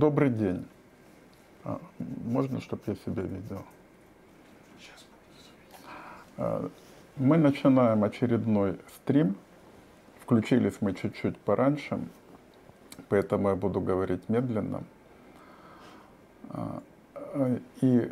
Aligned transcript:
Добрый 0.00 0.30
день. 0.30 0.66
А, 1.62 1.78
можно, 1.98 2.58
чтобы 2.62 2.80
я 2.86 2.94
себя 2.94 3.22
видел? 3.22 3.62
Сейчас 4.78 5.04
А, 6.38 6.70
Мы 7.16 7.36
начинаем 7.36 8.02
очередной 8.02 8.78
стрим. 8.96 9.36
Включились 10.22 10.80
мы 10.80 10.94
чуть-чуть 10.94 11.36
пораньше, 11.36 12.00
поэтому 13.10 13.50
я 13.50 13.56
буду 13.56 13.82
говорить 13.82 14.26
медленно. 14.30 14.84
А, 16.48 16.82
И 17.82 18.10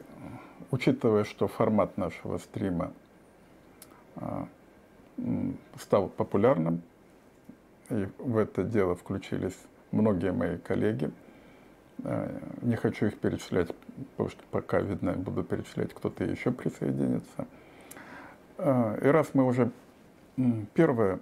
учитывая, 0.70 1.24
что 1.24 1.48
формат 1.48 1.96
нашего 1.96 2.36
стрима 2.36 2.92
а, 4.16 4.46
стал 5.80 6.08
популярным, 6.10 6.82
и 7.88 8.08
в 8.18 8.36
это 8.36 8.62
дело 8.62 8.94
включились 8.94 9.56
многие 9.90 10.32
мои 10.32 10.58
коллеги, 10.58 11.10
Не 12.62 12.76
хочу 12.76 13.06
их 13.06 13.18
перечислять, 13.18 13.74
потому 14.12 14.30
что 14.30 14.42
пока, 14.50 14.80
видно, 14.80 15.12
буду 15.14 15.42
перечислять, 15.42 15.92
кто-то 15.92 16.24
еще 16.24 16.52
присоединится. 16.52 17.46
Э, 18.58 18.98
И 19.02 19.06
раз 19.08 19.30
мы 19.34 19.44
уже 19.44 19.70
первое, 20.74 21.18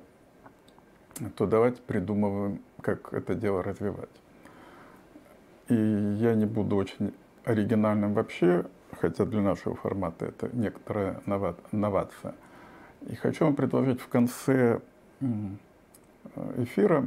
то 1.36 1.46
давайте 1.46 1.80
придумываем, 1.80 2.60
как 2.82 3.12
это 3.14 3.34
дело 3.34 3.62
развивать. 3.62 4.10
И 5.68 5.74
я 5.74 6.34
не 6.34 6.44
буду 6.44 6.76
очень 6.76 7.14
оригинальным 7.44 8.12
вообще, 8.12 8.66
хотя 9.00 9.24
для 9.24 9.40
нашего 9.40 9.76
формата 9.76 10.26
это 10.26 10.50
некоторая 10.54 11.20
нова- 11.26 11.56
новация. 11.72 12.34
И 13.08 13.14
хочу 13.14 13.46
вам 13.46 13.56
предложить 13.56 14.00
в 14.00 14.08
конце 14.08 14.80
э, 15.20 15.26
эфира 16.58 17.04
э, 17.04 17.06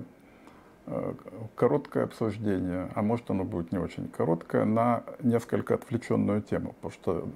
короткое 1.55 2.05
обсуждение, 2.05 2.89
а 2.95 3.01
может 3.01 3.29
оно 3.29 3.43
будет 3.43 3.71
не 3.71 3.77
очень 3.77 4.07
короткое, 4.07 4.65
на 4.65 5.03
несколько 5.21 5.75
отвлеченную 5.75 6.41
тему, 6.41 6.73
потому 6.73 6.91
что 6.91 7.27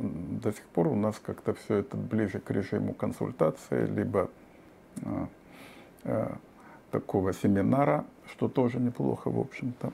до 0.42 0.52
сих 0.52 0.64
пор 0.66 0.88
у 0.88 0.96
нас 0.96 1.20
как-то 1.20 1.54
все 1.54 1.78
это 1.78 1.98
ближе 1.98 2.40
к 2.40 2.50
режиму 2.52 2.94
консультации, 2.94 3.86
либо 3.86 4.30
э, 5.02 5.26
э, 6.04 6.32
такого 6.92 7.34
семинара, 7.34 8.06
что 8.28 8.48
тоже 8.48 8.80
неплохо, 8.80 9.30
в 9.30 9.40
общем-то. 9.40 9.92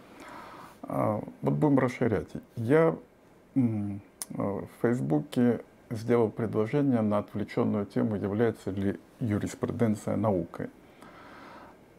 А, 0.83 1.21
Вот 1.41 1.53
будем 1.53 1.80
расширять. 1.80 2.30
Я 2.55 2.95
э, 3.55 3.59
в 4.30 4.67
Фейсбуке 4.81 5.61
сделал 5.89 6.30
предложение 6.30 7.02
на 7.02 7.19
отвлеченную 7.19 7.85
тему, 7.85 8.15
является 8.15 8.71
ли 8.71 8.99
юриспруденция 9.19 10.15
наукой. 10.15 10.69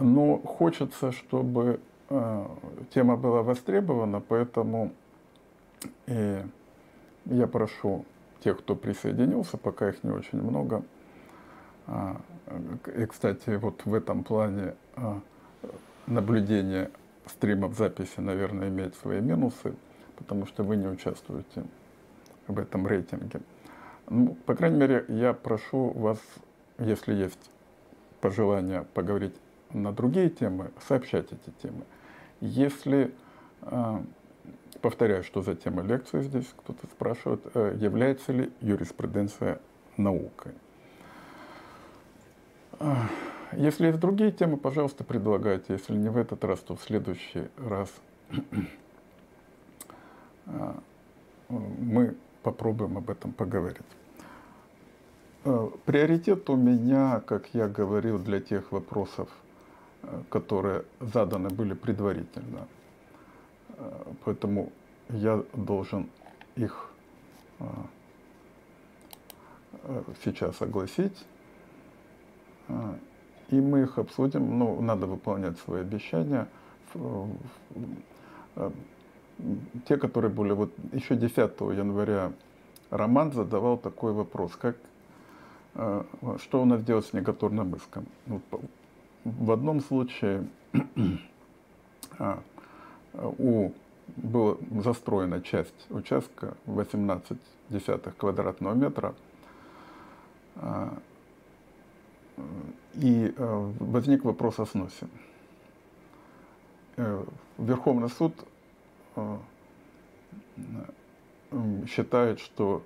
Но 0.01 0.39
хочется, 0.39 1.12
чтобы 1.12 1.81
э, 2.09 2.47
тема 2.93 3.17
была 3.17 3.43
востребована, 3.43 4.20
поэтому 4.20 4.93
и 6.06 6.43
я 7.27 7.47
прошу 7.47 8.05
тех, 8.43 8.59
кто 8.59 8.75
присоединился, 8.75 9.56
пока 9.59 9.91
их 9.91 10.03
не 10.03 10.11
очень 10.11 10.43
много. 10.43 10.83
А, 11.87 12.17
И, 12.97 13.06
кстати, 13.06 13.51
вот 13.51 13.84
в 13.84 13.95
этом 13.95 14.25
плане 14.25 14.75
а, 14.97 15.21
наблюдение 16.06 16.91
стримов 17.27 17.77
записи, 17.77 18.21
наверное, 18.21 18.69
имеет 18.69 18.95
свои 18.97 19.21
минусы, 19.21 19.75
потому 20.17 20.47
что 20.47 20.65
вы 20.65 20.77
не 20.77 20.89
участвуете 20.89 21.65
в 22.47 22.59
этом 22.59 22.87
рейтинге. 22.87 23.41
Ну, 24.09 24.37
по 24.47 24.55
крайней 24.55 24.78
мере, 24.78 25.05
я 25.09 25.33
прошу 25.33 25.91
вас, 25.91 26.19
если 26.78 27.15
есть 27.15 27.51
пожелание 28.21 28.84
поговорить 28.95 29.34
на 29.73 29.93
другие 29.93 30.31
темы, 30.31 30.71
сообщать 30.87 31.27
эти 31.33 31.51
темы. 31.63 31.85
Если, 32.41 33.13
э, 33.63 34.03
повторяю, 34.81 35.22
что 35.22 35.43
за 35.43 35.55
тема 35.55 35.83
лекции 35.83 36.21
здесь, 36.22 36.47
кто-то 36.56 36.87
спрашивает, 36.87 37.43
э, 37.55 37.77
является 37.78 38.33
ли 38.33 38.50
юриспруденция 38.61 39.61
наукой. 39.97 40.53
Э, 42.78 42.94
Если 43.53 43.89
есть 43.89 43.99
другие 43.99 44.31
темы, 44.31 44.56
пожалуйста, 44.56 45.03
предлагайте. 45.03 45.73
Если 45.73 45.97
не 45.97 46.09
в 46.09 46.17
этот 46.17 46.44
раз, 46.44 46.61
то 46.61 46.77
в 46.77 46.83
следующий 46.83 47.49
раз 47.56 47.93
мы 51.49 52.15
попробуем 52.43 52.97
об 52.97 53.11
этом 53.11 53.33
поговорить. 53.33 53.83
Приоритет 55.84 56.49
у 56.49 56.56
меня, 56.56 57.21
как 57.27 57.49
я 57.53 57.67
говорил, 57.67 58.19
для 58.19 58.41
тех 58.41 58.71
вопросов, 58.73 59.28
которые 60.31 60.84
заданы 61.00 61.50
были 61.50 61.75
предварительно. 61.75 62.66
Э, 63.69 64.12
Поэтому 64.25 64.72
я 65.09 65.43
должен 65.55 66.09
их 66.56 66.91
э, 67.59 67.65
э, 69.84 70.03
сейчас 70.25 70.62
огласить. 70.62 71.27
Э, 72.69 72.94
И 73.50 73.61
мы 73.61 73.83
их 73.83 73.99
обсудим. 73.99 74.59
Ну, 74.59 74.81
надо 74.81 75.06
выполнять 75.06 75.59
свои 75.59 75.81
обещания. 75.81 76.47
Те, 79.87 79.97
которые 79.97 80.31
были... 80.31 80.53
Вот 80.53 80.72
еще 80.93 81.17
10 81.17 81.61
января 81.61 82.32
Роман 82.91 83.32
задавал 83.32 83.78
такой 83.78 84.12
вопрос, 84.12 84.56
как 84.56 84.77
что 86.38 86.62
у 86.62 86.65
нас 86.65 86.82
делать 86.82 87.06
с 87.06 87.12
негатурным 87.12 87.75
иском. 87.77 88.06
В 89.25 89.50
одном 89.50 89.81
случае 89.81 90.47
а, 92.19 92.42
у 93.12 93.72
была 94.16 94.56
застроена 94.82 95.41
часть 95.42 95.86
участка 95.91 96.56
18 96.66 97.38
десятых 97.69 98.16
квадратного 98.16 98.75
метра, 98.75 99.14
а, 100.56 100.97
и 102.94 103.32
э, 103.36 103.72
возник 103.78 104.25
вопрос 104.25 104.58
о 104.58 104.66
сносе. 104.66 105.06
Э, 106.97 107.25
Верховный 107.58 108.08
суд 108.08 108.34
э, 109.16 109.37
считает, 111.87 112.41
что, 112.41 112.82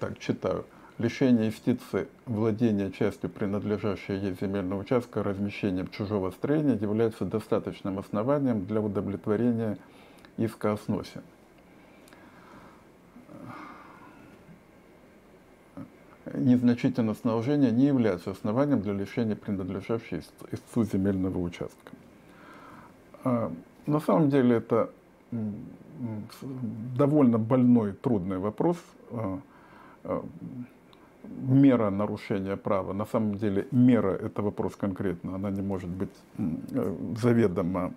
так 0.00 0.18
читаю, 0.18 0.64
лишение 0.98 1.46
юстиции 1.46 2.08
владения 2.26 2.90
частью 2.90 3.30
принадлежащей 3.30 4.16
ей 4.16 4.36
земельного 4.40 4.80
участка 4.80 5.22
размещением 5.22 5.88
чужого 5.88 6.30
строения 6.30 6.74
является 6.74 7.24
достаточным 7.24 7.98
основанием 7.98 8.64
для 8.66 8.80
удовлетворения 8.80 9.78
иска 10.36 10.72
о 10.72 10.76
сносе. 10.76 11.22
Незначительное 16.34 17.14
снабжение 17.14 17.72
не 17.72 17.86
является 17.86 18.30
основанием 18.30 18.80
для 18.80 18.92
лишения 18.92 19.34
принадлежащей 19.34 20.18
ист- 20.18 20.32
истцу 20.52 20.84
земельного 20.84 21.38
участка. 21.38 21.92
А, 23.24 23.52
На 23.86 23.98
самом 23.98 24.30
деле 24.30 24.56
это 24.56 24.90
довольно 26.96 27.38
больной, 27.38 27.92
трудный 27.92 28.38
вопрос. 28.38 28.76
Мера 31.24 31.90
нарушения 31.90 32.56
права, 32.56 32.92
на 32.92 33.06
самом 33.06 33.36
деле 33.36 33.68
мера– 33.70 34.10
это 34.22 34.42
вопрос 34.42 34.74
конкретно, 34.74 35.36
она 35.36 35.50
не 35.50 35.62
может 35.62 35.88
быть 35.88 36.10
э, 36.38 36.96
заведомо 37.20 37.92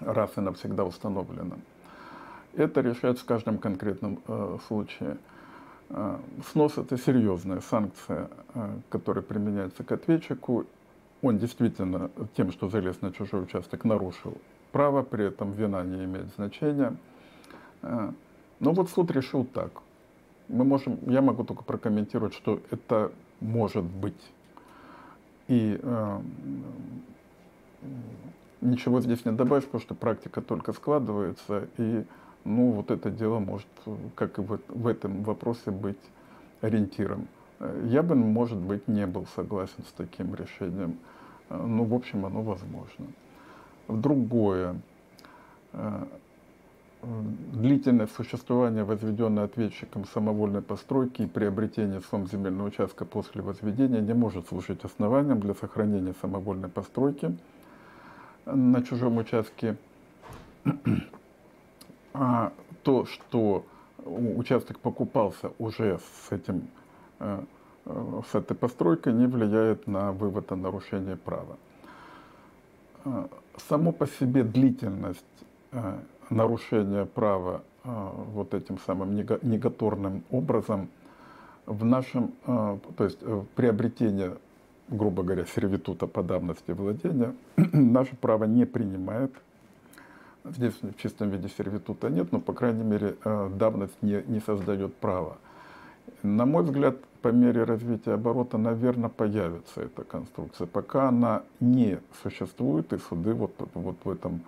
раз 0.00 0.30
и 0.36 0.40
навсегда 0.40 0.84
установлена. 0.84 1.56
Это 2.54 2.80
решается 2.80 3.24
в 3.24 3.26
каждом 3.26 3.58
конкретном 3.58 4.18
э, 4.26 4.58
случае. 4.66 5.18
Э, 5.90 6.18
Снос– 6.52 6.72
это 6.78 6.96
серьезная 6.96 7.60
санкция, 7.60 8.30
которая 8.88 9.22
применяется 9.22 9.84
к 9.84 9.92
ответчику. 9.92 10.64
Он 11.20 11.38
действительно 11.38 12.10
тем, 12.34 12.50
что 12.50 12.68
залез 12.68 13.02
на 13.02 13.12
чужой 13.12 13.42
участок, 13.42 13.84
нарушил 13.84 14.38
право, 14.72 15.02
при 15.02 15.26
этом 15.26 15.52
вина 15.52 15.82
не 15.82 16.04
имеет 16.04 16.34
значения. 16.34 16.96
Но 17.82 18.72
вот 18.72 18.90
суд 18.90 19.10
решил 19.10 19.44
так. 19.44 19.70
Мы 20.48 20.64
можем, 20.64 20.98
я 21.06 21.22
могу 21.22 21.44
только 21.44 21.62
прокомментировать, 21.64 22.34
что 22.34 22.60
это 22.70 23.12
может 23.40 23.84
быть. 23.84 24.32
И 25.48 25.78
э, 25.82 26.20
ничего 28.60 29.00
здесь 29.00 29.24
не 29.24 29.32
добавишь, 29.32 29.64
потому 29.64 29.80
что 29.80 29.94
практика 29.94 30.40
только 30.40 30.72
складывается, 30.72 31.68
и 31.78 32.04
ну, 32.44 32.70
вот 32.70 32.90
это 32.90 33.10
дело 33.10 33.38
может, 33.38 33.66
э, 33.86 33.94
как 34.14 34.38
и 34.38 34.42
в, 34.42 34.58
в 34.68 34.86
этом 34.86 35.22
вопросе, 35.22 35.70
быть 35.70 35.98
ориентиром. 36.60 37.28
Э, 37.60 37.86
Я 37.88 38.02
бы, 38.02 38.14
может 38.14 38.58
быть, 38.58 38.88
не 38.88 39.06
был 39.06 39.26
согласен 39.34 39.84
с 39.88 39.92
таким 39.92 40.34
решением. 40.34 40.98
Э, 41.50 41.56
Ну, 41.56 41.84
в 41.84 41.94
общем, 41.94 42.24
оно 42.26 42.42
возможно. 42.42 43.06
Другое. 43.88 44.76
Э, 47.02 47.22
Длительное 47.52 48.06
существование 48.06 48.84
возведенной 48.84 49.44
ответчиком 49.44 50.04
самовольной 50.06 50.62
постройки 50.62 51.22
и 51.22 51.26
приобретение 51.26 52.00
сом 52.00 52.26
земельного 52.26 52.68
участка 52.68 53.04
после 53.04 53.42
возведения 53.42 54.00
не 54.00 54.14
может 54.14 54.48
служить 54.48 54.84
основанием 54.84 55.40
для 55.40 55.54
сохранения 55.54 56.14
самовольной 56.20 56.68
постройки 56.68 57.36
на 58.46 58.82
чужом 58.82 59.18
участке 59.18 59.76
а 62.14 62.52
то, 62.82 63.04
что 63.06 63.64
участок 64.04 64.78
покупался 64.78 65.52
уже 65.58 65.98
с 65.98 66.32
этим 66.32 66.68
э, 67.20 67.44
э, 67.84 68.20
с 68.30 68.34
этой 68.34 68.56
постройкой 68.56 69.12
не 69.12 69.26
влияет 69.26 69.86
на 69.86 70.12
вывод 70.12 70.52
о 70.52 70.56
нарушении 70.56 71.14
права. 71.14 71.56
Само 73.68 73.90
по 73.90 74.06
себе 74.06 74.44
длительность 74.44 75.24
нарушения 76.30 77.04
права 77.04 77.62
вот 77.84 78.54
этим 78.54 78.78
самым 78.86 79.16
негаторным 79.16 80.22
образом 80.30 80.88
в 81.66 81.84
нашем, 81.84 82.32
то 82.44 83.04
есть 83.04 83.18
приобретение, 83.56 84.36
грубо 84.88 85.22
говоря, 85.22 85.44
сервитута 85.46 86.06
по 86.06 86.22
давности 86.22 86.70
владения, 86.70 87.34
наше 87.56 88.14
право 88.16 88.44
не 88.44 88.64
принимает– 88.66 89.32
Здесь 90.44 90.74
в 90.82 90.96
чистом 90.96 91.30
виде 91.30 91.48
сервитута 91.48 92.10
нет, 92.10 92.32
но, 92.32 92.40
по 92.40 92.52
крайней 92.52 92.82
мере, 92.82 93.16
э, 93.24 93.50
давность 93.54 94.02
не, 94.02 94.24
не 94.26 94.40
создает 94.40 94.92
права. 94.96 95.38
На 96.24 96.46
мой 96.46 96.64
взгляд, 96.64 96.96
по 97.20 97.28
мере 97.28 97.62
развития 97.62 98.14
оборота, 98.14 98.58
наверное, 98.58 99.08
появится 99.08 99.82
эта 99.82 100.02
конструкция. 100.02 100.66
Пока 100.66 101.08
она 101.08 101.42
не 101.60 102.00
существует, 102.24 102.92
и 102.92 102.98
суды 102.98 103.34
вот, 103.34 103.52
вот 103.74 103.96
в 104.02 104.10
этом 104.10 104.40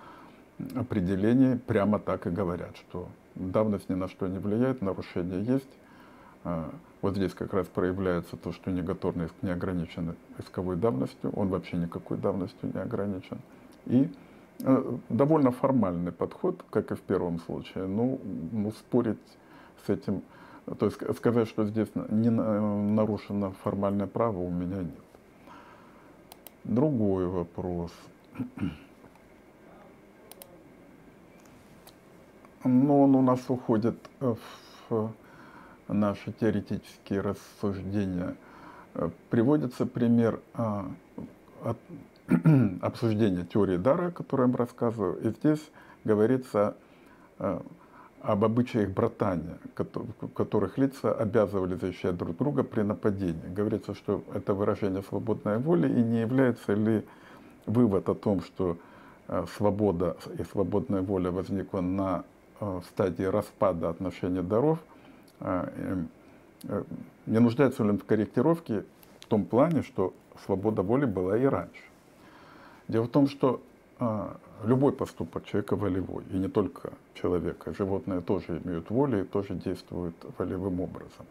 определении 0.75 1.57
прямо 1.57 1.99
так 1.99 2.27
и 2.27 2.31
говорят, 2.31 2.77
что 2.77 3.09
давность 3.35 3.89
ни 3.89 3.95
на 3.95 4.09
что 4.09 4.27
не 4.27 4.39
влияет, 4.39 4.83
нарушение 4.83 5.43
есть. 5.45 5.71
Э, 6.45 6.71
вот 7.03 7.17
здесь 7.17 7.35
как 7.35 7.53
раз 7.53 7.67
проявляется 7.67 8.37
то, 8.37 8.53
что 8.53 8.71
негаторный 8.71 9.27
иск 9.27 9.35
не 9.43 9.51
ограничен 9.51 10.15
исковой 10.39 10.77
давностью, 10.77 11.31
он 11.31 11.49
вообще 11.49 11.77
никакой 11.77 12.19
давностью 12.19 12.71
не 12.73 12.81
ограничен. 12.81 13.39
И 13.87 14.11
Э, 14.61 14.97
довольно 15.09 15.51
формальный 15.51 16.13
подход, 16.13 16.65
как 16.71 16.93
и 16.93 16.95
в 16.95 17.01
первом 17.01 17.41
случае. 17.41 17.87
Ну, 17.87 18.21
ну 18.53 18.71
спорить 18.71 19.19
с 19.85 19.91
этим, 19.91 20.23
то 20.79 20.87
есть 20.87 20.99
сказать, 21.17 21.49
что 21.49 21.65
здесь 21.65 21.89
не 22.09 22.31
нарушено 22.31 23.53
формальное 23.63 24.07
право, 24.07 24.39
у 24.39 24.51
меня 24.51 24.79
нет. 24.79 25.05
Другой 26.63 27.27
вопрос. 27.27 27.93
Но 32.65 33.03
он 33.03 33.15
у 33.15 33.23
нас 33.23 33.41
уходит 33.49 33.97
в 34.21 35.13
наши 35.89 36.33
теоретические 36.33 37.21
рассуждения. 37.21 38.37
Э, 38.95 39.11
приводится 39.31 39.87
пример 39.87 40.41
от 40.55 41.77
обсуждение 42.81 43.45
теории 43.45 43.77
дара, 43.77 44.09
о 44.09 44.11
которой 44.11 44.51
я 44.51 44.57
рассказываю. 44.57 45.19
И 45.21 45.31
здесь 45.31 45.61
говорится 46.05 46.77
э, 47.39 47.61
об 48.23 48.45
обычаях 48.45 48.91
братания, 48.91 49.59
которых 50.35 50.79
лица 50.79 51.13
обязывали 51.13 51.75
защищать 51.75 52.17
друг 52.17 52.37
друга 52.37 52.63
при 52.63 52.81
нападении. 52.81 53.55
Говорится, 53.55 53.95
что 53.95 54.23
это 54.33 54.55
выражение 54.55 55.03
свободной 55.03 55.59
воли, 55.59 55.89
и 55.89 56.03
не 56.03 56.21
является 56.21 56.73
ли 56.73 57.05
вывод 57.67 58.09
о 58.09 58.15
том, 58.15 58.41
что 58.43 58.79
э, 59.29 59.45
свобода 59.57 60.17
и 60.39 60.45
свободная 60.45 61.03
воля 61.03 61.31
возникла 61.31 61.83
на 61.83 62.25
э, 62.65 62.81
стадии 62.89 63.25
распада 63.25 63.91
отношений 63.91 64.43
даров, 64.43 64.79
не 67.27 67.41
нуждается 67.41 67.83
ли 67.83 67.91
он 67.91 67.99
в 67.99 68.05
корректировке 68.05 68.85
в 69.21 69.27
том 69.27 69.45
плане, 69.45 69.83
что 69.83 70.15
свобода 70.45 70.83
воли 70.83 71.05
была 71.05 71.37
и 71.37 71.45
раньше. 71.45 71.83
Дело 72.89 73.05
в 73.05 73.11
том, 73.11 73.29
что 73.29 73.61
любой 74.65 74.93
поступок 74.93 75.45
человека 75.45 75.77
волевой, 75.77 76.25
и 76.31 76.37
не 76.37 76.49
только 76.49 76.93
человека, 77.15 77.75
животные 77.75 78.21
тоже 78.21 78.63
имеют 78.65 78.91
волю 78.91 79.23
и 79.23 79.25
тоже 79.25 79.55
действуют 79.55 80.15
волевым 80.39 80.81
образом. 80.81 81.27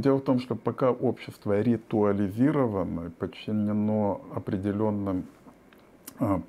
Дело 0.00 0.18
в 0.18 0.22
том, 0.22 0.38
что 0.40 0.54
пока 0.54 0.90
общество 0.90 1.60
ритуализировано, 1.60 3.10
подчинено 3.18 4.20
определенным 4.34 5.24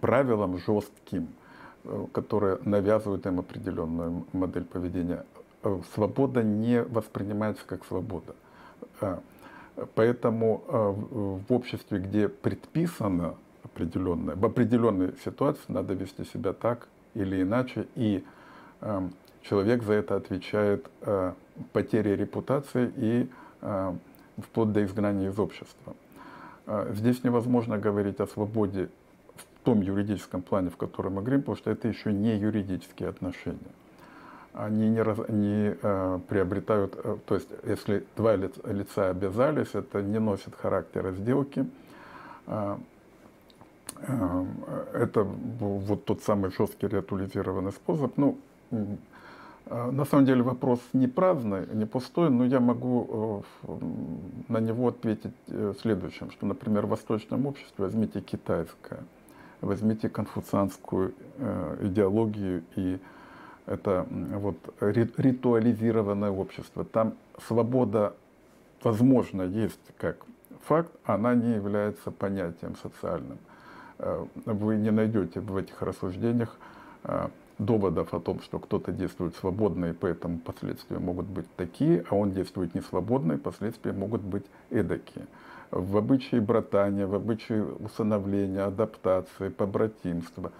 правилам 0.01 0.57
жестким, 0.59 1.23
э, 1.23 1.46
которые 2.11 2.59
навязывают 2.63 3.25
им 3.25 3.39
определенную 3.39 4.25
модель 4.33 4.65
поведения, 4.65 5.25
э, 5.63 5.79
свобода 5.93 6.43
не 6.43 6.83
воспринимается 6.83 7.63
как 7.65 7.85
свобода. 7.85 8.35
Поэтому 9.93 10.63
в 11.47 11.53
обществе, 11.53 11.99
где 11.99 12.29
предписано 12.29 13.35
определенная. 13.63 14.35
В 14.35 14.45
определенной 14.45 15.13
ситуации 15.23 15.63
надо 15.67 15.93
вести 15.93 16.23
себя 16.25 16.53
так 16.53 16.87
или 17.13 17.41
иначе, 17.41 17.87
и 17.95 18.23
э, 18.81 19.09
человек 19.41 19.83
за 19.83 19.93
это 19.93 20.15
отвечает 20.15 20.87
э, 21.01 21.33
потерей 21.73 22.15
репутации 22.15 22.91
и 22.95 23.29
э, 23.61 23.93
вплоть 24.37 24.71
до 24.71 24.83
изгнания 24.83 25.29
из 25.29 25.39
общества. 25.39 25.95
Э, 26.65 26.93
здесь 26.93 27.23
невозможно 27.23 27.77
говорить 27.77 28.19
о 28.19 28.27
свободе 28.27 28.89
том 29.67 29.81
юридическом 29.81 30.41
плане, 30.41 30.69
в 30.69 30.77
котором 30.77 31.13
мы 31.13 31.21
говорим, 31.21 31.41
потому 31.41 31.57
что 31.57 31.71
это 31.71 31.87
еще 31.87 32.13
не 32.13 32.37
юридические 32.37 33.09
отношения. 33.09 33.57
Они 34.53 34.89
не, 34.89 35.01
раз, 35.01 35.17
не 35.29 35.75
э, 35.81 36.19
приобретают, 36.27 36.95
э, 37.03 37.17
то 37.25 37.35
есть 37.35 37.49
если 37.63 38.03
два 38.15 38.35
лица, 38.35 38.61
лица 38.65 39.09
обязались, 39.09 39.73
это 39.73 40.01
не 40.01 40.19
носит 40.19 40.55
характера 40.55 41.11
сделки. 41.11 41.65
Э, 42.47 42.77
Эм, 44.01 44.63
это 44.93 45.23
вот 45.23 46.05
тот 46.05 46.21
самый 46.21 46.51
жесткий 46.51 46.87
реатулизированный 46.87 47.71
способ. 47.71 48.15
Ну, 48.17 48.37
э, 48.71 49.91
на 49.91 50.05
самом 50.05 50.25
деле 50.25 50.43
вопрос 50.43 50.79
не 50.93 51.07
праздный, 51.07 51.65
не 51.73 51.85
пустой, 51.85 52.29
но 52.29 52.45
я 52.45 52.59
могу 52.59 53.43
э, 53.63 53.77
на 54.47 54.59
него 54.59 54.89
ответить 54.89 55.33
э, 55.47 55.73
следующим, 55.81 56.31
что, 56.31 56.45
например, 56.45 56.85
в 56.85 56.89
восточном 56.89 57.47
обществе 57.47 57.85
возьмите 57.85 58.21
китайское, 58.21 59.03
возьмите 59.61 60.09
конфуцианскую 60.09 61.13
идеологию 61.81 62.63
и 62.75 62.99
это 63.67 64.07
вот 64.09 64.57
ритуализированное 64.79 66.31
общество. 66.31 66.85
Там 66.85 67.15
свобода, 67.45 68.15
возможно, 68.81 69.43
есть 69.43 69.79
как 69.97 70.25
факт, 70.63 70.91
она 71.03 71.35
не 71.35 71.55
является 71.55 72.09
понятием 72.09 72.75
социальным. 72.77 73.37
Э, 73.99 74.25
вы 74.45 74.77
не 74.77 74.91
найдете 74.91 75.41
в 75.41 75.55
этих 75.55 75.81
рассуждениях 75.81 76.57
э, 77.03 77.27
доводов 77.57 78.13
о 78.13 78.19
том, 78.19 78.41
что 78.41 78.59
кто-то 78.59 78.91
действует 78.91 79.35
свободно, 79.35 79.87
и 79.87 79.93
поэтому 79.93 80.39
последствия 80.39 80.99
могут 80.99 81.25
быть 81.25 81.47
такие, 81.55 82.05
а 82.09 82.15
он 82.15 82.31
действует 82.31 82.73
не 82.73 82.81
свободно, 82.81 83.33
и 83.33 83.37
последствия 83.37 83.91
могут 83.91 84.21
быть 84.21 84.45
эдакие. 84.69 85.27
В 85.71 85.97
обычае 85.97 86.41
братания, 86.41 87.07
в 87.07 87.15
обычае 87.15 87.63
усыновления, 87.63 88.65
адаптации, 88.65 89.49
побратимства, 89.49 90.51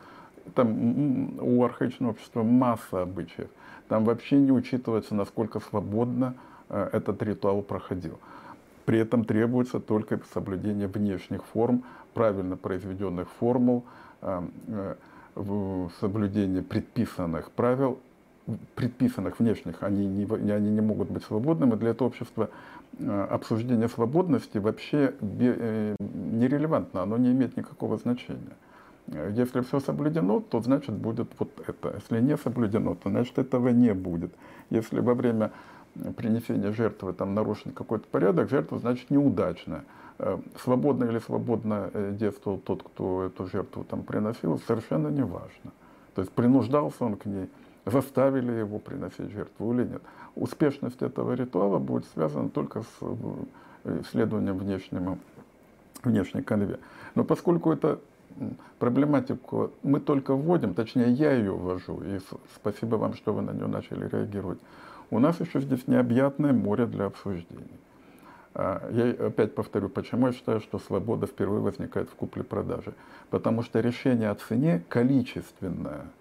там 0.54 1.40
у 1.40 1.64
архаичного 1.64 2.12
общества 2.12 2.44
масса 2.44 3.02
обычаев. 3.02 3.50
Там 3.88 4.04
вообще 4.04 4.38
не 4.38 4.52
учитывается, 4.52 5.16
насколько 5.16 5.60
свободно 5.60 6.36
э, 6.70 6.90
этот 6.92 7.22
ритуал 7.24 7.62
проходил. 7.62 8.20
При 8.86 9.00
этом 9.00 9.24
требуется 9.24 9.80
только 9.80 10.20
соблюдение 10.34 10.88
внешних 10.88 11.44
форм, 11.46 11.84
правильно 12.14 12.58
произведенных 12.58 13.30
формул, 13.40 13.86
э, 14.22 14.42
э, 14.68 14.96
соблюдение 16.00 16.64
предписанных 16.64 17.52
правил, 17.52 18.00
предписанных 18.76 19.40
внешних, 19.40 19.84
они 19.84 20.06
не, 20.06 20.52
они 20.52 20.70
не 20.70 20.82
могут 20.82 21.10
быть 21.10 21.24
свободными. 21.24 21.76
Для 21.76 21.90
этого 21.90 22.08
общества 22.08 22.50
обсуждение 23.30 23.88
свободности 23.90 24.58
вообще 24.58 25.14
нерелевантно, 25.22 27.04
оно 27.04 27.18
не 27.18 27.32
имеет 27.32 27.58
никакого 27.58 27.98
значения. 27.98 28.56
Если 29.08 29.62
все 29.62 29.80
соблюдено, 29.80 30.42
то 30.42 30.60
значит 30.62 30.94
будет 30.96 31.30
вот 31.40 31.50
это. 31.66 31.96
Если 31.96 32.20
не 32.20 32.36
соблюдено, 32.38 32.96
то 32.96 33.10
значит 33.10 33.38
этого 33.38 33.70
не 33.70 33.94
будет. 33.94 34.34
Если 34.70 35.00
во 35.00 35.14
время 35.14 35.52
принесения 36.16 36.72
жертвы 36.74 37.14
там 37.14 37.34
нарушен 37.34 37.72
какой-то 37.72 38.06
порядок, 38.10 38.50
жертва 38.50 38.80
значит 38.80 39.10
неудачная. 39.10 39.86
Э, 40.20 40.38
свободно 40.64 41.06
или 41.06 41.20
свободно 41.20 41.90
э, 41.94 42.12
действовал 42.20 42.58
тот, 42.58 42.84
кто 42.84 43.24
эту 43.24 43.48
жертву 43.48 43.84
там 43.84 44.04
приносил, 44.04 44.60
совершенно 44.60 45.10
не 45.10 45.24
важно. 45.24 45.72
То 46.16 46.22
есть 46.22 46.34
принуждался 46.34 47.06
он 47.06 47.16
к 47.16 47.26
ней, 47.26 47.50
заставили 47.86 48.52
его 48.52 48.80
приносить 48.80 49.32
жертву 49.32 49.74
или 49.74 49.86
нет. 49.86 50.02
Успешность 50.40 51.02
этого 51.02 51.34
ритуала 51.34 51.80
будет 51.80 52.06
связана 52.14 52.50
только 52.50 52.82
с 52.82 52.86
э, 53.02 54.02
исследованием 54.02 54.58
внешнему, 54.58 55.18
внешней 56.04 56.44
конве. 56.44 56.80
Но 57.16 57.24
поскольку 57.24 57.72
это 57.72 58.00
проблематику 58.78 59.72
мы 59.84 60.00
только 60.00 60.36
вводим, 60.36 60.74
точнее 60.74 61.12
я 61.12 61.32
ее 61.32 61.54
ввожу, 61.54 62.02
и 62.04 62.20
спасибо 62.56 62.98
вам, 62.98 63.14
что 63.14 63.34
вы 63.34 63.42
на 63.42 63.52
нее 63.52 63.68
начали 63.68 64.08
реагировать. 64.08 64.60
У 65.10 65.20
нас 65.20 65.40
еще 65.40 65.60
здесь 65.60 65.88
необъятное 65.88 66.54
море 66.54 66.86
для 66.86 67.06
обсуждений. 67.06 67.80
А, 68.54 68.88
я 68.92 69.28
опять 69.28 69.56
повторю, 69.56 69.90
почему 69.90 70.28
я 70.28 70.34
считаю, 70.34 70.60
что 70.60 70.78
свобода 70.78 71.26
впервые 71.26 71.62
возникает 71.62 72.10
в 72.10 72.16
купле-продаже. 72.16 72.94
Потому 73.30 73.64
что 73.64 73.80
решение 73.80 74.30
о 74.30 74.36
цене 74.36 74.84
количественное– 74.90 76.06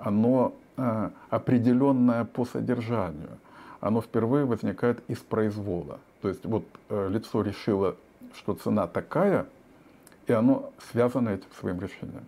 оно 0.00 0.54
определенное 0.76 2.24
по 2.24 2.44
содержанию. 2.44 3.38
Оно 3.80 4.02
впервые 4.02 4.44
возникает 4.44 5.02
из 5.08 5.18
произвола. 5.18 5.98
То 6.20 6.28
есть 6.28 6.44
вот 6.44 6.64
э, 6.90 7.08
лицо 7.10 7.42
решило, 7.42 7.96
что 8.34 8.54
цена 8.54 8.86
такая, 8.86 9.46
и 10.26 10.32
оно 10.32 10.70
связано 10.92 11.30
этим 11.30 11.48
своим 11.58 11.80
решением. 11.80 12.26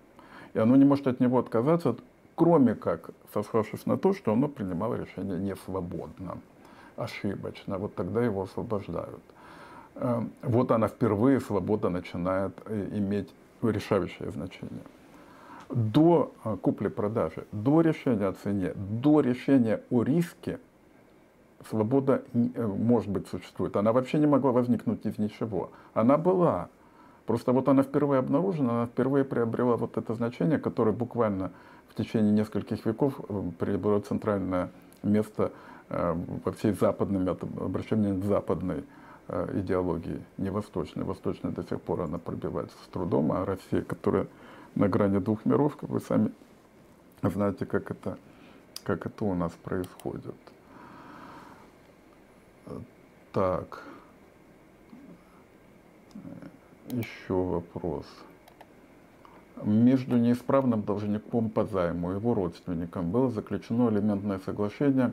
И 0.55 0.59
оно 0.59 0.77
не 0.77 0.85
может 0.85 1.07
от 1.07 1.21
него 1.21 1.39
отказаться, 1.39 1.97
кроме 2.35 2.75
как 2.75 3.11
сославшись 3.35 3.87
на 3.87 3.99
то, 3.99 4.15
что 4.15 4.33
оно 4.33 4.49
принимало 4.49 4.95
решение 4.95 5.39
не 5.39 5.55
свободно, 5.57 6.39
ошибочно. 6.97 7.79
Вот 7.79 7.95
тогда 7.95 8.25
его 8.25 8.43
освобождают. 8.43 9.21
Э, 9.97 10.23
вот 10.43 10.71
она 10.71 10.89
впервые, 10.89 11.41
свобода 11.41 11.91
начинает 11.91 12.53
э, 12.65 12.89
иметь 12.93 13.29
решающее 13.63 14.31
значение. 14.31 14.83
До 15.73 16.33
э, 16.45 16.57
купли-продажи, 16.61 17.47
до 17.53 17.81
решения 17.81 18.27
о 18.27 18.33
цене, 18.33 18.73
до 18.75 19.21
решения 19.21 19.83
о 19.91 20.03
риске 20.03 20.59
свобода, 21.69 22.23
может 22.33 23.09
быть, 23.09 23.29
существует. 23.29 23.77
Она 23.77 23.93
вообще 23.93 24.19
не 24.19 24.27
могла 24.27 24.51
возникнуть 24.53 25.07
из 25.07 25.19
ничего. 25.19 25.71
Она 25.95 26.19
была. 26.19 26.69
Просто 27.27 27.53
вот 27.53 27.69
она 27.69 27.85
впервые 27.85 28.19
обнаружена, 28.19 28.73
она 28.73 28.87
впервые 28.87 29.25
приобрела 29.25 29.77
вот 29.77 29.97
это 29.97 30.15
значение, 30.15 30.59
которое 30.59 30.93
буквально 30.93 31.53
в 31.89 31.95
течение 31.95 32.33
нескольких 32.33 32.85
веков 32.85 33.15
приобрело 33.59 34.01
центральное 34.01 34.71
место 35.05 35.53
во 35.89 36.53
всей 36.53 36.73
западной, 36.73 37.31
обращении 37.31 38.21
к 38.21 38.25
западной 38.25 38.83
Э, 39.29 39.49
идеологии, 39.55 40.21
не 40.37 40.51
восточной. 40.51 41.05
Восточная 41.05 41.53
до 41.53 41.63
сих 41.63 41.81
пор 41.81 42.03
она 42.03 42.19
пробивается 42.19 42.77
с 42.85 42.89
трудом, 42.89 43.31
а 43.31 43.47
Россия, 43.47 43.81
которая 43.81 44.27
на 44.75 44.89
грани 44.89 45.19
двух 45.19 45.45
миров, 45.45 45.77
как 45.77 45.91
вы 45.91 46.01
сами 46.01 46.33
знаете, 47.23 47.67
как 47.67 47.91
это, 47.91 48.19
как 48.85 49.07
это 49.07 49.25
у 49.25 49.35
нас 49.35 49.53
происходит. 49.63 50.35
Так. 53.33 53.83
Еще 56.91 57.35
вопрос. 57.35 58.07
Между 59.63 60.17
неисправным 60.17 60.83
должником 60.83 61.49
по 61.49 61.65
займу 61.65 62.13
и 62.13 62.15
его 62.17 62.35
родственником 62.35 63.11
было 63.11 63.31
заключено 63.31 63.89
элементное 63.91 64.41
соглашение 64.45 65.13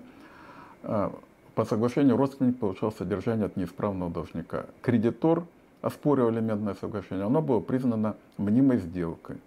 э, 0.83 1.09
по 1.55 1.65
соглашению 1.65 2.17
родственник 2.17 2.57
получал 2.57 2.91
содержание 2.91 3.45
от 3.45 3.57
неисправного 3.57 4.11
должника. 4.11 4.65
Кредитор 4.81 5.45
оспорил 5.81 6.29
элементное 6.29 6.73
соглашение, 6.73 7.25
оно 7.25 7.41
было 7.41 7.59
признано 7.59 8.15
мнимой 8.37 8.77
сделкой. 8.77 9.37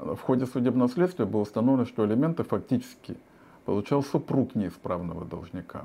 В 0.00 0.18
ходе 0.18 0.46
судебного 0.46 0.88
следствия 0.88 1.26
было 1.26 1.42
установлено, 1.42 1.86
что 1.86 2.06
элементы 2.06 2.42
фактически 2.42 3.16
получал 3.66 4.02
супруг 4.02 4.54
неисправного 4.54 5.24
должника. 5.24 5.84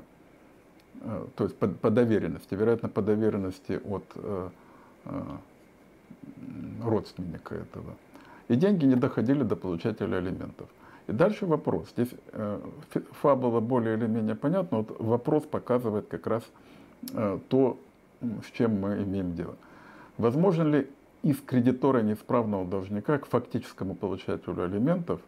Э, 1.02 1.26
то 1.36 1.44
есть 1.44 1.56
по, 1.56 1.68
по 1.68 1.90
доверенности, 1.90 2.54
вероятно, 2.54 2.88
по 2.88 3.02
доверенности 3.02 3.80
от 3.84 4.04
э, 4.14 4.48
э, 5.04 5.22
родственника 6.82 7.54
этого. 7.54 7.94
И 8.48 8.56
деньги 8.56 8.86
не 8.86 8.96
доходили 8.96 9.42
до 9.42 9.56
получателя 9.56 10.18
элементов. 10.18 10.68
И 11.08 11.12
дальше 11.12 11.46
вопрос. 11.46 11.90
Здесь 11.90 12.10
э, 12.32 12.60
фабула 13.20 13.60
более 13.60 13.96
или 13.96 14.06
менее 14.06 14.34
понятна. 14.34 14.78
Вот 14.78 14.96
вопрос 14.98 15.44
показывает 15.44 16.08
как 16.08 16.26
раз 16.26 16.42
э, 17.12 17.38
то, 17.48 17.78
с 18.20 18.50
чем 18.52 18.80
мы 18.80 19.02
имеем 19.02 19.34
дело. 19.34 19.56
Возможно 20.16 20.62
ли 20.62 20.88
из 21.26 21.40
кредитора 21.40 22.02
неисправного 22.02 22.64
должника 22.64 23.18
к 23.18 23.26
фактическому 23.26 23.96
получателю 23.96 24.62
алиментов, 24.62 25.20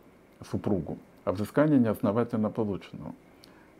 супругу, 0.49 0.97
а 1.25 1.33
взыскание 1.33 1.81
неосновательно 1.81 2.51
полученного? 2.51 3.17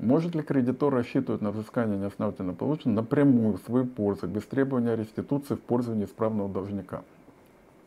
Может 0.01 0.35
ли 0.35 0.43
кредитор 0.43 0.93
рассчитывать 0.93 1.43
на 1.43 1.53
взыскание 1.53 1.97
неосновательно 1.97 2.55
полученного 2.55 3.03
напрямую 3.03 3.59
в 3.59 3.63
свою 3.63 3.87
пользу, 3.87 4.27
без 4.27 4.43
требования 4.43 4.97
реституции 4.97 5.55
в 5.55 5.61
пользу 5.61 5.95
неисправного 5.95 6.49
должника, 6.49 7.03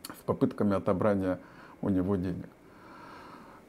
с 0.08 0.24
попытками 0.26 0.76
отобрания 0.76 1.38
у 1.82 1.90
него 1.90 2.16
денег? 2.16 2.48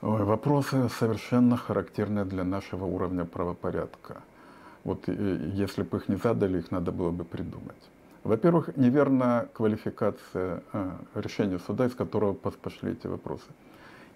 Ой, 0.01 0.23
вопросы 0.23 0.89
совершенно 0.89 1.57
характерные 1.57 2.25
для 2.25 2.45
нашего 2.45 2.85
уровня 2.85 3.25
правопорядка. 3.25 4.23
Вот 4.85 5.09
если 5.09 5.83
бы 5.83 5.97
их 5.97 6.09
не 6.09 6.17
задали, 6.17 6.59
их 6.59 6.71
надо 6.71 6.93
было 6.93 7.11
бы 7.11 7.25
придумать. 7.25 7.83
Во-первых, 8.25 8.77
неверная 8.77 9.49
квалификация 9.53 10.63
э, 10.73 10.91
решения 11.15 11.59
суда, 11.59 11.87
из 11.87 11.95
которого 11.95 12.35
пошли 12.35 12.93
эти 12.93 13.09
вопросы. 13.09 13.47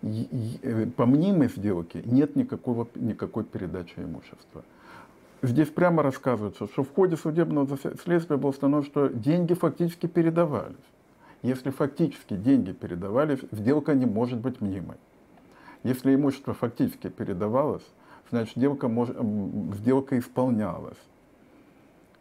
Э, 0.03 0.87
по 0.97 1.07
мнимой 1.07 1.49
сделке 1.49 2.03
нет 2.05 2.37
никакого, 2.37 2.87
никакой 2.95 3.45
передачи 3.45 3.95
имущества. 3.99 4.63
Здесь 5.43 5.69
прямо 5.69 6.03
рассказывается, 6.03 6.67
что 6.67 6.85
в 6.85 6.95
ходе 6.95 7.17
судебного 7.17 7.77
следствия 8.03 8.37
было 8.37 8.51
установлено, 8.51 8.87
что 8.87 9.09
деньги 9.09 9.55
фактически 9.55 10.07
передавались. 10.07 10.77
Если 11.43 11.71
фактически 11.71 12.35
деньги 12.35 12.73
передавались, 12.73 13.41
сделка 13.51 13.95
не 13.95 14.07
может 14.07 14.39
быть 14.39 14.61
мнимой. 14.61 14.97
Если 15.83 16.15
имущество 16.15 16.55
фактически 16.55 17.09
передавалось, 17.09 17.85
значит 18.31 18.57
сделка, 18.57 18.89
мож, 18.89 19.09
сделка 19.79 20.19
исполнялась. 20.19 20.99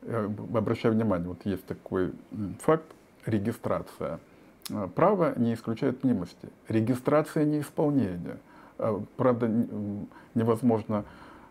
Обращаю 0.08 0.94
внимание, 0.94 1.28
вот 1.28 1.46
есть 1.46 1.66
такой 1.66 2.14
факт, 2.60 2.86
регистрация. 3.26 4.20
А, 4.72 4.88
право 4.88 5.34
не 5.38 5.54
исключает 5.54 6.04
мнимости. 6.04 6.50
Регистрация 6.68 7.46
не 7.46 7.62
исполнение. 7.62 8.38
А, 8.78 9.04
правда, 9.18 9.50
невозможно 10.34 11.06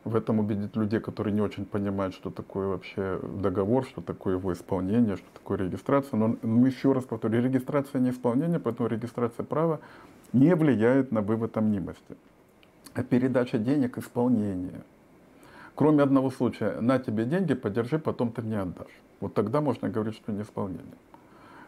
в 0.05 0.17
этом 0.17 0.39
убедить 0.39 0.77
людей, 0.77 1.01
которые 1.01 1.33
не 1.33 1.41
очень 1.41 1.65
понимают, 1.65 2.15
что 2.15 2.31
такое 2.31 2.69
вообще 2.69 3.19
договор, 3.23 3.85
что 3.85 4.03
такое 4.03 4.37
его 4.37 4.53
исполнение, 4.53 5.17
что 5.17 5.27
такое 5.33 5.59
регистрация. 5.59 6.19
Но 6.19 6.37
мы 6.43 6.69
еще 6.69 6.93
раз 6.93 7.05
повторю, 7.05 7.43
регистрация 7.43 8.01
не 8.01 8.11
исполнение, 8.11 8.61
поэтому 8.61 8.89
регистрация 8.89 9.45
права 9.45 9.81
не 10.33 10.55
влияет 10.55 11.11
на 11.11 11.23
вывод 11.23 11.57
амнимости. 11.57 12.17
А 12.93 13.03
передача 13.03 13.59
денег– 13.59 13.99
исполнение. 13.99 14.83
Кроме 15.75 16.03
одного 16.03 16.31
случая, 16.31 16.81
на 16.81 16.99
тебе 16.99 17.25
деньги, 17.25 17.55
подержи, 17.55 17.99
потом 17.99 18.33
ты 18.33 18.43
мне 18.43 18.61
отдашь. 18.61 19.01
Вот 19.21 19.35
тогда 19.35 19.61
можно 19.61 19.89
говорить, 19.89 20.15
что 20.15 20.33
не 20.33 20.43
исполнение. 20.43 20.85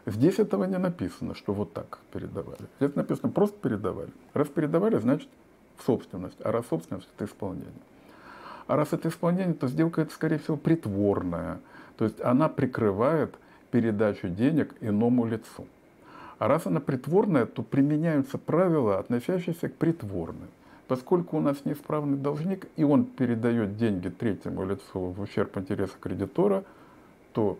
Здесь 0.05 0.39
этого 0.39 0.63
не 0.63 0.77
написано, 0.77 1.35
что 1.35 1.53
вот 1.53 1.73
так 1.73 1.99
передавали. 2.13 2.67
Здесь 2.79 2.95
написано, 2.95 3.29
просто 3.29 3.57
передавали. 3.59 4.11
Раз 4.33 4.47
передавали, 4.47 4.97
значит 4.97 5.27
собственность. 5.85 6.37
А 6.41 6.51
раз 6.51 6.65
собственность, 6.67 7.09
это 7.15 7.25
исполнение. 7.25 7.73
А 8.67 8.77
раз 8.77 8.93
это 8.93 9.09
исполнение, 9.09 9.53
то 9.53 9.67
сделка 9.67 10.01
это, 10.01 10.13
скорее 10.13 10.37
всего, 10.37 10.55
притворная. 10.55 11.59
То 11.97 12.05
есть 12.05 12.21
она 12.21 12.47
прикрывает 12.47 13.35
передачу 13.71 14.29
денег 14.29 14.75
иному 14.79 15.25
лицу. 15.25 15.67
А 16.39 16.47
раз 16.47 16.67
она 16.67 16.79
притворная, 16.79 17.45
то 17.45 17.63
применяются 17.63 18.37
правила, 18.37 18.99
относящиеся 18.99 19.69
к 19.69 19.75
притворной. 19.75 20.47
Поскольку 20.87 21.37
у 21.37 21.41
нас 21.41 21.65
неисправный 21.65 22.17
должник, 22.17 22.67
и 22.77 22.83
он 22.83 23.05
передает 23.05 23.77
деньги 23.77 24.09
третьему 24.09 24.65
лицу 24.65 24.99
в 24.99 25.21
ущерб 25.21 25.57
интереса 25.57 25.93
кредитора, 25.99 26.63
то 27.33 27.57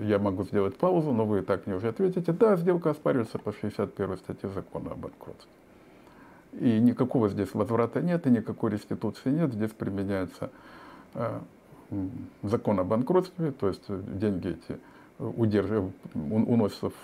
я 0.00 0.18
могу 0.18 0.44
сделать 0.44 0.76
паузу, 0.76 1.12
но 1.12 1.24
вы 1.26 1.40
и 1.40 1.42
так 1.42 1.66
мне 1.66 1.76
уже 1.76 1.88
ответите. 1.88 2.32
Да, 2.32 2.56
сделка 2.56 2.90
оспаривается 2.90 3.38
по 3.38 3.52
61 3.52 4.16
статье 4.16 4.48
закона 4.48 4.92
об 4.92 5.00
банкротстве. 5.00 5.50
И 6.52 6.78
никакого 6.80 7.28
здесь 7.28 7.52
возврата 7.52 8.00
нет, 8.00 8.26
и 8.26 8.30
никакой 8.30 8.70
реституции 8.70 9.30
нет. 9.30 9.52
Здесь 9.52 9.70
применяется 9.70 10.50
э, 11.14 11.40
закон 12.42 12.80
о 12.80 12.84
банкротстве, 12.84 13.52
то 13.52 13.68
есть 13.68 13.84
деньги 13.88 14.48
эти 14.48 14.80
уносятся 15.18 16.90
в 16.90 16.94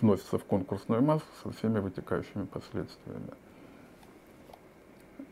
вносится 0.00 0.38
в 0.38 0.44
конкурсную 0.44 1.02
массу 1.02 1.26
со 1.42 1.50
всеми 1.52 1.78
вытекающими 1.78 2.44
последствиями. 2.44 3.30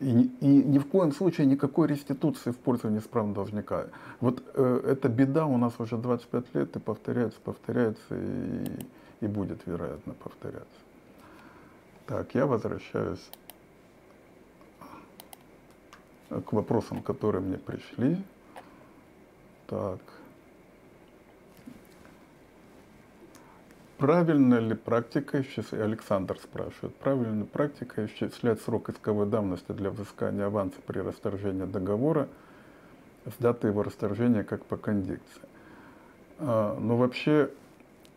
И, 0.03 0.29
и 0.41 0.47
ни 0.47 0.79
в 0.79 0.85
коем 0.87 1.13
случае 1.13 1.47
никакой 1.47 1.87
реституции 1.87 2.51
в 2.51 2.57
пользу 2.57 2.89
неисправного 2.89 3.35
должника. 3.35 3.85
Вот 4.19 4.43
э, 4.53 4.81
эта 4.85 5.07
беда 5.07 5.45
у 5.45 5.57
нас 5.57 5.73
уже 5.79 5.97
25 5.97 6.55
лет 6.55 6.75
и 6.75 6.79
повторяется, 6.79 7.39
повторяется 7.41 8.01
и, 8.11 8.65
и 9.21 9.27
будет, 9.27 9.65
вероятно, 9.65 10.13
повторяться. 10.13 10.67
Так, 12.05 12.35
я 12.35 12.45
возвращаюсь 12.45 13.25
к 16.29 16.51
вопросам, 16.51 17.01
которые 17.01 17.41
мне 17.41 17.57
пришли. 17.57 18.21
Так. 19.67 19.99
Правильно 24.03 24.55
ли 24.55 24.75
практика 24.75 25.41
исчислять, 25.41 25.79
Александр 25.79 26.37
спрашивает, 26.37 26.93
правильно 26.97 27.39
ли 27.39 27.45
практика 27.45 28.05
исчислять 28.05 28.61
срок 28.61 28.89
исковой 28.89 29.27
давности 29.27 29.71
для 29.71 29.91
взыскания 29.91 30.47
аванса 30.47 30.75
при 30.85 30.99
расторжении 30.99 31.63
договора 31.63 32.27
с 33.25 33.41
даты 33.41 33.67
его 33.67 33.81
расторжения 33.81 34.43
как 34.43 34.65
по 34.65 34.75
кондикции? 34.75 35.43
А, 36.39 36.77
ну, 36.77 36.97
вообще, 36.97 37.49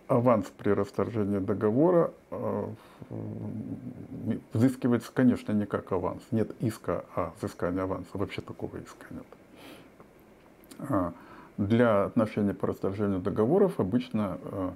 аванс 0.09 0.47
при 0.59 0.71
расторжении 0.71 1.38
договора 1.38 2.12
э, 2.33 2.64
взыскивается, 4.55 5.12
конечно, 5.14 5.52
не 5.52 5.66
как 5.66 5.93
аванс. 5.93 6.25
Нет 6.33 6.50
иска 6.59 7.05
о 7.14 7.33
взыскании 7.38 7.83
аванса. 7.83 8.11
Вообще 8.14 8.43
такого 8.43 8.76
иска 8.78 9.07
нет. 9.11 9.26
А, 10.81 11.12
для 11.59 12.07
отношений 12.07 12.55
по 12.55 12.66
расторжению 12.66 13.21
договоров 13.21 13.78
обычно 13.78 14.38
э, 14.43 14.71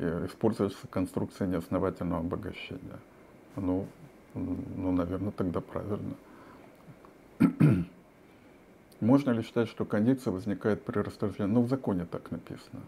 используется 0.00 0.86
конструкция 0.88 1.46
неосновательного 1.46 2.20
обогащения. 2.20 2.98
Ну, 3.56 3.86
ну, 4.34 4.92
наверное, 4.92 5.32
тогда 5.32 5.60
правильно. 5.60 6.14
Можно 9.00 9.30
ли 9.30 9.42
считать, 9.42 9.68
что 9.68 9.84
кондиция 9.84 10.32
возникает 10.32 10.82
при 10.82 10.98
расторжении? 10.98 11.52
Ну, 11.52 11.62
в 11.62 11.68
законе 11.68 12.06
так 12.10 12.30
написано. 12.30 12.82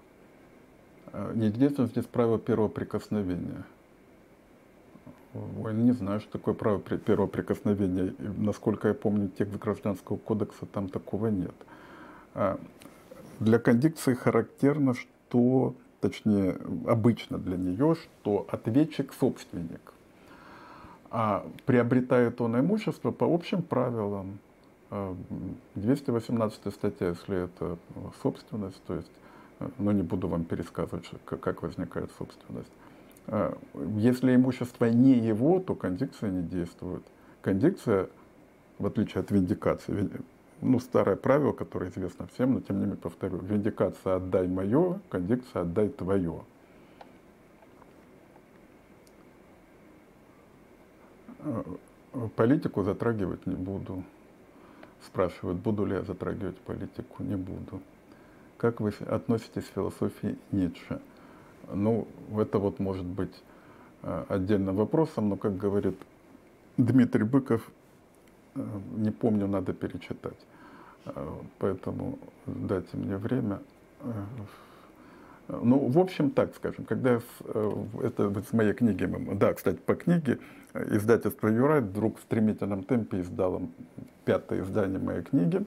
А, 1.13 1.33
единственное, 1.35 1.89
здесь 1.89 2.05
правило 2.05 2.39
первого 2.39 2.69
прикосновения. 2.69 3.65
Ой, 5.35 5.73
не 5.75 5.93
знаю, 5.93 6.21
что 6.21 6.33
такое 6.33 6.55
право 6.55 6.79
первого 6.79 7.27
прикосновения. 7.27 8.15
Насколько 8.19 8.89
я 8.89 8.95
помню, 8.95 9.29
текст 9.29 9.57
Гражданского 9.57 10.19
кодекса 10.19 10.67
там 10.67 10.89
такого 10.89 11.29
нет. 11.29 11.55
А, 12.35 12.61
для 13.41 13.59
кондикции 13.59 14.15
характерно, 14.15 14.95
что, 14.95 15.75
точнее, 16.03 16.59
обычно 16.87 17.39
для 17.39 17.57
нее, 17.57 17.95
что 17.95 18.45
ответчик– 18.51 19.15
собственник. 19.21 19.95
А 21.11 21.47
приобретает 21.65 22.41
он 22.41 22.59
имущество 22.59 23.13
по 23.13 23.25
общим 23.25 23.63
правилам. 23.63 24.39
218 25.75 26.61
а, 26.65 26.71
статья, 26.71 27.09
если 27.09 27.45
это 27.45 27.79
собственность, 28.23 28.83
то 28.87 28.95
есть, 28.95 29.11
э, 29.61 29.69
но 29.79 29.93
не 29.93 30.03
буду 30.03 30.29
вам 30.29 30.45
пересказывать, 30.45 31.09
как 31.25 31.63
возникает 31.63 32.11
собственность. 32.19 32.73
А, 33.29 33.57
если 33.97 34.35
имущество 34.35 34.87
не 34.87 35.13
его, 35.13 35.61
то 35.61 35.75
кондикция 35.75 36.31
не 36.31 36.43
действует. 36.43 37.03
Кондикция, 37.41 38.09
в 38.79 38.87
отличие 38.87 39.21
от 39.21 39.31
виндикации, 39.31 40.11
ну, 40.63 40.79
старое 40.79 41.17
правило, 41.17 41.53
которое 41.53 41.91
известно 41.91 42.29
всем, 42.29 42.55
но 42.55 42.61
тем 42.61 42.77
не 42.77 42.83
менее 42.83 42.97
повторю. 42.97 43.39
Виндикация 43.39 44.17
«отдай 44.17 44.47
мое», 44.47 45.01
кондикция 45.11 45.63
«отдай 45.63 45.89
твое». 45.89 46.45
Э, 51.41 51.63
политику 52.37 52.85
затрагивать 52.85 53.45
не 53.47 53.57
буду. 53.57 54.05
Спрашивают, 55.05 55.59
буду 55.59 55.85
ли 55.85 55.97
я 55.97 56.03
затрагивать 56.03 56.57
политику, 56.59 57.25
не 57.25 57.37
буду. 57.37 57.81
Как 58.57 58.81
вы 58.81 58.93
относитесь 59.07 59.65
к 59.65 59.75
философии 59.75 60.39
Ницше? 60.53 61.01
Ну, 61.75 62.07
это 62.39 62.61
вот 62.61 62.79
может 62.79 63.05
быть 63.05 63.35
э, 64.03 64.25
отдельным 64.29 64.77
вопросом, 64.77 65.29
но, 65.29 65.37
как 65.37 65.57
говорит 65.57 65.99
Дмитрий 66.77 67.25
Быков, 67.25 67.69
э, 68.55 68.65
не 68.97 69.11
помню, 69.11 69.49
надо 69.49 69.73
перечитать. 69.73 70.39
Поэтому 71.59 72.19
дайте 72.47 72.97
мне 72.97 73.17
время. 73.17 73.59
Ну, 75.49 75.89
в 75.89 75.99
общем, 75.99 76.31
так 76.31 76.55
скажем, 76.55 76.85
когда 76.85 77.21
это 78.03 78.43
с 78.49 78.53
моей 78.53 78.73
книги, 78.73 79.07
да, 79.35 79.53
кстати, 79.53 79.79
по 79.79 79.95
книге, 79.95 80.39
издательство 80.75 81.49
Юрайт 81.49 81.85
вдруг 81.85 82.19
в 82.19 82.23
стремительном 82.23 82.85
темпе 82.85 83.21
издало 83.21 83.63
пятое 84.25 84.63
издание 84.63 84.99
моей 84.99 85.23
книги. 85.23 85.67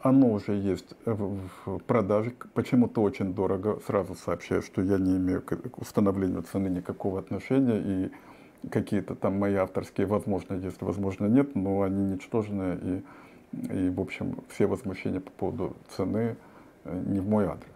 Оно 0.00 0.32
уже 0.32 0.54
есть 0.54 0.94
в 1.04 1.78
продаже, 1.86 2.34
почему-то 2.54 3.02
очень 3.02 3.34
дорого. 3.34 3.78
Сразу 3.86 4.16
сообщаю, 4.16 4.60
что 4.60 4.82
я 4.82 4.98
не 4.98 5.16
имею 5.16 5.42
к 5.42 5.78
установлению 5.78 6.42
цены 6.42 6.68
никакого 6.68 7.20
отношения, 7.20 7.78
и 7.78 8.68
какие-то 8.68 9.14
там 9.14 9.38
мои 9.38 9.54
авторские, 9.54 10.08
возможно, 10.08 10.54
есть, 10.54 10.82
возможно, 10.82 11.26
нет, 11.26 11.54
но 11.54 11.82
они 11.82 12.14
ничтожные, 12.14 12.78
и, 12.82 13.02
и 13.52 13.90
в 13.90 14.00
общем, 14.00 14.38
все 14.48 14.66
возмущения 14.66 15.20
по 15.20 15.30
поводу 15.30 15.76
цены 15.96 16.36
э, 16.84 17.02
не 17.06 17.20
в 17.20 17.28
мой 17.28 17.46
адрес. 17.46 17.72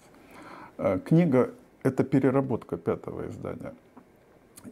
Э, 0.79 0.99
книга– 0.99 1.51
это 1.83 2.05
переработка 2.05 2.77
пятого 2.77 3.29
издания– 3.29 3.75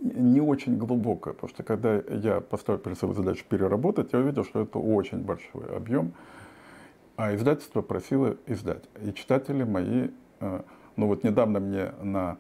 не 0.01 0.41
очень 0.41 0.77
глубокая, 0.77 1.35
потому 1.35 1.51
что 1.51 1.63
когда 1.63 1.97
я 1.97 2.41
поставил 2.41 2.81
перед 2.81 2.99
собой 2.99 3.17
задачу 3.17 3.45
переработать, 3.49 4.13
я 4.13 4.19
увидел, 4.19 4.45
что 4.45 4.63
это 4.63 4.79
очень 4.79 5.19
большой 5.19 5.65
объем, 5.75 6.13
а 7.17 7.35
издательство 7.35 7.83
просило 7.83 8.37
издать. 8.47 8.85
И 9.03 9.13
читатели 9.13 9.63
мои, 9.63 10.09
э, 10.41 10.63
ну 10.97 11.07
вот 11.07 11.25
недавно 11.25 11.61
мне 11.61 11.93
на 12.03 12.39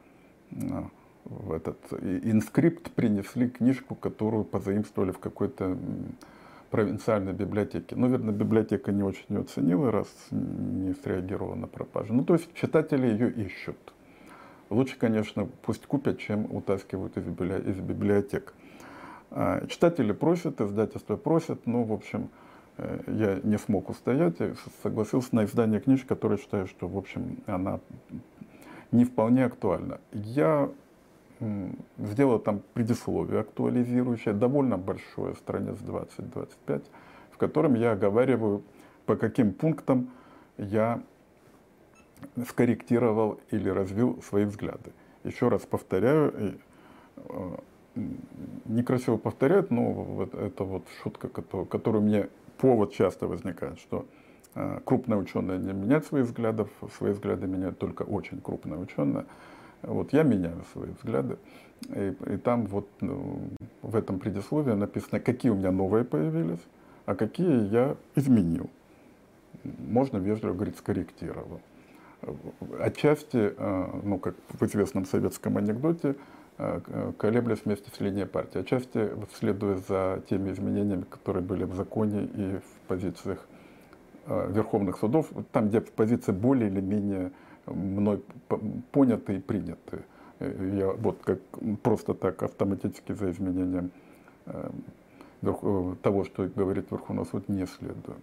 в 1.24 1.52
этот 1.52 1.78
инскрипт 2.00 2.90
принесли 2.92 3.48
книжку, 3.48 3.94
которую 3.94 4.44
позаимствовали 4.44 5.10
в 5.10 5.18
какой-то 5.18 5.76
провинциальной 6.74 7.32
библиотеке. 7.32 7.94
Ну, 7.94 8.08
верно, 8.08 8.32
библиотека 8.32 8.90
не 8.90 9.04
очень 9.04 9.26
ее 9.28 9.42
оценила, 9.42 9.92
раз 9.92 10.08
не 10.32 10.92
среагировала 10.94 11.54
на 11.54 11.68
пропажу. 11.68 12.12
Ну, 12.12 12.24
то 12.24 12.34
есть 12.34 12.52
читатели 12.52 13.06
ее 13.06 13.30
ищут. 13.30 13.76
Лучше, 14.70 14.98
конечно, 14.98 15.48
пусть 15.62 15.86
купят, 15.86 16.18
чем 16.18 16.52
утаскивают 16.52 17.16
из, 17.16 17.26
библи... 17.26 17.62
из 17.70 17.78
библиотек. 17.78 18.54
А, 19.30 19.64
читатели 19.68 20.10
просят, 20.10 20.60
издательство 20.60 21.14
просят, 21.14 21.64
ну, 21.64 21.84
в 21.84 21.92
общем, 21.92 22.28
э, 22.78 23.02
я 23.06 23.40
не 23.48 23.58
смог 23.58 23.88
устоять 23.88 24.40
и 24.40 24.54
согласился 24.82 25.32
на 25.36 25.44
издание 25.44 25.78
книжки, 25.78 26.08
которая 26.08 26.38
считаю, 26.38 26.66
что, 26.66 26.88
в 26.88 26.98
общем, 26.98 27.38
она 27.46 27.78
не 28.90 29.04
вполне 29.04 29.44
актуальна. 29.44 30.00
Я 30.12 30.70
сделал 31.98 32.38
там 32.38 32.62
предисловие 32.74 33.40
актуализирующее, 33.40 34.34
довольно 34.34 34.78
большое, 34.78 35.34
страниц 35.34 35.76
20-25, 35.78 36.84
в 37.30 37.36
котором 37.36 37.74
я 37.74 37.92
оговариваю, 37.92 38.62
по 39.06 39.16
каким 39.16 39.52
пунктам 39.52 40.10
я 40.56 41.02
скорректировал 42.48 43.40
или 43.50 43.68
развил 43.68 44.22
свои 44.22 44.44
взгляды. 44.44 44.92
Еще 45.24 45.48
раз 45.48 45.62
повторяю, 45.62 46.58
э, 47.16 47.56
некрасиво 48.64 49.16
повторять, 49.16 49.70
но 49.70 49.92
вот 49.92 50.34
это 50.34 50.64
вот 50.64 50.86
шутка, 51.02 51.28
которую 51.28 52.02
мне 52.02 52.28
повод 52.58 52.92
часто 52.92 53.26
возникает, 53.26 53.78
что 53.78 54.06
э, 54.54 54.80
крупные 54.84 55.18
ученые 55.18 55.58
не 55.58 55.72
меняют 55.72 56.06
свои 56.06 56.22
взгляды, 56.22 56.66
свои 56.96 57.12
взгляды 57.12 57.46
меняют 57.46 57.78
только 57.78 58.02
очень 58.02 58.40
крупные 58.40 58.78
ученые. 58.78 59.26
Вот 59.86 60.12
я 60.12 60.22
меняю 60.22 60.62
свои 60.72 60.90
взгляды, 60.90 61.36
и, 61.88 62.14
и 62.26 62.36
там 62.36 62.66
вот 62.66 62.88
ну, 63.00 63.40
в 63.82 63.96
этом 63.96 64.18
предисловии 64.18 64.72
написано, 64.72 65.20
какие 65.20 65.50
у 65.50 65.56
меня 65.56 65.70
новые 65.70 66.04
появились, 66.04 66.62
а 67.06 67.14
какие 67.14 67.68
я 67.68 67.96
изменил. 68.14 68.70
Можно 69.62 70.18
вежливо 70.18 70.52
говорить, 70.52 70.76
скорректировал 70.76 71.60
отчасти, 72.80 73.54
э, 73.56 73.86
ну, 74.02 74.18
как 74.18 74.34
в 74.48 74.62
известном 74.64 75.06
советском 75.06 75.56
анекдоте, 75.56 76.16
э, 76.58 77.12
колеблясь 77.18 77.64
вместе 77.64 77.90
с 77.90 78.00
линией 78.00 78.26
партии, 78.26 78.60
отчасти 78.60 79.10
следуя 79.38 79.76
за 79.76 80.22
теми 80.28 80.50
изменениями, 80.50 81.04
которые 81.08 81.42
были 81.42 81.64
в 81.64 81.74
законе 81.74 82.24
и 82.24 82.58
в 82.58 82.88
позициях 82.88 83.46
э, 84.26 84.50
верховных 84.52 84.98
судов, 84.98 85.30
там, 85.52 85.68
где 85.68 85.80
позиции 85.80 86.32
более 86.32 86.68
или 86.70 86.80
менее 86.80 87.32
мной 87.66 88.22
поняты 88.92 89.36
и 89.36 89.40
приняты. 89.40 90.04
Я 90.40 90.92
вот 90.92 91.22
как 91.22 91.40
просто 91.82 92.14
так 92.14 92.42
автоматически 92.42 93.12
за 93.12 93.30
изменением 93.30 93.90
того, 96.02 96.24
что 96.24 96.46
говорит 96.46 96.90
Верховный 96.90 97.24
суд, 97.24 97.48
не 97.48 97.66
следую. 97.66 98.16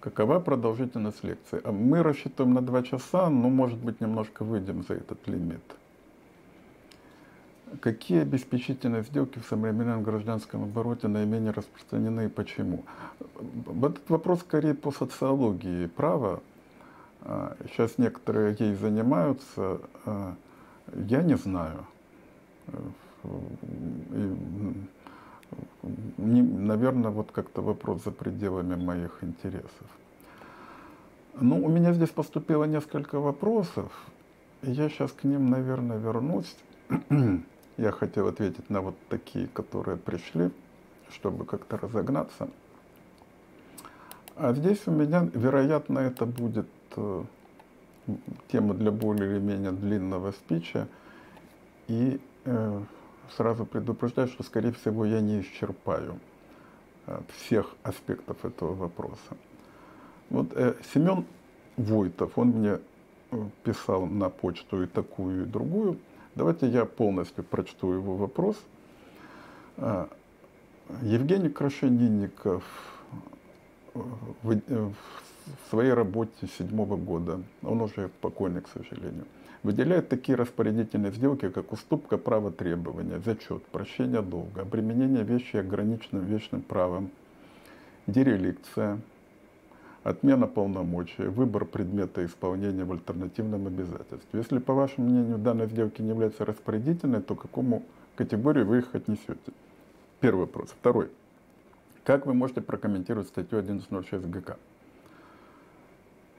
Какова 0.00 0.40
продолжительность 0.40 1.22
лекции? 1.22 1.60
А 1.62 1.70
мы 1.70 2.02
рассчитываем 2.02 2.54
на 2.54 2.60
2 2.60 2.82
часа, 2.82 3.30
но, 3.30 3.48
может 3.48 3.78
быть, 3.78 4.00
немножко 4.00 4.42
выйдем 4.42 4.82
за 4.82 4.94
этот 4.94 5.28
лимит. 5.28 5.62
Какие 7.80 8.22
обеспечительные 8.22 9.02
сделки 9.02 9.38
в 9.38 9.46
современном 9.46 10.02
гражданском 10.02 10.64
обороте 10.64 11.08
наименее 11.08 11.52
распространены 11.52 12.26
и 12.26 12.28
почему? 12.28 12.84
Этот 13.82 14.08
вопрос 14.10 14.40
скорее 14.40 14.74
по 14.74 14.90
социологии 14.90 15.86
права. 15.86 16.40
Сейчас 17.68 17.98
некоторые 17.98 18.56
ей 18.58 18.74
занимаются. 18.74 19.80
Я 20.94 21.22
не 21.22 21.36
знаю. 21.36 21.86
Не, 26.18 26.42
наверное, 26.42 27.10
вот 27.10 27.30
как-то 27.32 27.62
вопрос 27.62 28.04
за 28.04 28.10
пределами 28.10 28.74
моих 28.74 29.18
интересов. 29.22 29.86
Ну, 31.40 31.64
у 31.64 31.68
меня 31.68 31.92
здесь 31.94 32.10
поступило 32.10 32.64
несколько 32.64 33.18
вопросов. 33.18 33.92
Я 34.62 34.88
сейчас 34.88 35.12
к 35.12 35.24
ним, 35.24 35.48
наверное, 35.50 35.98
вернусь. 35.98 36.56
Я 37.76 37.90
хотел 37.90 38.28
ответить 38.28 38.68
на 38.70 38.80
вот 38.80 38.94
такие, 39.08 39.48
которые 39.48 39.96
пришли, 39.96 40.50
чтобы 41.10 41.44
как-то 41.44 41.78
разогнаться. 41.78 42.48
А 44.36 44.52
здесь 44.52 44.82
у 44.86 44.90
меня, 44.90 45.28
вероятно, 45.34 45.98
это 45.98 46.26
будет 46.26 46.68
э, 46.96 47.24
тема 48.50 48.74
для 48.74 48.90
более 48.90 49.32
или 49.32 49.38
менее 49.38 49.72
длинного 49.72 50.32
спича. 50.32 50.88
И 51.88 52.20
э, 52.44 52.82
сразу 53.36 53.66
предупреждаю, 53.66 54.28
что, 54.28 54.42
скорее 54.42 54.72
всего, 54.72 55.04
я 55.04 55.20
не 55.20 55.40
исчерпаю 55.40 56.18
э, 57.06 57.20
всех 57.36 57.74
аспектов 57.82 58.44
этого 58.44 58.74
вопроса. 58.74 59.36
Вот 60.30 60.52
э, 60.54 60.74
Семен 60.92 61.24
Войтов, 61.76 62.36
он 62.36 62.48
мне 62.48 62.78
э, 63.30 63.44
писал 63.64 64.06
на 64.06 64.28
почту 64.28 64.82
и 64.82 64.86
такую, 64.86 65.42
и 65.42 65.46
другую. 65.46 65.98
Давайте 66.34 66.66
я 66.68 66.84
полностью 66.84 67.44
прочту 67.44 67.92
его 67.92 68.16
вопрос. 68.16 68.56
Э, 69.76 70.06
Евгений 71.02 71.50
Крашенинников 71.50 72.64
в, 73.94 74.60
в 74.68 74.94
своей 75.70 75.92
работе 75.92 76.48
седьмого 76.58 76.96
года, 76.96 77.42
он 77.62 77.80
уже 77.82 78.10
покойный, 78.20 78.62
к 78.62 78.68
сожалению, 78.68 79.26
выделяет 79.62 80.08
такие 80.08 80.36
распорядительные 80.36 81.12
сделки, 81.12 81.48
как 81.50 81.72
уступка 81.72 82.18
права 82.18 82.50
требования, 82.50 83.20
зачет, 83.24 83.64
прощение 83.66 84.22
долга, 84.22 84.62
обременение 84.62 85.24
вещи 85.24 85.56
ограниченным 85.56 86.24
вечным 86.24 86.62
правом, 86.62 87.10
дереликция, 88.06 88.98
отмена 90.02 90.46
полномочий, 90.46 91.24
выбор 91.24 91.64
предмета 91.64 92.24
исполнения 92.24 92.84
в 92.84 92.92
альтернативном 92.92 93.66
обязательстве. 93.66 94.18
Если, 94.32 94.58
по 94.58 94.74
вашему 94.74 95.08
мнению, 95.08 95.38
данная 95.38 95.66
сделки 95.66 96.02
не 96.02 96.10
является 96.10 96.44
распорядительной, 96.44 97.22
то 97.22 97.34
к 97.34 97.42
какому 97.42 97.82
категории 98.16 98.62
вы 98.62 98.78
их 98.78 98.94
отнесете? 98.94 99.52
Первый 100.20 100.40
вопрос. 100.42 100.70
Второй. 100.70 101.10
Как 102.04 102.26
вы 102.26 102.34
можете 102.34 102.60
прокомментировать 102.60 103.28
статью 103.28 103.60
11.06 103.60 104.28
ГК? 104.28 104.56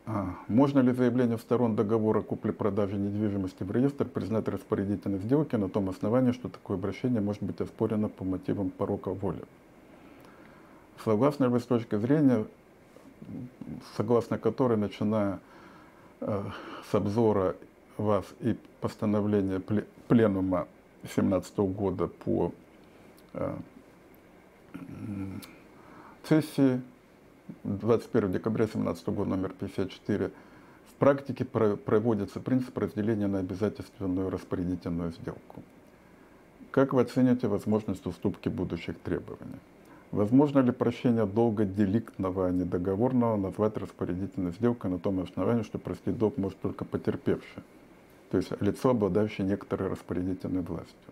А, 0.06 0.36
можно 0.50 0.80
ли 0.80 0.92
заявление 0.92 1.38
сторон 1.38 1.78
договора 1.78 2.22
купли-продажи 2.22 2.98
недвижимости 2.98 3.64
в 3.64 3.72
реестр 3.72 4.06
признать 4.06 4.50
распорядительной 4.50 5.20
сделки 5.20 5.56
на 5.56 5.70
том 5.70 5.88
основании, 5.88 6.34
что 6.34 6.50
такое 6.50 6.76
обращение 6.76 7.22
может 7.22 7.42
быть 7.42 7.62
оспорено 7.62 8.10
по 8.10 8.26
мотивам 8.26 8.70
порока 8.70 9.12
воли? 9.12 9.44
Согласно 11.06 11.46
ли 11.46 11.52
вы 11.52 11.62
с 11.62 11.66
точки 11.66 11.96
зрения, 11.96 12.46
согласно 13.98 14.38
которой, 14.38 14.78
начиная 14.78 15.40
э, 16.22 16.44
с 16.90 16.96
обзора 16.96 17.56
вас 17.98 18.26
и 18.40 18.56
постановления 18.82 19.62
пленума 20.08 20.68
2017 21.02 21.58
года 21.60 22.08
по 22.08 22.54
э, 23.34 23.56
сессии 26.28 26.82
21 27.64 28.32
декабря 28.32 28.66
2017 28.66 29.10
года 29.10 29.30
номер 29.30 29.54
54 29.60 30.32
в 30.90 30.94
практике 30.96 31.46
проводится 31.46 32.40
принцип 32.40 32.78
разделения 32.78 33.28
на 33.28 33.40
обязательственную 33.40 34.30
распорядительную 34.30 35.12
сделку. 35.12 35.64
Как 36.72 36.94
вы 36.94 37.02
оцените 37.02 37.48
возможность 37.48 38.06
уступки 38.06 38.50
будущих 38.50 38.98
требований? 39.00 39.60
Возможно 40.14 40.60
ли 40.60 40.72
прощение 40.72 41.26
долга 41.26 41.66
деликтного, 41.66 42.46
а 42.46 42.52
не 42.52 42.66
договорного 42.66 43.36
назвать 43.36 43.78
распорядительной 43.78 44.52
сделкой 44.52 44.92
на 44.92 45.00
том 45.00 45.20
основании, 45.22 45.64
что 45.64 45.80
простить 45.80 46.20
долг 46.20 46.38
может 46.38 46.60
только 46.60 46.86
потерпевший, 46.86 47.64
то 48.30 48.38
есть 48.38 48.52
лицо, 48.62 48.92
обладающее 48.92 49.48
некоторой 49.48 49.90
распорядительной 49.90 50.62
властью? 50.62 51.10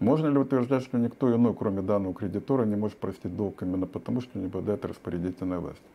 Можно 0.00 0.26
ли 0.26 0.36
утверждать, 0.36 0.84
что 0.84 0.98
никто 0.98 1.34
иной, 1.34 1.54
кроме 1.54 1.80
данного 1.80 2.12
кредитора, 2.12 2.66
не 2.66 2.76
может 2.76 2.98
простить 2.98 3.34
долг 3.34 3.62
именно 3.62 3.86
потому, 3.86 4.20
что 4.20 4.38
не 4.38 4.46
обладает 4.46 4.84
распорядительной 4.84 5.58
властью? 5.58 5.86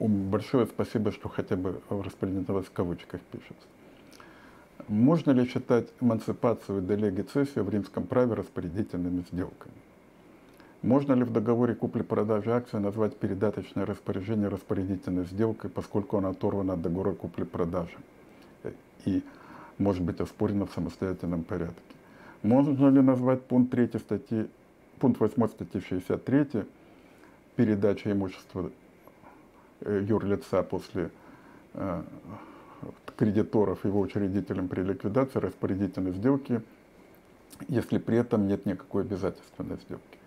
Большое 0.00 0.64
спасибо, 0.64 1.12
что 1.12 1.28
хотя 1.28 1.56
бы 1.56 1.82
распорядительная 1.90 2.54
власть 2.54 2.68
в 2.68 2.72
кавычках 2.72 3.20
пишется. 3.30 3.66
Можно 4.88 5.32
ли 5.32 5.46
считать 5.46 5.86
эмансипацию 6.00 6.78
и 6.78 6.86
делегицессию 6.86 7.62
в 7.62 7.68
римском 7.68 8.06
праве 8.06 8.32
распорядительными 8.32 9.22
сделками? 9.30 9.83
Можно 10.84 11.14
ли 11.14 11.24
в 11.24 11.32
договоре 11.32 11.74
купли-продажи 11.74 12.50
акций 12.52 12.78
назвать 12.78 13.16
передаточное 13.16 13.86
распоряжение 13.86 14.48
распорядительной 14.48 15.24
сделкой, 15.24 15.70
поскольку 15.70 16.18
она 16.18 16.28
оторвана 16.28 16.74
от 16.74 16.82
договора 16.82 17.14
купли-продажи 17.14 17.96
и 19.06 19.22
может 19.78 20.02
быть 20.02 20.20
оспорена 20.20 20.66
в 20.66 20.72
самостоятельном 20.72 21.42
порядке? 21.42 21.80
Можно 22.42 22.90
ли 22.90 23.00
назвать 23.00 23.40
пункт 23.44 23.70
3 23.70 23.98
статьи, 23.98 24.46
пункт 24.98 25.20
8 25.20 25.48
статьи 25.48 25.80
63 25.80 26.64
передача 27.56 28.12
имущества 28.12 28.70
э, 29.80 30.04
юрлица 30.06 30.62
после 30.62 31.10
э, 31.72 32.02
кредиторов 33.16 33.86
его 33.86 34.00
учредителям 34.00 34.68
при 34.68 34.82
ликвидации 34.82 35.38
распорядительной 35.38 36.12
сделки, 36.12 36.60
если 37.68 37.96
при 37.96 38.18
этом 38.18 38.48
нет 38.48 38.66
никакой 38.66 39.04
обязательственной 39.04 39.78
сделки. 39.78 40.18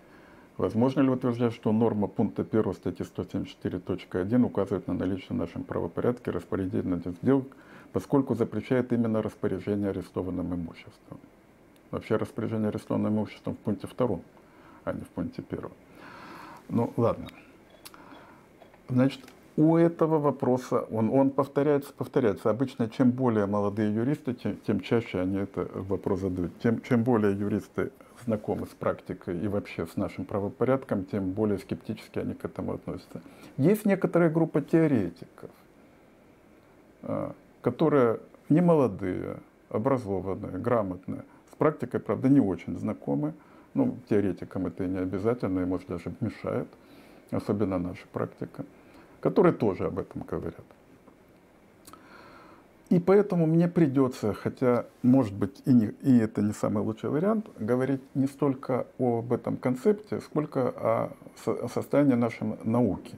Возможно 0.58 1.02
ли 1.02 1.08
утверждать, 1.08 1.54
что 1.54 1.70
норма 1.70 2.08
пункта 2.08 2.42
1 2.42 2.74
статьи 2.74 3.06
174.1 3.06 4.42
указывает 4.44 4.88
на 4.88 4.94
наличие 4.94 5.28
в 5.30 5.34
нашем 5.34 5.62
правопорядке 5.62 6.32
распорядительных 6.32 7.06
сделок, 7.06 7.46
поскольку 7.92 8.34
запрещает 8.34 8.92
именно 8.92 9.22
распоряжение 9.22 9.90
арестованным 9.90 10.52
имуществом? 10.52 11.20
Вообще 11.92 12.16
распоряжение 12.16 12.70
арестованным 12.70 13.14
имуществом 13.14 13.54
в 13.54 13.58
пункте 13.58 13.86
втором, 13.86 14.22
а 14.82 14.92
не 14.92 15.02
в 15.02 15.08
пункте 15.10 15.42
первом. 15.42 15.70
Ну, 16.68 16.92
ладно. 16.96 17.28
Значит, 18.88 19.20
у 19.56 19.76
этого 19.76 20.18
вопроса, 20.18 20.80
он, 20.90 21.10
он 21.10 21.30
повторяется, 21.30 21.92
повторяется. 21.92 22.50
Обычно, 22.50 22.90
чем 22.90 23.12
более 23.12 23.46
молодые 23.46 23.94
юристы, 23.94 24.34
тем, 24.34 24.56
тем 24.66 24.80
чаще 24.80 25.20
они 25.20 25.38
этот 25.38 25.70
вопрос 25.72 26.18
задают. 26.18 26.58
Тем, 26.60 26.82
чем 26.82 27.04
более 27.04 27.32
юристы 27.32 27.92
знакомы 28.28 28.66
с 28.66 28.74
практикой 28.74 29.40
и 29.40 29.48
вообще 29.48 29.86
с 29.86 29.96
нашим 29.96 30.24
правопорядком, 30.24 31.04
тем 31.04 31.32
более 31.32 31.58
скептически 31.58 32.18
они 32.18 32.34
к 32.34 32.44
этому 32.44 32.74
относятся. 32.74 33.20
Есть 33.56 33.86
некоторая 33.86 34.30
группа 34.30 34.60
теоретиков, 34.60 35.50
а, 37.02 37.34
которые 37.62 38.20
не 38.50 38.60
молодые, 38.60 39.38
образованные, 39.70 40.58
грамотные, 40.58 41.22
практикой, 41.58 42.00
правда, 42.00 42.28
не 42.28 42.40
очень 42.40 42.78
знакомы. 42.78 43.34
Ну, 43.74 43.96
теоретикам 44.08 44.66
это 44.66 44.84
и 44.84 44.88
не 44.88 44.98
обязательно, 44.98 45.60
и, 45.60 45.64
может, 45.64 45.88
даже 45.88 46.12
мешает, 46.20 46.68
особенно 47.30 47.78
наша 47.78 48.06
практика, 48.12 48.64
которые 49.20 49.52
тоже 49.52 49.86
об 49.86 49.98
этом 49.98 50.22
говорят. 50.22 50.64
И 52.90 52.98
поэтому 52.98 53.46
мне 53.46 53.68
придется, 53.68 54.32
хотя, 54.32 54.86
может 55.02 55.34
быть, 55.34 55.60
и, 55.66 55.72
не, 55.74 55.86
и 56.02 56.18
это 56.18 56.40
не 56.40 56.52
самый 56.52 56.82
лучший 56.82 57.10
вариант, 57.10 57.46
говорить 57.58 58.00
не 58.14 58.26
столько 58.26 58.86
об 58.98 59.30
этом 59.32 59.58
концепте, 59.58 60.20
сколько 60.20 60.70
о, 60.70 61.12
о 61.44 61.68
состоянии 61.68 62.14
нашей 62.14 62.56
науки. 62.64 63.16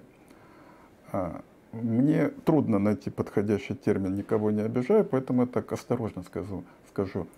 А, 1.13 1.43
мне 1.73 2.31
трудно 2.45 2.81
найти 2.81 3.11
подходящий 3.11 3.77
термин, 3.77 4.17
никого 4.17 4.51
не 4.51 4.63
обижаю, 4.63 5.05
поэтому 5.05 5.43
я 5.43 5.47
так 5.47 5.73
осторожно 5.73 6.25
скажу, 6.25 6.65
скажу 6.89 7.29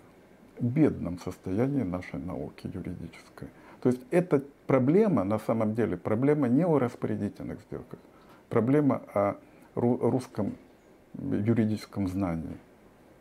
бедном 0.59 1.19
состоянии 1.19 1.83
нашей 1.83 2.19
науки 2.19 2.65
юридической. 2.65 3.49
То 3.81 3.89
есть 3.89 4.01
эта 4.09 4.41
проблема, 4.65 5.23
на 5.23 5.37
самом 5.37 5.75
деле, 5.75 5.97
проблема 5.97 6.47
не 6.47 6.65
о 6.65 6.79
распорядительных 6.79 7.59
сделках, 7.61 7.99
проблема 8.49 9.03
о 9.13 9.35
русском 9.75 10.55
юридическом 11.19 12.07
знании. 12.07 12.57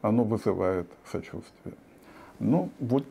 Оно 0.01 0.25
вызывает 0.25 0.89
сочувствие. 1.11 1.77
Ну, 2.39 2.71
вот, 2.81 3.05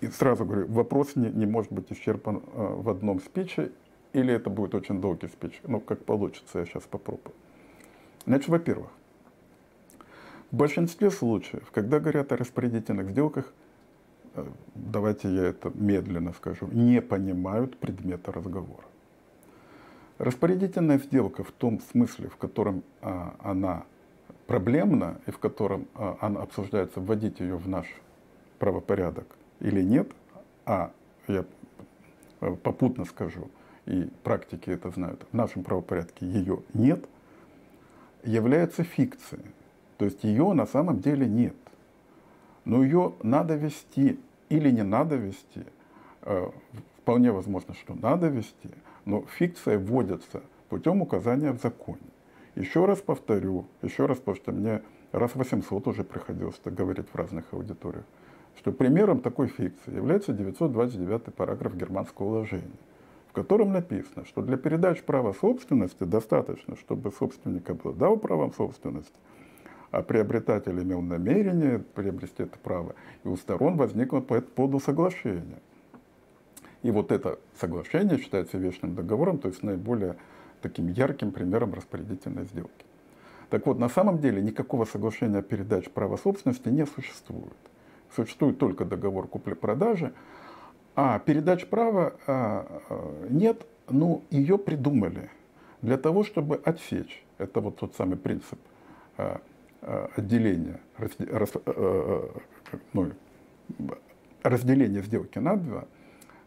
и 0.00 0.08
сразу 0.08 0.44
говорю, 0.44 0.66
вопрос 0.66 1.16
не, 1.16 1.30
не 1.30 1.46
может 1.46 1.72
быть 1.72 1.90
исчерпан 1.90 2.36
э, 2.36 2.40
в 2.54 2.88
одном 2.90 3.20
спиче, 3.20 3.72
или 4.12 4.34
это 4.34 4.50
будет 4.50 4.74
очень 4.74 5.00
долгий 5.00 5.28
спич. 5.28 5.60
Ну, 5.66 5.80
как 5.80 6.04
получится, 6.04 6.58
я 6.58 6.66
сейчас 6.66 6.82
попробую. 6.82 7.34
Значит, 8.26 8.48
во-первых, 8.48 8.90
в 10.50 10.56
большинстве 10.56 11.10
случаев, 11.10 11.70
когда 11.70 12.00
говорят 12.00 12.32
о 12.32 12.36
распорядительных 12.36 13.10
сделках, 13.10 13.52
э, 14.34 14.44
давайте 14.74 15.32
я 15.32 15.44
это 15.44 15.70
медленно 15.74 16.32
скажу, 16.32 16.66
не 16.66 17.00
понимают 17.00 17.78
предмета 17.78 18.32
разговора. 18.32 18.84
Распорядительная 20.18 20.98
сделка 20.98 21.44
в 21.44 21.50
том 21.50 21.80
смысле, 21.80 22.28
в 22.28 22.36
котором 22.36 22.82
а, 23.00 23.36
она 23.38 23.84
проблемна 24.50 25.20
и 25.28 25.30
в 25.30 25.38
котором 25.38 25.86
а, 25.94 26.16
она 26.20 26.42
обсуждается, 26.42 27.00
вводить 27.00 27.38
ее 27.38 27.56
в 27.56 27.68
наш 27.68 27.86
правопорядок 28.58 29.28
или 29.60 29.80
нет, 29.80 30.10
а 30.66 30.90
я 31.28 31.44
попутно 32.64 33.04
скажу, 33.04 33.48
и 33.86 34.10
практики 34.24 34.70
это 34.70 34.90
знают, 34.90 35.24
в 35.30 35.36
нашем 35.36 35.62
правопорядке 35.62 36.26
ее 36.26 36.64
нет, 36.74 37.04
является 38.24 38.82
фикцией. 38.82 39.44
То 39.98 40.06
есть 40.06 40.24
ее 40.24 40.52
на 40.52 40.66
самом 40.66 40.98
деле 40.98 41.28
нет. 41.28 41.54
Но 42.64 42.82
ее 42.82 43.12
надо 43.22 43.54
вести 43.54 44.18
или 44.48 44.72
не 44.72 44.82
надо 44.82 45.14
вести. 45.14 45.62
Э, 46.22 46.50
вполне 46.98 47.30
возможно, 47.30 47.74
что 47.74 47.94
надо 47.94 48.26
вести, 48.26 48.70
но 49.04 49.24
фикция 49.38 49.78
вводится 49.78 50.42
путем 50.68 51.02
указания 51.02 51.52
в 51.52 51.60
законе. 51.60 52.09
Еще 52.56 52.84
раз 52.84 53.00
повторю, 53.00 53.66
еще 53.82 54.06
раз, 54.06 54.18
потому 54.18 54.36
что 54.36 54.52
мне 54.52 54.82
раз 55.12 55.34
800 55.34 55.86
уже 55.86 56.04
приходилось 56.04 56.58
это 56.62 56.70
говорить 56.70 57.06
в 57.12 57.14
разных 57.14 57.44
аудиториях, 57.52 58.04
что 58.56 58.72
примером 58.72 59.20
такой 59.20 59.48
фикции 59.48 59.94
является 59.94 60.32
929 60.32 61.34
параграф 61.34 61.76
германского 61.76 62.26
уложения, 62.26 62.70
в 63.28 63.32
котором 63.32 63.72
написано, 63.72 64.24
что 64.24 64.42
для 64.42 64.56
передачи 64.56 65.02
права 65.02 65.32
собственности 65.32 66.02
достаточно, 66.04 66.76
чтобы 66.76 67.12
собственник 67.12 67.70
обладал 67.70 68.16
правом 68.16 68.52
собственности, 68.52 69.14
а 69.92 70.02
приобретатель 70.02 70.78
имел 70.82 71.02
намерение 71.02 71.78
приобрести 71.78 72.42
это 72.42 72.58
право, 72.58 72.94
и 73.24 73.28
у 73.28 73.36
сторон 73.36 73.76
возникло 73.76 74.20
по 74.20 74.34
этому 74.34 74.80
соглашение. 74.80 75.60
И 76.82 76.90
вот 76.90 77.12
это 77.12 77.38
соглашение 77.60 78.18
считается 78.18 78.56
вечным 78.56 78.94
договором, 78.94 79.38
то 79.38 79.48
есть 79.48 79.62
наиболее 79.62 80.16
таким 80.60 80.88
ярким 80.88 81.32
примером 81.32 81.74
распорядительной 81.74 82.44
сделки. 82.44 82.84
Так 83.48 83.66
вот, 83.66 83.78
на 83.78 83.88
самом 83.88 84.18
деле 84.18 84.40
никакого 84.40 84.84
соглашения 84.84 85.38
о 85.38 85.42
передаче 85.42 85.90
права 85.90 86.16
собственности 86.16 86.68
не 86.68 86.86
существует. 86.86 87.56
Существует 88.14 88.58
только 88.58 88.84
договор 88.84 89.26
купли-продажи, 89.26 90.12
а 90.94 91.18
передач 91.18 91.66
права 91.66 92.14
а, 92.26 92.82
а, 92.88 93.26
нет, 93.28 93.66
но 93.88 94.22
ее 94.30 94.58
придумали 94.58 95.30
для 95.82 95.96
того, 95.96 96.22
чтобы 96.24 96.60
отсечь. 96.64 97.24
Это 97.38 97.60
вот 97.60 97.76
тот 97.76 97.94
самый 97.96 98.16
принцип 98.16 98.58
а, 99.16 99.40
а, 99.82 100.10
отделения, 100.16 100.80
раз, 100.96 101.12
раз, 101.18 101.50
а, 101.54 101.60
а, 101.66 102.78
ну, 102.92 103.10
разделения 104.42 105.02
сделки 105.02 105.38
на 105.38 105.56
два– 105.56 105.86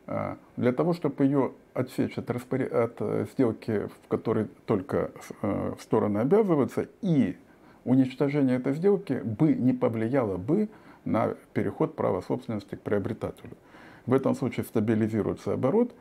а, 0.05 0.37
для 0.57 0.71
того, 0.73 0.93
чтобы 0.93 1.23
ее 1.23 1.53
отсечь 1.73 2.17
от, 2.17 2.29
распоряд... 2.29 2.71
от 2.71 2.95
э, 2.99 3.25
сделки, 3.33 3.87
в 3.87 4.07
которой 4.07 4.47
только 4.65 5.11
э, 5.41 5.73
стороны 5.79 6.19
обязываются, 6.19 6.87
и 7.01 7.37
уничтожение 7.85 8.57
этой 8.57 8.73
сделки 8.73 9.21
бы 9.23 9.53
не 9.53 9.73
повлияло 9.73 10.37
бы 10.37 10.69
на 11.05 11.35
переход 11.53 11.95
права 11.95 12.21
собственности 12.21 12.75
к 12.75 12.81
приобретателю. 12.81 13.57
В 14.05 14.13
этом 14.13 14.35
случае 14.35 14.65
стабилизируется 14.65 15.53
оборот, 15.53 15.93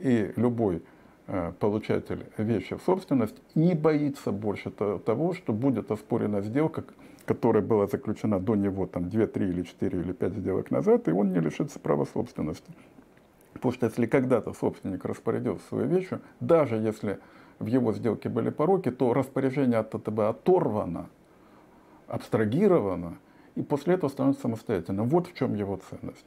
и 0.00 0.32
любой 0.36 0.82
э, 1.26 1.52
получатель 1.58 2.26
вещи 2.36 2.76
в 2.76 2.82
собственность 2.82 3.36
не 3.54 3.74
боится 3.74 4.32
больше 4.32 4.70
того, 4.70 5.34
что 5.34 5.52
будет 5.52 5.90
оспорена 5.90 6.40
сделка, 6.42 6.84
которая 7.24 7.62
была 7.62 7.86
заключена 7.86 8.40
до 8.40 8.54
него 8.54 8.86
там 8.86 9.08
2, 9.08 9.26
3 9.26 9.48
или 9.48 9.62
4 9.62 10.00
или 10.00 10.12
5 10.12 10.32
сделок 10.34 10.70
назад, 10.70 11.08
и 11.08 11.12
он 11.12 11.32
не 11.32 11.40
лишится 11.40 11.78
права 11.78 12.04
собственности. 12.06 12.72
Потому 13.58 13.72
что 13.72 13.86
если 13.86 14.06
когда-то 14.06 14.52
собственник 14.52 15.04
распорядился 15.04 15.66
своей 15.66 15.88
вещью, 15.88 16.20
даже 16.38 16.76
если 16.76 17.18
в 17.58 17.66
его 17.66 17.92
сделке 17.92 18.28
были 18.28 18.50
пороки, 18.50 18.90
то 18.92 19.12
распоряжение 19.12 19.78
от 19.78 19.94
этого 19.94 20.28
оторвано, 20.28 21.08
абстрагировано, 22.06 23.18
и 23.56 23.62
после 23.62 23.94
этого 23.94 24.10
становится 24.10 24.42
самостоятельным. 24.42 25.08
Вот 25.08 25.26
в 25.26 25.34
чем 25.34 25.54
его 25.54 25.80
ценность. 25.90 26.24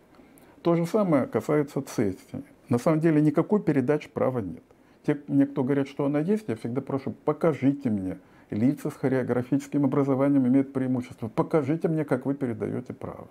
То 0.61 0.75
же 0.75 0.85
самое 0.85 1.25
касается 1.25 1.81
цессии. 1.81 2.43
На 2.67 2.77
самом 2.77 2.99
деле 2.99 3.21
никакой 3.21 3.61
передачи 3.61 4.09
права 4.09 4.39
нет. 4.39 4.63
Те, 5.07 5.17
мне 5.27 5.45
кто 5.45 5.63
говорят, 5.63 5.87
что 5.87 6.05
она 6.05 6.19
есть, 6.19 6.49
я 6.49 6.57
всегда 6.57 6.81
прошу, 6.81 7.11
покажите 7.11 7.89
мне. 7.89 8.17
Лица 8.49 8.89
с 8.89 8.93
хореографическим 8.93 9.85
образованием 9.85 10.45
имеют 10.47 10.73
преимущество. 10.73 11.29
Покажите 11.29 11.87
мне, 11.87 12.03
как 12.03 12.25
вы 12.25 12.33
передаете 12.33 12.93
право. 12.93 13.29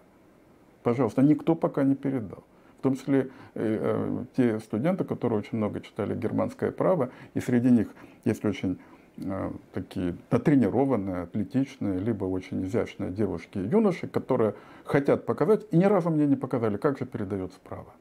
Пожалуйста, 0.83 1.21
никто 1.21 1.55
пока 1.55 1.85
не 1.85 1.95
передал 1.95 2.43
в 2.81 2.83
том 2.83 2.97
числе 2.97 3.29
э, 3.55 3.79
э, 3.81 4.25
те 4.37 4.59
студенты, 4.61 5.05
которые 5.05 5.38
очень 5.38 5.59
много 5.59 5.81
читали 5.81 6.16
германское 6.16 6.71
право, 6.71 7.11
и 7.35 7.40
среди 7.40 7.71
них 7.71 7.88
есть 8.25 8.43
очень 8.43 8.79
э, 9.19 9.51
такие 9.75 10.16
натренированные, 10.31 11.25
атлетичные, 11.25 11.99
либо 11.99 12.25
очень 12.25 12.64
изящные 12.64 13.11
девушки 13.11 13.59
и 13.59 13.69
юноши, 13.69 14.09
которые 14.09 14.55
хотят 14.85 15.27
показать, 15.27 15.66
и 15.71 15.77
ни 15.77 15.85
разу 15.85 16.09
мне 16.09 16.27
не 16.27 16.37
показали, 16.37 16.79
как 16.79 16.99
же 16.99 17.05
передается 17.05 17.59
право. 17.62 17.93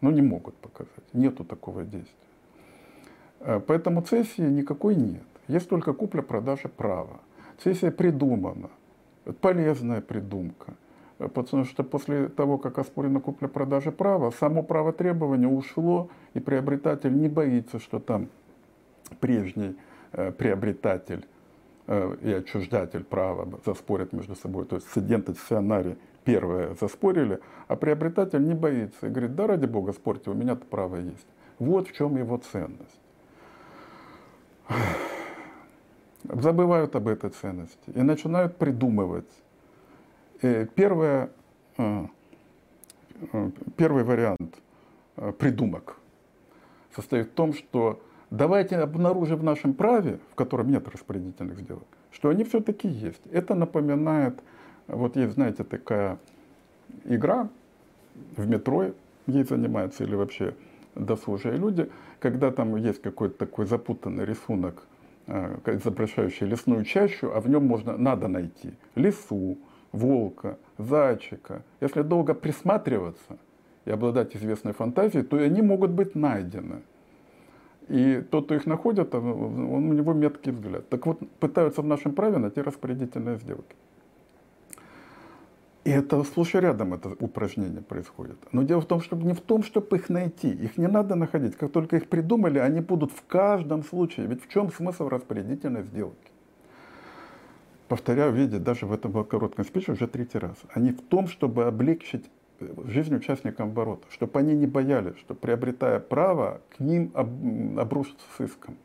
Но 0.00 0.12
не 0.12 0.22
могут 0.22 0.54
показать, 0.54 1.12
нету 1.12 1.44
такого 1.44 1.82
действия. 1.82 2.14
Э, 3.40 3.60
поэтому 3.66 4.02
цессии 4.02 4.42
никакой 4.42 4.94
нет. 4.94 5.24
Есть 5.48 5.68
только 5.68 5.92
купля-продажа 5.92 6.68
права. 6.68 7.18
Цессия 7.64 7.90
придумана, 7.90 8.70
полезная 9.40 10.00
придумка– 10.00 10.74
потому 11.28 11.64
что 11.64 11.84
после 11.84 12.28
того, 12.28 12.58
как 12.58 12.78
оспорена 12.78 13.20
купля-продажа 13.20 13.92
права, 13.92 14.30
само 14.30 14.62
право 14.62 14.92
требования 14.92 15.48
ушло, 15.48 16.08
и 16.34 16.40
приобретатель 16.40 17.14
не 17.14 17.28
боится, 17.28 17.78
что 17.78 17.98
там 17.98 18.28
прежний 19.20 19.76
э, 20.12 20.32
приобретатель 20.32 21.26
э, 21.86 22.16
и 22.22 22.32
отчуждатель 22.32 23.04
права 23.04 23.48
заспорят 23.66 24.12
между 24.12 24.34
собой. 24.34 24.64
То 24.64 24.76
есть 24.76 24.88
цедент 24.88 25.28
и 25.28 25.34
цессионарий 25.34 25.98
первое 26.24 26.74
заспорили, 26.80 27.40
а 27.68 27.76
приобретатель 27.76 28.42
не 28.42 28.54
боится 28.54 29.06
и 29.06 29.10
говорит, 29.10 29.34
да 29.34 29.46
ради 29.46 29.66
бога 29.66 29.92
спорьте, 29.92 30.30
у 30.30 30.34
меня-то 30.34 30.64
право 30.64 30.96
есть. 30.96 31.26
Вот 31.58 31.88
в 31.88 31.92
чем 31.92 32.16
его 32.16 32.38
ценность. 32.38 33.00
Забывают 36.24 36.96
об 36.96 37.08
этой 37.08 37.30
ценности 37.30 37.90
и 37.94 38.02
начинают 38.02 38.56
придумывать 38.56 39.26
Э, 39.26 39.49
первое, 40.40 41.30
э, 41.78 42.06
э, 43.32 43.50
первый 43.76 44.04
вариант 44.04 44.56
придумок 45.38 45.96
состоит 46.94 47.28
в 47.28 47.32
том, 47.32 47.52
что 47.52 48.00
давайте 48.30 48.76
обнаружим 48.76 49.38
в 49.38 49.44
нашем 49.44 49.74
праве, 49.74 50.18
в 50.32 50.34
котором 50.34 50.70
нет 50.70 50.88
распорядительных 50.88 51.60
сделок, 51.60 51.86
что 52.10 52.30
они 52.30 52.44
все-таки 52.44 52.88
есть. 52.88 53.20
Это 53.30 53.54
напоминает, 53.54 54.38
вот 54.86 55.16
есть, 55.16 55.34
знаете, 55.34 55.64
такая 55.64 56.18
игра 57.04 57.48
в 58.36 58.48
метро, 58.48 58.92
ей 59.26 59.44
занимаются 59.44 60.04
или 60.04 60.14
вообще 60.14 60.54
досужие 60.94 61.56
люди, 61.56 61.90
когда 62.18 62.50
там 62.50 62.76
есть 62.76 63.02
какой-то 63.02 63.36
такой 63.36 63.66
запутанный 63.66 64.24
рисунок, 64.24 64.82
изображающий 65.26 66.46
лесную 66.46 66.84
чащу, 66.84 67.30
а 67.32 67.40
в 67.40 67.48
нем 67.48 67.66
можно, 67.66 67.96
надо 67.96 68.26
найти 68.26 68.72
лесу, 68.96 69.58
волка, 69.92 70.58
зайчика, 70.78 71.62
если 71.80 72.02
долго 72.02 72.34
присматриваться 72.34 73.38
и 73.84 73.90
обладать 73.90 74.36
известной 74.36 74.72
фантазией, 74.72 75.24
то 75.24 75.36
они 75.36 75.62
могут 75.62 75.90
быть 75.90 76.14
найдены. 76.14 76.82
И 77.88 78.22
тот, 78.30 78.44
кто 78.44 78.54
их 78.54 78.66
находит, 78.66 79.14
он, 79.14 79.24
у 79.24 79.92
него 79.92 80.12
меткий 80.12 80.52
взгляд. 80.52 80.88
Так 80.88 81.06
вот, 81.06 81.18
пытаются 81.40 81.82
в 81.82 81.86
нашем 81.86 82.12
праве 82.12 82.38
найти 82.38 82.60
распорядительные 82.60 83.36
сделки. 83.38 83.74
И 85.82 85.90
это 85.90 86.22
и 86.22 86.58
рядом 86.60 86.94
это 86.94 87.16
упражнение 87.18 87.80
происходит. 87.80 88.36
Но 88.52 88.62
дело 88.62 88.80
в 88.80 88.86
том, 88.86 89.00
что 89.00 89.16
не 89.16 89.32
в 89.32 89.40
том, 89.40 89.64
чтобы 89.64 89.96
их 89.96 90.08
найти. 90.08 90.50
Их 90.50 90.76
не 90.76 90.86
надо 90.86 91.16
находить. 91.16 91.56
Как 91.56 91.72
только 91.72 91.96
их 91.96 92.08
придумали, 92.08 92.58
они 92.58 92.80
будут 92.80 93.10
в 93.10 93.26
каждом 93.26 93.82
случае. 93.82 94.26
Ведь 94.26 94.44
в 94.44 94.48
чем 94.48 94.70
смысл 94.70 95.08
распорядительной 95.08 95.82
сделки? 95.82 96.29
Повторяю, 97.90 98.32
видите, 98.32 98.58
даже 98.60 98.86
в 98.86 98.92
этом 98.92 99.24
коротком 99.24 99.64
спиче 99.64 99.92
уже 99.92 100.06
третий 100.06 100.38
раз. 100.38 100.56
Они 100.72 100.92
в 100.92 101.02
том, 101.02 101.26
чтобы 101.26 101.64
облегчить 101.64 102.30
э, 102.60 102.68
жизнь 102.84 103.16
участникам 103.16 103.70
оборота, 103.70 104.06
чтобы 104.10 104.38
они 104.38 104.54
не 104.54 104.66
боялись, 104.66 105.18
что 105.18 105.34
приобретая 105.34 105.98
право, 105.98 106.60
к 106.70 106.78
ним 106.78 107.10
обрушится 107.76 108.24
с 108.36 108.44
иском. 108.44 108.76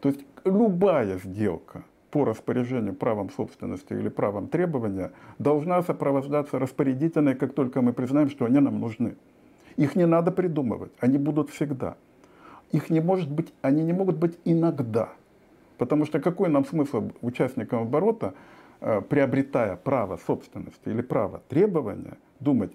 То 0.00 0.10
есть 0.10 0.20
любая 0.44 1.18
сделка 1.18 1.82
по 2.12 2.24
распоряжению 2.24 2.94
правом 2.94 3.30
собственности 3.30 3.92
или 3.92 4.08
правом 4.08 4.46
требования 4.46 5.10
должна 5.40 5.82
сопровождаться 5.82 6.60
распорядительной, 6.60 7.34
как 7.34 7.52
только 7.52 7.82
мы 7.82 7.92
признаем, 7.92 8.30
что 8.30 8.44
они 8.44 8.60
нам 8.60 8.78
нужны. 8.78 9.16
Их 9.76 9.96
не 9.96 10.06
надо 10.06 10.30
придумывать, 10.30 10.92
они 11.00 11.18
будут 11.18 11.50
всегда. 11.50 11.96
Их 12.70 12.90
не 12.90 13.00
может 13.00 13.28
быть, 13.28 13.52
они 13.62 13.82
не 13.82 13.92
могут 13.92 14.18
быть 14.18 14.38
иногда. 14.44 15.08
Потому 15.78 16.06
что 16.06 16.20
какой 16.20 16.48
нам 16.48 16.64
смысл 16.64 17.10
участникам 17.20 17.82
оборота, 17.82 18.34
э, 18.80 19.00
приобретая 19.02 19.76
право 19.76 20.18
собственности 20.26 20.88
или 20.88 21.02
право 21.02 21.42
требования, 21.48 22.18
думать, 22.40 22.72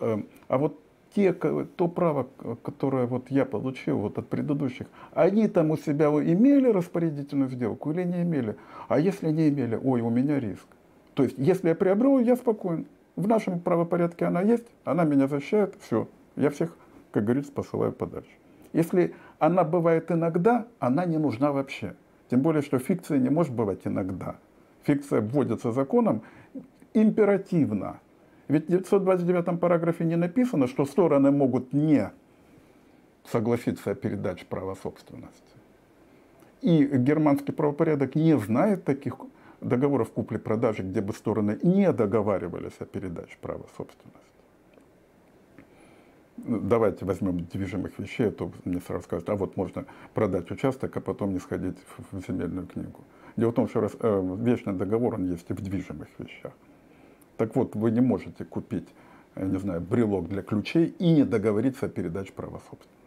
э, 0.00 0.22
а 0.48 0.58
вот 0.58 0.80
те, 1.14 1.32
то 1.32 1.88
право, 1.88 2.28
которое 2.62 3.06
вот 3.06 3.30
я 3.30 3.44
получил 3.44 3.98
вот 3.98 4.18
от 4.18 4.28
предыдущих, 4.28 4.86
они 5.14 5.48
там 5.48 5.70
у 5.70 5.76
себя 5.76 6.08
имели 6.08 6.68
распорядительную 6.68 7.50
сделку 7.50 7.90
или 7.90 8.04
не 8.04 8.22
имели? 8.22 8.56
А 8.88 9.00
если 9.00 9.30
не 9.30 9.48
имели, 9.48 9.80
ой, 9.82 10.00
у 10.02 10.10
меня 10.10 10.38
риск. 10.38 10.66
То 11.14 11.22
есть, 11.22 11.34
если 11.38 11.70
я 11.70 11.74
приобрел, 11.74 12.18
я 12.20 12.36
спокоен. 12.36 12.86
В 13.16 13.26
нашем 13.26 13.58
правопорядке 13.58 14.26
она 14.26 14.42
есть, 14.42 14.66
она 14.84 15.04
меня 15.04 15.26
защищает, 15.26 15.74
все. 15.80 16.06
Я 16.36 16.50
всех, 16.50 16.76
как 17.10 17.24
говорится, 17.24 17.50
посылаю 17.50 17.92
подальше. 17.92 18.30
Если 18.72 19.14
она 19.38 19.64
бывает 19.64 20.12
иногда, 20.12 20.66
она 20.78 21.04
не 21.04 21.18
нужна 21.18 21.50
вообще. 21.50 21.94
Тем 22.30 22.40
более, 22.40 22.62
что 22.62 22.78
фикция 22.78 23.18
не 23.18 23.30
может 23.30 23.52
бывать 23.52 23.80
иногда. 23.84 24.36
Фикция 24.82 25.20
вводится 25.20 25.72
законом 25.72 26.22
императивно. 26.94 28.00
Ведь 28.48 28.64
в 28.64 28.68
929 28.68 29.60
параграфе 29.60 30.04
не 30.04 30.16
написано, 30.16 30.66
что 30.66 30.84
стороны 30.86 31.30
могут 31.30 31.72
не 31.72 32.10
согласиться 33.24 33.90
о 33.90 33.94
передаче 33.94 34.46
права 34.46 34.74
собственности. 34.74 35.42
И 36.62 36.84
германский 36.84 37.52
правопорядок 37.52 38.14
не 38.14 38.38
знает 38.38 38.84
таких 38.84 39.16
договоров 39.60 40.10
купли-продажи, 40.10 40.82
где 40.82 41.00
бы 41.00 41.12
стороны 41.12 41.58
не 41.62 41.92
договаривались 41.92 42.74
о 42.78 42.84
передаче 42.84 43.36
права 43.40 43.66
собственности. 43.76 44.17
Давайте 46.46 47.04
возьмем 47.04 47.44
движимых 47.46 47.98
вещей, 47.98 48.28
а 48.28 48.30
то 48.30 48.50
мне 48.64 48.80
сразу 48.80 49.04
скажут, 49.04 49.28
а 49.28 49.34
вот 49.34 49.56
можно 49.56 49.86
продать 50.14 50.50
участок, 50.50 50.96
а 50.96 51.00
потом 51.00 51.32
не 51.32 51.40
сходить 51.40 51.76
в 52.12 52.20
земельную 52.26 52.66
книгу. 52.66 53.04
Дело 53.36 53.50
в 53.50 53.54
том, 53.54 53.68
что 53.68 53.80
раз, 53.80 53.92
э, 54.00 54.36
вечный 54.40 54.72
договор, 54.72 55.14
он 55.14 55.30
есть 55.30 55.50
и 55.50 55.52
в 55.52 55.60
движимых 55.60 56.08
вещах. 56.18 56.52
Так 57.36 57.56
вот, 57.56 57.74
вы 57.74 57.90
не 57.90 58.00
можете 58.00 58.44
купить, 58.44 58.88
я 59.36 59.44
не 59.44 59.58
знаю, 59.58 59.80
брелок 59.80 60.28
для 60.28 60.42
ключей 60.42 60.94
и 60.98 61.12
не 61.12 61.24
договориться 61.24 61.86
о 61.86 61.88
передаче 61.88 62.32
права 62.32 62.60
собственности. 62.70 62.98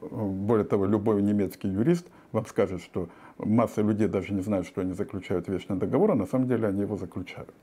Более 0.00 0.64
того, 0.64 0.86
любой 0.86 1.22
немецкий 1.22 1.68
юрист 1.68 2.06
вам 2.32 2.46
скажет, 2.46 2.82
что 2.82 3.08
масса 3.38 3.82
людей 3.82 4.08
даже 4.08 4.32
не 4.32 4.42
знают, 4.42 4.66
что 4.66 4.80
они 4.80 4.92
заключают 4.92 5.48
вечный 5.48 5.76
договор, 5.76 6.12
а 6.12 6.14
на 6.14 6.26
самом 6.26 6.48
деле 6.48 6.68
они 6.68 6.82
его 6.82 6.96
заключают. 6.96 7.54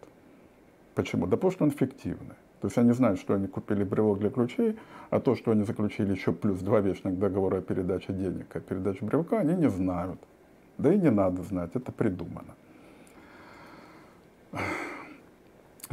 Почему? 0.96 1.28
Да 1.28 1.38
потому 1.38 1.52
что 1.52 1.64
он 1.66 1.72
фиктивный. 1.72 2.36
То 2.62 2.68
есть 2.68 2.78
они 2.78 2.92
знают, 2.92 3.20
что 3.20 3.36
они 3.36 3.48
купили 3.48 3.84
брелок 3.84 4.20
для 4.20 4.30
ключей, 4.30 4.78
а 5.10 5.20
то, 5.20 5.36
что 5.36 5.52
они 5.52 5.64
заключили 5.64 6.12
еще 6.12 6.32
плюс 6.32 6.60
два 6.60 6.80
вечных 6.80 7.20
договора 7.20 7.58
о 7.58 7.62
передаче 7.62 8.14
денег, 8.14 8.56
о 8.56 8.60
передаче 8.60 9.06
брелка, 9.06 9.40
они 9.40 9.54
не 9.54 9.70
знают. 9.70 10.20
Да 10.78 10.92
и 10.92 10.98
не 10.98 11.12
надо 11.12 11.44
знать, 11.44 11.72
это 11.76 11.92
придумано. 11.92 12.56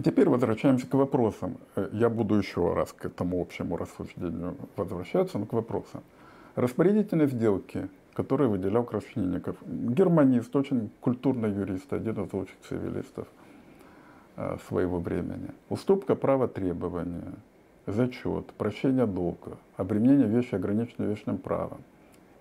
Теперь 0.03 0.29
возвращаемся 0.29 0.87
к 0.87 0.95
вопросам. 0.95 1.59
Я 1.93 2.09
буду 2.09 2.35
еще 2.35 2.75
раз 2.75 2.93
к 2.93 3.05
этому 3.05 3.41
общему 3.41 3.77
рассуждению 3.77 4.57
возвращаться, 4.77 5.39
но 5.39 5.47
к 5.47 5.53
вопросам. 5.53 6.03
Распорядительные 6.57 7.29
сделки, 7.29 7.89
которые 8.15 8.49
выделял 8.49 8.85
Крашенинников. 8.85 9.57
Германист, 9.67 10.55
очень 10.57 10.91
культурный 11.01 11.53
юрист, 11.53 11.93
один 11.93 12.25
из 12.25 12.33
лучших 12.33 12.57
цивилистов– 12.69 13.29
Э, 13.44 13.44
своего 14.69 14.99
времени. 14.99 15.51
Уступка 15.69 16.15
права 16.17 16.49
требования, 16.49 17.35
зачет, 17.87 18.47
прощение 18.55 19.07
долга, 19.07 19.59
обременение 19.77 20.27
вещи 20.27 20.55
ограниченным 20.55 21.11
вечным 21.11 21.39
правом, 21.39 21.79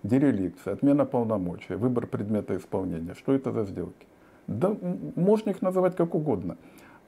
дереликция, 0.02 0.74
отмена 0.74 1.04
полномочий, 1.04 1.74
выбор 1.74 2.06
предмета 2.06 2.56
исполнения. 2.56 3.14
Что 3.14 3.32
это 3.32 3.52
за 3.52 3.64
сделки? 3.64 4.06
Да 4.46 4.76
можно 5.16 5.50
их 5.50 5.62
называть 5.62 5.96
как 5.96 6.14
угодно. 6.14 6.56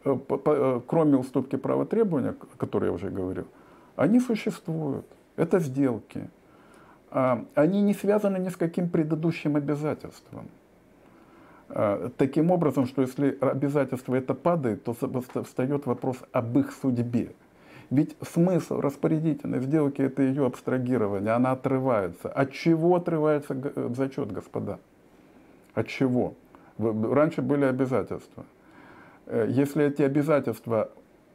Э, 0.04 0.16
э, 0.28 0.80
кроме 0.86 1.16
уступки 1.16 1.56
права 1.56 1.84
требования, 1.84 2.30
о 2.30 2.56
которой 2.56 2.86
я 2.86 2.92
уже 2.92 3.10
говорил, 3.10 3.46
они 3.96 4.20
существуют. 4.20 5.06
Это 5.36 5.58
сделки. 5.58 6.30
А, 7.10 7.44
они 7.54 7.82
не 7.82 7.94
связаны 7.94 8.38
ни 8.38 8.48
с 8.48 8.56
каким 8.56 8.88
предыдущим 8.88 9.56
обязательством. 9.56 10.48
А, 11.78 12.10
таким 12.16 12.50
образом, 12.50 12.86
что 12.86 13.02
если 13.02 13.36
обязательство 13.38 14.14
это 14.14 14.32
падает, 14.32 14.82
то 14.84 14.94
встает 14.94 15.84
вопрос 15.84 16.16
об 16.32 16.58
их 16.58 16.72
судьбе. 16.72 17.32
Ведь 17.90 18.16
смысл 18.22 18.80
распорядительной 18.80 19.60
сделки 19.60 20.00
это 20.00 20.22
ее 20.22 20.46
абстрагирование, 20.46 21.34
она 21.34 21.52
отрывается. 21.52 22.30
От 22.30 22.52
чего 22.52 22.96
отрывается 22.96 23.54
э, 23.54 23.90
зачет, 23.94 24.32
господа? 24.32 24.78
От 25.74 25.88
чего? 25.88 26.32
Раньше 26.78 27.42
были 27.42 27.66
обязательства. 27.66 28.46
Э, 29.26 29.46
если 29.46 29.84
эти 29.84 30.00
обязательства 30.00 30.90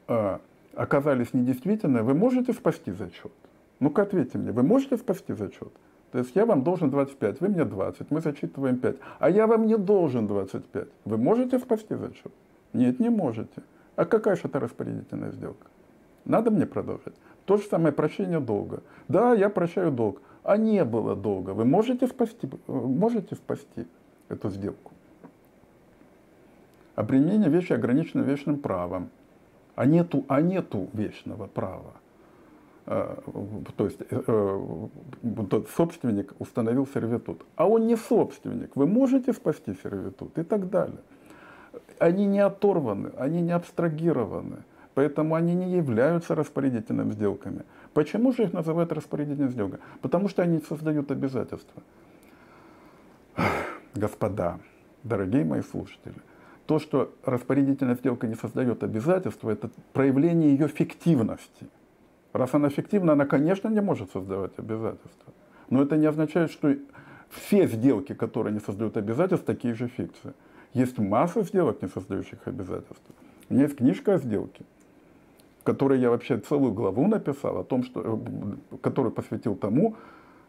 э, 0.08 0.39
оказались 0.73 1.36
недействительны, 1.36 2.01
вы 2.01 2.15
можете 2.15 2.54
спасти 2.54 2.91
зачет? 2.91 3.32
Ну-ка 3.80 4.01
ответьте 4.01 4.39
мне, 4.39 4.51
вы 4.51 4.63
можете 4.63 4.97
спасти 4.97 5.34
зачет? 5.34 5.71
То 6.12 6.19
есть 6.19 6.36
я 6.36 6.45
вам 6.45 6.63
должен 6.63 6.89
25, 6.89 7.41
вы 7.41 7.47
мне 7.47 7.63
20, 7.63 8.12
мы 8.12 8.21
зачитываем 8.21 8.78
5. 8.78 8.95
А 9.19 9.30
я 9.30 9.47
вам 9.47 9.65
не 9.65 9.78
должен 9.78 10.28
25. 10.28 10.88
Вы 11.06 11.17
можете 11.17 11.58
спасти 11.60 11.95
зачет? 11.95 12.32
Нет, 12.74 13.00
не 13.00 13.10
можете. 13.10 13.63
А 13.95 14.06
какая 14.06 14.36
же 14.36 14.43
это 14.45 14.60
распорядительная 14.60 15.32
сделка? 15.32 15.67
Надо 16.26 16.52
мне 16.52 16.65
продолжить. 16.65 17.13
То 17.45 17.58
же 17.58 17.63
самое 17.63 17.93
прощение 17.93 18.39
долга. 18.39 18.84
Да, 19.08 19.34
я 19.34 19.50
прощаю 19.50 19.91
долг. 19.91 20.21
А 20.43 20.58
не 20.58 20.84
было 20.84 21.15
долга. 21.15 21.52
Вы 21.52 21.65
можете 21.65 22.08
спасти, 22.08 22.50
можете 22.67 23.36
спасти 23.36 23.88
эту 24.28 24.50
сделку? 24.50 24.91
Обременение 26.95 27.50
вещи 27.50 27.74
ограничено 27.74 28.21
вечным 28.21 28.60
правом. 28.60 29.10
А 29.76 29.86
нету, 29.86 30.26
а 30.28 30.41
нету 30.41 30.89
вечного 30.93 31.47
права. 31.47 31.93
Э, 32.88 33.15
то 33.78 33.86
есть 33.86 34.00
э, 34.10 34.24
э, 34.28 34.88
тот 35.50 35.70
собственник 35.70 36.34
установил 36.39 36.88
сервитут, 36.88 37.46
а 37.56 37.67
он 37.67 37.86
не 37.86 37.96
собственник, 37.96 38.76
вы 38.76 38.88
можете 38.88 39.34
спасти 39.34 39.76
сервитут 39.84 40.38
и 40.38 40.44
так 40.44 40.70
далее. 40.70 41.00
Они 42.00 42.26
не 42.26 42.39
оторваны, 42.39 43.12
они 43.17 43.41
не 43.41 43.52
абстрагированы, 43.52 44.63
поэтому 44.96 45.36
они 45.36 45.54
не 45.54 45.76
являются 45.76 46.34
распорядительными 46.34 47.12
сделками. 47.12 47.63
Почему 47.94 48.32
же 48.34 48.44
их 48.44 48.54
называют 48.54 48.91
распорядительной 48.91 49.52
сделкой? 49.52 49.80
Потому 50.02 50.28
что 50.28 50.41
они 50.41 50.60
создают 50.67 51.12
обязательства. 51.12 51.84
Господа, 53.94 54.60
дорогие 55.04 55.46
мои 55.46 55.62
слушатели, 55.62 56.15
то, 56.65 56.80
что 56.80 57.13
распорядительная 57.26 57.96
сделка 57.96 58.26
не 58.26 58.36
создает 58.36 58.84
обязательства, 58.84 59.52
это 59.52 59.70
проявление 59.94 60.52
ее 60.52 60.67
фиктивности– 60.67 61.67
Раз 62.34 62.54
она 62.54 62.70
эффективна, 62.70 63.13
она, 63.13 63.26
конечно, 63.26 63.67
не 63.67 63.82
может 63.82 64.12
создавать 64.12 64.52
обязательства. 64.58 65.34
Но 65.70 65.82
это 65.82 65.98
не 65.98 66.06
означает, 66.06 66.52
что 66.52 66.76
все 67.30 67.67
сделки, 67.67 68.13
которые 68.13 68.54
не 68.54 68.60
создают 68.60 68.98
обязательств, 68.98 69.46
такие 69.46 69.74
же 69.74 69.88
фикции. 69.88 70.34
Есть 70.74 70.98
масса 70.98 71.44
сделок, 71.44 71.82
не 71.82 71.89
создающих 71.89 72.39
обязательств. 72.46 73.04
У 73.50 73.54
меня 73.54 73.63
есть 73.63 73.78
книжка 73.78 74.15
о 74.15 74.17
сделке, 74.17 74.63
в 75.62 75.63
которой 75.63 76.00
я 76.00 76.10
вообще 76.10 76.38
целую 76.38 76.74
главу 76.74 77.08
написал 77.08 77.58
о 77.60 77.63
том, 77.63 77.84
что, 77.84 78.02
э, 78.72 78.78
которую 78.78 79.12
посвятил 79.12 79.56
тому, 79.56 79.96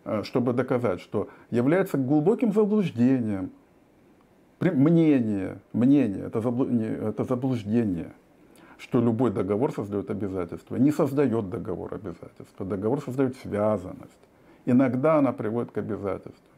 э, 0.05 0.23
чтобы 0.23 0.53
доказать, 0.53 1.01
что 1.01 1.29
является 1.51 1.99
глубоким 1.99 2.53
заблуждением 2.53 3.51
мнение, 4.71 5.59
мнение, 5.73 6.27
это, 6.27 7.25
заблуждение 7.25 8.12
что 8.83 9.01
любой 9.01 9.31
договор 9.31 9.73
создает 9.73 10.11
обязательства. 10.11 10.75
Не 10.75 10.90
создает 10.90 11.49
договор 11.49 11.95
обязательства. 11.95 12.66
Договор 12.66 13.01
создает 13.01 13.37
связанность. 13.37 14.18
Иногда 14.66 15.18
она 15.18 15.33
приводит 15.33 15.71
к 15.71 15.79
обязательству. 15.79 16.49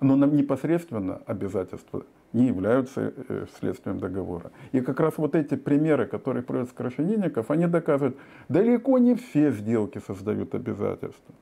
Но 0.00 0.14
непосредственно 0.26 1.22
обязательства 1.26 2.04
не 2.32 2.46
являются 2.46 3.12
э, 3.16 3.46
следствием 3.58 3.98
договора. 3.98 4.52
И 4.70 4.80
как 4.80 5.00
раз 5.00 5.14
вот 5.16 5.34
эти 5.34 5.56
примеры, 5.56 6.06
которые 6.06 6.44
приводят 6.44 6.70
Крашенинников, 6.72 7.50
они 7.50 7.66
доказывают, 7.66 8.16
далеко 8.48 8.98
не 8.98 9.16
все 9.16 9.50
сделки 9.50 10.00
создают 10.06 10.54
обязательства. 10.54 11.34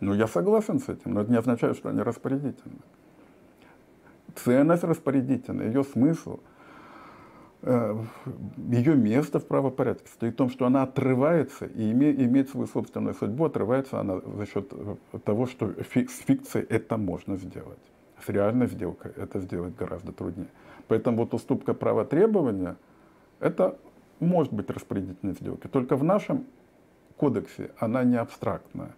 Ну, 0.00 0.14
я 0.14 0.28
согласен 0.28 0.80
с 0.80 0.88
этим, 0.88 1.12
но 1.12 1.22
это 1.22 1.30
не 1.30 1.36
означает, 1.36 1.76
что 1.76 1.90
они 1.90 2.00
распорядительны. 2.00 2.78
Ценность 4.34 4.84
распорядительная, 4.84 5.66
ее 5.66 5.84
смысл– 5.84 6.40
ее 7.62 8.94
место 8.96 9.38
в 9.38 9.46
правопорядке 9.46 10.08
стоит 10.08 10.34
в 10.34 10.36
том, 10.36 10.48
что 10.48 10.64
она 10.64 10.82
отрывается 10.82 11.66
и 11.66 11.92
имеет 11.92 12.48
свою 12.48 12.66
собственную 12.66 13.14
судьбу, 13.14 13.44
отрывается 13.44 14.00
она 14.00 14.20
за 14.20 14.46
счет 14.46 14.72
э, 14.72 14.96
того, 15.24 15.46
что 15.46 15.68
с 15.68 15.86
фикцией 15.86 16.64
это 16.66 16.96
можно 16.96 17.36
сделать. 17.36 17.78
С 18.24 18.28
реальной 18.30 18.66
сделкой 18.66 19.12
это 19.16 19.40
сделать 19.40 19.74
гораздо 19.76 20.12
труднее. 20.12 20.48
Поэтому 20.88 21.18
вот 21.18 21.34
уступка 21.34 21.74
права 21.74 22.04
требования, 22.04 22.76
это 23.40 23.78
может 24.20 24.52
быть 24.52 24.70
распорядительной 24.70 25.34
сделкой. 25.34 25.70
Только 25.70 25.96
в 25.96 26.04
нашем 26.04 26.46
кодексе 27.16 27.70
она 27.78 28.04
не 28.04 28.16
абстрактная. 28.16 28.94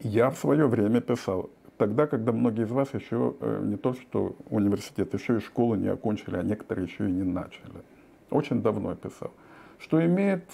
Я 0.00 0.30
в 0.30 0.36
свое 0.36 0.66
время 0.66 1.00
писал, 1.00 1.48
тогда, 1.78 2.06
когда 2.06 2.32
многие 2.32 2.64
из 2.64 2.70
вас 2.70 2.92
еще 2.94 3.34
э, 3.40 3.62
не 3.64 3.76
то 3.76 3.94
что 3.94 4.36
университет, 4.50 5.14
еще 5.14 5.36
и 5.36 5.40
школу 5.40 5.74
не 5.74 5.88
окончили, 5.88 6.36
а 6.36 6.42
некоторые 6.42 6.86
еще 6.86 7.08
и 7.08 7.12
не 7.12 7.22
начали. 7.22 7.82
Очень 8.30 8.62
давно 8.62 8.90
я 8.90 8.96
писал. 8.96 9.32
Что 9.78 10.04
имеет 10.04 10.44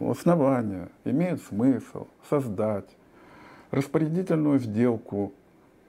основание, 0.00 0.88
имеет 1.04 1.42
смысл 1.42 2.06
создать 2.28 2.96
распорядительную 3.70 4.60
сделку 4.60 5.32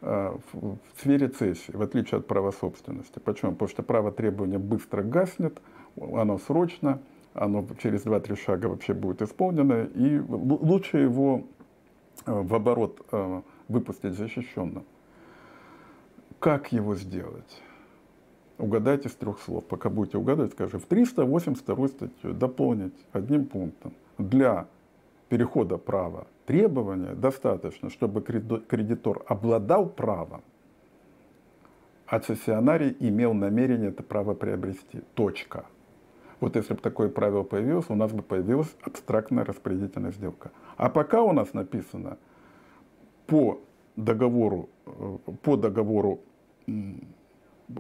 э, 0.01 0.37
в 0.53 0.77
сфере 0.97 1.27
цессии, 1.27 1.71
в 1.71 1.81
отличие 1.81 2.19
от 2.19 2.27
права 2.27 2.51
собственности. 2.51 3.19
Почему? 3.19 3.51
Потому 3.51 3.69
что 3.69 3.83
право 3.83 4.11
требования 4.11 4.57
быстро 4.57 5.03
гаснет, 5.03 5.61
оно 5.97 6.37
срочно, 6.39 6.99
оно 7.33 7.65
через 7.81 8.05
2-3 8.05 8.35
шага 8.37 8.67
вообще 8.67 8.93
будет 8.93 9.21
исполнено, 9.21 9.87
и 9.93 10.19
лучше 10.19 10.97
его 10.97 11.43
в 12.25 12.53
оборот 12.55 13.05
э, 13.11 13.41
выпустить 13.67 14.13
защищенным. 14.13 14.85
Как 16.39 16.71
его 16.71 16.95
сделать? 16.95 17.61
Угадайте 18.57 19.09
с 19.09 19.15
трех 19.15 19.39
слов. 19.39 19.65
Пока 19.65 19.89
будете 19.89 20.17
угадывать, 20.17 20.53
скажу, 20.53 20.79
в 20.79 20.85
382 20.85 21.87
статью 21.87 22.33
дополнить 22.33 22.93
одним 23.11 23.45
пунктом. 23.45 23.93
Для 24.17 24.67
перехода 25.29 25.77
права 25.77 26.27
требования 26.45 27.15
достаточно, 27.15 27.89
чтобы 27.89 28.21
кредитор 28.21 29.23
обладал 29.27 29.89
правом, 29.89 30.41
а 32.05 32.19
цессионарий 32.19 32.95
имел 32.99 33.33
намерение 33.33 33.89
это 33.89 34.03
право 34.03 34.35
приобрести. 34.35 35.01
Точка. 35.15 35.65
Вот 36.39 36.55
если 36.55 36.73
бы 36.73 36.81
такое 36.81 37.09
правило 37.09 37.43
появилось, 37.43 37.85
у 37.89 37.95
нас 37.95 38.11
бы 38.11 38.21
появилась 38.21 38.73
абстрактная 38.81 39.45
распорядительная 39.45 40.11
сделка. 40.11 40.51
А 40.77 40.89
пока 40.89 41.21
у 41.21 41.31
нас 41.31 41.53
написано 41.53 42.17
по 43.27 43.59
договору, 43.95 44.69
э, 44.85 45.17
по 45.41 45.55
договору 45.55 46.19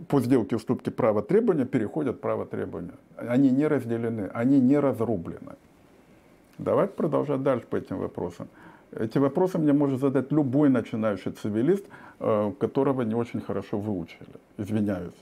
по 0.07 0.19
сделке 0.19 0.55
уступки 0.55 0.89
права 0.89 1.21
требования 1.21 1.65
переходят 1.65 2.21
право 2.21 2.45
требования. 2.45 2.93
Они 3.17 3.51
не 3.51 3.67
разделены, 3.67 4.29
они 4.33 4.59
не 4.59 4.79
разрублены. 4.79 5.55
Давайте 6.57 6.93
продолжать 6.93 7.43
дальше 7.43 7.67
по 7.67 7.75
этим 7.75 7.97
вопросам. 7.97 8.47
Эти 8.91 9.17
вопросы 9.17 9.57
мне 9.57 9.73
может 9.73 9.99
задать 9.99 10.31
любой 10.31 10.69
начинающий 10.69 11.31
цивилист, 11.31 11.85
э, 12.19 12.51
которого 12.59 13.01
не 13.01 13.15
очень 13.15 13.41
хорошо 13.41 13.77
выучили. 13.77 14.27
Извиняюсь. 14.57 15.13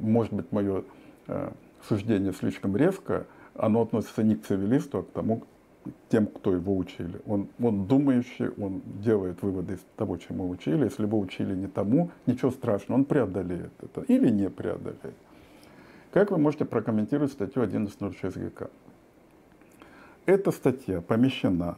Может 0.00 0.32
быть, 0.32 0.52
мое 0.52 0.84
э, 1.28 1.50
суждение 1.88 2.32
слишком 2.32 2.76
резко, 2.76 3.26
оно 3.54 3.82
относится 3.82 4.22
не 4.22 4.36
к 4.36 4.46
цивилисту, 4.46 4.98
а 4.98 5.02
к 5.02 5.10
тому, 5.10 5.42
тем, 6.08 6.26
кто 6.26 6.52
его 6.52 6.76
учили. 6.76 7.20
Он, 7.26 7.48
он 7.60 7.86
думающий, 7.86 8.48
он 8.50 8.82
делает 9.02 9.42
выводы 9.42 9.74
из 9.74 9.80
того, 9.96 10.16
чему 10.16 10.48
учили. 10.48 10.84
Если 10.84 11.06
вы 11.06 11.18
учили 11.18 11.54
не 11.54 11.66
тому, 11.66 12.10
ничего 12.26 12.50
страшного, 12.50 12.98
он 12.98 13.04
преодолеет 13.04 13.72
это 13.82 14.02
или 14.02 14.28
не 14.28 14.50
преодолеет. 14.50 15.14
Как 16.12 16.30
вы 16.30 16.38
можете 16.38 16.64
прокомментировать 16.64 17.32
статью 17.32 17.62
11.06 17.62 18.50
ГК? 18.50 18.68
Эта 20.26 20.50
статья 20.50 21.00
помещена 21.00 21.76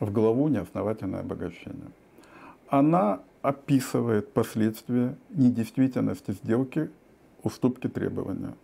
в 0.00 0.12
главу 0.12 0.48
«Неосновательное 0.48 1.20
обогащение». 1.20 1.90
Она 2.72 3.20
описывает 3.42 4.32
последствия 4.32 5.14
недействительности 5.28 6.30
сделки 6.30 6.88
уступки 7.42 7.86
требования. 7.86 8.54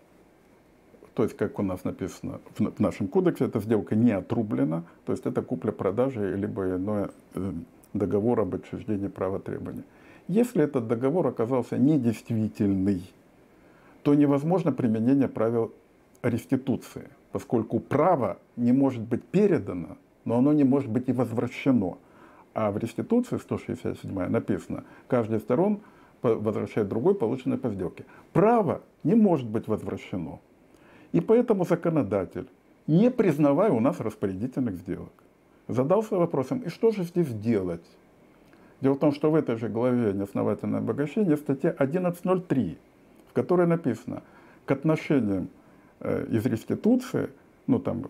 То 1.13 1.25
есть, 1.25 1.37
как 1.37 1.59
у 1.59 1.63
нас 1.63 1.85
написано 1.85 2.41
в 2.57 2.81
нашем 2.81 3.07
кодексе, 3.07 3.45
эта 3.45 3.61
сделка 3.61 3.97
не 3.97 4.13
отрублена, 4.13 4.85
то 5.05 5.13
есть 5.13 5.27
это 5.27 5.43
купля-продажа 5.43 6.35
либо 6.35 6.77
иное 6.77 7.11
э, 7.35 7.53
договор 7.93 8.41
об 8.41 8.55
отчуждении 8.55 9.09
права 9.09 9.41
требования. 9.41 9.85
Если 10.27 10.65
этот 10.65 10.89
договор 10.89 11.27
оказался 11.27 11.77
недействительный, 11.77 13.03
то 14.05 14.15
невозможно 14.15 14.73
применение 14.73 15.29
правил 15.29 15.71
реституции, 16.23 17.11
поскольку 17.31 17.79
право 17.79 18.39
не 18.57 18.73
может 18.73 19.03
быть 19.03 19.23
передано, 19.23 19.99
но 20.25 20.39
оно 20.39 20.55
не 20.55 20.65
может 20.65 20.89
быть 20.89 21.11
и 21.11 21.13
возвращено. 21.13 21.99
А 22.61 22.73
в 22.73 22.77
реституции 22.77 23.37
167 23.37 24.13
написано, 24.27 24.83
каждая 25.07 25.39
сторон 25.39 25.81
возвращает 26.23 26.89
другой 26.89 27.15
полученное 27.15 27.57
по 27.57 27.69
сделке. 27.71 28.05
Право 28.33 28.81
не 29.05 29.15
может 29.15 29.49
быть 29.49 29.69
возвращено. 29.69 30.41
И 31.13 31.21
поэтому 31.21 31.65
законодатель, 31.65 32.49
не 32.89 33.13
признавая 33.13 33.71
у 33.71 33.79
нас 33.79 34.01
распорядительных 34.01 34.75
сделок, 34.75 35.13
задался 35.69 36.17
вопросом, 36.17 36.59
и 36.59 36.69
что 36.69 36.91
же 36.91 37.05
здесь 37.05 37.29
делать? 37.29 37.87
Дело 38.81 38.95
в 38.95 38.99
том, 38.99 39.13
что 39.13 39.31
в 39.31 39.37
этой 39.37 39.55
же 39.57 39.69
главе 39.69 40.13
«Неосновательное 40.13 40.81
обогащение» 40.81 41.37
статья 41.37 41.73
11.03, 41.79 42.77
в 43.29 43.33
которой 43.35 43.69
написано, 43.69 44.25
к 44.65 44.73
отношениям 44.73 45.49
э, 46.01 46.27
из 46.29 46.45
реституции, 46.45 47.31
ну 47.69 47.79
там, 47.79 48.07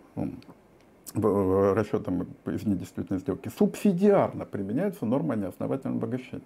расчетам 1.14 2.26
из 2.46 2.64
недействительной 2.64 3.20
сделки, 3.20 3.50
субсидиарно 3.56 4.44
применяется 4.44 5.06
норма 5.06 5.36
неосновательного 5.36 5.98
обогащения. 5.98 6.42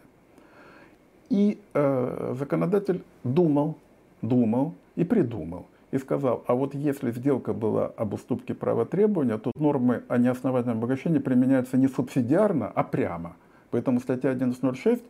И 1.31 1.59
э, 1.73 2.35
законодатель 2.39 3.03
думал, 3.25 3.77
думал 4.21 4.75
и 4.97 5.05
придумал, 5.05 5.67
и 5.91 5.99
сказал, 5.99 6.45
а 6.47 6.55
вот 6.55 6.75
если 6.75 7.11
сделка 7.11 7.55
была 7.55 7.87
об 7.87 8.15
уступке 8.15 8.55
права 8.55 8.85
требования, 8.85 9.39
то 9.39 9.51
нормы 9.55 10.03
о 10.09 10.19
неосновательном 10.19 10.79
обогащении 10.79 11.19
применяются 11.19 11.77
не 11.77 11.89
субсидиарно, 11.89 12.69
а 12.69 12.85
прямо. 12.85 13.37
Поэтому 13.71 14.01
статья 14.01 14.33
11.06 14.33 15.03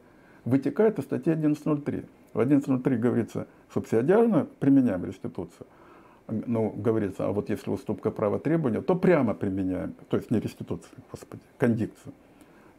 вытекает 0.45 0.99
из 0.99 1.05
статьи 1.05 1.33
11.03. 1.33 2.05
В 2.35 2.41
11.03 2.41 2.97
говорится, 2.97 3.47
субсидиарно 3.73 4.47
применяем 4.61 5.05
реституцию. 5.05 5.67
Ну, 6.29 6.71
говорится, 6.71 7.27
а 7.27 7.33
вот 7.33 7.51
если 7.51 7.71
уступка 7.71 8.11
права 8.11 8.39
требования, 8.39 8.81
то 8.81 8.95
прямо 8.95 9.35
применяем, 9.35 9.95
то 10.09 10.17
есть 10.17 10.31
не 10.31 10.41
реституцию, 10.41 10.91
господи, 11.11 11.43
кондикцию, 11.59 12.13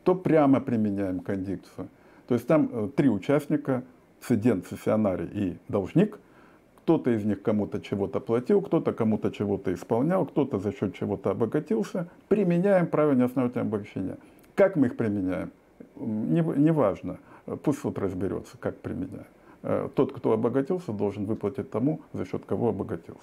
то 0.03 0.15
прямо 0.15 0.61
применяем 0.61 1.19
кондикцию. 1.19 1.89
То 2.27 2.35
есть 2.35 2.47
там 2.47 2.69
э, 2.71 2.89
три 2.95 3.09
участника, 3.09 3.83
цедент, 4.21 4.67
цессионарий 4.67 5.27
и 5.27 5.57
должник– 5.67 6.19
кто-то 6.83 7.11
из 7.11 7.23
них 7.23 7.41
кому-то 7.41 7.79
чего-то 7.79 8.19
платил, 8.19 8.61
кто-то 8.61 8.91
кому-то 8.91 9.31
чего-то 9.31 9.73
исполнял, 9.73 10.25
кто-то 10.25 10.59
за 10.59 10.73
счет 10.73 10.93
чего-то 10.95 11.31
обогатился. 11.31 12.09
Применяем 12.27 12.87
правильное 12.87 13.27
основательное 13.27 13.65
обогащение. 13.65 14.17
Как 14.53 14.75
мы 14.75 14.87
их 14.87 14.97
применяем? 14.97 15.51
Неважно. 15.95 17.19
Не 17.47 17.55
Пусть 17.57 17.79
суд 17.79 17.97
разберется, 17.99 18.57
как 18.57 18.77
применяем. 18.77 19.27
Э, 19.63 19.87
тот, 19.95 20.11
кто 20.11 20.33
обогатился, 20.33 20.91
должен 20.91 21.25
выплатить 21.25 21.71
тому, 21.71 22.01
за 22.11 22.25
счет 22.25 22.43
кого 22.45 22.69
обогатился. 22.69 23.21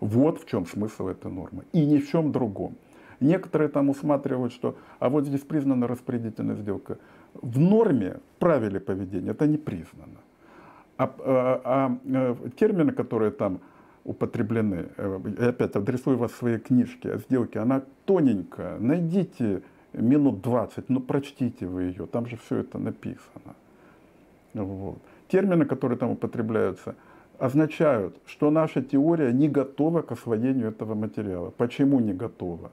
Вот 0.00 0.40
в 0.40 0.46
чем 0.46 0.66
смысл 0.66 1.08
этой 1.08 1.30
нормы. 1.30 1.62
И 1.72 1.86
ни 1.86 1.98
в 1.98 2.08
чем 2.10 2.32
другом. 2.32 2.74
Некоторые 3.20 3.68
там 3.68 3.88
усматривают, 3.88 4.52
что 4.52 4.76
а 4.98 5.08
вот 5.08 5.24
здесь 5.24 5.40
признана 5.40 5.86
распорядительная 5.86 6.56
сделка. 6.56 6.98
В 7.34 7.58
норме, 7.60 8.16
в 8.36 8.40
правиле 8.40 8.80
поведения 8.80 9.30
это 9.30 9.46
не 9.46 9.56
признано. 9.56 10.18
А, 10.98 11.14
а, 11.18 11.60
а 11.64 11.98
э, 12.04 12.34
термины, 12.58 12.92
которые 12.92 13.30
там 13.30 13.60
употреблены, 14.04 14.88
э, 14.96 15.20
я 15.38 15.48
опять 15.48 15.76
адресую 15.76 16.18
вас 16.18 16.32
в 16.32 16.36
своей 16.36 16.58
книжке 16.58 17.12
о 17.12 17.18
сделке, 17.18 17.60
она 17.60 17.82
тоненькая. 18.04 18.78
Найдите 18.78 19.62
минут 19.92 20.42
20, 20.42 20.88
ну 20.88 21.00
прочтите 21.00 21.66
вы 21.66 21.84
ее, 21.84 22.06
там 22.06 22.26
же 22.26 22.36
все 22.36 22.56
это 22.56 22.78
написано. 22.78 23.54
Вот. 24.54 24.98
Термины, 25.28 25.64
которые 25.64 25.98
там 25.98 26.10
употребляются, 26.10 26.94
означают, 27.38 28.16
что 28.26 28.50
наша 28.50 28.82
теория 28.82 29.32
не 29.32 29.48
готова 29.48 30.02
к 30.02 30.12
освоению 30.12 30.68
этого 30.68 30.94
материала. 30.94 31.50
Почему 31.50 32.00
не 32.00 32.12
готова? 32.12 32.70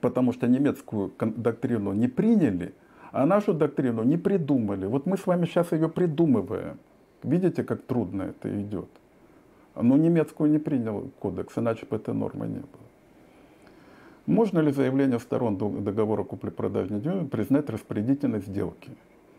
Потому 0.00 0.32
что 0.32 0.48
немецкую 0.48 1.12
доктрину 1.18 1.92
не 1.92 2.08
приняли, 2.08 2.74
а 3.12 3.26
нашу 3.26 3.54
доктрину 3.54 4.02
не 4.02 4.16
придумали. 4.16 4.86
Вот 4.86 5.06
мы 5.06 5.16
с 5.16 5.26
вами 5.26 5.46
сейчас 5.46 5.72
ее 5.72 5.88
придумываем. 5.88 6.78
Видите, 7.22 7.62
как 7.62 7.82
трудно 7.82 8.22
это 8.22 8.60
идет. 8.60 8.88
Но 9.76 9.96
немецкую 9.96 10.50
не 10.50 10.58
принял 10.58 11.10
кодекс, 11.20 11.56
иначе 11.58 11.86
бы 11.86 11.96
этой 11.96 12.14
нормы 12.14 12.46
не 12.46 12.58
было. 12.58 12.84
Можно 14.26 14.60
ли 14.60 14.72
заявление 14.72 15.18
сторон 15.18 15.56
договора 15.84 16.24
купли-продажи 16.24 17.28
признать 17.30 17.68
распорядительной 17.70 18.40
сделки? 18.40 18.90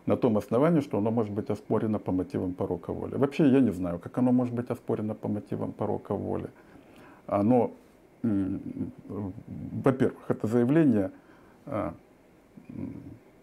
На 0.05 0.17
том 0.17 0.37
основании, 0.37 0.81
что 0.81 0.99
оно 0.99 1.11
может 1.11 1.31
быть 1.31 1.49
оспорено 1.49 1.99
по 1.99 2.11
мотивам 2.11 2.53
порока 2.53 2.93
воли. 2.93 3.15
Вообще 3.15 3.49
я 3.49 3.59
не 3.59 3.71
знаю, 3.71 3.99
как 3.99 4.17
оно 4.17 4.31
может 4.31 4.53
быть 4.53 4.69
оспорено 4.69 5.15
по 5.15 5.27
мотивам 5.27 5.71
порока 5.71 6.13
воли. 6.13 6.49
Оно, 7.25 7.71
во-первых, 8.21 10.23
это 10.27 10.45
заявление 10.45 11.11
а, 11.65 11.95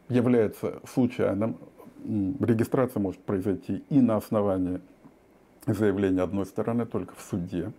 является 0.08 0.80
случайным, 0.88 1.56
регистрация 2.04 3.00
может 3.00 3.20
произойти 3.20 3.84
и 3.88 4.00
на 4.00 4.16
основании 4.16 4.80
заявления 5.66 6.22
одной 6.22 6.46
стороны, 6.46 6.86
только 6.86 7.14
в 7.14 7.22
суде. 7.22 7.72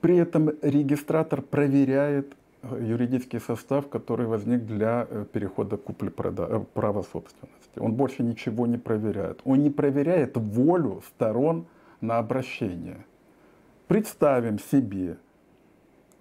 При 0.00 0.16
этом 0.16 0.50
регистратор 0.62 1.42
проверяет 1.42 2.34
юридический 2.62 3.40
состав, 3.40 3.88
который 3.88 4.26
возник 4.26 4.64
для 4.64 5.06
э, 5.08 5.24
перехода 5.32 5.76
купли-права 5.76 7.00
э, 7.00 7.12
собственности. 7.12 7.78
Он 7.78 7.94
больше 7.94 8.22
ничего 8.22 8.66
не 8.66 8.78
проверяет. 8.78 9.40
Он 9.44 9.62
не 9.62 9.70
проверяет 9.70 10.36
волю 10.36 11.02
сторон 11.06 11.66
на 12.00 12.18
обращение. 12.18 13.04
Представим 13.86 14.58
себе, 14.58 15.16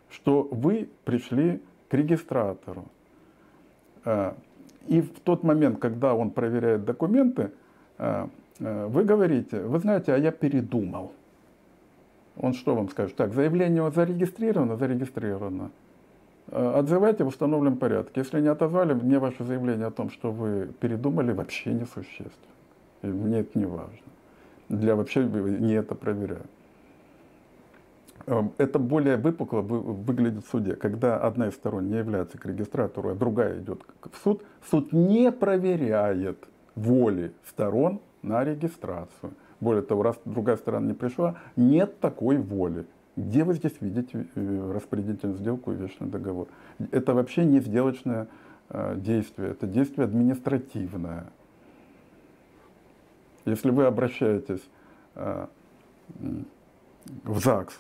что 0.10 0.48
вы 0.52 0.90
пришли 1.04 1.62
к 1.90 1.94
регистратору, 1.94 2.86
и 4.88 5.02
в 5.02 5.20
тот 5.20 5.44
момент, 5.44 5.80
когда 5.80 6.16
он 6.16 6.32
проверяет 6.32 6.86
документы, 6.86 7.52
э, 7.98 8.28
э, 8.60 8.86
вы 8.88 9.04
говорите, 9.04 9.62
вы 9.62 9.80
знаете, 9.80 10.14
а 10.14 10.18
я 10.18 10.32
передумал. 10.32 11.12
Он 12.38 12.54
что 12.54 12.76
вам 12.76 12.90
скажет? 12.90 13.16
Так, 13.16 13.34
заявление 13.34 13.92
зарегистрировано, 13.92 14.78
зарегистрировано. 14.78 15.72
Э, 16.50 16.80
отзывайте 16.80 17.24
в 17.24 17.28
установленном 17.28 17.78
порядке. 17.78 18.22
Если 18.22 18.42
не 18.42 18.48
отозвали, 18.48 18.94
мне 18.94 19.20
ваше 19.20 19.44
заявление 19.44 19.88
о 19.88 19.92
том, 19.92 20.10
что 20.10 20.32
вы 20.32 20.70
передумали, 20.80 21.32
вообще 21.34 21.74
не 21.74 21.86
существенно. 21.86 22.32
И 23.02 23.08
мне 23.08 23.40
это 23.40 23.58
не 23.60 23.66
важно. 23.66 23.98
Для 24.70 24.96
вообще 24.96 25.24
не 25.24 25.74
это 25.74 25.96
проверяю. 25.96 26.46
Эм, 28.26 28.52
это 28.58 28.80
более 28.80 29.18
выпукло 29.18 29.62
выглядит 29.62 30.46
в 30.46 30.50
суде. 30.50 30.76
Когда 30.76 31.18
одна 31.18 31.48
из 31.48 31.54
сторон 31.54 31.90
не 31.90 31.98
является 31.98 32.38
к 32.38 32.46
регистратору, 32.46 33.10
а 33.10 33.16
другая 33.16 33.60
идет 33.60 33.84
в 34.02 34.18
суд, 34.24 34.44
суд 34.70 34.92
не 34.92 35.32
проверяет 35.32 36.38
воли 36.76 37.34
сторон 37.48 38.00
на 38.22 38.44
регистрацию. 38.44 39.34
Более 39.60 39.82
того, 39.82 40.04
раз 40.04 40.20
другая 40.26 40.58
сторона 40.58 40.88
не 40.88 40.94
пришла, 40.94 41.36
нет 41.56 42.00
такой 42.00 42.38
воли. 42.38 42.86
Где 43.18 43.44
вы 43.44 43.56
здесь 43.56 43.74
видите 43.82 44.28
э, 44.36 44.72
распорядительную 44.76 45.40
сделку 45.40 45.72
и 45.72 45.76
вечный 45.76 46.08
договор? 46.08 46.48
Это 46.92 47.16
вообще 47.16 47.46
не 47.46 47.60
сделочное 47.60 48.28
э, 48.70 48.96
действие, 48.96 49.52
это 49.52 49.66
действие 49.66 50.06
административное. 50.06 51.26
Если 53.46 53.72
вы 53.72 53.86
обращаетесь 53.86 54.62
э, 55.16 55.48
в 57.24 57.40
ЗАГС 57.40 57.80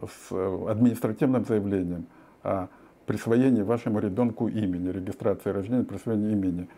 с 0.00 0.32
административным 0.70 1.44
заявлением 1.44 2.06
о 2.42 2.68
присвоении 3.04 3.62
вашему 3.62 3.98
ребенку 3.98 4.48
имени, 4.48 4.88
регистрации 4.88 5.50
рождения, 5.50 5.84
присвоении 5.84 6.32
имени, 6.32 6.68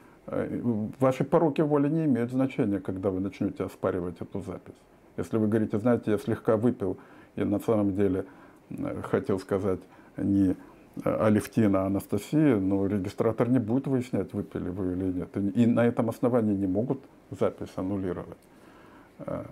ваши 0.98 1.24
пороки 1.24 1.60
воли 1.60 1.88
не 1.88 2.06
имеют 2.06 2.32
значения, 2.32 2.80
когда 2.80 3.10
вы 3.10 3.20
начнете 3.20 3.64
оспаривать 3.64 4.20
эту 4.20 4.40
запись. 4.40 4.74
Если 5.16 5.36
вы 5.36 5.48
говорите, 5.48 5.78
знаете, 5.78 6.12
я 6.12 6.18
слегка 6.18 6.56
выпил 6.56 6.98
и 7.38 7.44
на 7.44 7.58
самом 7.60 7.94
деле 7.94 8.24
хотел 9.02 9.38
сказать 9.38 9.80
не 10.16 10.56
Алевтина, 11.04 11.82
а 11.82 11.86
Анастасия, 11.86 12.56
но 12.56 12.86
регистратор 12.86 13.48
не 13.48 13.58
будет 13.58 13.86
выяснять, 13.86 14.32
выпили 14.32 14.68
вы 14.68 14.92
или 14.92 15.12
нет. 15.12 15.36
И 15.54 15.66
на 15.66 15.86
этом 15.86 16.10
основании 16.10 16.54
не 16.54 16.66
могут 16.66 17.00
запись 17.30 17.68
аннулировать. 17.76 18.38
Э, 19.20 19.44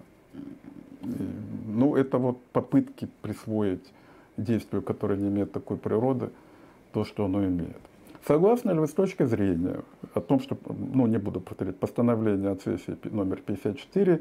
ну, 1.66 1.94
это 1.94 2.18
вот 2.18 2.42
попытки 2.52 3.08
присвоить 3.22 3.92
действию, 4.36 4.82
которое 4.82 5.18
не 5.18 5.28
имеет 5.28 5.52
такой 5.52 5.76
природы, 5.76 6.30
то, 6.92 7.04
что 7.04 7.24
оно 7.24 7.44
имеет. 7.44 7.76
Согласны 8.26 8.72
ли 8.72 8.78
вы 8.78 8.86
с 8.88 8.92
точки 8.92 9.24
зрения 9.24 9.82
о 10.14 10.20
том, 10.20 10.40
что, 10.40 10.56
ну, 10.68 11.06
не 11.06 11.18
буду 11.18 11.40
повторять, 11.40 11.76
постановление 11.78 12.50
от 12.50 12.62
сессии 12.62 12.96
номер 13.04 13.40
54 13.40 14.12
э, 14.14 14.20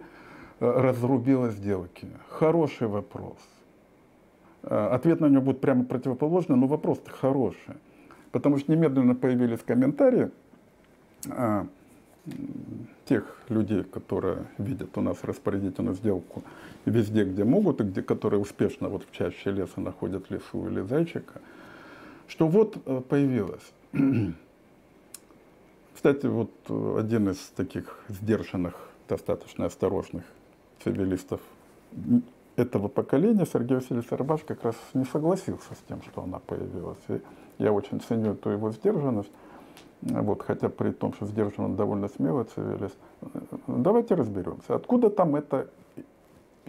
разрубило 0.60 1.50
сделки? 1.50 2.08
Хороший 2.30 2.88
вопрос. 2.88 3.38
Э, 4.68 4.88
ответ 4.88 5.20
на 5.20 5.28
него 5.28 5.42
будет 5.44 5.62
прямо 5.62 5.86
противоположный, 5.86 6.58
но 6.58 6.68
вопрос-то 6.68 7.12
хороший. 7.12 7.76
Потому 8.32 8.58
что 8.58 8.72
немедленно 8.72 9.16
появились 9.16 9.60
комментарии 9.60 10.32
а, 11.30 11.68
тех 13.06 13.24
людей, 13.48 13.84
которые 13.84 14.46
видят 14.58 14.98
у 14.98 15.02
нас 15.02 15.24
распорядительную 15.24 15.96
сделку 15.96 16.44
везде, 16.86 17.24
где 17.24 17.44
могут, 17.44 17.80
и 17.80 17.84
где, 17.84 18.02
которые 18.02 18.40
успешно 18.42 18.90
вот 18.90 19.06
в 19.10 19.12
чаще 19.16 19.52
леса 19.52 19.80
находят 19.80 20.30
лесу 20.32 20.68
или 20.68 20.82
зайчика, 20.82 21.42
что 22.28 22.48
вот 22.48 22.78
э, 22.86 23.02
появилось. 23.08 23.72
Кстати, 25.94 26.26
вот 26.26 26.52
один 26.98 27.30
из 27.30 27.38
таких 27.56 28.00
сдержанных, 28.10 28.74
достаточно 29.08 29.68
осторожных 29.68 30.24
цивилистов 30.84 31.40
этого 32.56 32.88
поколения 32.88 33.46
Сергей 33.46 33.76
Васильевич 33.76 34.12
Арбаш 34.12 34.42
как 34.42 34.64
раз 34.64 34.76
не 34.94 35.06
согласился 35.06 35.74
с 35.74 35.80
тем, 35.88 36.02
что 36.02 36.24
она 36.24 36.40
появилась. 36.40 37.04
И 37.10 37.22
я 37.58 37.74
очень 37.74 38.00
ценю 38.00 38.34
эту 38.34 38.50
его 38.50 38.72
сдержанность, 38.72 39.32
вот, 40.02 40.42
хотя 40.44 40.70
при 40.70 40.92
том, 40.92 41.14
что 41.14 41.26
сдержан 41.26 41.66
он 41.66 41.76
довольно 41.76 42.08
смелый 42.08 42.46
цивилист. 42.46 42.98
Давайте 43.68 44.16
разберемся, 44.16 44.76
откуда 44.76 45.10
там 45.10 45.36
эта 45.36 45.70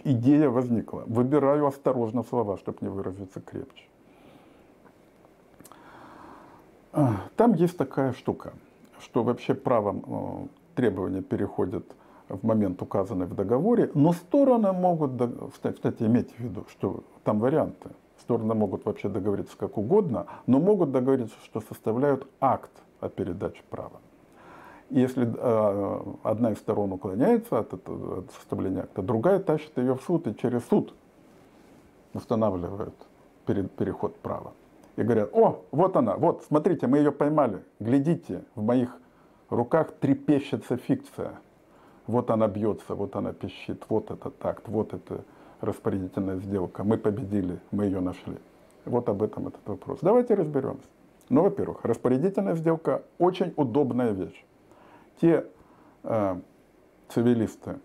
идея 0.03 0.49
возникла. 0.49 1.03
Выбираю 1.07 1.67
осторожно 1.67 2.23
слова, 2.23 2.57
чтобы 2.57 2.77
не 2.81 2.89
выразиться 2.89 3.41
крепче. 3.41 3.83
Там 7.35 7.53
есть 7.53 7.77
такая 7.77 8.13
штука, 8.13 8.53
что 8.99 9.23
вообще 9.23 9.53
правом 9.53 10.03
э, 10.07 10.47
требования 10.75 11.21
переходят 11.21 11.85
в 12.29 12.45
момент, 12.45 12.81
указанный 12.81 13.25
в 13.25 13.35
договоре, 13.35 13.89
но 13.93 14.13
стороны 14.13 14.73
могут, 14.73 15.11
кстати, 15.53 16.03
иметь 16.03 16.31
в 16.33 16.39
виду, 16.39 16.65
что 16.69 17.03
там 17.23 17.39
варианты. 17.39 17.89
Стороны 18.19 18.53
могут 18.53 18.85
вообще 18.85 19.09
договориться 19.09 19.55
как 19.57 19.77
угодно, 19.77 20.27
но 20.47 20.59
могут 20.59 20.91
договориться, 20.91 21.35
что 21.45 21.61
составляют 21.61 22.27
акт 22.41 22.71
о 22.99 23.09
передаче 23.09 23.61
права. 23.69 24.01
И 24.89 24.99
если 24.99 25.27
э, 25.27 26.01
одна 26.23 26.51
из 26.51 26.57
сторон 26.57 26.93
уклоняется 26.93 27.59
от, 27.59 27.73
этого, 27.73 28.19
от 28.19 28.31
составления 28.31 28.83
акта, 28.83 29.01
другая 29.01 29.39
тащит 29.39 29.77
ее 29.77 29.95
в 29.95 30.01
суд 30.01 30.27
и 30.27 30.35
через 30.35 30.65
суд 30.65 30.93
устанавливает 32.13 32.93
перед, 33.45 33.71
переход 33.71 34.15
права. 34.17 34.53
И 34.95 35.03
говорят, 35.03 35.29
о, 35.33 35.61
вот 35.71 35.95
она, 35.95 36.15
вот, 36.15 36.43
смотрите, 36.47 36.87
мы 36.87 36.97
ее 36.97 37.11
поймали, 37.11 37.63
глядите, 37.79 38.43
в 38.55 38.63
моих 38.63 38.97
руках 39.49 39.91
трепещется 39.99 40.77
фикция– 40.77 41.39
вот 42.07 42.31
она 42.31 42.47
бьется, 42.47 42.95
вот 42.95 43.15
она 43.15 43.33
пищит, 43.33 43.83
вот 43.89 44.09
это 44.11 44.29
такт, 44.29 44.67
вот 44.67 44.93
это 44.93 45.23
распорядительная 45.61 46.37
сделка. 46.37 46.83
Мы 46.83 46.97
победили, 46.97 47.59
мы 47.71 47.85
ее 47.85 47.99
нашли. 47.99 48.37
Вот 48.85 49.09
об 49.09 49.21
этом 49.21 49.47
этот 49.47 49.67
вопрос. 49.67 49.99
Давайте 50.01 50.33
разберемся. 50.33 50.87
Ну, 51.29 51.43
во-первых, 51.43 51.83
распорядительная 51.83 52.55
сделка 52.55 53.03
очень 53.17 53.53
удобная 53.57 54.11
вещь. 54.11 54.45
Те 55.19 55.45
э, 56.03 56.39
цивилисты, 57.09 57.79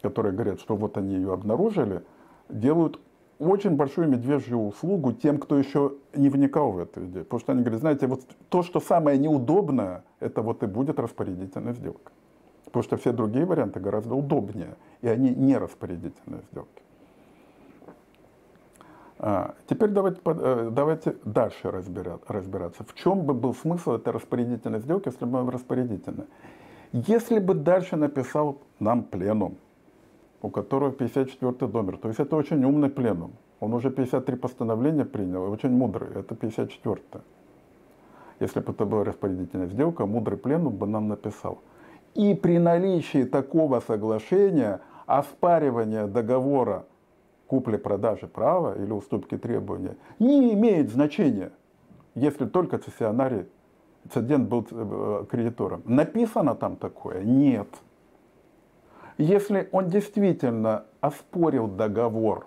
которые 0.00 0.32
говорят, 0.32 0.60
что 0.60 0.76
вот 0.76 0.96
они 0.96 1.14
ее 1.14 1.34
обнаружили, 1.34 2.02
делают 2.48 2.98
очень 3.38 3.76
большую 3.76 4.08
медвежью 4.08 4.58
услугу 4.66 5.12
тем, 5.12 5.38
кто 5.38 5.58
еще 5.58 5.92
не 6.14 6.30
вникал 6.30 6.72
в 6.72 6.78
эту 6.78 7.04
идею. 7.04 7.24
Потому 7.24 7.40
что 7.40 7.52
они 7.52 7.60
говорят, 7.60 7.80
знаете, 7.80 8.06
вот 8.06 8.22
то, 8.48 8.62
что 8.62 8.80
самое 8.80 9.18
неудобное, 9.18 10.04
это 10.20 10.40
вот 10.40 10.62
и 10.62 10.66
будет 10.66 10.98
распорядительная 10.98 11.74
сделка. 11.74 12.12
Потому 12.76 12.84
что 12.84 12.96
все 12.98 13.12
другие 13.12 13.46
варианты 13.46 13.80
гораздо 13.80 14.14
удобнее, 14.14 14.76
и 15.00 15.08
они 15.08 15.30
не 15.30 15.56
распорядительные 15.56 16.42
сделки. 16.52 16.82
А, 19.18 19.54
теперь 19.66 19.88
давайте, 19.88 20.20
э, 20.26 20.68
давайте 20.70 21.16
дальше 21.24 21.70
разбирать, 21.70 22.20
разбираться. 22.28 22.84
В 22.84 22.92
чем 22.92 23.22
бы 23.22 23.32
был 23.32 23.54
смысл 23.54 23.92
этой 23.92 24.12
распорядительной 24.12 24.80
сделки, 24.80 25.08
если 25.08 25.24
бы 25.24 25.38
она 25.38 25.50
распорядительная? 25.50 26.26
Если 26.92 27.38
бы 27.38 27.54
дальше 27.54 27.96
написал 27.96 28.58
нам 28.78 29.04
пленум, 29.04 29.56
у 30.42 30.50
которого 30.50 30.92
54 30.92 31.72
номер, 31.72 31.96
то 31.96 32.08
есть 32.08 32.20
это 32.20 32.36
очень 32.36 32.62
умный 32.62 32.90
пленум. 32.90 33.32
Он 33.60 33.72
уже 33.72 33.90
53 33.90 34.36
постановления 34.36 35.06
принял, 35.06 35.50
очень 35.50 35.70
мудрый, 35.70 36.10
это 36.14 36.34
54 36.34 37.00
-е. 37.12 37.20
Если 38.40 38.60
бы 38.60 38.72
это 38.72 38.84
была 38.84 39.02
распорядительная 39.02 39.68
сделка, 39.68 40.04
мудрый 40.04 40.36
пленум 40.36 40.76
бы 40.76 40.86
нам 40.86 41.08
написал– 41.08 41.58
и 42.16 42.34
при 42.34 42.58
наличии 42.58 43.24
такого 43.24 43.80
соглашения 43.80 44.80
оспаривание 45.06 46.06
договора 46.06 46.86
купли-продажи 47.46 48.26
права 48.26 48.74
или 48.74 48.90
уступки 48.90 49.36
требования 49.36 49.96
не 50.18 50.54
имеет 50.54 50.90
значения, 50.90 51.52
если 52.14 52.46
только 52.46 52.78
цессионарий, 52.78 53.46
цедент 54.12 54.48
был 54.48 54.66
э, 54.70 55.24
кредитором. 55.30 55.82
Написано 55.84 56.54
там 56.54 56.76
такое? 56.76 57.22
Нет. 57.22 57.68
Если 59.18 59.68
он 59.72 59.88
действительно 59.88 60.84
оспорил 61.00 61.68
договор, 61.68 62.46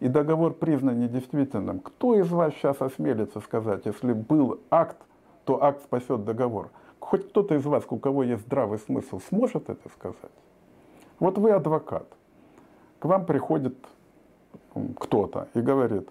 и 0.00 0.08
договор 0.08 0.54
признан 0.54 1.00
недействительным, 1.00 1.80
кто 1.80 2.14
из 2.14 2.30
вас 2.30 2.52
сейчас 2.54 2.80
осмелится 2.80 3.40
сказать, 3.40 3.82
если 3.84 4.12
был 4.12 4.60
акт, 4.70 4.96
то 5.44 5.62
акт 5.62 5.82
спасет 5.82 6.24
договор? 6.24 6.70
Хоть 7.00 7.28
кто-то 7.28 7.54
из 7.54 7.64
вас, 7.64 7.84
у 7.88 7.98
кого 7.98 8.22
есть 8.22 8.42
здравый 8.42 8.78
смысл, 8.78 9.20
сможет 9.28 9.70
это 9.70 9.88
сказать? 9.90 10.32
Вот 11.18 11.38
вы 11.38 11.52
адвокат. 11.52 12.06
К 12.98 13.04
вам 13.06 13.26
приходит 13.26 13.74
кто-то 14.98 15.48
и 15.54 15.60
говорит, 15.60 16.08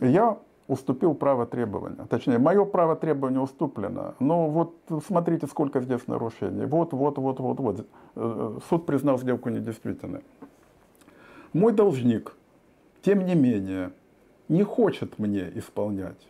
я 0.00 0.38
уступил 0.66 1.14
право 1.14 1.46
требования. 1.46 2.06
Точнее, 2.08 2.38
мое 2.38 2.64
право 2.64 2.96
требования 2.96 3.40
уступлено. 3.40 4.14
Но 4.18 4.48
вот 4.48 4.74
смотрите, 5.06 5.46
сколько 5.46 5.80
здесь 5.80 6.06
нарушений. 6.06 6.64
Вот, 6.64 6.92
вот, 6.92 7.18
вот, 7.18 7.40
вот, 7.40 7.60
вот. 7.60 7.86
Э, 8.16 8.58
суд 8.70 8.86
признал 8.86 9.18
сделку 9.18 9.50
недействительной. 9.50 10.22
Мой 11.52 11.72
должник, 11.72 12.34
тем 13.02 13.26
не 13.26 13.34
менее, 13.34 13.92
не 14.48 14.62
хочет 14.62 15.18
мне 15.18 15.50
исполнять 15.54 16.26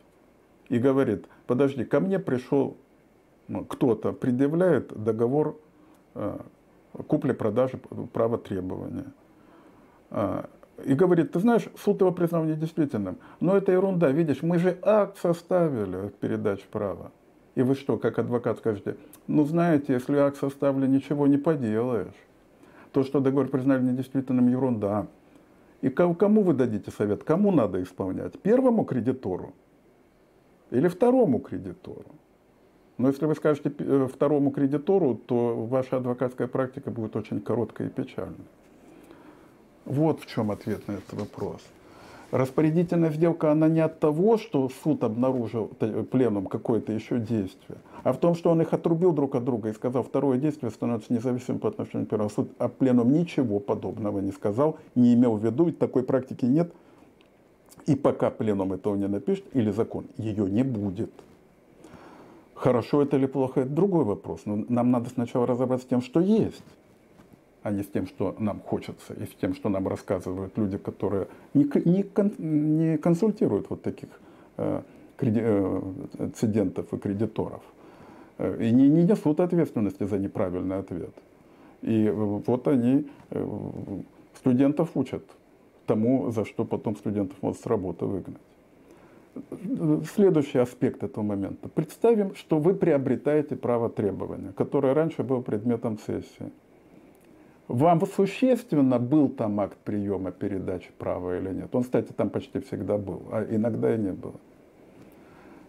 и 0.68 0.78
говорит, 0.78 1.26
подожди, 1.46 1.84
ко 1.84 2.00
мне 2.00 2.18
пришел 2.18 2.76
ну, 3.48 3.64
кто-то, 3.64 4.12
предъявляет 4.12 4.92
договор 5.02 5.58
э, 6.14 6.38
купли-продажи 7.06 7.78
права 8.12 8.38
требования. 8.38 9.12
Э, 10.10 10.44
и 10.84 10.94
говорит, 10.94 11.32
ты 11.32 11.40
знаешь, 11.40 11.68
суд 11.78 12.00
его 12.00 12.10
признал 12.12 12.44
недействительным. 12.44 13.18
Но 13.40 13.56
это 13.56 13.72
ерунда, 13.72 14.10
видишь, 14.10 14.42
мы 14.42 14.58
же 14.58 14.78
акт 14.82 15.18
составили 15.18 16.08
передачи 16.20 16.64
права. 16.70 17.12
И 17.54 17.62
вы 17.62 17.74
что, 17.74 17.98
как 17.98 18.18
адвокат 18.18 18.58
скажете, 18.58 18.96
ну 19.28 19.44
знаете, 19.44 19.92
если 19.92 20.16
акт 20.16 20.38
составлен, 20.38 20.90
ничего 20.90 21.26
не 21.26 21.38
поделаешь. 21.38 22.14
То, 22.92 23.04
что 23.04 23.20
договор 23.20 23.48
признали 23.48 23.82
недействительным, 23.82 24.48
ерунда. 24.48 25.06
И 25.80 25.90
кому 25.90 26.42
вы 26.42 26.54
дадите 26.54 26.90
совет? 26.90 27.24
Кому 27.24 27.52
надо 27.52 27.82
исполнять? 27.82 28.38
Первому 28.40 28.84
кредитору 28.84 29.52
или 30.70 30.88
второму 30.88 31.38
кредитору? 31.38 32.14
Но 32.96 33.08
если 33.08 33.26
вы 33.26 33.34
скажете 33.34 33.72
э, 33.78 34.08
второму 34.12 34.50
кредитору, 34.50 35.14
то 35.14 35.56
ваша 35.66 35.96
адвокатская 35.96 36.46
практика 36.46 36.90
будет 36.90 37.16
очень 37.16 37.40
короткой 37.40 37.88
и 37.88 37.90
печальной. 37.90 38.46
Вот 39.84 40.20
в 40.20 40.26
чем 40.26 40.50
ответ 40.50 40.86
на 40.88 40.92
этот 40.92 41.12
вопрос. 41.12 41.60
Распорядительная 42.30 43.10
сделка, 43.10 43.52
она 43.52 43.68
не 43.68 43.80
от 43.80 44.00
того, 44.00 44.38
что 44.38 44.68
суд 44.82 45.04
обнаружил 45.04 45.66
пленум 46.10 46.46
какое-то 46.46 46.92
еще 46.92 47.18
действие, 47.18 47.78
а 48.02 48.12
в 48.12 48.18
том, 48.18 48.34
что 48.34 48.50
он 48.50 48.60
их 48.60 48.72
отрубил 48.72 49.12
друг 49.12 49.36
от 49.36 49.44
друга 49.44 49.68
и 49.68 49.72
сказал, 49.72 50.02
второе 50.02 50.38
действие 50.38 50.70
становится 50.70 51.12
независимым 51.12 51.60
по 51.60 51.68
отношению 51.68 52.06
к 52.06 52.10
первому. 52.10 52.30
Суд 52.30 52.50
а 52.58 52.68
пленум 52.68 53.12
ничего 53.12 53.60
подобного 53.60 54.18
не 54.20 54.32
сказал, 54.32 54.78
не 54.96 55.14
имел 55.14 55.36
в 55.36 55.44
виду, 55.44 55.68
и 55.68 55.72
такой 55.72 56.02
практики 56.02 56.44
нет. 56.44 56.72
И 57.86 57.96
пока 57.96 58.30
пленум 58.30 58.72
этого 58.72 58.96
не 58.96 59.08
напишет, 59.08 59.44
или 59.52 59.70
закон, 59.70 60.06
ее 60.16 60.50
не 60.50 60.62
будет. 60.62 61.10
Хорошо 62.54 63.02
это 63.02 63.16
или 63.16 63.26
плохо, 63.26 63.60
это 63.60 63.70
другой 63.70 64.04
вопрос. 64.04 64.42
Но 64.46 64.64
нам 64.68 64.90
надо 64.90 65.10
сначала 65.10 65.46
разобраться 65.46 65.86
с 65.86 65.88
тем, 65.90 66.00
что 66.00 66.20
есть 66.20 66.64
а 67.64 67.70
не 67.70 67.82
с 67.82 67.86
тем, 67.86 68.06
что 68.06 68.36
нам 68.38 68.60
хочется, 68.60 69.14
и 69.14 69.24
с 69.24 69.34
тем, 69.40 69.54
что 69.54 69.70
нам 69.70 69.88
рассказывают 69.88 70.56
люди, 70.58 70.76
которые 70.76 71.28
не, 71.54 71.64
не, 71.86 72.04
не 72.38 72.98
консультируют 72.98 73.70
вот 73.70 73.80
таких 73.80 74.10
э, 74.58 74.82
э, 75.18 75.82
цидентов 76.34 76.92
и 76.92 76.98
кредиторов, 76.98 77.62
э, 78.36 78.66
и 78.66 78.70
не, 78.70 78.88
не 78.88 79.04
несут 79.04 79.40
ответственности 79.40 80.04
за 80.04 80.18
неправильный 80.18 80.76
ответ. 80.76 81.14
И 81.80 82.10
вот 82.10 82.68
они 82.68 83.06
э, 83.30 83.46
студентов 84.36 84.90
учат 84.94 85.24
тому, 85.86 86.30
за 86.30 86.44
что 86.44 86.64
потом 86.64 86.96
студентов 86.96 87.36
могут 87.42 87.58
с 87.58 87.66
работы 87.66 88.04
выгнать. 88.04 88.40
Следующий 90.14 90.58
аспект 90.58 91.02
этого 91.02 91.24
момента. 91.24 91.68
Представим, 91.68 92.34
что 92.34 92.58
вы 92.58 92.74
приобретаете 92.74 93.56
право 93.56 93.88
требования, 93.88 94.52
которое 94.56 94.94
раньше 94.94 95.22
было 95.22 95.40
предметом 95.40 95.98
сессии. 95.98 96.52
Вам 97.66 98.06
существенно 98.06 98.98
был 98.98 99.28
там 99.28 99.58
акт 99.58 99.78
приема 99.84 100.30
передачи 100.30 100.90
права 100.98 101.38
или 101.38 101.50
нет? 101.50 101.74
Он, 101.74 101.82
кстати, 101.82 102.12
там 102.12 102.30
почти 102.30 102.60
всегда 102.60 102.98
был, 102.98 103.22
а 103.32 103.44
иногда 103.50 103.94
и 103.94 103.98
не 103.98 104.12
было. 104.12 104.34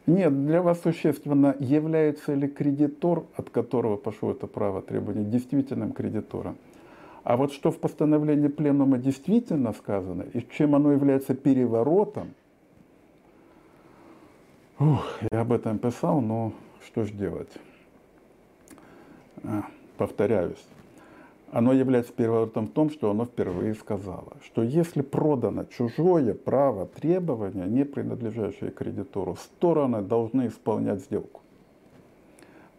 Нет, 0.06 0.46
для 0.46 0.62
вас 0.62 0.82
существенно, 0.82 1.56
является 1.60 2.36
ли 2.36 2.48
кредитор, 2.48 3.24
от 3.36 3.50
которого 3.50 3.98
пошло 3.98 4.32
это 4.32 4.46
право 4.46 4.82
требования, 4.82 5.24
действительным 5.24 5.94
кредитором. 5.94 6.58
А 7.26 7.36
вот 7.36 7.52
что 7.52 7.72
в 7.72 7.80
постановлении 7.80 8.48
пленума 8.48 8.98
действительно 8.98 9.74
сказано, 9.74 10.24
и 10.34 10.48
чем 10.52 10.76
оно 10.76 10.94
является 10.94 11.34
переворотом, 11.34 12.36
ух, 14.80 15.04
я 15.32 15.42
об 15.42 15.52
этом 15.52 15.80
писал, 15.80 16.22
но 16.22 16.54
что 16.86 17.04
ж 17.04 17.12
делать? 17.12 17.52
А, 19.44 19.66
повторяюсь 19.98 20.64
оно 21.56 21.72
является 21.72 22.12
переворотом 22.12 22.68
в 22.68 22.72
том, 22.72 22.90
что 22.90 23.10
оно 23.10 23.24
впервые 23.24 23.76
сказало, 23.76 24.34
что 24.44 24.62
если 24.62 25.02
продано 25.02 25.64
чужое 25.64 26.34
право 26.34 26.86
требования, 26.86 27.66
не 27.66 27.86
принадлежащее 27.86 28.72
кредитору, 28.72 29.38
стороны 29.38 30.02
должны 30.02 30.48
исполнять 30.48 31.00
сделку. 31.00 31.40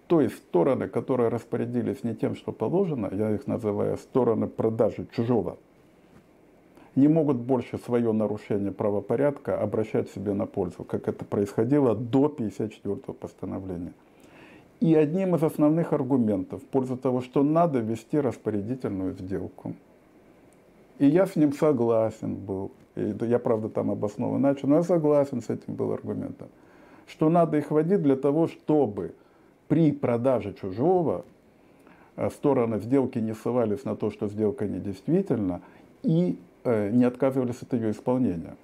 То 0.06 0.20
есть 0.20 0.36
стороны, 0.36 0.88
которые 0.88 1.28
распорядились 1.28 2.04
не 2.04 2.14
тем, 2.14 2.36
что 2.36 2.52
положено, 2.52 3.10
я 3.12 3.30
их 3.30 3.46
называю 3.46 3.96
стороны 3.96 4.46
продажи 4.46 5.06
чужого, 5.14 5.58
не 6.94 7.08
могут 7.08 7.36
больше 7.36 7.78
свое 7.78 8.12
нарушение 8.12 8.72
правопорядка 8.72 9.60
обращать 9.60 10.10
себе 10.10 10.32
на 10.32 10.46
пользу, 10.46 10.84
как 10.84 11.08
это 11.08 11.24
происходило 11.24 11.94
до 11.94 12.28
54 12.28 12.96
постановления 13.18 13.92
и 14.80 14.94
одним 14.94 15.34
из 15.34 15.42
основных 15.42 15.92
аргументов 15.92 16.62
в 16.62 16.66
пользу 16.66 16.96
того, 16.96 17.20
что 17.20 17.42
надо 17.42 17.78
вести 17.78 18.18
распорядительную 18.18 19.14
сделку. 19.14 19.74
И 20.98 21.06
я 21.06 21.26
с 21.26 21.36
ним 21.36 21.52
согласен 21.52 22.34
был. 22.34 22.72
И 22.94 23.14
я, 23.22 23.38
правда, 23.38 23.68
там 23.68 23.90
обоснованно 23.90 24.48
начал, 24.48 24.68
но 24.68 24.76
я 24.76 24.82
согласен 24.82 25.42
с 25.42 25.50
этим 25.50 25.74
был 25.74 25.92
аргументом. 25.92 26.48
Что 27.06 27.28
надо 27.28 27.58
их 27.58 27.70
вводить 27.70 28.02
для 28.02 28.16
того, 28.16 28.48
чтобы 28.48 29.14
при 29.68 29.92
продаже 29.92 30.52
чужого 30.52 31.24
э, 32.16 32.30
стороны 32.30 32.78
сделки 32.80 33.18
не 33.18 33.34
ссылались 33.34 33.84
на 33.84 33.96
то, 33.96 34.10
что 34.10 34.28
сделка 34.28 34.66
недействительна, 34.66 35.62
и 36.02 36.38
э, 36.64 36.90
не 36.90 37.04
отказывались 37.04 37.62
от 37.62 37.72
ее 37.72 37.90
исполнения. 37.90 38.56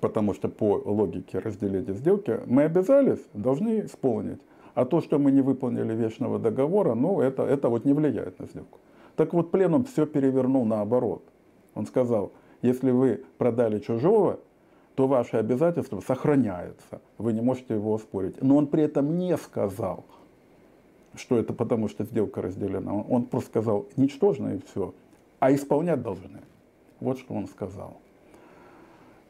Потому 0.00 0.34
что 0.34 0.48
по 0.48 0.80
логике 0.84 1.38
разделения 1.38 1.94
сделки 1.94 2.40
мы 2.46 2.62
обязались, 2.64 3.20
должны 3.34 3.80
исполнить. 3.80 4.40
А 4.74 4.84
то, 4.84 5.00
что 5.02 5.18
мы 5.18 5.30
не 5.30 5.42
выполнили 5.42 5.94
вечного 5.94 6.38
договора, 6.38 6.94
ну, 6.94 7.20
это, 7.20 7.42
это 7.42 7.68
вот 7.68 7.84
не 7.84 7.92
влияет 7.92 8.38
на 8.38 8.46
сделку. 8.46 8.78
Так 9.16 9.34
вот, 9.34 9.50
пленум 9.50 9.84
все 9.84 10.06
перевернул 10.06 10.64
наоборот. 10.64 11.22
Он 11.74 11.86
сказал, 11.86 12.32
если 12.62 12.90
вы 12.90 13.22
продали 13.36 13.80
чужого, 13.80 14.40
то 14.94 15.06
ваше 15.06 15.36
обязательство 15.36 16.00
сохраняется. 16.00 17.00
Вы 17.18 17.32
не 17.32 17.40
можете 17.40 17.74
его 17.74 17.94
оспорить. 17.94 18.42
Но 18.42 18.56
он 18.56 18.66
при 18.66 18.82
этом 18.82 19.18
не 19.18 19.36
сказал, 19.36 20.04
что 21.14 21.38
это 21.38 21.52
потому, 21.52 21.88
что 21.88 22.04
сделка 22.04 22.42
разделена. 22.42 22.92
Он 22.92 23.24
просто 23.24 23.50
сказал, 23.50 23.86
ничтожно 23.96 24.56
и 24.56 24.60
все. 24.66 24.94
А 25.40 25.52
исполнять 25.52 26.02
должны. 26.02 26.40
Вот 27.00 27.18
что 27.18 27.34
он 27.34 27.46
сказал. 27.46 27.96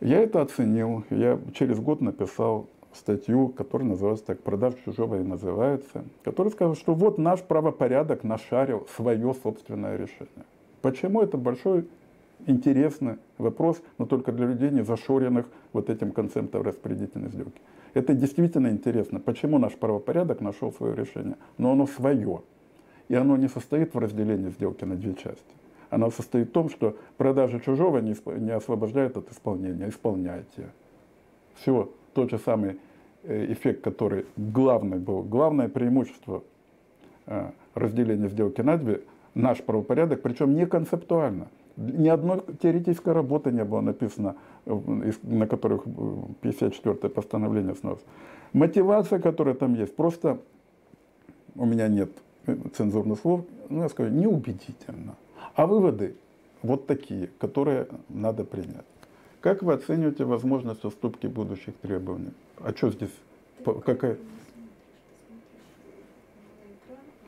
Я 0.00 0.20
это 0.20 0.42
оценил. 0.42 1.04
Я 1.10 1.38
через 1.54 1.78
год 1.78 2.00
написал 2.00 2.66
статью, 2.92 3.48
которая 3.48 3.88
называется 3.88 4.26
так 4.26 4.40
«Продажа 4.40 4.76
чужого» 4.84 5.20
и 5.20 5.22
называется, 5.24 6.04
которая 6.24 6.52
сказала, 6.52 6.76
что 6.76 6.94
вот 6.94 7.18
наш 7.18 7.40
правопорядок 7.40 8.24
нашарил 8.24 8.86
свое 8.96 9.34
собственное 9.42 9.96
решение. 9.96 10.44
Почему 10.82 11.22
это 11.22 11.38
большой 11.38 11.88
интересный 12.46 13.16
вопрос, 13.38 13.82
но 13.98 14.06
только 14.06 14.32
для 14.32 14.46
людей, 14.46 14.70
не 14.70 14.82
зашоренных 14.82 15.46
вот 15.72 15.90
этим 15.90 16.12
концептом 16.12 16.62
распорядительной 16.62 17.30
сделки. 17.30 17.60
Это 17.94 18.14
действительно 18.14 18.68
интересно, 18.68 19.20
почему 19.20 19.58
наш 19.58 19.74
правопорядок 19.74 20.40
нашел 20.40 20.72
свое 20.72 20.94
решение, 20.94 21.36
но 21.58 21.72
оно 21.72 21.86
свое. 21.86 22.42
И 23.08 23.14
оно 23.14 23.36
не 23.36 23.48
состоит 23.48 23.94
в 23.94 23.98
разделении 23.98 24.48
сделки 24.50 24.84
на 24.84 24.96
две 24.96 25.14
части. 25.14 25.44
Оно 25.90 26.10
состоит 26.10 26.48
в 26.48 26.52
том, 26.52 26.70
что 26.70 26.96
продажа 27.18 27.60
чужого 27.60 27.98
не, 27.98 28.50
освобождает 28.50 29.18
от 29.18 29.30
исполнения, 29.30 29.90
исполняйте. 29.90 30.70
Все, 31.56 31.92
тот 32.14 32.30
же 32.30 32.38
самый 32.38 32.78
э, 33.24 33.52
эффект, 33.52 33.82
который 33.82 34.24
главный 34.38 34.98
был, 34.98 35.22
главное 35.22 35.68
преимущество 35.68 36.42
э, 37.26 37.50
разделения 37.74 38.28
сделки 38.28 38.62
на 38.62 38.78
две, 38.78 39.02
наш 39.34 39.62
правопорядок, 39.62 40.22
причем 40.22 40.54
не 40.54 40.66
концептуально. 40.66 41.48
Ни 41.76 42.08
одной 42.08 42.42
теоретической 42.60 43.12
работы 43.12 43.50
не 43.50 43.64
было 43.64 43.80
написано, 43.80 44.36
э, 44.66 45.12
на 45.22 45.46
которых 45.46 45.86
54-е 45.86 47.10
постановление 47.10 47.74
сносится. 47.74 48.06
Мотивация, 48.52 49.18
которая 49.18 49.54
там 49.54 49.74
есть, 49.74 49.96
просто 49.96 50.38
у 51.54 51.64
меня 51.64 51.88
нет 51.88 52.10
цензурных 52.74 53.18
слов, 53.20 53.44
ну, 53.68 53.82
я 53.82 53.88
скажу, 53.88 54.10
неубедительно. 54.10 55.16
А 55.54 55.66
выводы 55.66 56.16
вот 56.62 56.86
такие, 56.86 57.28
которые 57.38 57.88
надо 58.08 58.44
принять. 58.44 58.84
Как 59.40 59.62
вы 59.62 59.72
оцениваете 59.72 60.24
возможность 60.24 60.84
уступки 60.84 61.26
будущих 61.26 61.74
требований? 61.76 62.32
А 62.58 62.72
что 62.72 62.90
здесь? 62.90 63.10
Какая? 63.64 64.16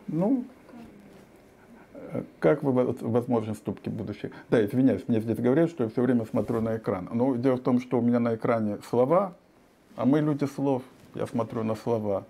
Ну, 0.07 0.45
как 2.39 2.63
вы 2.63 2.73
возможность 2.73 3.61
уступки 3.61 3.89
будущих? 3.89 4.33
Да, 4.51 4.65
извиняюсь, 4.65 5.05
мне 5.09 5.21
здесь 5.21 5.39
говорят, 5.39 5.71
что 5.71 5.85
я 5.85 5.91
все 5.91 6.03
время 6.03 6.25
смотрю 6.27 6.61
на 6.61 6.77
экран. 6.77 7.09
Но 7.13 7.37
дело 7.37 7.57
в 7.57 7.61
том, 7.61 7.81
что 7.81 7.99
у 7.99 8.03
меня 8.03 8.21
на 8.21 8.35
экране 8.35 8.79
слова, 8.89 9.35
а 9.97 10.05
мы 10.05 10.21
люди 10.21 10.45
слов. 10.45 10.83
Я 11.15 11.27
смотрю 11.27 11.63
на 11.63 11.75
слова. 11.75 12.25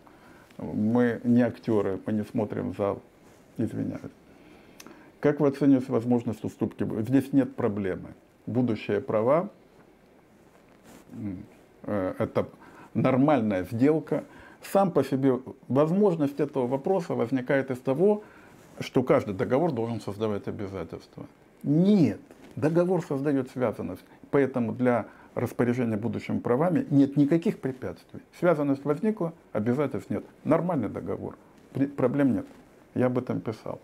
Мы 0.59 1.21
не 1.25 1.43
актеры, 1.43 2.01
мы 2.07 2.13
не 2.13 2.25
смотрим 2.25 2.73
в 2.73 2.77
зал. 2.77 3.01
Извиняюсь. 3.59 4.01
Как 5.21 5.41
вы 5.41 5.49
оцениваете 5.49 5.91
возможность 5.91 6.45
уступки? 6.45 6.87
Здесь 7.03 7.33
нет 7.33 7.57
проблемы. 7.57 8.11
Будущие 8.47 9.01
права 9.01 9.51
Э, 11.83 12.15
это 12.19 12.49
нормальная 12.95 13.65
сделка. 13.65 14.25
Сам 14.63 14.91
по 14.91 15.05
себе 15.05 15.41
возможность 15.69 16.41
этого 16.41 16.67
вопроса 16.67 17.15
возникает 17.15 17.71
из 17.71 17.79
того, 17.79 18.23
что 18.81 19.03
каждый 19.03 19.35
договор 19.35 19.73
должен 19.73 20.01
создавать 20.01 20.49
обязательства. 20.49 21.27
Нет, 21.63 22.21
договор 22.57 23.05
создает 23.05 23.51
связанность. 23.51 24.05
Поэтому 24.31 24.73
для 24.73 25.07
распоряжения 25.35 25.97
будущими 25.97 26.39
правами 26.39 26.87
нет 26.91 27.17
никаких 27.17 27.61
препятствий. 27.61 28.21
Связанность 28.39 28.85
возникла, 28.85 29.33
обязательств 29.53 30.11
нет. 30.11 30.25
Нормальный 30.45 30.89
договор, 30.89 31.37
проблем 31.97 32.35
нет. 32.35 32.47
Я 32.95 33.07
об 33.07 33.19
этом 33.19 33.41
писал. 33.41 33.81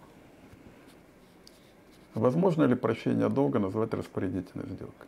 Возможно 2.14 2.64
ли 2.64 2.74
прощение 2.74 3.28
долга 3.28 3.58
назвать 3.58 3.94
распорядительной 3.94 4.66
сделкой? 4.66 5.06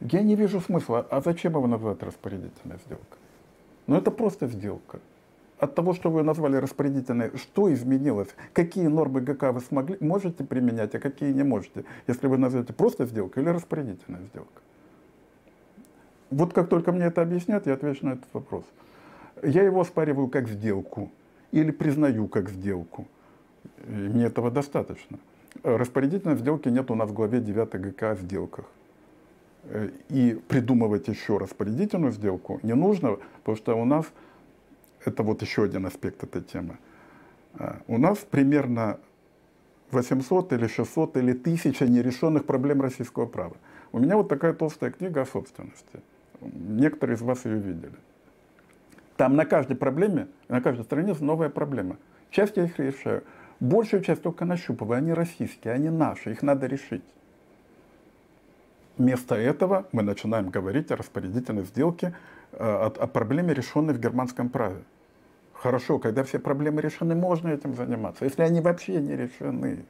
Я 0.00 0.22
не 0.22 0.36
вижу 0.36 0.60
смысла. 0.60 1.06
А 1.10 1.20
зачем 1.20 1.52
его 1.52 1.66
называть 1.66 2.02
распорядительной 2.02 2.78
сделкой? 2.86 3.18
Ну 3.86 3.96
это 3.96 4.10
просто 4.10 4.46
сделка. 4.46 5.00
От 5.58 5.74
того, 5.74 5.94
что 5.94 6.10
вы 6.10 6.22
назвали 6.22 6.56
распорядительной, 6.56 7.30
что 7.36 7.72
изменилось? 7.72 8.28
Какие 8.52 8.88
нормы 8.88 9.20
ГК 9.20 9.52
вы 9.52 9.60
смогли, 9.60 9.96
можете 10.00 10.44
применять, 10.44 10.94
а 10.94 10.98
какие 10.98 11.32
не 11.32 11.44
можете? 11.44 11.84
Если 12.06 12.26
вы 12.26 12.38
назовете 12.38 12.72
просто 12.72 13.06
сделка 13.06 13.40
или 13.40 13.48
распорядительная 13.48 14.22
сделка? 14.22 14.62
Вот 16.30 16.52
как 16.52 16.68
только 16.68 16.90
мне 16.90 17.04
это 17.04 17.22
объяснят, 17.22 17.66
я 17.66 17.74
отвечу 17.74 18.06
на 18.06 18.12
этот 18.14 18.26
вопрос. 18.32 18.64
Я 19.42 19.62
его 19.62 19.80
оспариваю 19.80 20.28
как 20.28 20.48
сделку 20.48 21.10
или 21.52 21.70
признаю 21.70 22.26
как 22.26 22.50
сделку. 22.50 23.06
И 23.86 23.92
мне 23.92 24.24
этого 24.24 24.50
достаточно. 24.50 25.18
Распорядительной 25.62 26.36
сделки 26.36 26.68
нет 26.68 26.90
у 26.90 26.96
нас 26.96 27.10
в 27.10 27.12
главе 27.12 27.40
9 27.40 27.80
ГК 27.80 28.10
о 28.10 28.16
сделках. 28.16 28.64
Э, 29.64 29.90
и 30.08 30.38
придумывать 30.48 31.08
еще 31.08 31.38
распорядительную 31.38 32.12
сделку 32.12 32.60
не 32.62 32.74
нужно, 32.74 33.18
потому 33.38 33.56
что 33.56 33.74
у 33.80 33.84
нас, 33.84 34.06
это 35.06 35.22
вот 35.22 35.42
еще 35.42 35.64
один 35.64 35.86
аспект 35.86 36.22
этой 36.22 36.42
темы, 36.42 36.78
э, 37.58 37.74
у 37.86 37.98
нас 37.98 38.18
примерно 38.18 38.98
800 39.90 40.52
или 40.52 40.66
600 40.66 41.16
или 41.16 41.32
1000 41.32 41.88
нерешенных 41.88 42.44
проблем 42.44 42.82
российского 42.82 43.26
права. 43.26 43.56
У 43.92 43.98
меня 43.98 44.16
вот 44.16 44.28
такая 44.28 44.52
толстая 44.52 44.90
книга 44.90 45.22
о 45.22 45.26
собственности. 45.26 46.00
Некоторые 46.40 47.16
из 47.16 47.22
вас 47.22 47.44
ее 47.44 47.58
видели. 47.58 47.94
Там 49.16 49.36
на 49.36 49.46
каждой 49.46 49.76
проблеме, 49.76 50.26
на 50.48 50.60
каждой 50.60 50.84
странице 50.84 51.22
новая 51.22 51.48
проблема. 51.48 51.96
Часть 52.30 52.56
я 52.56 52.64
их 52.64 52.78
решаю. 52.78 53.22
Большую 53.60 54.02
часть 54.02 54.22
только 54.22 54.44
нащупываю. 54.44 54.98
Они 54.98 55.12
российские, 55.12 55.74
они 55.74 55.88
наши, 55.88 56.32
их 56.32 56.42
надо 56.42 56.66
решить. 56.66 57.04
Вместо 58.98 59.36
этого 59.36 59.86
мы 59.92 60.02
начинаем 60.02 60.50
говорить 60.50 60.90
о 60.90 60.96
распорядительной 60.96 61.64
сделке, 61.64 62.14
э, 62.52 62.56
о, 62.58 62.86
о 62.86 63.06
проблеме, 63.06 63.54
решенной 63.54 63.94
в 63.94 64.00
германском 64.00 64.48
праве. 64.48 64.82
Хорошо, 65.54 65.98
когда 65.98 66.24
все 66.24 66.38
проблемы 66.38 66.82
решены, 66.82 67.14
можно 67.14 67.48
этим 67.48 67.74
заниматься. 67.74 68.24
Если 68.24 68.42
они 68.42 68.60
вообще 68.60 69.00
не 69.00 69.16
решены, 69.16 69.84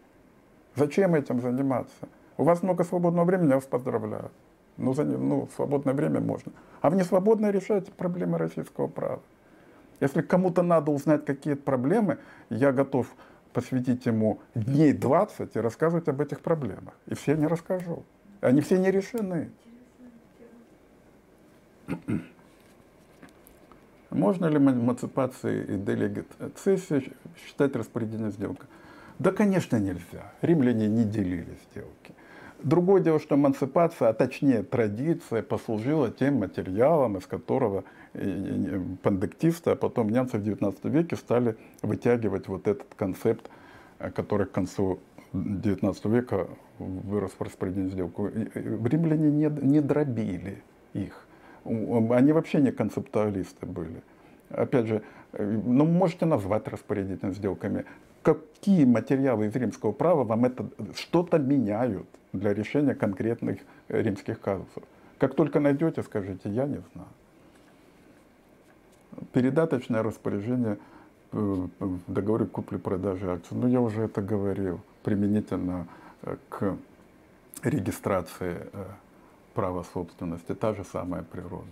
зачем 0.77 1.15
этим 1.15 1.41
заниматься? 1.41 2.09
У 2.37 2.45
вас 2.45 2.63
много 2.63 2.85
свободного 2.85 3.25
времени, 3.25 3.49
я 3.49 3.57
вас 3.57 3.65
поздравляю. 3.65 4.31
Ну, 4.77 4.93
за, 4.95 5.05
ну, 5.05 5.49
свободное 5.55 5.95
время 5.95 6.21
можно. 6.21 6.53
А 6.81 6.91
в 6.91 6.95
несвободное 6.97 7.51
решайте 7.51 7.93
проблемы 7.93 8.39
российского 8.39 8.89
права. 8.89 9.21
Если 10.01 10.23
кому-то 10.23 10.63
надо 10.63 10.91
узнать 10.91 11.25
какие-то 11.25 11.63
проблемы, 11.63 12.19
я 12.51 12.73
готов 12.73 13.07
посвятить 13.53 14.05
ему 14.07 14.41
дней 14.55 14.93
20 14.93 15.57
и 15.57 15.61
рассказывать 15.61 16.09
об 16.09 16.21
этих 16.21 16.41
проблемах. 16.41 16.95
И 17.07 17.15
все 17.15 17.37
не 17.37 17.47
расскажу. 17.47 18.03
Они 18.41 18.61
все 18.61 18.79
не 18.79 18.91
решены. 18.91 19.51
Можно 24.15 24.47
ли 24.47 24.59
эмансипации 24.59 25.65
и 25.65 25.77
делегацию 25.77 26.79
считать 27.45 27.75
распорядительной 27.75 28.31
сделкой? 28.31 28.69
Да, 29.19 29.33
конечно, 29.33 29.77
нельзя. 29.77 30.33
Римляне 30.41 30.89
не 30.89 31.05
делили 31.05 31.59
сделки. 31.71 32.15
Другое 32.63 33.03
дело, 33.03 33.19
что 33.21 33.35
эмансипация, 33.35 34.09
а 34.09 34.13
точнее 34.13 34.63
традиция, 34.63 35.43
послужила 35.43 36.11
тем 36.11 36.37
материалом, 36.37 37.19
из 37.19 37.27
которого 37.27 37.85
пандектисты, 39.03 39.71
а 39.71 39.77
потом 39.77 40.11
немцы 40.11 40.39
в 40.39 40.43
XIX 40.43 40.77
веке 40.85 41.17
стали 41.17 41.57
вытягивать 41.83 42.47
вот 42.47 42.69
этот 42.69 42.87
концепт, 42.95 43.51
э, 43.99 44.11
который 44.13 44.47
к 44.47 44.53
концу 44.53 45.01
XIX 45.33 45.97
века 46.09 46.49
вырос 46.79 47.33
в 47.37 47.43
распорядительную 47.43 47.91
сделку. 47.91 48.29
Римляне 48.29 49.31
не, 49.33 49.51
не 49.67 49.81
дробили 49.81 50.63
их. 50.93 51.24
Они 51.65 52.33
вообще 52.33 52.61
не 52.61 52.73
концептуалисты 52.73 53.67
были. 53.67 54.03
Опять 54.51 54.87
же, 54.87 55.03
э, 55.33 55.61
ну, 55.65 55.85
можете 55.85 56.27
назвать 56.27 56.69
распорядительными 56.69 57.35
сделками. 57.35 57.85
Какие 58.23 58.85
материалы 58.85 59.47
из 59.47 59.57
римского 59.57 59.93
права 59.93 60.25
вам 60.25 60.45
это 60.45 60.67
что-то 60.97 61.39
меняют 61.39 62.07
для 62.33 62.55
решения 62.55 62.95
конкретных 62.95 63.59
римских 63.89 64.41
казусов? 64.41 64.83
Как 65.19 65.35
только 65.35 65.61
найдете, 65.61 66.03
скажите, 66.03 66.51
я 66.51 66.67
не 66.67 66.83
знаю. 66.93 67.09
Передаточное 69.33 70.03
распоряжение 70.03 70.79
э, 71.33 71.37
в 71.79 72.13
договоре 72.13 72.47
купли-продажи 72.47 73.31
акций. 73.31 73.57
Ну, 73.57 73.69
я 73.69 73.81
уже 73.81 74.03
это 74.03 74.21
говорил 74.21 74.81
применительно 75.03 75.87
э, 76.23 76.37
к 76.49 76.77
регистрации 77.63 78.67
права 79.55 79.85
собственности, 79.85 80.55
та 80.55 80.75
же 80.75 80.85
самая 80.85 81.23
природа. 81.23 81.65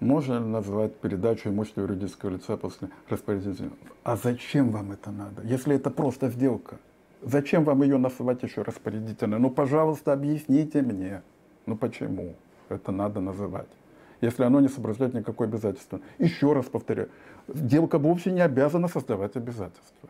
Можно 0.00 0.34
ли 0.34 0.44
назвать 0.44 0.96
передачу 0.96 1.48
имущества 1.48 1.82
юридического 1.82 2.30
лица 2.30 2.56
после 2.56 2.88
распорядителя? 3.08 3.70
А 4.02 4.16
зачем 4.16 4.70
вам 4.70 4.92
это 4.92 5.10
надо? 5.10 5.42
Если 5.42 5.76
это 5.76 5.90
просто 5.90 6.28
сделка, 6.28 6.78
зачем 7.22 7.64
вам 7.64 7.82
ее 7.82 7.96
называть 7.96 8.42
еще 8.42 8.62
распорядительной? 8.62 9.38
Ну, 9.38 9.50
пожалуйста, 9.50 10.12
объясните 10.12 10.82
мне. 10.82 11.22
Ну, 11.66 11.76
почему 11.76 12.34
это 12.68 12.92
надо 12.92 13.20
называть? 13.20 13.68
Если 14.20 14.42
оно 14.42 14.60
не 14.60 14.68
соблюдает 14.68 15.14
никакое 15.14 15.48
обязательство. 15.48 16.00
Еще 16.18 16.52
раз 16.52 16.66
повторяю, 16.66 17.08
сделка 17.48 17.98
вовсе 17.98 18.30
не 18.30 18.40
обязана 18.40 18.88
создавать 18.88 19.36
обязательства. 19.36 20.08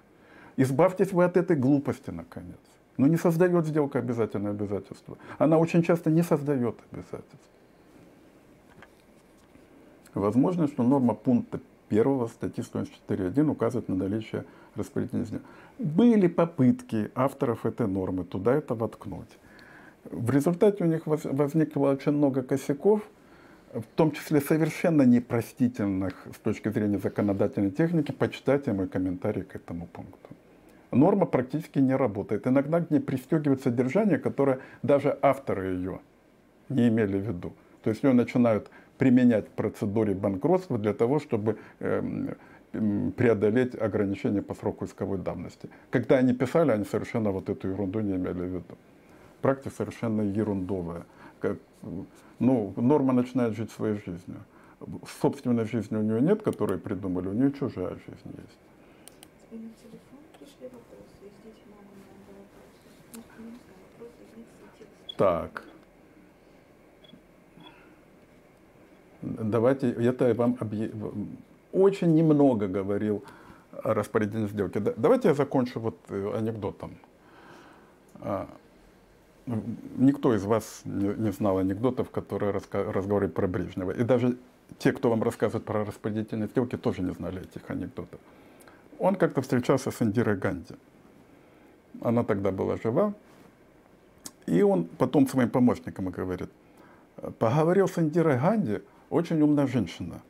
Избавьтесь 0.56 1.12
вы 1.12 1.24
от 1.24 1.36
этой 1.36 1.56
глупости, 1.56 2.10
наконец. 2.10 2.58
Но 2.96 3.06
не 3.06 3.16
создает 3.16 3.66
сделка 3.66 3.98
обязательное 3.98 4.52
обязательство. 4.52 5.18
Она 5.38 5.58
очень 5.58 5.82
часто 5.82 6.10
не 6.10 6.22
создает 6.22 6.76
обязательств. 6.92 7.50
Возможно, 10.14 10.68
что 10.68 10.84
норма 10.84 11.14
пункта 11.14 11.60
1 11.90 12.28
статьи 12.28 12.62
104.1 12.62 13.50
указывает 13.50 13.88
на 13.88 13.96
наличие 13.96 14.44
распорядительной 14.76 15.24
сделки. 15.24 15.44
Были 15.78 16.28
попытки 16.28 17.10
авторов 17.14 17.66
этой 17.66 17.88
нормы 17.88 18.24
туда 18.24 18.54
это 18.54 18.74
воткнуть. 18.74 19.38
В 20.04 20.30
результате 20.30 20.84
у 20.84 20.86
них 20.86 21.02
возникло 21.06 21.88
очень 21.88 22.12
много 22.12 22.42
косяков, 22.42 23.02
в 23.72 23.84
том 23.96 24.12
числе 24.12 24.40
совершенно 24.40 25.02
непростительных 25.02 26.14
с 26.32 26.38
точки 26.38 26.68
зрения 26.68 26.98
законодательной 26.98 27.72
техники. 27.72 28.12
Почитайте 28.12 28.72
мой 28.72 28.86
комментарий 28.86 29.42
к 29.42 29.56
этому 29.56 29.86
пункту 29.86 30.28
норма 30.94 31.26
практически 31.26 31.78
не 31.78 31.96
работает. 31.96 32.46
Иногда 32.46 32.80
к 32.80 32.90
ней 32.90 33.00
пристегивают 33.00 33.62
содержание, 33.62 34.18
которое 34.18 34.58
даже 34.82 35.18
авторы 35.22 35.74
ее 35.74 36.00
не 36.68 36.88
имели 36.88 37.18
в 37.18 37.28
виду. 37.28 37.52
То 37.82 37.90
есть 37.90 38.02
ее 38.02 38.12
начинают 38.12 38.70
применять 38.98 39.46
в 39.46 39.50
процедуре 39.50 40.14
банкротства 40.14 40.78
для 40.78 40.94
того, 40.94 41.18
чтобы 41.18 41.58
э, 41.80 42.34
преодолеть 43.16 43.74
ограничения 43.74 44.42
по 44.42 44.54
сроку 44.54 44.84
исковой 44.84 45.18
давности. 45.18 45.68
Когда 45.90 46.16
они 46.16 46.32
писали, 46.32 46.70
они 46.70 46.84
совершенно 46.84 47.30
вот 47.30 47.48
эту 47.48 47.68
ерунду 47.68 48.00
не 48.00 48.16
имели 48.16 48.32
в 48.32 48.54
виду. 48.54 48.78
Практика 49.42 49.70
совершенно 49.76 50.22
ерундовая. 50.22 51.04
Как, 51.40 51.58
ну, 52.38 52.72
норма 52.76 53.12
начинает 53.12 53.54
жить 53.54 53.70
своей 53.70 53.96
жизнью. 53.96 54.40
Собственной 55.20 55.66
жизни 55.66 55.96
у 55.96 56.02
нее 56.02 56.20
нет, 56.20 56.42
которую 56.42 56.78
придумали, 56.78 57.28
у 57.28 57.32
нее 57.32 57.52
чужая 57.52 57.96
жизнь 58.06 58.36
есть. 58.36 58.58
Так. 65.16 65.64
Давайте, 69.22 69.90
это 69.90 70.28
я 70.28 70.34
вам 70.34 70.56
объ... 70.60 70.90
очень 71.72 72.14
немного 72.14 72.68
говорил 72.68 73.24
о 73.82 73.94
распорядительной 73.94 74.48
сделке. 74.48 74.80
Давайте 74.80 75.28
я 75.28 75.34
закончу 75.34 75.80
вот 75.80 75.96
э, 76.08 76.32
анекдотом. 76.36 76.96
А, 78.20 78.48
никто 79.96 80.34
из 80.34 80.44
вас 80.44 80.82
не, 80.84 81.32
знал 81.32 81.58
анекдотов, 81.58 82.10
которые 82.10 82.52
раска... 82.52 82.84
разговаривают 82.92 83.34
про 83.34 83.46
Брежнева. 83.46 83.92
И 83.92 84.02
даже 84.02 84.36
те, 84.78 84.92
кто 84.92 85.10
вам 85.10 85.22
рассказывает 85.22 85.64
про 85.64 85.84
распорядительные 85.84 86.48
сделки, 86.48 86.76
тоже 86.76 87.02
не 87.02 87.12
знали 87.12 87.42
этих 87.42 87.68
анекдотов. 87.70 88.20
Он 88.98 89.14
как-то 89.14 89.42
встречался 89.42 89.90
с 89.90 90.02
Индирой 90.02 90.36
Ганди. 90.36 90.74
Она 92.00 92.24
тогда 92.24 92.50
была 92.50 92.76
жива, 92.76 93.14
и 94.46 94.62
он 94.62 94.84
потом 94.84 95.26
своим 95.28 95.50
помощникам 95.50 96.10
говорит, 96.10 96.50
поговорил 97.38 97.88
с 97.88 97.98
Индирой 97.98 98.38
Ганди, 98.38 98.82
очень 99.10 99.40
умная 99.40 99.66
женщина. 99.66 100.20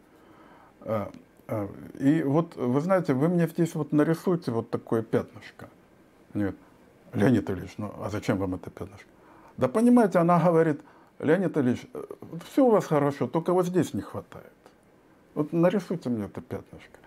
А, 0.83 1.11
а, 1.49 1.69
и 1.99 2.23
вот, 2.23 2.57
вы 2.57 2.81
знаете, 2.81 3.15
вы 3.15 3.29
мне 3.29 3.47
здесь 3.49 3.75
вот 3.75 3.93
нарисуйте 3.93 4.51
вот 4.51 4.71
такое 4.71 5.03
пятнышко. 5.03 5.69
Они 6.33 6.45
говорят, 6.45 6.61
Леонид 7.15 7.51
Ильич, 7.51 7.75
ну 7.79 7.93
а 8.01 8.11
зачем 8.11 8.39
вам 8.39 8.55
это 8.55 8.71
пятнышко? 8.71 9.09
Да 9.57 9.69
понимаете, 9.69 10.19
она 10.19 10.39
говорит, 10.39 10.81
Леонид 11.19 11.57
Ильич, 11.57 11.87
все 12.51 12.67
у 12.67 12.71
вас 12.71 12.87
хорошо, 12.87 13.27
только 13.27 13.53
вот 13.53 13.67
здесь 13.67 13.95
не 13.95 14.01
хватает. 14.01 14.53
Вот 15.35 15.53
нарисуйте 15.53 16.09
мне 16.09 16.27
это 16.27 16.41
пятнышко. 16.41 16.99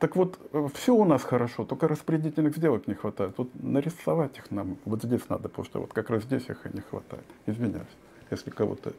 Так 0.00 0.16
вот, 0.16 0.38
все 0.74 0.94
у 0.94 1.04
нас 1.04 1.22
хорошо, 1.22 1.64
только 1.64 1.88
распределительных 1.88 2.56
сделок 2.56 2.86
не 2.86 2.94
хватает. 2.94 3.34
Вот 3.36 3.50
нарисовать 3.54 4.38
их 4.38 4.50
нам 4.50 4.78
вот 4.84 5.02
здесь 5.02 5.28
надо, 5.28 5.48
потому 5.48 5.66
что 5.66 5.80
вот 5.80 5.92
как 5.92 6.10
раз 6.10 6.22
здесь 6.24 6.48
их 6.48 6.64
и 6.66 6.70
не 6.74 6.80
хватает. 6.80 7.24
Извиняюсь, 7.46 7.86
если 8.30 8.50
кого-то 8.50 8.92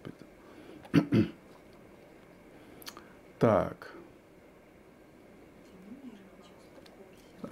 обидел. 0.93 1.29
Так. 3.37 3.91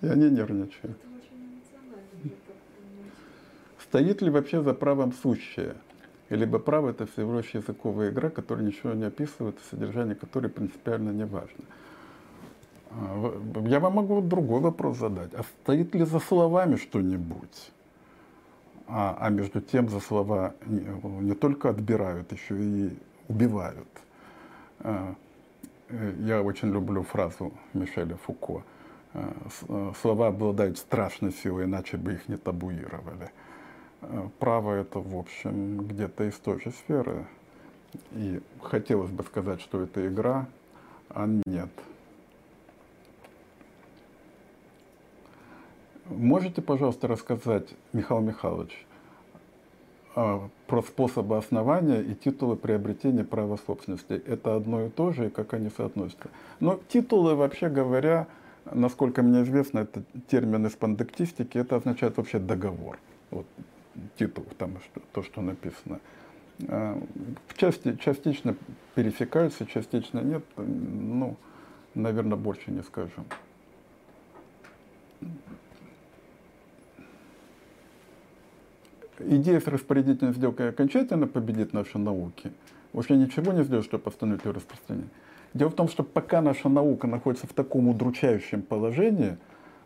Я 0.00 0.14
не 0.14 0.30
нервничаю. 0.30 0.94
Стоит 3.80 4.22
ли 4.22 4.30
вообще 4.30 4.62
за 4.62 4.74
правом 4.74 5.12
сущее? 5.12 5.74
Либо 6.28 6.58
право 6.58 6.90
это 6.90 7.06
всего 7.06 7.38
лишь 7.38 7.50
языковая 7.50 8.10
игра, 8.10 8.30
которая 8.30 8.64
ничего 8.64 8.92
не 8.94 9.04
описывает, 9.04 9.56
содержание 9.70 10.16
которой 10.16 10.48
принципиально 10.48 11.10
не 11.10 11.24
важно. 11.24 11.64
А, 12.90 13.62
я 13.66 13.78
вам 13.78 13.94
могу 13.94 14.20
другой 14.20 14.60
вопрос 14.60 14.98
задать. 14.98 15.34
А 15.34 15.42
стоит 15.42 15.94
ли 15.94 16.04
за 16.04 16.18
словами 16.18 16.76
что-нибудь? 16.76 17.70
А, 18.88 19.16
а 19.20 19.30
между 19.30 19.60
тем 19.60 19.88
за 19.88 20.00
слова 20.00 20.54
не, 20.64 20.84
не 21.20 21.34
только 21.34 21.70
отбирают, 21.70 22.32
еще 22.32 22.56
и 22.56 22.98
убивают. 23.28 23.88
А, 24.80 25.14
э, 25.88 26.12
я 26.20 26.42
очень 26.42 26.72
люблю 26.72 27.02
фразу 27.02 27.52
Мишеля 27.72 28.16
Фуко. 28.16 28.62
Э, 29.14 29.92
слова 30.00 30.28
обладают 30.28 30.78
страшной 30.78 31.32
силой, 31.32 31.64
иначе 31.64 31.96
бы 31.96 32.14
их 32.14 32.28
не 32.28 32.36
табуировали. 32.36 33.30
Право 34.38 34.74
это, 34.74 35.00
в 35.00 35.16
общем, 35.16 35.86
где-то 35.86 36.24
из 36.24 36.34
той 36.34 36.60
же 36.60 36.70
сферы. 36.70 37.26
И 38.12 38.40
хотелось 38.62 39.10
бы 39.10 39.24
сказать, 39.24 39.60
что 39.60 39.82
это 39.82 40.06
игра, 40.06 40.46
а 41.08 41.26
нет. 41.46 41.70
Можете, 46.08 46.62
пожалуйста, 46.62 47.08
рассказать, 47.08 47.68
Михаил 47.92 48.20
Михайлович, 48.20 48.86
а, 50.14 50.48
про 50.68 50.82
способы 50.82 51.36
основания 51.36 52.00
и 52.00 52.14
титулы 52.14 52.56
приобретения 52.56 53.24
права 53.24 53.56
собственности. 53.66 54.12
Это 54.12 54.54
одно 54.54 54.86
и 54.86 54.88
то 54.88 55.12
же, 55.12 55.26
и 55.26 55.30
как 55.30 55.52
они 55.52 55.68
соотносятся. 55.76 56.28
Но 56.60 56.78
титулы, 56.88 57.34
вообще 57.34 57.68
говоря, 57.68 58.28
насколько 58.70 59.22
мне 59.22 59.42
известно, 59.42 59.80
это 59.80 60.04
термин 60.28 60.66
из 60.66 60.76
пандектистики, 60.76 61.58
это 61.58 61.76
означает 61.76 62.16
вообще 62.18 62.38
договор. 62.38 62.98
Вот 63.32 63.46
титул, 64.18 64.44
там 64.58 64.78
что, 64.80 65.00
то, 65.12 65.22
что 65.22 65.40
написано. 65.40 66.00
А, 66.68 67.00
в 67.48 67.56
части, 67.56 67.96
частично 67.96 68.56
пересекаются, 68.94 69.66
частично 69.66 70.20
нет. 70.20 70.44
Ну, 70.56 71.36
наверное, 71.94 72.36
больше 72.36 72.70
не 72.70 72.82
скажем. 72.82 73.24
идея 79.18 79.60
с 79.60 79.66
распорядительной 79.66 80.32
сделкой 80.34 80.70
окончательно 80.70 81.26
победит 81.26 81.72
наши 81.72 81.98
науки, 81.98 82.52
уже 82.92 83.14
ничего 83.14 83.52
не 83.52 83.64
сделать, 83.64 83.84
чтобы 83.84 84.08
остановить 84.08 84.44
ее 84.44 84.52
распространение. 84.52 85.10
Дело 85.54 85.70
в 85.70 85.74
том, 85.74 85.88
что 85.88 86.02
пока 86.02 86.42
наша 86.42 86.68
наука 86.68 87.06
находится 87.06 87.46
в 87.46 87.52
таком 87.52 87.88
удручающем 87.88 88.62
положении, 88.62 89.38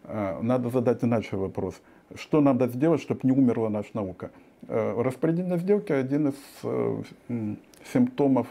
э, 0.05 0.41
надо 0.43 0.71
задать 0.71 1.05
иначе 1.05 1.37
вопрос. 1.37 1.81
Что 2.15 2.41
надо 2.41 2.69
сделать, 2.69 3.01
чтобы 3.01 3.21
не 3.25 3.33
умерла 3.33 3.71
наша 3.71 3.91
наука? 3.95 4.31
Э, 4.69 5.01
распорядительная 5.01 5.59
сделка 5.59 5.99
один 5.99 6.29
из 6.29 6.35
э, 6.63 7.03
симптомов, 7.93 8.47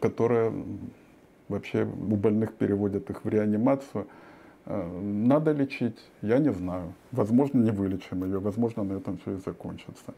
которые 0.00 0.52
вообще 1.48 1.84
у 1.84 2.16
больных 2.16 2.54
переводят 2.54 3.10
их 3.10 3.24
в 3.24 3.28
реанимацию– 3.28 4.06
Э, 4.66 5.00
надо 5.00 5.52
лечить, 5.52 5.98
я 6.22 6.38
не 6.38 6.52
знаю. 6.52 6.94
Возможно, 7.10 7.58
не 7.58 7.70
вылечим 7.70 8.24
ее, 8.24 8.38
возможно, 8.38 8.84
на 8.84 8.94
этом 8.94 9.18
все 9.18 9.32
и 9.32 9.36
закончится. 9.36 10.14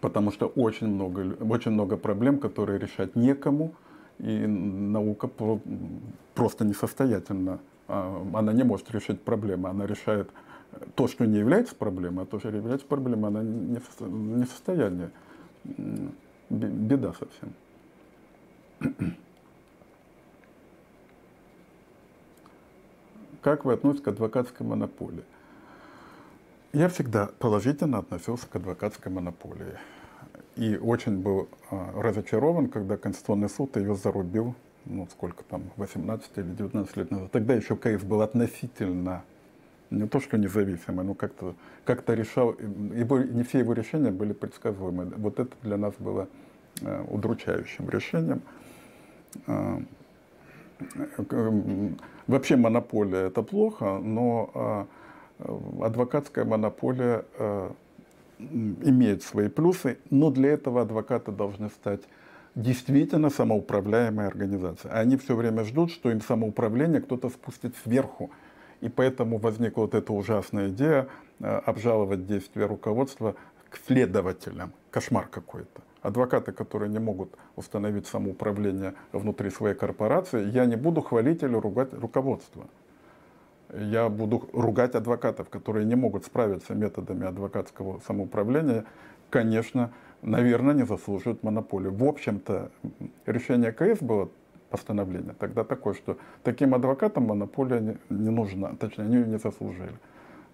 Потому 0.00 0.30
что 0.30 0.46
очень 0.46 0.86
много, 0.86 1.36
очень 1.40 1.72
много 1.72 1.96
проблем, 1.96 2.38
которые 2.38 2.78
решать 2.78 3.16
некому, 3.16 3.72
и 4.18 4.46
наука 4.46 5.28
просто 6.34 6.64
несостоятельна. 6.64 7.58
А, 7.90 8.24
она 8.34 8.52
не 8.52 8.62
может 8.62 8.90
решить 8.92 9.20
проблемы, 9.20 9.68
она 9.68 9.84
решает 9.86 10.30
то, 10.94 11.08
что 11.08 11.26
не 11.26 11.38
является 11.38 11.74
проблемой, 11.74 12.22
а 12.24 12.26
то, 12.26 12.38
что 12.38 12.48
является 12.50 12.86
проблемой, 12.86 13.30
она 13.30 13.42
не 13.42 13.80
в 14.44 14.48
состоянии. 14.48 15.10
Беда 16.48 17.12
совсем. 17.12 17.52
Как 23.42 23.64
вы 23.64 23.72
относитесь 23.72 24.04
к 24.04 24.08
адвокатской 24.08 24.66
монополии? 24.66 25.24
Я 26.72 26.88
всегда 26.88 27.30
положительно 27.38 27.98
относился 27.98 28.46
к 28.46 28.54
адвокатской 28.54 29.10
монополии. 29.10 29.76
И 30.54 30.76
очень 30.76 31.18
был 31.20 31.48
а, 31.70 31.90
разочарован, 32.00 32.68
когда 32.68 32.96
Конституционный 32.96 33.48
суд 33.48 33.76
ее 33.76 33.96
зарубил, 33.96 34.54
ну, 34.86 35.06
сколько 35.10 35.44
там, 35.44 35.62
18 35.76 36.30
или 36.36 36.44
19 36.44 36.96
лет 36.96 37.10
назад. 37.10 37.30
Тогда 37.30 37.54
еще 37.54 37.76
КС 37.76 38.02
был 38.02 38.22
относительно, 38.22 39.24
не 39.90 40.06
то 40.06 40.20
что 40.20 40.38
независимый, 40.38 41.04
но 41.04 41.14
как-то 41.14 41.54
как 41.84 42.08
решал, 42.08 42.50
и 42.52 43.04
не 43.32 43.42
все 43.42 43.58
его 43.58 43.72
решения 43.72 44.10
были 44.10 44.32
предсказуемы. 44.32 45.06
Вот 45.16 45.40
это 45.40 45.50
для 45.62 45.76
нас 45.76 45.94
было 45.98 46.28
а, 46.82 47.04
удручающим 47.08 47.88
решением. 47.88 48.42
А, 49.46 49.82
Вообще 52.26 52.56
монополия 52.56 53.26
это 53.26 53.42
плохо, 53.42 53.98
но 53.98 54.50
а, 54.54 54.86
адвокатская 55.82 56.46
монополия 56.46 57.26
имеет 58.38 59.22
свои 59.22 59.48
плюсы, 59.48 59.98
но 60.08 60.30
для 60.30 60.52
этого 60.52 60.80
адвокаты 60.80 61.32
должны 61.32 61.68
стать 61.68 62.00
действительно 62.54 63.30
самоуправляемой 63.30 64.26
организацией. 64.26 64.92
Они 64.92 65.16
все 65.16 65.36
время 65.36 65.64
ждут, 65.64 65.90
что 65.90 66.10
им 66.10 66.20
самоуправление 66.20 67.00
кто-то 67.00 67.28
спустит 67.28 67.74
сверху. 67.84 68.30
И 68.80 68.88
поэтому 68.88 69.38
возникла 69.38 69.82
вот 69.82 69.94
эта 69.94 70.12
ужасная 70.12 70.70
идея 70.70 71.08
а, 71.40 71.58
обжаловать 71.58 72.26
действия 72.26 72.66
руководства 72.66 73.34
к 73.68 73.78
следователям. 73.86 74.72
Кошмар 74.90 75.28
какой-то 75.28 75.82
адвокаты, 76.02 76.52
которые 76.52 76.88
не 76.88 76.98
могут 76.98 77.36
установить 77.56 78.06
самоуправление 78.06 78.94
внутри 79.12 79.50
своей 79.50 79.74
корпорации, 79.74 80.48
я 80.50 80.66
не 80.66 80.76
буду 80.76 81.02
хвалить 81.02 81.42
или 81.42 81.54
ругать 81.54 81.92
руководство. 81.92 82.66
Я 83.72 84.08
буду 84.08 84.48
ругать 84.52 84.94
адвокатов, 84.94 85.48
которые 85.48 85.84
не 85.86 85.94
могут 85.94 86.24
справиться 86.24 86.74
методами 86.74 87.26
адвокатского 87.26 88.00
самоуправления. 88.06 88.84
Конечно, 89.28 89.92
наверное, 90.22 90.74
не 90.74 90.84
заслуживают 90.84 91.42
монополию. 91.42 91.92
В 91.92 92.04
общем-то, 92.04 92.70
решение 93.26 93.72
КС 93.72 94.00
было 94.00 94.28
постановление 94.70 95.34
тогда 95.38 95.64
такое, 95.64 95.94
что 95.94 96.16
таким 96.42 96.74
адвокатам 96.74 97.24
монополия 97.24 97.80
не, 97.80 97.96
не 98.08 98.30
нужна, 98.30 98.74
точнее, 98.78 99.04
они 99.04 99.16
ее 99.16 99.26
не 99.26 99.38
заслужили. 99.38 99.94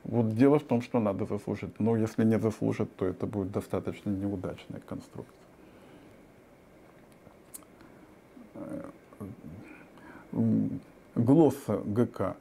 Вот 0.05 0.35
дело 0.37 0.59
в 0.59 0.63
том, 0.63 0.83
что 0.83 1.01
надо 1.01 1.27
заслужить. 1.27 1.81
Но 1.81 1.97
если 1.97 2.25
не 2.25 2.39
заслужит, 2.39 2.95
то 2.97 3.07
это 3.07 3.27
будет 3.27 3.51
достаточно 3.51 4.11
неудачная 4.11 4.81
конструкция. 4.87 5.35
Глосса 11.15 11.79
ГК. 11.85 12.37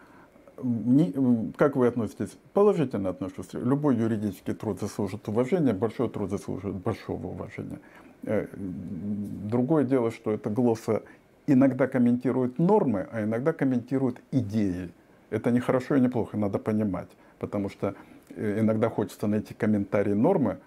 Не, 0.64 1.52
как 1.58 1.76
вы 1.76 1.88
относитесь? 1.88 2.38
Положительно 2.54 3.10
отношусь. 3.10 3.54
Любой 3.54 3.96
юридический 3.96 4.54
труд 4.54 4.80
заслужит 4.80 5.28
уважения, 5.28 5.74
большой 5.74 6.10
труд 6.10 6.30
заслуживает 6.30 6.78
большого 6.78 7.28
уважения. 7.28 7.80
Э, 8.24 8.48
другое 8.56 9.84
дело, 9.84 10.12
что 10.12 10.32
эта 10.32 10.50
глосса 10.50 11.04
иногда 11.48 11.88
комментирует 11.88 12.60
нормы, 12.60 13.08
а 13.12 13.24
иногда 13.24 13.54
комментирует 13.54 14.22
идеи. 14.32 14.92
Это 15.30 15.52
не 15.52 15.60
хорошо 15.60 15.96
и 15.96 16.00
не 16.00 16.10
плохо, 16.10 16.38
надо 16.38 16.60
понимать 16.60 17.10
потому 17.40 17.70
что 17.70 17.96
э, 18.30 18.60
иногда 18.60 18.90
хочется 18.90 19.28
найти 19.28 19.54
комментарий 19.54 20.14
нормы, 20.14 20.58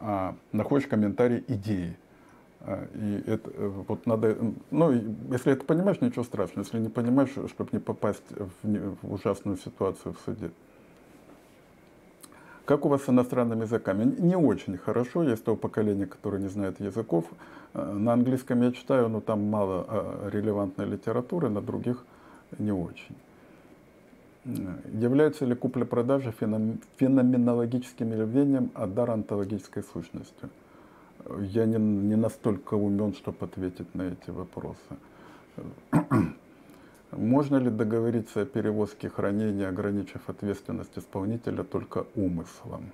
а 0.00 0.36
находишь 0.52 0.86
комментарий 0.86 1.44
идеи. 1.48 1.96
А, 2.60 2.86
и 2.94 3.22
это 3.30 3.50
э, 3.54 3.68
вот 3.88 4.06
надо, 4.06 4.36
ну, 4.70 4.92
если 5.30 5.52
это 5.52 5.64
понимаешь, 5.64 6.00
ничего 6.00 6.24
страшного. 6.24 6.64
Если 6.64 6.78
не 6.78 6.88
понимаешь, 6.88 7.30
чтобы 7.30 7.70
не 7.72 7.78
попасть 7.78 8.24
в, 8.30 8.96
в 9.02 9.12
ужасную 9.12 9.56
ситуацию 9.56 10.14
в 10.14 10.18
суде. 10.24 10.50
Как 12.64 12.84
у 12.84 12.88
вас 12.88 13.04
с 13.04 13.08
иностранными 13.08 13.62
языками? 13.62 14.12
Не 14.18 14.36
очень 14.36 14.76
хорошо. 14.76 15.22
Есть 15.22 15.44
то 15.44 15.54
поколение, 15.54 16.06
которое 16.06 16.42
не 16.42 16.48
знает 16.48 16.80
языков. 16.80 17.24
Э, 17.74 17.92
на 17.92 18.12
английском 18.12 18.62
я 18.62 18.72
читаю, 18.72 19.08
но 19.08 19.20
там 19.20 19.44
мало 19.44 19.86
а, 19.88 20.30
релевантной 20.32 20.86
литературы, 20.86 21.48
на 21.48 21.60
других 21.60 22.04
не 22.58 22.72
очень. 22.72 23.16
Является 24.92 25.44
ли 25.44 25.54
купля-продажа 25.54 26.32
феноменологическим 26.32 28.12
явлением, 28.12 28.70
а 28.74 28.86
дар 28.86 29.10
онтологической 29.10 29.82
сущностью? 29.82 30.50
Я 31.40 31.66
не, 31.66 31.78
не 31.78 32.16
настолько 32.16 32.74
умен, 32.74 33.14
чтобы 33.14 33.46
ответить 33.46 33.94
на 33.94 34.02
эти 34.02 34.30
вопросы. 34.30 34.78
Можно 37.12 37.56
ли 37.56 37.70
договориться 37.70 38.42
о 38.42 38.46
перевозке 38.46 39.08
хранения, 39.08 39.68
ограничив 39.68 40.28
ответственность 40.28 40.96
исполнителя 40.96 41.64
только 41.64 42.06
умыслом? 42.14 42.92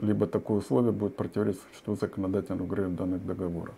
Либо 0.00 0.26
такое 0.26 0.58
условие 0.58 0.92
будет 0.92 1.16
противоречить 1.16 1.62
существу 1.70 1.96
законодательного 1.96 2.64
угрозы 2.64 2.90
данных 2.90 3.26
договоров. 3.26 3.74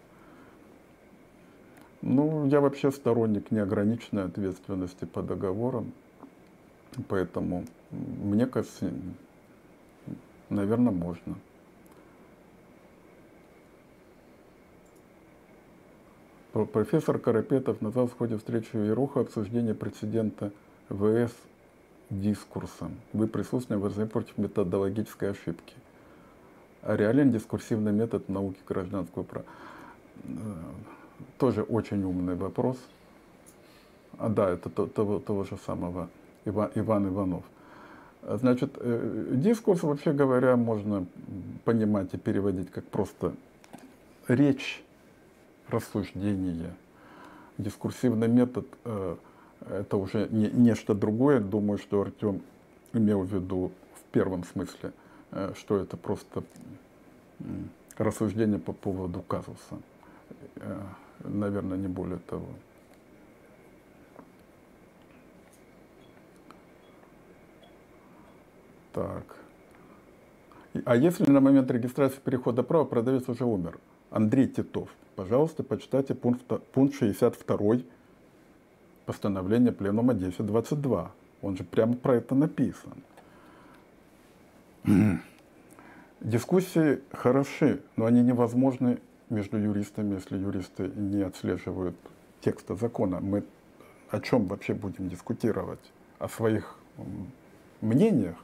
Ну, 2.03 2.47
я 2.47 2.61
вообще 2.61 2.93
сторонник 2.93 3.51
неограниченной 3.51 4.25
ответственности 4.25 5.05
по 5.05 5.23
договорам, 5.23 5.93
поэтому 7.09 7.65
мне 7.91 8.47
кажется, 8.47 8.93
наверное, 10.49 10.93
можно. 10.93 11.37
Профессор 16.53 17.19
Карапетов 17.19 17.83
назвал 17.83 18.07
в 18.07 18.17
ходе 18.17 18.37
встречи 18.39 18.75
Еруха 18.75 19.21
обсуждение 19.21 19.75
прецедента 19.75 20.51
ВС 20.89 21.33
дискурсом. 22.11 22.97
Вы 23.13 23.27
присутствовали 23.27 24.05
в 24.05 24.07
против 24.07 24.39
методологической 24.39 25.33
ошибки. 25.33 25.75
А 26.83 26.97
реален 26.97 27.31
дискурсивный 27.33 27.93
метод 27.93 28.29
науки 28.29 28.59
гражданского 28.67 29.25
права. 29.25 29.47
Тоже 31.39 31.63
очень 31.63 32.03
умный 32.03 32.35
вопрос. 32.35 32.79
А 34.19 34.29
да, 34.29 34.49
это 34.49 34.71
то, 34.71 34.87
того, 34.87 35.19
того 35.19 35.45
же 35.45 35.59
самого 35.67 36.09
Иван, 36.45 36.71
Иван 36.75 37.09
Иванов. 37.09 37.45
Значит, 38.23 38.73
э, 38.77 39.33
дискурс, 39.35 39.83
вообще 39.83 40.13
говоря, 40.13 40.57
можно 40.57 41.07
понимать 41.65 42.15
и 42.15 42.17
переводить 42.17 42.71
как 42.71 42.85
просто 42.85 43.35
речь, 44.27 44.83
рассуждение. 45.71 46.75
Дискурсивный 47.59 48.29
метод 48.29 48.67
э, 48.85 49.17
это 49.69 49.97
уже 49.97 50.29
не, 50.31 50.49
нечто 50.51 50.95
другое. 50.95 51.41
Думаю, 51.41 51.79
что 51.79 52.01
Артем 52.01 52.43
имел 52.93 53.23
в 53.23 53.33
виду 53.33 53.73
в 53.95 54.13
первом 54.13 54.45
смысле, 54.45 54.93
э, 55.33 55.53
что 55.57 55.77
это 55.77 55.97
просто 55.97 56.43
рассуждение 57.97 58.59
по 58.59 58.73
поводу 58.73 59.21
казуса. 59.23 59.79
Наверное, 61.25 61.77
не 61.77 61.89
более 61.89 62.19
того. 62.19 62.47
Так. 68.93 69.37
А 70.85 70.97
если 70.97 71.31
на 71.31 71.41
момент 71.41 71.71
регистрации 71.71 72.19
перехода 72.19 72.63
права 72.63 72.85
продавец 72.85 73.29
уже 73.29 73.45
умер? 73.45 73.79
Андрей 74.11 74.49
Титов, 74.49 74.89
пожалуйста, 75.19 75.65
почитайте 75.65 76.15
пункт, 76.15 76.45
пункт 76.71 76.95
62 76.95 77.79
постановления 79.05 79.73
Пленума 79.73 80.13
1022. 80.13 81.11
Он 81.43 81.57
же 81.57 81.65
прямо 81.65 81.97
про 81.97 82.15
это 82.15 82.37
написан. 82.37 82.93
Дискуссии 86.21 87.01
хороши, 87.11 87.83
но 87.97 88.07
они 88.07 88.23
невозможны 88.23 89.01
между 89.29 89.59
юристами, 89.59 90.15
если 90.15 90.39
юристы 90.39 90.87
не 90.87 91.23
отслеживают 91.23 91.97
текста 92.41 92.77
закона. 92.77 93.19
Мы 93.19 93.43
о 94.11 94.21
чем 94.21 94.47
вообще 94.47 94.73
будем 94.73 95.09
дискутировать? 95.09 95.81
О 96.21 96.29
своих 96.29 96.79
мнениях? 97.81 98.37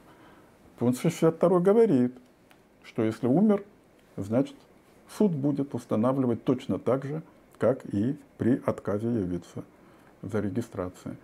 Пункт 0.77 0.99
62 0.99 1.59
говорит, 1.61 2.13
что 2.83 3.01
если 3.01 3.27
умер, 3.27 3.63
значит 4.17 4.57
суд 5.17 5.31
будет 5.31 5.73
устанавливать 5.73 6.43
точно 6.43 6.79
так 6.79 7.05
же, 7.05 7.21
как 7.57 7.85
и 7.93 8.17
при 8.37 8.61
отказе 8.65 9.07
явиться 9.07 9.63
за 10.21 10.39
регистрацией. 10.39 11.15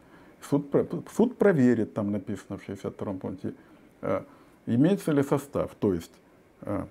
Суд, 0.41 0.73
суд 1.15 1.37
проверит, 1.37 1.93
там 1.93 2.11
написано 2.11 2.57
в 2.57 2.63
62 2.63 3.13
пункте, 3.13 3.53
э, 4.01 4.23
имеется 4.65 5.11
ли 5.11 5.23
состав, 5.23 5.75
то 5.75 5.93
есть 5.93 6.11
э, 6.61 6.85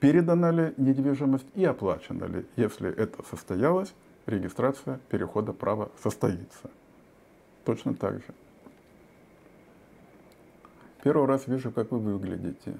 передана 0.00 0.50
ли 0.50 0.74
недвижимость 0.76 1.46
и 1.54 1.64
оплачена 1.64 2.24
ли. 2.24 2.46
Если 2.56 2.92
это 2.92 3.22
состоялось, 3.24 3.94
регистрация 4.26 5.00
перехода 5.08 5.52
права 5.52 5.90
состоится. 6.02 6.70
Точно 7.64 7.94
так 7.94 8.14
же. 8.14 8.34
Первый 11.02 11.26
раз 11.26 11.46
вижу, 11.46 11.70
как 11.70 11.90
вы 11.90 11.98
выглядите. 11.98 12.76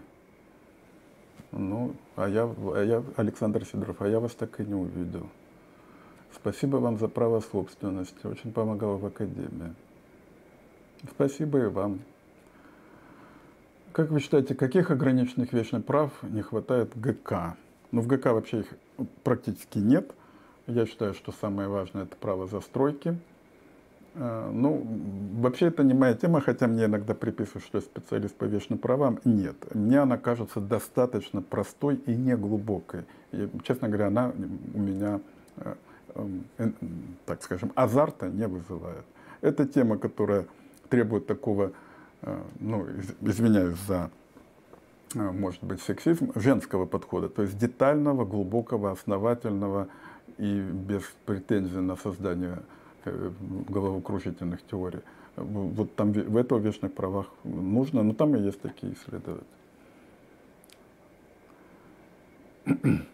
Ну, 1.53 1.95
а 2.17 2.29
я, 2.29 2.45
а 2.45 2.83
я, 2.83 3.03
Александр 3.17 3.65
Сидоров, 3.65 4.01
а 4.01 4.09
я 4.09 4.21
вас 4.21 4.35
так 4.35 4.59
и 4.61 4.65
не 4.65 4.75
увидел. 4.75 5.29
Спасибо 6.35 6.77
вам 6.79 6.99
за 6.99 7.09
право 7.09 7.41
собственности. 7.41 8.27
Очень 8.27 8.53
помогал 8.53 8.97
в 8.97 9.05
академии. 9.05 9.75
Спасибо 11.11 11.59
и 11.59 11.67
вам. 11.67 12.01
Как 13.93 14.11
вы 14.11 14.21
считаете, 14.21 14.55
каких 14.55 14.91
ограниченных 14.91 15.53
вечных 15.53 15.85
прав 15.85 16.11
не 16.23 16.41
хватает 16.41 16.99
ГК? 16.99 17.57
Ну, 17.91 18.01
в 18.01 18.07
ГК 18.07 18.33
вообще 18.33 18.61
их 18.61 18.75
практически 19.23 19.79
нет. 19.79 20.11
Я 20.67 20.87
считаю, 20.87 21.13
что 21.13 21.33
самое 21.33 21.69
важное– 21.69 22.03
это 22.05 22.17
право 22.17 22.47
застройки– 22.47 23.19
ну, 24.15 24.87
вообще 25.39 25.67
это 25.67 25.83
не 25.83 25.95
моя 25.95 26.15
тема, 26.15 26.41
хотя 26.41 26.67
мне 26.67 26.85
иногда 26.85 27.15
приписывают, 27.15 27.65
что 27.65 27.79
я 27.79 27.83
специалист 27.83 28.35
по 28.35 28.45
вечным 28.45 28.79
правам. 28.79 29.21
Нет, 29.25 29.57
мне 29.75 30.01
она 30.01 30.19
кажется 30.19 30.61
достаточно 30.61 31.41
простой 31.41 31.97
и 32.07 32.15
неглубокой. 32.15 33.05
И, 33.33 33.49
честно 33.65 33.89
говоря, 33.89 34.09
она 34.09 34.33
у 34.75 34.79
меня, 34.79 35.21
э, 35.57 35.75
э, 36.59 36.71
так 37.25 37.43
скажем, 37.43 37.73
азарта 37.75 38.29
не 38.29 38.47
вызывает. 38.47 39.05
Это 39.41 39.67
тема, 39.67 39.97
которая 39.97 40.47
требует 40.91 41.27
такого, 41.27 41.73
ну, 42.61 42.87
извиняюсь 43.23 43.79
за, 43.89 44.11
может 45.15 45.65
быть, 45.65 45.81
сексизм, 45.81 46.33
женского 46.35 46.85
подхода, 46.85 47.29
то 47.29 47.43
есть 47.43 47.59
детального, 47.59 48.25
глубокого, 48.27 48.93
основательного 48.93 49.89
и 50.37 50.61
без 50.61 51.03
претензий 51.25 51.81
на 51.81 51.97
создание 51.97 52.59
Э, 52.59 52.59
головокружительных 53.05 54.63
теорий. 54.67 55.01
Вот 55.37 55.95
там 55.95 56.13
в 56.13 56.37
это 56.37 56.57
в 56.57 56.61
вечных 56.65 56.93
правах 56.93 57.27
нужно, 57.45 58.03
но 58.03 58.13
там 58.13 58.37
и 58.37 58.41
есть 58.41 58.61
такие 58.61 58.93
исследователи. 58.93 59.47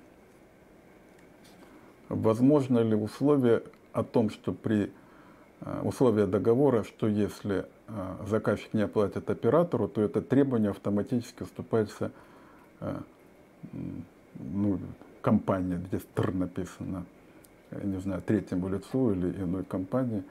Возможно 2.09 2.80
ли 2.80 2.97
условие 2.97 3.62
о 3.93 4.03
том, 4.03 4.30
что 4.30 4.53
при 4.53 4.91
э, 5.61 5.80
условия 5.84 6.26
договора, 6.26 6.82
что 6.82 7.07
если 7.07 7.66
э, 7.86 8.16
заказчик 8.26 8.74
не 8.74 8.82
оплатит 8.82 9.30
оператору, 9.30 9.89
то 9.89 10.03
это 10.03 10.20
требование 10.22 10.70
автоматически 10.70 11.43
уступается 11.45 12.11
ну, 14.39 14.78
компании, 15.20 15.76
здесь 15.89 16.07
ТР 16.14 16.32
написано, 16.32 17.05
я 17.70 17.82
не 17.82 18.00
знаю, 18.00 18.22
третьему 18.22 18.68
лицу 18.68 19.12
или 19.12 19.30
иной 19.42 19.64
компании. 19.64 20.22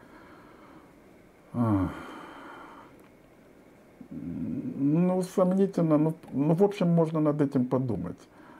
Ну, 4.09 5.21
сомнительно, 5.21 5.97
ну, 5.97 6.13
ну, 6.31 6.53
в 6.53 6.63
общем, 6.63 6.87
можно 6.87 7.19
над 7.19 7.41
этим 7.41 7.65
подумать. 7.65 8.17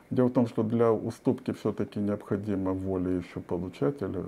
Дело 0.10 0.28
в 0.28 0.34
том, 0.34 0.48
что 0.48 0.64
для 0.64 0.92
уступки 0.92 1.52
все-таки 1.54 2.00
необходима 2.00 2.74
воля 2.74 3.12
еще 3.12 3.40
получателя, 3.40 4.24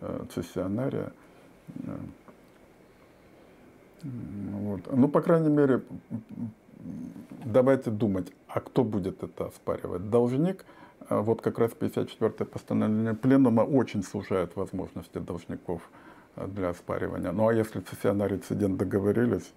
э, 0.00 0.24
цессионария. 0.34 1.12
Вот. 4.02 4.80
Ну, 4.92 5.08
по 5.08 5.20
крайней 5.20 5.50
мере, 5.50 5.82
давайте 7.44 7.90
думать, 7.90 8.32
а 8.48 8.60
кто 8.60 8.84
будет 8.84 9.22
это 9.22 9.46
оспаривать? 9.46 10.10
Должник– 10.10 10.64
а 10.83 10.83
вот 11.10 11.42
как 11.42 11.58
раз 11.58 11.72
54-е 11.72 12.46
постановление 12.46 13.14
Пленума 13.14 13.62
очень 13.62 14.02
сужает 14.02 14.56
возможности 14.56 15.18
должников 15.18 15.82
э, 16.36 16.46
для 16.46 16.70
оспаривания. 16.70 17.32
Ну 17.32 17.48
а 17.48 17.54
если 17.54 17.80
цессионар 17.80 18.32
и 18.32 18.36
рецидент 18.36 18.76
договорились, 18.76 19.52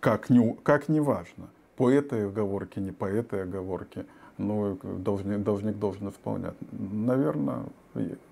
как 0.00 0.30
не, 0.30 0.54
как 0.62 0.88
не 0.88 1.00
важно, 1.00 1.48
по 1.76 1.90
этой 1.90 2.26
оговорке, 2.26 2.80
не 2.80 2.92
по 2.92 3.04
этой 3.04 3.42
оговорке, 3.42 4.06
ну, 4.38 4.78
должник, 4.82 5.42
должник 5.42 5.78
должен 5.78 6.08
исполнять. 6.08 6.54
Наверное, 6.72 7.64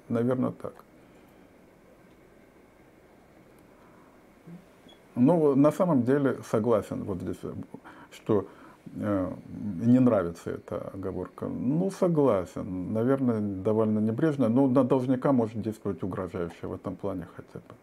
наверное 0.09 0.51
так. 0.51 0.75
Ну, 5.15 5.55
на 5.55 5.71
самом 5.71 6.05
деле 6.05 6.39
согласен 6.51 7.05
вот 7.05 7.21
здесь, 7.21 7.39
что 8.11 8.47
Э, 8.47 8.62
не 8.95 10.01
нравится 10.01 10.51
эта 10.51 10.91
оговорка. 10.93 11.47
Ну, 11.47 11.91
согласен. 11.91 12.93
Наверное, 12.93 13.41
довольно 13.41 13.99
небрежно, 14.01 14.49
но 14.49 14.67
на 14.67 14.85
должника 14.85 15.33
может 15.33 15.61
действовать 15.63 16.03
угрожающе 16.03 16.67
в 16.67 16.75
этом 16.75 16.97
плане 16.97 17.27
хотя 17.35 17.59
бы. 17.59 17.75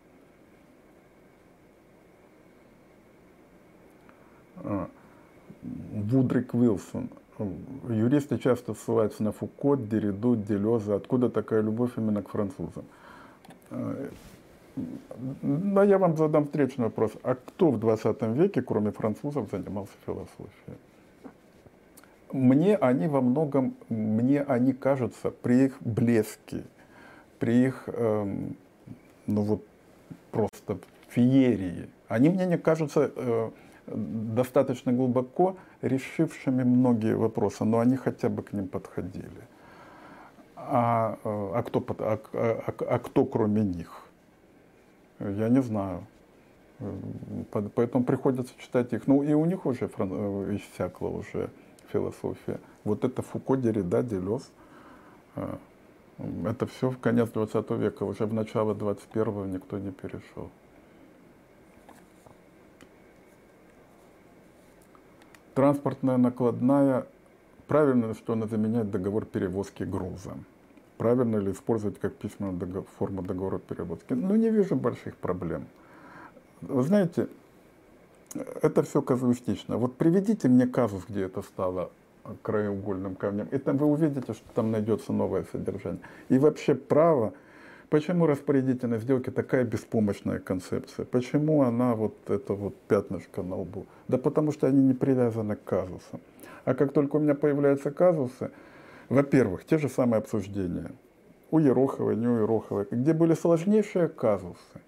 А, 4.64 4.90
Вудрик 5.62 6.54
Уилсон. 6.54 7.10
Юристы 7.88 8.38
часто 8.38 8.74
ссылаются 8.74 9.24
на 9.24 9.32
Фуко, 9.32 9.78
Дериду, 9.78 10.36
Делеза. 10.36 10.96
Откуда 10.96 11.30
такая 11.30 11.62
любовь 11.62 11.92
именно 11.98 12.22
к 12.22 12.30
французам? 12.30 12.84
Э, 13.72 14.10
да, 15.42 15.84
я 15.84 15.98
вам 15.98 16.18
задам 16.18 16.46
встречный 16.46 16.86
вопрос. 16.86 17.14
А 17.24 17.36
кто 17.36 17.72
в 17.72 17.80
20 17.80 18.22
веке, 18.36 18.62
кроме 18.62 18.92
французов, 18.92 19.50
занимался 19.50 19.94
философией? 20.06 20.78
Мне 22.32 22.76
они 22.76 23.08
во 23.08 23.22
многом, 23.22 23.76
мне 23.90 24.42
они 24.42 24.74
кажутся 24.74 25.32
при 25.32 25.66
их 25.66 25.82
блеске, 25.82 26.64
при 27.40 27.66
их, 27.66 27.84
эм, 27.88 28.56
ну 29.26 29.42
вот, 29.42 29.66
просто 30.32 30.78
феерии. 31.10 31.90
Они 32.08 32.30
мне 32.30 32.46
не 32.46 32.58
кажутся 32.58 33.12
э, 33.16 33.50
достаточно 33.88 34.94
глубоко 34.94 35.58
решившими 35.82 36.64
многие 36.64 37.16
вопросы, 37.16 37.66
но 37.66 37.80
они 37.80 37.96
хотя 37.96 38.30
бы 38.30 38.44
к 38.44 38.54
ним 38.54 38.68
подходили. 38.68 39.48
А, 40.56 41.18
э, 41.24 41.52
а, 41.56 41.64
кто, 41.64 41.84
а, 42.00 42.20
а, 42.34 42.74
а 42.90 43.00
кто 43.00 43.26
кроме 43.26 43.64
них? 43.64 44.04
Я 45.20 45.50
не 45.50 45.62
знаю. 45.62 46.06
Поэтому 47.76 48.04
приходится 48.04 48.54
читать 48.58 48.94
их. 48.94 49.08
Ну 49.08 49.24
и 49.24 49.34
у 49.34 49.46
них 49.46 49.66
уже 49.66 49.90
э, 49.98 50.58
иссякла 50.58 51.08
уже 51.10 51.50
философия. 51.92 52.60
Вот 52.84 53.04
это 53.04 53.22
Фуко, 53.22 53.56
Деррида, 53.56 54.04
Делес. 54.04 54.52
Э, 55.36 55.56
это 56.46 56.68
все 56.68 56.90
в 56.90 56.98
конец 56.98 57.30
20 57.30 57.70
века. 57.72 58.04
Уже 58.04 58.26
в 58.26 58.34
начало 58.34 58.74
21-го 58.74 59.46
никто 59.46 59.78
не 59.78 59.92
перешел. 59.92 60.50
Транспортная 65.54 66.18
накладная. 66.18 67.06
Правильно 67.68 68.08
ли, 68.08 68.14
что 68.14 68.34
она 68.34 68.48
заменяет 68.48 68.90
договор 68.92 69.26
перевозки 69.26 69.84
груза? 69.84 70.32
Правильно 70.98 71.38
ли 71.38 71.52
использовать 71.52 72.00
как 72.00 72.16
письменную 72.16 72.58
договор, 72.58 72.88
форму 72.98 73.22
договора 73.22 73.60
перевозки? 73.60 74.14
Ну, 74.14 74.36
не 74.36 74.50
вижу 74.50 74.76
больших 74.76 75.16
проблем. 75.16 75.68
Вы 76.62 76.84
знаете, 76.84 77.28
это 78.34 78.84
все 78.84 79.02
казуистично. 79.02 79.78
Вот 79.78 79.96
приведите 79.96 80.48
мне 80.48 80.68
казус, 80.68 81.04
где 81.08 81.24
это 81.24 81.42
стало 81.42 81.92
краеугольным 82.42 83.16
камнем, 83.16 83.48
и 83.52 83.58
там 83.58 83.78
вы 83.78 83.88
увидите, 83.88 84.34
что 84.34 84.46
там 84.54 84.72
найдется 84.72 85.14
новое 85.14 85.46
содержание. 85.52 86.02
И 86.30 86.38
вообще 86.38 86.76
право, 86.76 87.34
почему 87.90 88.28
распорядительной 88.28 89.00
сделки 89.00 89.32
такая 89.32 89.64
беспомощная 89.64 90.40
концепция? 90.40 91.06
Почему 91.06 91.64
она 91.64 91.96
вот 91.96 92.16
это 92.28 92.54
вот 92.54 92.76
пятнышко 92.88 93.42
на 93.42 93.56
лбу? 93.56 93.86
Да 94.08 94.18
потому 94.18 94.52
что 94.52 94.68
они 94.68 94.84
не 94.84 94.94
привязаны 94.94 95.56
к 95.56 95.64
казусам. 95.64 96.20
А 96.66 96.76
как 96.76 96.94
только 96.94 97.16
у 97.16 97.20
меня 97.20 97.36
появляются 97.36 97.90
казусы, 97.90 98.52
во-первых, 99.08 99.66
те 99.66 99.80
же 99.80 99.90
самые 99.90 100.20
обсуждения 100.20 100.92
у 101.50 101.58
Ероховой, 101.58 102.16
не 102.16 102.28
у 102.28 102.36
Ероховой, 102.38 102.86
где 102.92 103.14
были 103.14 103.34
сложнейшие 103.34 104.08
казусы, 104.08 104.82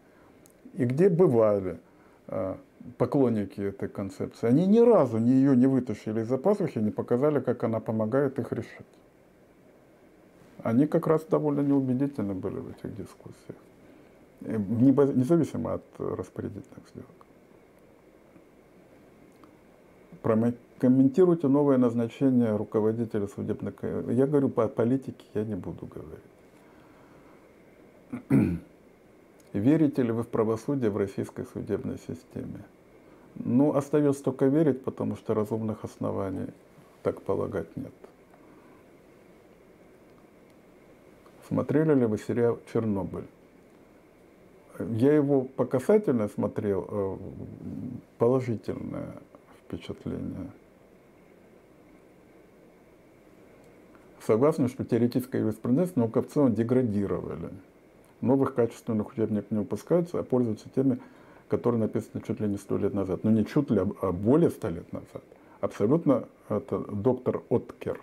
и 0.73 0.85
где 0.85 1.09
бывали 1.09 1.79
а, 2.27 2.57
поклонники 2.97 3.61
этой 3.61 3.89
концепции, 3.89 4.47
они 4.47 4.67
ни 4.67 4.79
разу 4.79 5.17
ни 5.17 5.29
ее 5.29 5.55
не 5.55 5.67
вытащили 5.67 6.21
из-за 6.21 6.37
пазухи, 6.37 6.79
не 6.79 6.91
показали, 6.91 7.39
как 7.39 7.63
она 7.63 7.79
помогает 7.79 8.39
их 8.39 8.51
решить. 8.51 8.85
Они 10.63 10.87
как 10.87 11.07
раз 11.07 11.25
довольно 11.25 11.61
неубедительны 11.61 12.33
были 12.33 12.59
в 12.59 12.69
этих 12.69 12.95
дискуссиях, 12.95 13.57
независимо 14.41 15.73
от 15.73 15.83
распорядительных 15.97 16.87
сделок. 16.93 17.09
Прокомментируйте 20.21 21.47
новое 21.47 21.77
назначение 21.77 22.55
руководителя 22.55 23.27
судебной... 23.27 23.73
Я 24.13 24.27
говорю 24.27 24.49
по 24.49 24.67
политике, 24.67 25.25
я 25.33 25.43
не 25.43 25.55
буду 25.55 25.87
говорить. 25.87 26.19
Верите 29.53 30.01
ли 30.03 30.11
вы 30.11 30.23
в 30.23 30.27
правосудие 30.27 30.89
в 30.89 30.97
российской 30.97 31.45
судебной 31.45 31.97
системе? 31.97 32.63
Ну, 33.35 33.75
остается 33.75 34.23
только 34.23 34.45
верить, 34.45 34.83
потому 34.83 35.15
что 35.15 35.33
разумных 35.33 35.83
оснований 35.83 36.47
так 37.03 37.21
полагать 37.21 37.75
нет. 37.75 37.93
Смотрели 41.47 41.93
ли 41.93 42.05
вы 42.05 42.17
сериал 42.17 42.59
«Чернобыль»? 42.71 43.27
Я 44.79 45.13
его 45.13 45.41
по 45.41 45.65
касательно 45.65 46.29
смотрел, 46.29 46.87
э, 46.89 47.17
положительное 48.17 49.15
впечатление. 49.59 50.51
Согласны, 54.25 54.69
что 54.69 54.85
теоретическая 54.85 55.39
юриспруденция 55.39 56.07
целом 56.29 56.53
деградировали 56.53 57.49
новых 58.21 58.55
качественных 58.55 59.11
учебников 59.11 59.51
не 59.51 59.59
выпускаются, 59.59 60.19
а 60.19 60.23
пользуются 60.23 60.69
теми, 60.69 60.99
которые 61.47 61.81
написаны 61.81 62.23
чуть 62.25 62.39
ли 62.39 62.47
не 62.47 62.57
сто 62.57 62.77
лет 62.77 62.93
назад. 62.93 63.23
Ну 63.23 63.31
не 63.31 63.45
чуть 63.45 63.69
ли, 63.69 63.81
а 64.01 64.11
более 64.11 64.49
ста 64.49 64.69
лет 64.69 64.91
назад. 64.93 65.23
Абсолютно 65.59 66.27
это 66.49 66.79
доктор 66.79 67.43
Откер 67.49 67.99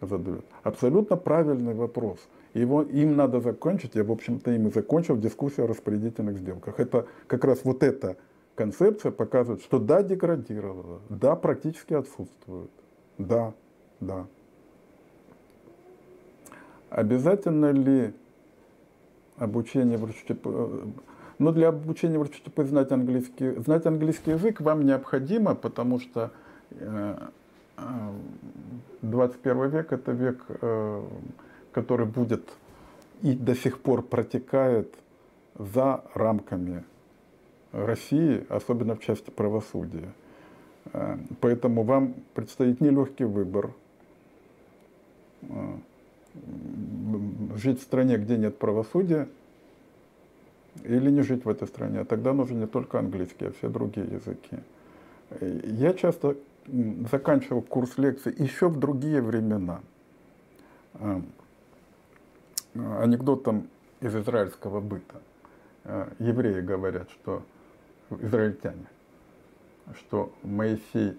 задает. 0.00 0.44
Абсолютно 0.62 1.16
правильный 1.16 1.74
вопрос. 1.74 2.18
Его, 2.54 2.82
им 2.82 3.16
надо 3.16 3.40
закончить, 3.40 3.94
я, 3.94 4.04
в 4.04 4.12
общем-то, 4.12 4.50
им 4.50 4.68
и 4.68 4.70
закончил 4.70 5.16
дискуссию 5.16 5.64
о 5.64 5.68
распорядительных 5.68 6.36
сделках. 6.36 6.78
Это 6.80 7.06
как 7.26 7.44
раз 7.44 7.60
вот 7.64 7.82
эта 7.82 8.16
концепция 8.54 9.10
показывает, 9.10 9.62
что 9.62 9.78
да, 9.78 10.02
деградировала, 10.02 11.00
да, 11.08 11.34
практически 11.34 11.94
отсутствует. 11.94 12.70
Да, 13.18 13.54
да. 14.00 14.26
Обязательно 16.90 17.70
ли 17.70 18.12
обучение 19.36 19.98
врачу 19.98 20.36
но 21.38 21.50
для 21.50 21.68
обучения 21.68 22.18
врачу 22.18 22.38
знать 22.56 22.92
английский, 22.92 23.60
знать 23.60 23.86
английский 23.86 24.32
язык 24.32 24.60
вам 24.60 24.86
необходимо, 24.86 25.54
потому 25.54 25.98
что 25.98 26.30
21 29.02 29.62
э, 29.62 29.68
век 29.68 29.92
это 29.92 30.12
век, 30.12 30.44
э, 30.48 31.02
который 31.72 32.06
будет 32.06 32.48
и 33.22 33.32
до 33.32 33.54
сих 33.54 33.80
пор 33.80 34.02
протекает 34.02 34.94
за 35.58 36.04
рамками 36.14 36.84
России, 37.72 38.44
особенно 38.48 38.94
в 38.94 39.00
части 39.00 39.30
правосудия. 39.30 40.12
Э, 40.92 41.16
поэтому 41.40 41.82
вам 41.82 42.14
предстоит 42.34 42.80
нелегкий 42.80 43.24
выбор 43.24 43.72
жить 47.56 47.80
в 47.80 47.82
стране, 47.82 48.16
где 48.16 48.36
нет 48.36 48.58
правосудия, 48.58 49.28
или 50.84 51.10
не 51.10 51.22
жить 51.22 51.44
в 51.44 51.48
этой 51.48 51.68
стране. 51.68 52.00
А 52.00 52.04
тогда 52.04 52.32
нужен 52.32 52.60
не 52.60 52.66
только 52.66 52.98
английский, 52.98 53.46
а 53.46 53.52
все 53.52 53.68
другие 53.68 54.06
языки. 54.06 54.58
Я 55.64 55.92
часто 55.94 56.36
заканчивал 57.10 57.62
курс 57.62 57.98
лекций 57.98 58.34
еще 58.36 58.68
в 58.68 58.78
другие 58.78 59.20
времена. 59.20 59.80
А, 60.94 61.22
анекдотом 62.74 63.68
из 64.00 64.14
израильского 64.14 64.80
быта. 64.80 65.20
А, 65.84 66.12
евреи 66.18 66.60
говорят, 66.60 67.10
что 67.10 67.42
израильтяне, 68.10 68.86
что 69.96 70.32
Моисей 70.42 71.18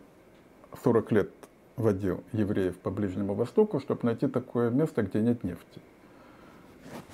40 0.83 1.11
лет 1.11 1.29
водил 1.75 2.23
евреев 2.31 2.77
по 2.77 2.91
Ближнему 2.91 3.33
Востоку, 3.33 3.79
чтобы 3.79 4.01
найти 4.03 4.27
такое 4.27 4.69
место, 4.69 5.03
где 5.03 5.19
нет 5.21 5.43
нефти. 5.43 5.81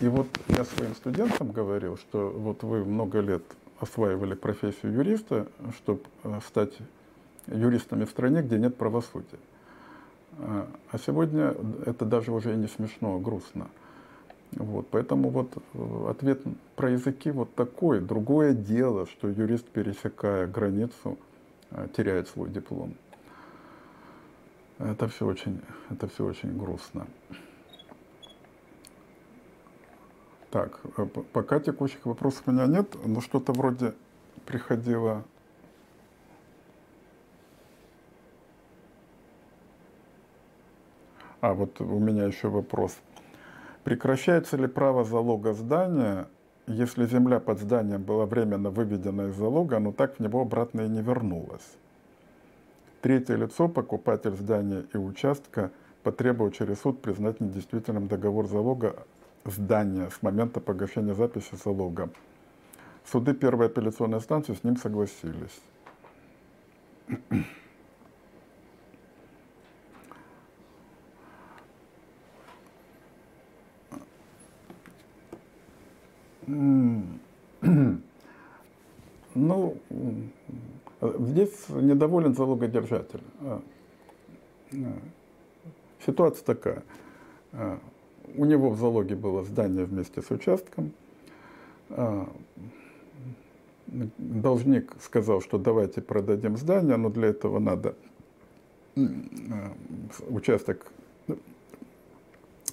И 0.01 0.07
вот 0.07 0.27
я 0.47 0.65
своим 0.65 0.95
студентам 0.95 1.51
говорил, 1.51 1.97
что 1.97 2.29
вот 2.29 2.63
вы 2.63 2.83
много 2.85 3.19
лет 3.19 3.43
осваивали 3.79 4.33
профессию 4.33 4.93
юриста, 4.93 5.47
чтобы 5.77 6.01
э, 6.23 6.39
стать 6.45 6.77
юристами 7.47 8.05
в 8.05 8.09
стране, 8.09 8.41
где 8.41 8.57
нет 8.57 8.75
правосудия. 8.75 9.39
А, 10.37 10.67
а 10.91 10.97
сегодня 10.97 11.55
это 11.85 12.05
даже 12.05 12.31
уже 12.31 12.55
не 12.55 12.67
смешно, 12.67 13.15
а 13.15 13.19
грустно. 13.19 13.67
Вот, 14.51 14.87
поэтому 14.89 15.29
вот 15.29 15.57
э, 15.73 16.07
ответ 16.09 16.41
про 16.75 16.91
языки 16.91 17.31
вот 17.31 17.53
такой. 17.55 17.99
Другое 17.99 18.53
дело, 18.53 19.05
что 19.05 19.29
юрист, 19.29 19.67
пересекая 19.67 20.47
границу, 20.47 21.17
э, 21.71 21.87
теряет 21.95 22.27
свой 22.27 22.49
диплом. 22.49 22.95
Это 24.79 25.09
все 25.09 25.25
очень, 25.25 25.61
это 25.89 26.07
все 26.07 26.25
очень 26.25 26.57
грустно. 26.57 27.05
Так, 30.51 30.79
э, 30.97 31.05
пока 31.05 31.59
текущих 31.59 32.05
вопросов 32.05 32.43
у 32.47 32.51
меня 32.51 32.65
нет, 32.65 32.95
но 33.05 33.19
что-то 33.19 33.51
вроде 33.51 33.93
приходило. 34.45 35.25
А, 41.41 41.53
вот 41.53 41.79
у 41.81 41.99
меня 41.99 42.23
еще 42.23 42.47
вопрос. 42.47 42.97
Прекращается 43.83 44.55
ли 44.55 44.67
право 44.67 45.03
залога 45.03 45.53
здания, 45.53 46.27
если 46.67 47.05
земля 47.05 47.39
под 47.41 47.59
зданием 47.59 48.03
была 48.03 48.25
временно 48.25 48.69
выведена 48.69 49.27
из 49.27 49.35
залога, 49.35 49.79
но 49.79 49.91
так 49.91 50.15
в 50.15 50.19
него 50.19 50.41
обратно 50.41 50.81
и 50.81 50.87
не 50.87 51.01
вернулась? 51.01 51.77
Третье 53.01 53.37
лицо, 53.37 53.69
покупатель 53.69 54.35
здания 54.35 54.83
и 54.93 54.97
участка, 54.97 55.71
потребовал 56.03 56.51
через 56.51 56.81
суд 56.81 57.01
признать 57.01 57.39
недействительным 57.39 58.09
договор 58.09 58.45
залога 58.47 59.05
здания 59.45 60.09
с 60.09 60.21
момента 60.21 60.59
погашения 60.59 61.13
записи 61.13 61.55
залога. 61.63 62.09
Суды 63.05 63.33
первой 63.33 63.67
апелляционной 63.67 64.17
инстанции 64.17 64.53
с 64.53 64.65
ним 64.65 64.75
согласились. 64.75 65.61
Ну, 79.35 79.77
здесь 81.01 81.69
недоволен 81.69 82.35
залогодержатель. 82.35 83.21
А, 83.41 83.61
а, 84.73 84.75
ситуация 86.05 86.43
такая. 86.43 86.83
А, 87.53 87.79
у 88.35 88.45
него 88.45 88.69
в 88.69 88.77
залоге 88.77 89.15
было 89.15 89.43
здание 89.43 89.85
вместе 89.85 90.21
с 90.21 90.29
участком. 90.29 90.91
Должник 93.87 94.93
сказал, 95.01 95.41
что 95.41 95.57
давайте 95.57 96.01
продадим 96.01 96.57
здание, 96.57 96.95
но 96.95 97.09
для 97.09 97.29
этого 97.29 97.57
надо 97.57 97.95
участок 100.27 100.85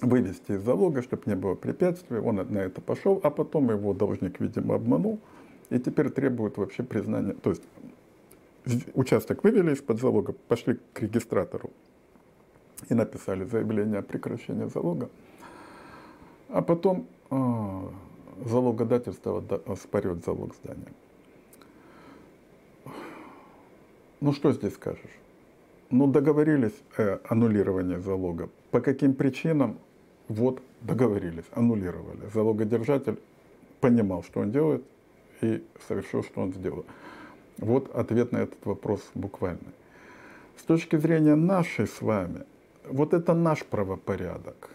вывести 0.01 0.51
из 0.51 0.61
залога, 0.61 1.01
чтобы 1.01 1.23
не 1.25 1.35
было 1.35 1.55
препятствий. 1.55 2.19
Он 2.19 2.35
на 2.35 2.59
это 2.59 2.81
пошел, 2.81 3.19
а 3.23 3.31
потом 3.31 3.71
его 3.71 3.95
должник, 3.95 4.39
видимо, 4.39 4.75
обманул 4.75 5.19
и 5.69 5.79
теперь 5.79 6.09
требует 6.09 6.57
вообще 6.57 6.83
признания. 6.83 7.33
То 7.33 7.51
есть 7.51 7.63
участок 8.93 9.43
вывели 9.43 9.73
из-под 9.73 9.99
залога, 9.99 10.33
пошли 10.33 10.79
к 10.93 11.01
регистратору 11.01 11.71
и 12.89 12.93
написали 12.93 13.45
заявление 13.45 13.99
о 13.99 14.01
прекращении 14.01 14.67
залога. 14.67 15.09
А 16.49 16.61
потом 16.61 17.07
э, 17.29 17.35
залогодательство 18.45 19.43
спорет 19.75 20.23
залог 20.25 20.55
здания. 20.55 20.93
Ну 24.19 24.33
что 24.33 24.51
здесь 24.51 24.73
скажешь? 24.73 25.19
Ну 25.89 26.07
договорились 26.07 26.73
э, 26.97 27.19
аннулирование 27.29 27.99
залога. 27.99 28.49
По 28.71 28.81
каким 28.81 29.13
причинам? 29.13 29.77
Вот 30.27 30.61
договорились, 30.81 31.45
аннулировали. 31.51 32.29
Залогодержатель 32.33 33.17
понимал, 33.79 34.23
что 34.23 34.41
он 34.41 34.51
делает, 34.51 34.83
и 35.41 35.63
совершил, 35.87 36.23
что 36.23 36.41
он 36.41 36.53
сделал. 36.53 36.85
Вот 37.57 37.93
ответ 37.95 38.31
на 38.31 38.37
этот 38.37 38.65
вопрос 38.65 39.01
буквально. 39.15 39.73
С 40.57 40.63
точки 40.63 40.95
зрения 40.95 41.35
нашей 41.35 41.87
с 41.87 42.01
вами, 42.01 42.43
вот 42.87 43.13
это 43.13 43.33
наш 43.33 43.63
правопорядок. 43.65 44.69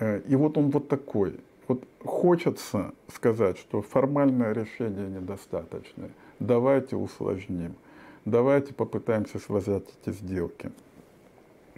Э, 0.00 0.20
и 0.20 0.36
вот 0.36 0.58
он 0.58 0.70
вот 0.70 0.88
такой. 0.88 1.38
Вот 1.66 1.84
хочется 2.04 2.92
сказать, 3.12 3.58
что 3.58 3.82
формальное 3.82 4.52
решение 4.52 5.08
недостаточное. 5.08 6.10
Давайте 6.40 6.96
усложним. 6.96 7.74
Давайте 8.24 8.74
попытаемся 8.74 9.38
связать 9.38 9.84
эти 10.02 10.14
сделки. 10.14 10.70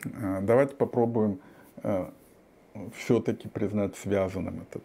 Э, 0.04 0.40
давайте 0.42 0.74
попробуем 0.74 1.38
э, 1.82 2.06
все-таки 2.96 3.48
признать 3.48 3.96
связанным 3.96 4.64
этот. 4.68 4.82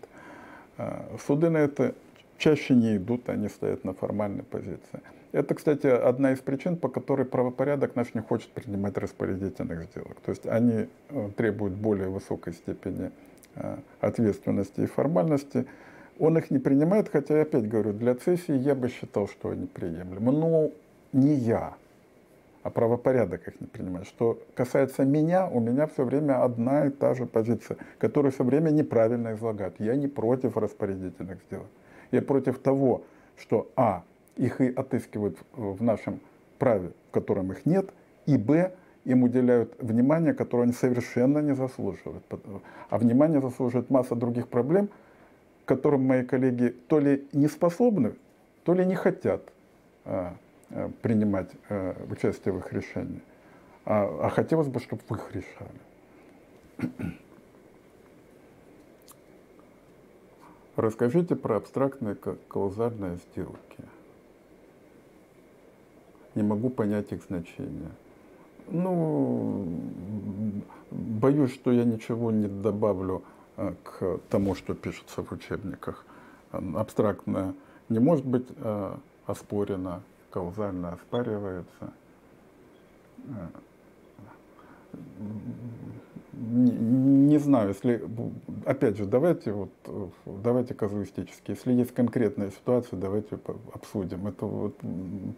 Суды 1.25 1.49
на 1.49 1.59
это 1.59 1.95
чаще 2.37 2.75
не 2.75 2.97
идут, 2.97 3.29
они 3.29 3.49
стоят 3.49 3.83
на 3.83 3.93
формальной 3.93 4.43
позиции. 4.43 5.01
Это, 5.31 5.53
кстати, 5.53 5.87
одна 5.87 6.31
из 6.31 6.39
причин, 6.39 6.77
по 6.77 6.87
которой 6.87 7.25
правопорядок 7.25 7.95
наш 7.95 8.13
не 8.13 8.21
хочет 8.21 8.49
принимать 8.51 8.97
распорядительных 8.97 9.83
сделок. 9.83 10.17
То 10.25 10.31
есть 10.31 10.45
они 10.45 10.87
э, 11.09 11.29
требуют 11.35 11.73
более 11.73 12.07
высокой 12.07 12.53
степени 12.53 13.11
э, 13.55 13.77
ответственности 13.99 14.81
и 14.81 14.85
формальности. 14.85 15.65
Он 16.19 16.37
их 16.37 16.51
не 16.51 16.59
принимает, 16.59 17.09
хотя, 17.09 17.35
я 17.35 17.41
опять 17.41 17.67
говорю, 17.67 17.91
для 17.91 18.15
цессии 18.15 18.55
я 18.55 18.75
бы 18.75 18.87
считал, 18.87 19.27
что 19.27 19.49
они 19.49 19.65
приемлемы. 19.65 20.31
Но 20.31 20.71
не 21.11 21.33
я, 21.33 21.73
а 22.63 22.69
правопорядок 22.69 23.47
их 23.47 23.59
не 23.59 23.67
принимает. 23.67 24.07
Что 24.07 24.39
касается 24.53 25.03
меня, 25.03 25.47
у 25.47 25.59
меня 25.59 25.85
все 25.87 26.05
время 26.05 26.43
одна 26.43 26.87
и 26.87 26.89
та 26.89 27.13
же 27.13 27.25
позиция, 27.25 27.75
которую 27.99 28.31
все 28.31 28.45
время 28.45 28.69
неправильно 28.69 29.33
излагают. 29.33 29.75
Я 29.79 29.95
не 29.95 30.07
против 30.07 30.55
распорядительных 30.55 31.39
сделок. 31.47 31.67
Я 32.15 32.21
против 32.21 32.59
того, 32.59 33.03
что 33.37 33.69
а. 33.75 34.03
их 34.37 34.61
и 34.61 34.69
отыскивают 34.69 35.37
в 35.51 35.83
нашем 35.83 36.21
праве, 36.59 36.91
в 37.09 37.11
котором 37.11 37.51
их 37.51 37.65
нет, 37.65 37.89
и 38.25 38.37
б. 38.37 38.71
им 39.03 39.23
уделяют 39.23 39.75
внимание, 39.81 40.33
которое 40.33 40.63
они 40.63 40.71
совершенно 40.71 41.39
не 41.39 41.53
заслуживают. 41.53 42.23
А 42.89 42.97
внимание 42.97 43.41
заслуживает 43.41 43.89
масса 43.89 44.15
других 44.15 44.47
проблем, 44.47 44.87
которым 45.65 46.05
мои 46.05 46.23
коллеги 46.23 46.69
то 46.87 46.99
ли 46.99 47.27
не 47.33 47.47
способны, 47.47 48.13
то 48.63 48.73
ли 48.73 48.85
не 48.85 48.95
хотят 48.95 49.41
а, 50.05 50.35
а, 50.69 50.89
принимать 51.01 51.49
а, 51.69 51.95
участие 52.09 52.53
в 52.53 52.59
их 52.59 52.71
решении. 52.71 53.21
А 53.83 54.29
хотелось 54.29 54.67
бы, 54.67 54.79
чтобы 54.79 55.01
вы 55.09 55.17
их 55.17 55.35
решали. 55.35 57.15
Расскажите 60.75 61.35
про 61.35 61.57
абстрактные 61.57 62.15
каузальные 62.49 63.17
сделки. 63.17 63.77
Не 66.35 66.43
могу 66.43 66.69
понять 66.69 67.13
их 67.13 67.23
значение. 67.23 67.91
Ну, 68.67 69.65
боюсь, 70.91 71.53
что 71.53 71.71
я 71.71 71.85
ничего 71.85 72.31
не 72.31 72.47
добавлю 72.47 73.23
э, 73.55 73.73
к 73.83 74.19
тому, 74.29 74.55
что 74.55 74.73
пишется 74.73 75.23
в 75.23 75.31
учебниках. 75.31 76.03
Абстрактное 76.51 77.53
не 77.87 77.99
может 77.99 78.25
быть 78.25 78.47
э, 78.57 78.95
оспорено, 79.27 80.01
каузально 80.31 80.93
оспаривается 80.93 81.93
э, 83.27 83.47
не, 86.45 86.71
не 86.71 87.37
знаю, 87.37 87.69
если, 87.69 88.01
опять 88.65 88.97
же, 88.97 89.05
давайте 89.05 89.51
вот, 89.51 89.69
давайте 90.25 90.73
казуистически, 90.73 91.51
если 91.51 91.73
есть 91.73 91.93
конкретная 91.93 92.51
ситуация, 92.51 92.97
давайте 92.99 93.39
обсудим. 93.73 94.27
Это 94.27 94.45
вот 94.45 94.75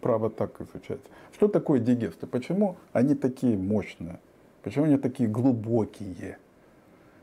право 0.00 0.30
так 0.30 0.60
изучать. 0.60 1.00
Что 1.32 1.48
такое 1.48 1.80
дигесты? 1.80 2.26
Почему 2.26 2.76
они 2.92 3.14
такие 3.14 3.56
мощные? 3.56 4.20
Почему 4.62 4.84
они 4.84 4.98
такие 4.98 5.28
глубокие? 5.28 6.38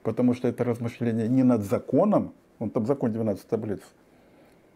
Потому 0.03 0.33
что 0.33 0.47
это 0.47 0.63
размышление 0.63 1.27
не 1.27 1.43
над 1.43 1.63
законом, 1.63 2.33
он 2.59 2.69
там 2.69 2.85
закон 2.85 3.11
12 3.11 3.47
таблиц, 3.47 3.81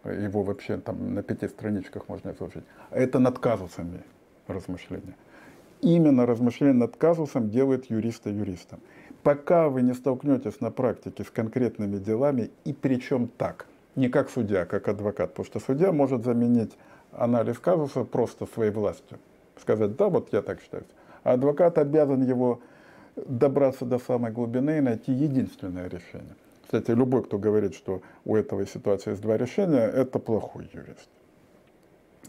его 0.03 0.43
вообще 0.43 0.77
там 0.77 1.13
на 1.13 1.23
пяти 1.23 1.47
страничках 1.47 2.07
можно 2.07 2.31
изложить, 2.31 2.63
а 2.89 2.97
это 2.97 3.19
над 3.19 3.39
казусами 3.39 4.03
размышления 4.47 5.15
именно 5.81 6.25
размышление 6.25 6.75
над 6.75 6.95
казусом 6.95 7.49
делает 7.49 7.89
юриста 7.89 8.29
юристом. 8.29 8.79
Пока 9.23 9.69
вы 9.69 9.81
не 9.81 9.93
столкнетесь 9.93 10.61
на 10.61 10.71
практике 10.71 11.23
с 11.23 11.29
конкретными 11.29 11.97
делами, 11.97 12.51
и 12.63 12.73
причем 12.73 13.27
так, 13.27 13.65
не 13.95 14.09
как 14.09 14.29
судья, 14.29 14.61
а 14.61 14.65
как 14.65 14.87
адвокат, 14.87 15.31
потому 15.31 15.45
что 15.45 15.59
судья 15.59 15.91
может 15.91 16.23
заменить 16.23 16.71
анализ 17.11 17.59
казуса 17.59 18.03
просто 18.03 18.45
своей 18.45 18.71
властью. 18.71 19.19
Сказать, 19.61 19.95
да, 19.97 20.07
вот 20.07 20.31
я 20.31 20.41
так 20.41 20.61
считаю. 20.61 20.85
А 21.23 21.33
адвокат 21.33 21.77
обязан 21.77 22.23
его 22.23 22.61
добраться 23.15 23.85
до 23.85 23.99
самой 23.99 24.31
глубины 24.31 24.77
и 24.77 24.81
найти 24.81 25.11
единственное 25.11 25.89
решение. 25.89 26.35
Кстати, 26.63 26.91
любой, 26.91 27.23
кто 27.23 27.37
говорит, 27.37 27.73
что 27.73 28.01
у 28.23 28.35
этого 28.35 28.65
ситуации 28.65 29.11
есть 29.11 29.21
два 29.21 29.37
решения, 29.37 29.85
это 29.85 30.19
плохой 30.19 30.69
юрист. 30.71 31.09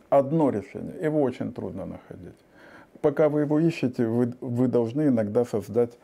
Одно 0.08 0.50
решение, 0.50 0.94
его 1.00 1.22
очень 1.22 1.52
трудно 1.52 1.84
находить 1.84 2.34
пока 3.00 3.28
вы 3.28 3.42
его 3.42 3.58
ищете, 3.58 4.06
вы, 4.06 4.32
вы 4.40 4.68
должны 4.68 5.08
иногда 5.08 5.44
создать 5.44 5.98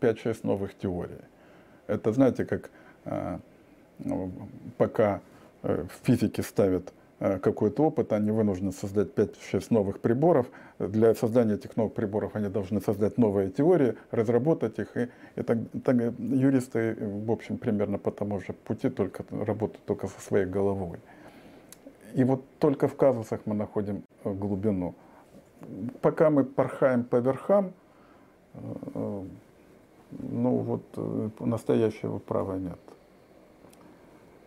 5-6 0.00 0.40
новых 0.42 0.76
теорий. 0.76 1.18
Это, 1.86 2.12
знаете, 2.12 2.44
как 2.44 2.70
э, 3.04 3.38
пока 4.76 5.20
э, 5.62 5.84
в 5.84 6.06
физике 6.06 6.42
ставят 6.42 6.92
э, 7.20 7.38
какой-то 7.38 7.84
опыт, 7.84 8.12
они 8.12 8.30
вынуждены 8.30 8.72
создать 8.72 9.08
5-6 9.14 9.66
новых 9.70 10.00
приборов. 10.00 10.46
Для 10.78 11.14
создания 11.14 11.54
этих 11.54 11.76
новых 11.76 11.94
приборов 11.94 12.36
они 12.36 12.48
должны 12.48 12.80
создать 12.80 13.18
новые 13.18 13.50
теории, 13.50 13.94
разработать 14.10 14.78
их. 14.78 14.96
И, 14.96 15.08
и 15.36 15.42
так, 15.42 15.58
так, 15.84 15.96
юристы, 16.18 16.96
в 17.00 17.30
общем, 17.30 17.58
примерно 17.58 17.98
по 17.98 18.10
тому 18.10 18.40
же 18.40 18.52
пути, 18.52 18.90
только 18.90 19.24
работают 19.30 19.84
только 19.84 20.06
со 20.06 20.20
своей 20.20 20.46
головой. 20.46 20.98
И 22.14 22.24
вот 22.24 22.44
только 22.58 22.88
в 22.88 22.96
казусах 22.96 23.40
мы 23.46 23.54
находим 23.54 24.02
глубину 24.24 24.94
пока 26.00 26.30
мы 26.30 26.44
порхаем 26.44 27.04
по 27.04 27.16
верхам, 27.16 27.72
ну 30.18 30.56
вот 30.56 30.82
э, 30.96 31.28
настоящего 31.40 32.18
права 32.18 32.56
нет. 32.56 32.78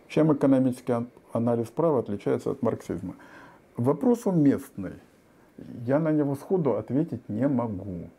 Чем 0.08 0.32
экономический 0.32 1.06
анализ 1.32 1.68
права 1.68 2.00
отличается 2.00 2.50
от 2.50 2.62
марксизма? 2.62 3.14
Вопрос 3.76 4.26
уместный. 4.26 4.92
Я 5.84 5.98
на 5.98 6.12
него 6.12 6.34
сходу 6.36 6.76
ответить 6.76 7.28
не 7.28 7.48
могу. 7.48 8.10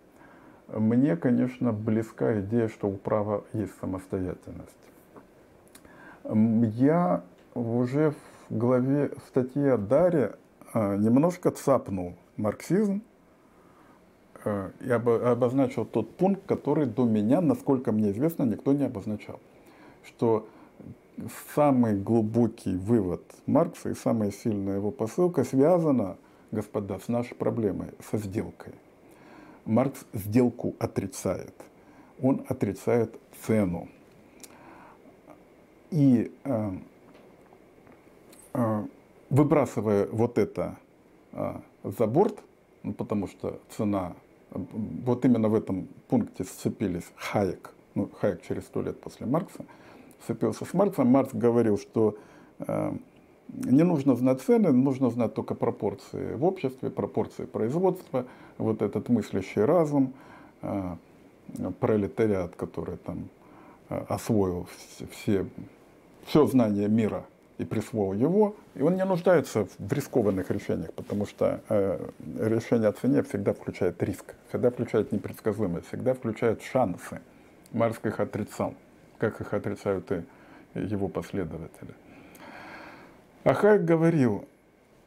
мне, 0.68 1.16
конечно, 1.16 1.72
близка 1.72 2.42
идея, 2.42 2.68
что 2.68 2.88
у 2.88 2.98
права 2.98 3.44
есть 3.54 3.74
самостоятельность. 3.80 4.76
Я 6.24 7.24
уже 7.54 8.14
в 8.50 8.58
главе 8.58 9.10
в 9.10 9.28
статье 9.30 9.74
о 9.74 9.78
Даре 9.78 10.36
а, 10.74 10.96
немножко 10.98 11.52
цапнул 11.52 12.16
марксизм 12.36 13.02
а, 14.46 14.72
и 14.82 14.90
обозначил 14.90 15.86
тот 15.86 16.16
пункт, 16.16 16.42
который 16.46 16.86
до 16.86 17.06
меня, 17.06 17.42
насколько 17.42 17.92
мне 17.92 18.12
известно, 18.12 18.44
никто 18.44 18.74
не 18.74 18.86
обозначал. 18.86 19.40
Что 20.04 20.48
самый 21.56 22.00
глубокий 22.00 22.76
вывод 22.76 23.22
Маркса 23.46 23.90
и 23.90 23.96
самая 23.96 24.32
сильная 24.32 24.76
его 24.76 24.92
посылка 24.92 25.44
связана, 25.44 26.18
господа, 26.52 27.00
с 27.00 27.08
нашей 27.08 27.36
проблемой, 27.36 27.90
со 28.12 28.18
сделкой. 28.18 28.74
Маркс 29.66 30.06
сделку 30.14 30.76
отрицает. 30.80 31.54
Он 32.22 32.46
отрицает 32.48 33.20
цену. 33.46 33.90
И 35.92 36.32
э, 36.44 36.72
э, 38.54 38.86
выбрасывая 39.30 40.08
вот 40.08 40.38
это 40.38 40.78
э, 41.34 41.56
за 41.84 42.08
борт, 42.08 42.44
ну, 42.84 42.94
потому 42.94 43.28
что 43.28 43.60
цена, 43.70 44.16
вот 44.52 45.26
именно 45.26 45.50
в 45.50 45.56
этом 45.56 45.88
пункте 46.08 46.44
сцепились 46.44 47.06
Хайек, 47.16 47.74
ну, 47.96 48.10
Хайек 48.20 48.42
через 48.48 48.64
сто 48.64 48.82
лет 48.82 49.00
после 49.00 49.26
Маркса, 49.26 49.66
сцепился 50.24 50.66
с 50.66 50.74
Марксом. 50.74 51.08
Маркс 51.08 51.34
говорил, 51.34 51.78
что 51.78 52.18
э, 52.60 52.94
не 53.50 53.84
нужно 53.84 54.16
знать 54.16 54.42
цены, 54.42 54.72
нужно 54.72 55.10
знать 55.10 55.34
только 55.34 55.56
пропорции 55.56 56.36
в 56.36 56.46
обществе, 56.46 56.90
пропорции 56.90 57.46
производства, 57.46 58.26
вот 58.58 58.82
этот 58.82 59.10
мыслящий 59.10 59.64
разум, 59.64 60.14
э, 60.62 60.96
пролетариат, 61.80 62.56
который 62.56 62.98
там 62.98 63.30
э, 63.90 63.98
освоил 64.10 64.68
все, 65.12 65.48
все 66.26 66.46
знание 66.48 66.88
мира 66.88 67.26
и 67.58 67.66
присвоил 67.66 68.14
его, 68.14 68.56
и 68.76 68.82
он 68.82 68.96
не 68.96 69.06
нуждается 69.06 69.68
в 69.80 69.94
рискованных 69.94 70.52
решениях, 70.52 70.94
потому 70.94 71.26
что 71.26 71.62
э, 71.70 72.10
решение 72.40 72.90
о 72.90 72.92
цене 72.92 73.24
всегда 73.24 73.54
включает 73.54 74.02
риск, 74.04 74.36
всегда 74.50 74.70
включает 74.70 75.12
непредсказуемость, 75.12 75.88
всегда 75.88 76.14
включает 76.14 76.62
шансы. 76.62 77.20
Маркс 77.72 78.00
их 78.04 78.20
отрицал, 78.20 78.76
как 79.18 79.42
их 79.42 79.54
отрицают 79.54 80.12
и 80.12 80.24
его 80.76 81.08
последователи. 81.08 81.94
А 83.44 83.54
Хайек 83.54 83.86
говорил, 83.86 84.46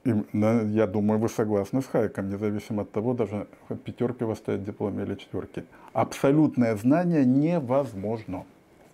и, 0.04 0.14
я 0.32 0.86
думаю, 0.86 1.18
вы 1.20 1.28
согласны 1.28 1.82
с 1.82 1.86
Хайком, 1.86 2.30
независимо 2.30 2.82
от 2.82 2.90
того, 2.90 3.12
даже 3.12 3.46
пятерки 3.84 4.24
у 4.24 4.28
вас 4.28 4.38
стоят 4.38 4.62
в 4.62 4.64
дипломе 4.64 5.04
или 5.04 5.14
четверки. 5.14 5.64
Абсолютное 5.92 6.74
знание 6.76 7.24
невозможно. 7.24 8.44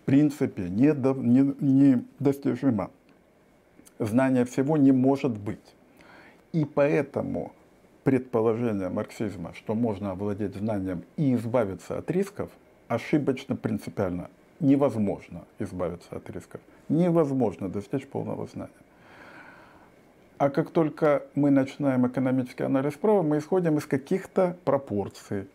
В 0.02 0.04
принципе, 0.06 0.68
недостижимо. 0.68 1.22
Не, 1.60 1.94
не 1.94 2.04
Знание 3.98 4.44
всего 4.44 4.76
не 4.76 4.92
может 4.92 5.38
быть. 5.38 5.74
И 6.52 6.64
поэтому 6.64 7.52
предположение 8.04 8.88
марксизма, 8.88 9.52
что 9.54 9.74
можно 9.74 10.12
овладеть 10.12 10.54
знанием 10.54 11.02
и 11.16 11.34
избавиться 11.34 11.98
от 11.98 12.10
рисков, 12.10 12.50
ошибочно 12.88 13.56
принципиально. 13.56 14.30
Невозможно 14.60 15.44
избавиться 15.58 16.16
от 16.16 16.30
рисков. 16.30 16.60
Невозможно 16.88 17.68
достичь 17.68 18.06
полного 18.06 18.46
знания. 18.46 18.70
А 20.38 20.50
как 20.50 20.70
только 20.70 21.22
мы 21.34 21.50
начинаем 21.50 22.06
экономический 22.06 22.64
анализ 22.64 22.94
права, 22.94 23.22
мы 23.22 23.38
исходим 23.38 23.78
из 23.78 23.86
каких-то 23.86 24.56
пропорций, 24.64 25.48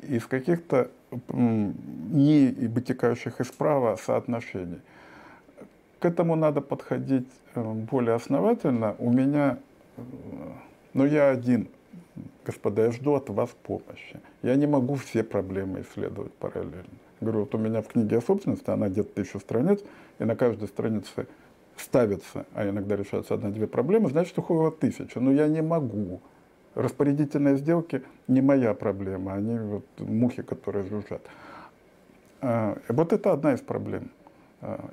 из 0.00 0.26
каких-то 0.26 0.90
не 1.28 2.48
вытекающих 2.68 3.40
из 3.40 3.46
права 3.46 3.96
соотношений. 3.96 4.80
К 5.98 6.06
этому 6.06 6.36
надо 6.36 6.60
подходить 6.60 7.28
э, 7.54 7.72
более 7.72 8.14
основательно. 8.14 8.94
У 8.98 9.10
меня, 9.10 9.58
э, 9.96 10.02
но 10.92 11.06
я 11.06 11.30
один, 11.30 11.68
господа, 12.44 12.84
я 12.84 12.92
жду 12.92 13.14
от 13.14 13.30
вас 13.30 13.50
помощи. 13.62 14.20
Я 14.42 14.56
не 14.56 14.66
могу 14.66 14.94
все 14.94 15.22
проблемы 15.22 15.82
исследовать 15.82 16.32
параллельно. 16.34 16.84
Говорю, 17.20 17.40
вот 17.40 17.54
у 17.54 17.58
меня 17.58 17.80
в 17.80 17.88
книге 17.88 18.18
о 18.18 18.20
собственности, 18.20 18.68
она 18.68 18.88
где-то 18.88 19.14
тысячу 19.14 19.40
страниц, 19.40 19.80
и 20.18 20.24
на 20.24 20.36
каждой 20.36 20.68
странице 20.68 21.26
ставится, 21.76 22.46
а 22.54 22.68
иногда 22.68 22.96
решаются 22.96 23.34
одна-две 23.34 23.66
проблемы, 23.66 24.10
значит, 24.10 24.36
уходило 24.38 24.70
тысяча. 24.70 25.20
Но 25.20 25.32
я 25.32 25.48
не 25.48 25.62
могу. 25.62 26.20
Распорядительные 26.74 27.56
сделки 27.56 28.02
не 28.26 28.40
моя 28.40 28.74
проблема, 28.74 29.34
они 29.34 29.58
вот 29.58 29.86
мухи, 29.98 30.42
которые 30.42 30.84
жужжат. 30.84 31.22
А, 32.40 32.76
вот 32.88 33.12
это 33.12 33.32
одна 33.32 33.54
из 33.54 33.60
проблем, 33.60 34.10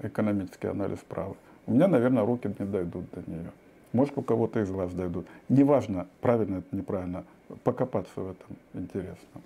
экономический 0.03 0.67
анализ 0.67 0.99
права. 0.99 1.35
У 1.65 1.73
меня, 1.73 1.87
наверное, 1.87 2.25
руки 2.25 2.53
не 2.59 2.65
дойдут 2.65 3.05
до 3.11 3.29
нее. 3.29 3.51
Может, 3.93 4.17
у 4.17 4.21
кого-то 4.21 4.59
из 4.61 4.69
вас 4.69 4.93
дойдут. 4.93 5.27
Неважно, 5.49 6.07
правильно 6.21 6.57
это, 6.57 6.75
неправильно, 6.75 7.25
покопаться 7.63 8.21
в 8.21 8.31
этом 8.31 8.57
интересно. 8.73 9.41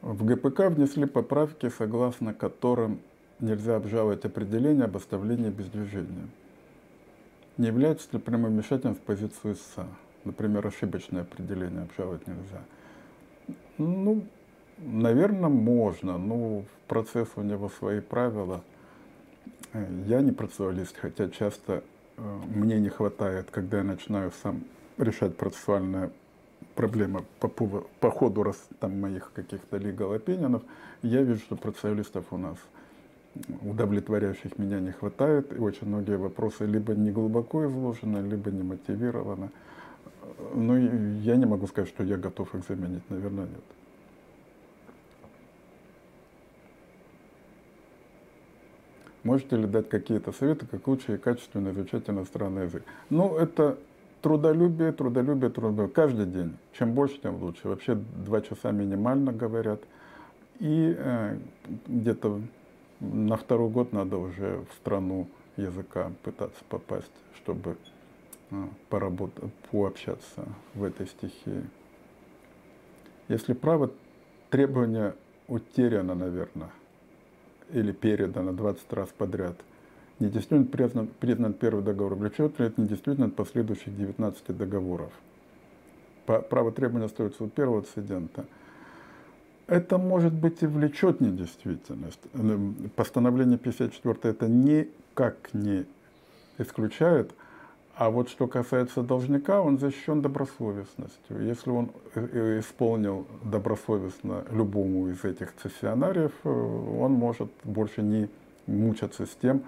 В 0.00 0.24
ГПК 0.24 0.68
внесли 0.70 1.06
поправки, 1.06 1.68
согласно 1.68 2.32
которым 2.32 3.00
нельзя 3.40 3.76
обжаловать 3.76 4.24
определение 4.24 4.84
об 4.84 4.96
оставлении 4.96 5.50
без 5.50 5.66
движения. 5.66 6.28
Не 7.58 7.66
является 7.66 8.08
ли 8.12 8.18
прямым 8.18 8.52
вмешательством 8.52 8.94
в 8.94 9.00
позицию 9.00 9.54
ИСА? 9.54 9.86
Например, 10.24 10.66
ошибочное 10.66 11.22
определение 11.22 11.82
обжаловать 11.82 12.26
нельзя. 12.26 12.62
Ну, 13.78 14.24
наверное, 14.78 15.48
можно, 15.48 16.18
но 16.18 16.64
процесс 16.86 17.28
у 17.36 17.42
него 17.42 17.68
свои 17.68 18.00
правила. 18.00 18.62
Я 20.06 20.20
не 20.20 20.32
процессуалист, 20.32 20.96
хотя 20.96 21.28
часто 21.28 21.82
э, 22.16 22.38
мне 22.54 22.80
не 22.80 22.88
хватает, 22.88 23.50
когда 23.50 23.78
я 23.78 23.84
начинаю 23.84 24.32
сам 24.42 24.64
решать 24.96 25.36
процессуальное 25.36 26.10
проблема 26.74 27.24
по, 27.38 27.48
по, 27.48 27.86
по 28.00 28.10
ходу 28.10 28.42
раз, 28.42 28.56
там, 28.80 29.00
моих 29.00 29.32
каких-то 29.32 29.76
legal 29.76 30.16
opinions, 30.16 30.62
я 31.02 31.22
вижу, 31.22 31.40
что 31.40 31.56
процессуалистов 31.56 32.24
у 32.30 32.38
нас 32.38 32.56
удовлетворяющих 33.62 34.58
меня 34.58 34.80
не 34.80 34.92
хватает, 34.92 35.52
и 35.52 35.60
очень 35.60 35.86
многие 35.86 36.16
вопросы 36.16 36.64
либо 36.64 36.94
не 36.94 37.10
глубоко 37.10 37.66
изложены, 37.66 38.18
либо 38.18 38.50
не 38.50 38.62
мотивированы. 38.62 39.50
Но 40.54 40.78
я 40.78 41.36
не 41.36 41.46
могу 41.46 41.66
сказать, 41.66 41.88
что 41.88 42.04
я 42.04 42.16
готов 42.16 42.54
их 42.54 42.64
заменить, 42.66 43.08
наверное, 43.10 43.46
нет. 43.46 43.62
Можете 49.24 49.56
ли 49.56 49.66
дать 49.66 49.88
какие-то 49.88 50.32
советы, 50.32 50.66
как 50.66 50.86
лучше 50.86 51.16
и 51.16 51.18
качественно 51.18 51.70
изучать 51.70 52.08
иностранный 52.08 52.64
язык? 52.64 52.84
Ну, 53.10 53.36
это 53.36 53.76
трудолюбие, 54.22 54.92
трудолюбие, 54.92 55.50
трудолюбие. 55.50 55.88
Каждый 55.88 56.26
день. 56.26 56.56
Чем 56.72 56.92
больше, 56.92 57.18
тем 57.20 57.42
лучше. 57.42 57.68
Вообще 57.68 57.94
два 57.94 58.40
часа 58.40 58.70
минимально 58.70 59.32
говорят. 59.32 59.80
И 60.60 60.94
э, 60.96 61.36
где-то 61.86 62.40
на 63.00 63.36
второй 63.36 63.70
год 63.70 63.92
надо 63.92 64.16
уже 64.16 64.64
в 64.70 64.74
страну 64.76 65.28
языка 65.56 66.12
пытаться 66.22 66.62
попасть, 66.68 67.12
чтобы 67.36 67.76
поработать, 68.88 69.52
пообщаться 69.70 70.44
в 70.74 70.84
этой 70.84 71.06
стихии. 71.06 71.64
Если 73.28 73.52
право 73.52 73.90
требования 74.50 75.14
утеряно, 75.48 76.14
наверное, 76.14 76.70
или 77.70 77.92
передано 77.92 78.52
20 78.52 78.92
раз 78.92 79.08
подряд– 79.16 79.56
недействителен 80.20 80.66
признан, 80.66 81.08
признан 81.20 81.52
первый 81.52 81.84
договор, 81.84 82.14
влечет 82.14 82.58
ли 82.58 82.66
это 82.66 82.80
недействительно 82.80 83.26
от 83.26 83.36
последующих 83.36 83.96
19 83.96 84.56
договоров. 84.56 85.12
Право 86.26 86.72
требования 86.72 87.06
остается 87.06 87.44
у 87.44 87.48
первого 87.48 87.82
цедента. 87.82 88.44
Это 89.66 89.98
может 89.98 90.32
быть 90.32 90.62
и 90.62 90.66
влечет 90.66 91.20
недействительность. 91.20 92.20
Постановление 92.96 93.58
54 93.58 94.16
это 94.22 94.46
никак 94.48 95.36
не 95.54 95.86
исключает, 96.58 97.32
а 97.98 98.10
вот 98.10 98.28
что 98.28 98.46
касается 98.46 99.02
должника, 99.02 99.60
он 99.60 99.76
защищен 99.76 100.22
добросовестностью. 100.22 101.44
Если 101.44 101.68
он 101.68 101.90
э, 102.14 102.28
э, 102.30 102.60
исполнил 102.60 103.26
добросовестно 103.42 104.44
любому 104.52 105.08
из 105.08 105.24
этих 105.24 105.52
цессионариев, 105.56 106.30
э, 106.44 106.48
он 106.48 107.10
может 107.10 107.50
больше 107.64 108.02
не 108.02 108.28
мучаться 108.68 109.26
с 109.26 109.30
тем, 109.42 109.64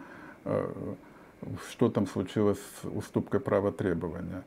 что 1.70 1.88
там 1.88 2.06
случилось 2.06 2.58
с 2.58 2.84
уступкой 2.84 3.40
права 3.40 3.72
требования. 3.72 4.44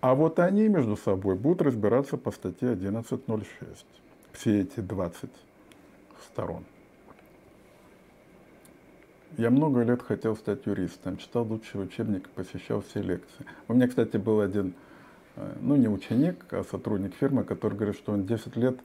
А 0.00 0.14
вот 0.16 0.40
они 0.40 0.66
между 0.66 0.96
собой 0.96 1.36
будут 1.36 1.62
разбираться 1.62 2.16
по 2.16 2.32
статье 2.32 2.72
11.06. 2.72 3.44
Все 4.32 4.62
эти 4.62 4.80
20 4.80 5.30
сторон. 6.26 6.64
Я 9.38 9.50
много 9.50 9.82
лет 9.82 10.02
хотел 10.02 10.36
стать 10.36 10.66
юристом, 10.66 11.16
читал 11.16 11.44
лучшие 11.44 11.84
учебники, 11.84 12.26
посещал 12.34 12.82
все 12.82 13.00
лекции. 13.00 13.46
У 13.68 13.74
меня, 13.74 13.88
кстати, 13.88 14.18
был 14.18 14.40
один, 14.40 14.74
э, 15.36 15.56
ну 15.60 15.76
не 15.76 15.88
ученик, 15.88 16.44
а 16.50 16.64
сотрудник 16.64 17.14
фирмы, 17.14 17.44
который 17.44 17.74
говорит, 17.74 17.96
что 17.96 18.12
он 18.12 18.26
10 18.26 18.56
лет 18.56 18.78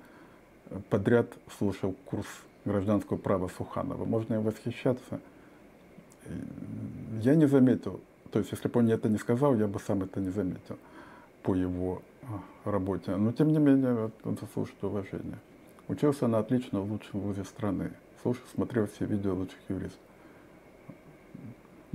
подряд 0.90 1.28
слушал 1.58 1.96
курс 2.06 2.28
гражданского 2.66 3.18
права 3.18 3.50
Суханова. 3.58 4.06
Можно 4.06 4.36
им 4.36 4.44
восхищаться. 4.44 5.20
Я 7.22 7.36
не 7.36 7.46
заметил, 7.48 8.02
то 8.32 8.40
есть 8.40 8.52
если 8.52 8.68
бы 8.68 8.80
он 8.80 8.86
мне 8.86 8.94
это 8.94 9.10
не 9.10 9.18
сказал, 9.18 9.56
я 9.56 9.68
бы 9.68 9.80
сам 9.80 10.04
это 10.04 10.20
не 10.20 10.30
заметил 10.30 10.78
по 11.44 11.56
его 11.56 12.02
а, 12.24 12.70
работе. 12.70 13.16
Но 13.16 13.32
тем 13.32 13.50
не 13.50 13.60
менее, 13.60 14.12
он 14.24 14.38
заслуживает 14.38 14.84
уважения. 14.84 15.40
Учился 15.88 16.28
на 16.28 16.40
отлично 16.40 16.82
в 16.82 16.92
лучшем 16.92 17.22
вузе 17.22 17.46
страны. 17.46 17.92
Слушал, 18.22 18.44
смотрел 18.54 18.88
все 18.88 19.06
видео 19.06 19.34
лучших 19.34 19.60
юристов. 19.70 20.07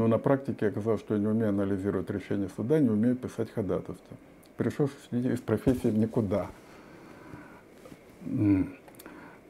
Но 0.02 0.08
на 0.08 0.18
практике 0.18 0.66
оказалось, 0.66 1.00
что 1.00 1.14
я 1.14 1.20
не 1.20 1.28
умею 1.28 1.50
анализировать 1.50 2.10
решения 2.10 2.48
суда, 2.56 2.80
не 2.80 2.90
умею 2.90 3.14
писать 3.14 3.52
ходатайство. 3.52 4.16
Пришел 4.56 4.90
из 5.12 5.38
профессии 5.38 5.92
никуда. 5.92 6.50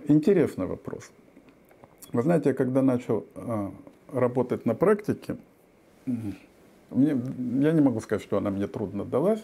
Интересный 0.07 0.67
вопрос. 0.67 1.11
Вы 2.13 2.21
знаете, 2.21 2.51
я 2.51 2.55
когда 2.55 2.83
начал 2.83 3.25
а, 3.35 3.73
работать 4.13 4.67
на 4.67 4.75
практике, 4.75 5.39
мне, 6.05 7.19
я 7.63 7.73
не 7.73 7.81
могу 7.81 8.01
сказать, 8.01 8.23
что 8.23 8.37
она 8.37 8.51
мне 8.51 8.67
трудно 8.67 9.07
далась, 9.07 9.43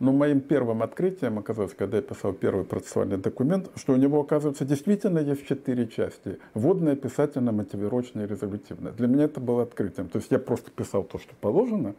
но 0.00 0.12
моим 0.12 0.40
первым 0.40 0.82
открытием 0.82 1.38
оказалось, 1.38 1.74
когда 1.74 1.98
я 1.98 2.02
писал 2.02 2.32
первый 2.32 2.64
процессуальный 2.64 3.18
документ, 3.18 3.70
что 3.76 3.92
у 3.92 3.96
него, 3.96 4.20
оказывается, 4.20 4.64
действительно 4.64 5.18
есть 5.18 5.46
четыре 5.46 5.86
части. 5.86 6.38
Вводная, 6.54 6.96
писательная, 6.96 7.52
мотивировочная 7.52 8.24
и 8.24 8.26
резолютивная. 8.26 8.92
Для 8.92 9.06
меня 9.06 9.24
это 9.24 9.40
было 9.40 9.62
открытием. 9.62 10.08
То 10.08 10.16
есть 10.18 10.30
я 10.30 10.38
просто 10.38 10.70
писал 10.70 11.04
то, 11.04 11.18
что 11.18 11.34
положено, 11.38 11.94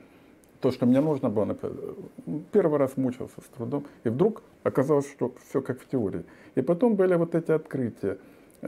то, 0.61 0.71
что 0.71 0.87
мне 0.87 0.99
нужно 0.99 1.29
было. 1.29 1.55
Первый 2.51 2.79
раз 2.79 2.97
мучился 2.97 3.39
с 3.39 3.55
трудом, 3.55 3.85
и 4.03 4.09
вдруг 4.09 4.41
оказалось, 4.63 5.09
что 5.11 5.33
все 5.47 5.61
как 5.61 5.79
в 5.79 5.87
теории. 5.87 6.25
И 6.55 6.61
потом 6.61 6.95
были 6.95 7.13
вот 7.13 7.35
эти 7.35 7.51
открытия, 7.51 8.17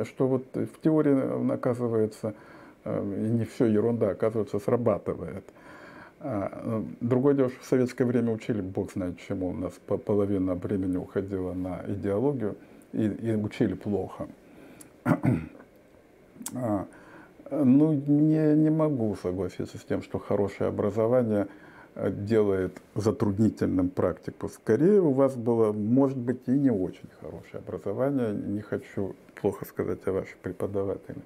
что 0.03 0.27
вот 0.27 0.45
в 0.53 0.79
теории, 0.81 1.51
оказывается, 1.51 2.35
э, 2.83 3.03
не 3.03 3.45
все 3.45 3.65
ерунда, 3.65 4.11
оказывается, 4.11 4.59
срабатывает. 4.59 5.43
А, 6.25 6.61
ну, 6.63 6.87
другое 7.01 7.33
дело, 7.33 7.49
что 7.49 7.59
в 7.61 7.65
советское 7.65 8.05
время 8.05 8.31
учили, 8.31 8.61
бог 8.61 8.93
знает 8.93 9.19
чему, 9.27 9.49
у 9.49 9.53
нас 9.53 9.73
половина 10.05 10.55
времени 10.55 10.95
уходила 10.95 11.53
на 11.53 11.83
идеологию, 11.85 12.55
и, 12.93 13.07
и 13.07 13.35
учили 13.35 13.73
плохо. 13.73 14.27
а, 15.03 16.85
ну, 17.51 17.91
не, 17.91 18.55
не 18.55 18.69
могу 18.69 19.17
согласиться 19.21 19.77
с 19.77 19.81
тем, 19.83 20.01
что 20.01 20.17
хорошее 20.17 20.69
образование 20.69 21.47
э, 21.95 22.09
делает 22.09 22.81
затруднительным 22.95 23.89
практику. 23.89 24.47
Скорее, 24.47 25.01
у 25.01 25.11
вас 25.11 25.35
было, 25.35 25.73
может 25.73 26.17
быть, 26.17 26.39
и 26.47 26.51
не 26.51 26.71
очень 26.71 27.09
хорошее 27.19 27.61
образование. 27.67 28.31
Не 28.31 28.61
хочу 28.61 29.13
плохо 29.41 29.65
сказать 29.65 29.99
о 30.05 30.13
ваших 30.13 30.37
преподавателях. 30.37 31.23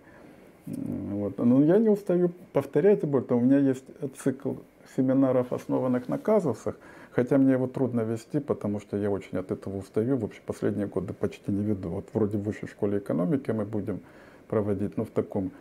Вот. 0.65 1.37
Но 1.37 1.63
я 1.63 1.77
не 1.77 1.89
устаю 1.89 2.31
повторять 2.51 3.03
об 3.03 3.15
этом. 3.15 3.37
У 3.37 3.41
меня 3.41 3.59
есть 3.59 3.85
цикл 4.23 4.53
семинаров, 4.95 5.53
основанных 5.53 6.07
на 6.07 6.17
казусах, 6.17 6.75
хотя 7.11 7.37
мне 7.37 7.53
его 7.53 7.67
трудно 7.67 8.01
вести, 8.01 8.39
потому 8.39 8.79
что 8.79 8.97
я 8.97 9.09
очень 9.09 9.37
от 9.37 9.51
этого 9.51 9.77
устаю. 9.77 10.17
В 10.17 10.25
общем, 10.25 10.41
последние 10.45 10.87
годы 10.87 11.13
почти 11.13 11.51
не 11.51 11.63
веду. 11.63 11.89
Вот 11.89 12.09
вроде 12.13 12.37
в 12.37 12.43
высшей 12.43 12.67
школе 12.67 12.99
экономики 12.99 13.51
мы 13.51 13.65
будем 13.65 14.01
проводить, 14.47 14.97
но 14.97 15.05
в 15.05 15.09
таком 15.09 15.51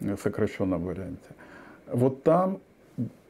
э, 0.00 0.16
сокращенном 0.16 0.84
варианте. 0.84 1.30
Вот 1.86 2.22
там 2.22 2.60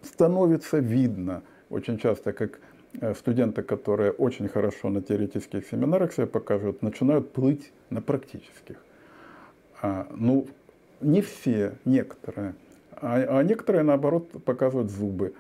становится 0.03 0.79
видно 0.79 1.43
очень 1.71 1.99
часто, 1.99 2.33
как 2.33 2.61
э, 3.01 3.15
студенты, 3.15 3.63
которые 3.63 4.13
очень 4.13 4.49
хорошо 4.49 4.89
на 4.89 5.03
теоретических 5.03 5.67
семинарах 5.67 6.13
себя 6.13 6.27
покажут, 6.27 6.83
начинают 6.83 7.33
плыть 7.33 7.73
на 7.91 8.03
практических. 8.03 8.77
А, 9.83 10.07
ну, 10.11 10.47
не 11.01 11.23
все, 11.23 11.75
некоторые. 11.85 12.55
А, 13.01 13.39
а 13.39 13.43
некоторые, 13.43 13.83
наоборот, 13.83 14.45
показывают 14.45 14.91
зубы. 14.91 15.35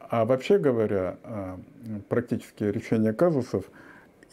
А 0.00 0.24
вообще 0.24 0.58
говоря, 0.58 1.18
а, 1.22 1.60
практические 2.08 2.72
решения 2.72 3.12
казусов, 3.12 3.64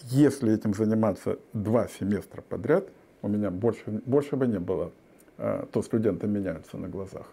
если 0.04 0.54
этим 0.54 0.74
заниматься 0.74 1.38
два 1.54 1.88
семестра 1.88 2.42
подряд, 2.42 2.88
у 3.22 3.28
меня 3.28 3.52
больше, 3.52 3.84
больше 4.06 4.36
бы 4.36 4.48
не 4.48 4.60
было, 4.60 4.92
а, 5.38 5.68
то 5.72 5.82
студенты 5.82 6.28
меняются 6.28 6.78
на 6.78 6.88
глазах. 6.88 7.28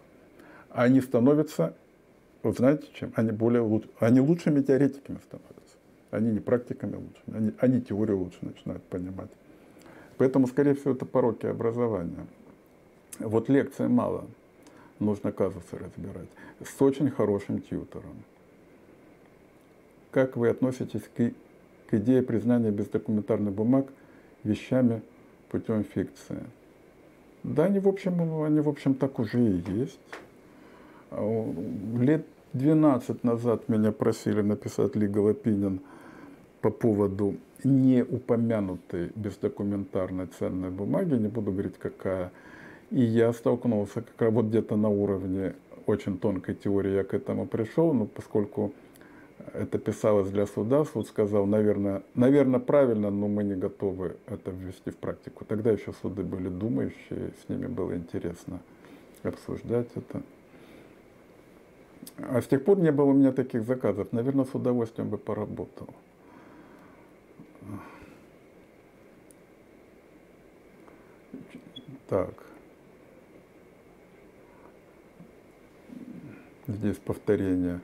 Они 0.69 0.99
становятся, 0.99 1.73
вот 2.41 2.57
знаете 2.57 2.87
чем, 2.93 3.13
они, 3.15 3.31
более, 3.31 3.81
они 3.99 4.19
лучшими 4.19 4.61
теоретиками 4.61 5.19
становятся. 5.23 5.53
Они 6.11 6.31
не 6.31 6.39
практиками 6.39 6.95
лучшими, 6.95 7.37
они, 7.37 7.53
они 7.59 7.81
теорию 7.81 8.19
лучше 8.19 8.37
начинают 8.41 8.83
понимать. 8.83 9.31
Поэтому, 10.17 10.47
скорее 10.47 10.75
всего, 10.75 10.93
это 10.93 11.05
пороки 11.05 11.45
образования. 11.45 12.27
Вот 13.19 13.49
лекции 13.49 13.87
мало 13.87 14.25
нужно 15.05 15.31
казусы 15.31 15.77
разбирать, 15.77 16.29
с 16.63 16.81
очень 16.81 17.09
хорошим 17.09 17.61
тьютором. 17.61 18.23
Как 20.11 20.37
вы 20.37 20.49
относитесь 20.49 21.03
к, 21.15 21.31
к 21.89 21.93
идее 21.93 22.21
признания 22.21 22.71
бездокументарных 22.71 23.53
бумаг 23.53 23.87
вещами 24.43 25.01
путем 25.49 25.83
фикции? 25.83 26.43
Да, 27.43 27.65
они 27.65 27.79
в 27.79 27.87
общем, 27.87 28.43
они 28.43 28.61
в 28.61 28.69
общем 28.69 28.93
так 28.93 29.19
уже 29.19 29.39
и 29.39 29.63
есть. 29.71 29.99
А 31.11 31.53
лет 31.99 32.25
12 32.53 33.23
назад 33.23 33.67
меня 33.69 33.91
просили 33.91 34.41
написать 34.41 34.95
legal 34.95 35.33
opinion 35.33 35.79
по 36.61 36.69
поводу 36.69 37.35
не 37.63 38.03
упомянутой 38.03 39.11
бездокументарной 39.15 40.27
ценной 40.27 40.69
бумаги, 40.69 41.15
не 41.15 41.27
буду 41.27 41.51
говорить 41.51 41.77
какая, 41.77 42.31
и 42.93 43.01
я 43.01 43.33
столкнулся 43.33 44.01
как 44.01 44.21
раз 44.21 44.33
вот 44.33 44.45
где-то 44.45 44.75
на 44.75 44.87
уровне 44.87 45.55
очень 45.87 46.19
тонкой 46.19 46.53
теории 46.53 46.93
я 46.93 47.03
к 47.03 47.15
этому 47.15 47.47
пришел, 47.47 47.91
но 47.91 48.05
поскольку 48.05 48.71
это 49.51 49.79
писалось 49.79 50.29
для 50.29 50.45
суда, 50.45 50.85
суд 50.85 51.07
сказал, 51.07 51.47
наверное, 51.47 52.03
наверное, 52.13 52.59
правильно, 52.59 53.09
но 53.09 53.27
мы 53.27 53.43
не 53.43 53.55
готовы 53.55 54.17
это 54.27 54.51
ввести 54.51 54.91
в 54.91 54.97
практику. 54.97 55.43
Тогда 55.43 55.71
еще 55.71 55.91
суды 56.03 56.21
были 56.21 56.49
думающие, 56.49 57.31
с 57.43 57.49
ними 57.49 57.65
было 57.65 57.97
интересно 57.97 58.59
обсуждать 59.23 59.87
это. 59.95 60.21
А 62.19 62.41
с 62.43 62.45
тех 62.45 62.63
пор 62.63 62.79
не 62.79 62.91
было 62.91 63.05
у 63.05 63.13
меня 63.13 63.31
таких 63.31 63.63
заказов. 63.63 64.11
Наверное, 64.11 64.45
с 64.45 64.53
удовольствием 64.53 65.09
бы 65.09 65.17
поработал. 65.17 65.89
Так. 72.07 72.52
Здесь 76.73 76.97
повторение. 76.97 77.81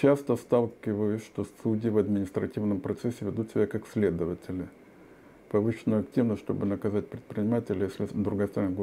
Часто 0.00 0.36
сталкиваюсь, 0.36 1.24
что 1.24 1.46
судьи 1.62 1.88
в 1.88 1.98
административном 1.98 2.80
процессе 2.80 3.24
ведут 3.24 3.50
себя 3.50 3.66
как 3.66 3.86
следователи. 3.86 4.68
Повышенную 5.48 6.00
активность, 6.00 6.42
чтобы 6.42 6.66
наказать 6.66 7.08
предпринимателя, 7.08 7.84
если 7.84 8.06
другая 8.12 8.48
сторона... 8.48 8.74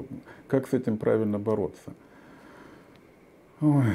Как 0.48 0.68
с 0.68 0.74
этим 0.74 0.98
правильно 0.98 1.38
бороться? 1.38 1.94
Ой. 3.62 3.86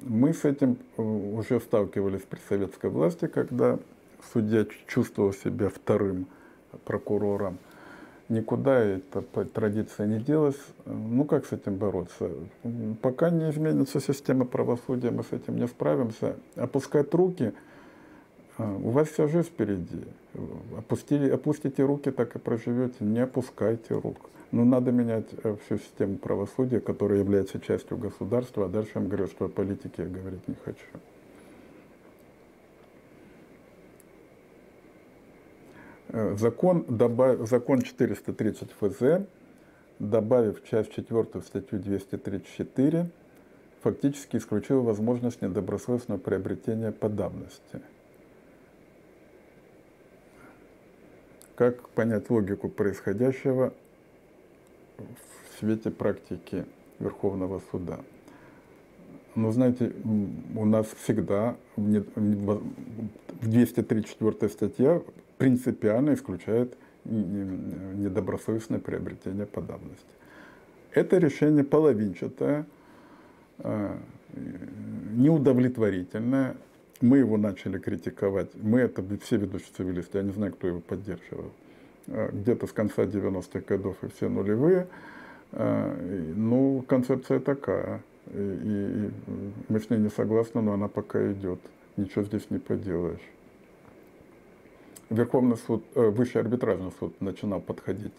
Мы 0.00 0.32
с 0.32 0.44
этим 0.44 0.78
э, 0.96 1.02
уже 1.02 1.60
сталкивались 1.60 2.22
при 2.22 2.38
советской 2.48 2.88
власти, 2.88 3.26
когда 3.26 3.78
судья 4.32 4.64
чувствовал 4.86 5.32
себя 5.32 5.68
вторым 5.68 6.26
прокурором 6.84 7.58
никуда 8.28 8.78
эта 8.78 9.22
традиция 9.22 10.06
не 10.06 10.18
делась. 10.18 10.58
Ну 10.84 11.24
как 11.24 11.46
с 11.46 11.52
этим 11.52 11.76
бороться? 11.76 12.30
Пока 13.02 13.30
не 13.30 13.50
изменится 13.50 14.00
система 14.00 14.44
правосудия, 14.44 15.10
мы 15.10 15.24
с 15.24 15.32
этим 15.32 15.56
не 15.56 15.66
справимся. 15.66 16.36
Опускать 16.56 17.12
руки, 17.14 17.52
а, 18.58 18.74
у 18.76 18.90
вас 18.90 19.08
вся 19.08 19.28
жизнь 19.28 19.48
впереди. 19.48 20.04
Опустили, 20.76 21.30
опустите 21.30 21.84
руки, 21.84 22.10
так 22.10 22.36
и 22.36 22.38
проживете. 22.38 22.96
Не 23.00 23.20
опускайте 23.20 23.94
рук. 23.94 24.18
Но 24.50 24.64
надо 24.64 24.92
менять 24.92 25.26
э, 25.42 25.56
всю 25.64 25.78
систему 25.78 26.16
правосудия, 26.16 26.80
которая 26.80 27.18
является 27.18 27.60
частью 27.60 27.98
государства. 27.98 28.64
А 28.64 28.68
дальше 28.68 28.92
я 28.94 29.00
вам 29.00 29.10
говорю, 29.10 29.26
что 29.26 29.44
о 29.44 29.48
политике 29.48 30.04
я 30.04 30.06
говорить 30.06 30.46
не 30.48 30.54
хочу. 30.64 30.86
Закон, 36.36 36.84
добав, 36.88 37.48
закон 37.48 37.82
430 37.82 38.70
ФЗ, 38.72 39.26
добавив 39.98 40.62
часть 40.64 40.92
4 40.92 41.26
в 41.34 41.42
статью 41.42 41.78
234, 41.78 43.10
фактически 43.82 44.36
исключил 44.36 44.82
возможность 44.82 45.42
недобросовестного 45.42 46.18
приобретения 46.18 46.92
по 46.92 47.08
давности. 47.08 47.80
Как 51.56 51.88
понять 51.90 52.30
логику 52.30 52.68
происходящего 52.68 53.72
в 54.98 55.58
свете 55.58 55.90
практики 55.90 56.64
Верховного 57.00 57.60
суда. 57.70 58.00
Но 59.34 59.52
знаете, 59.52 59.92
у 60.56 60.64
нас 60.64 60.86
всегда 61.02 61.56
в 61.76 62.02
234 63.42 64.48
статья 64.50 65.00
принципиально 65.38 66.14
исключает 66.14 66.76
недобросовестное 67.04 68.80
приобретение 68.80 69.46
по 69.46 69.62
давности. 69.62 70.06
Это 70.92 71.18
решение 71.18 71.64
половинчатое, 71.64 72.66
а, 73.60 73.96
неудовлетворительное. 75.14 76.56
Мы 77.00 77.18
его 77.18 77.36
начали 77.36 77.78
критиковать. 77.78 78.50
Мы, 78.54 78.80
это 78.80 79.04
все 79.22 79.36
ведущие 79.36 79.70
цивилисты, 79.76 80.18
я 80.18 80.24
не 80.24 80.32
знаю, 80.32 80.52
кто 80.52 80.66
его 80.66 80.80
поддерживал. 80.80 81.52
А, 82.08 82.30
где-то 82.32 82.66
с 82.66 82.72
конца 82.72 83.04
90-х 83.04 83.60
годов 83.60 83.96
и 84.02 84.08
все 84.08 84.28
нулевые. 84.28 84.88
А, 85.52 85.96
ну, 86.34 86.84
концепция 86.86 87.40
такая. 87.40 88.02
И, 88.34 88.36
и 88.36 89.10
мы 89.68 89.80
с 89.80 89.88
ней 89.88 89.98
не 89.98 90.10
согласны, 90.10 90.60
но 90.60 90.72
она 90.72 90.88
пока 90.88 91.32
идет. 91.32 91.60
Ничего 91.96 92.24
здесь 92.24 92.50
не 92.50 92.58
поделаешь. 92.58 93.20
Верховный 95.10 95.56
суд, 95.56 95.84
э, 95.94 96.10
Высший 96.10 96.42
арбитражный 96.42 96.92
суд 97.00 97.18
начинал 97.22 97.60
подходить 97.60 98.12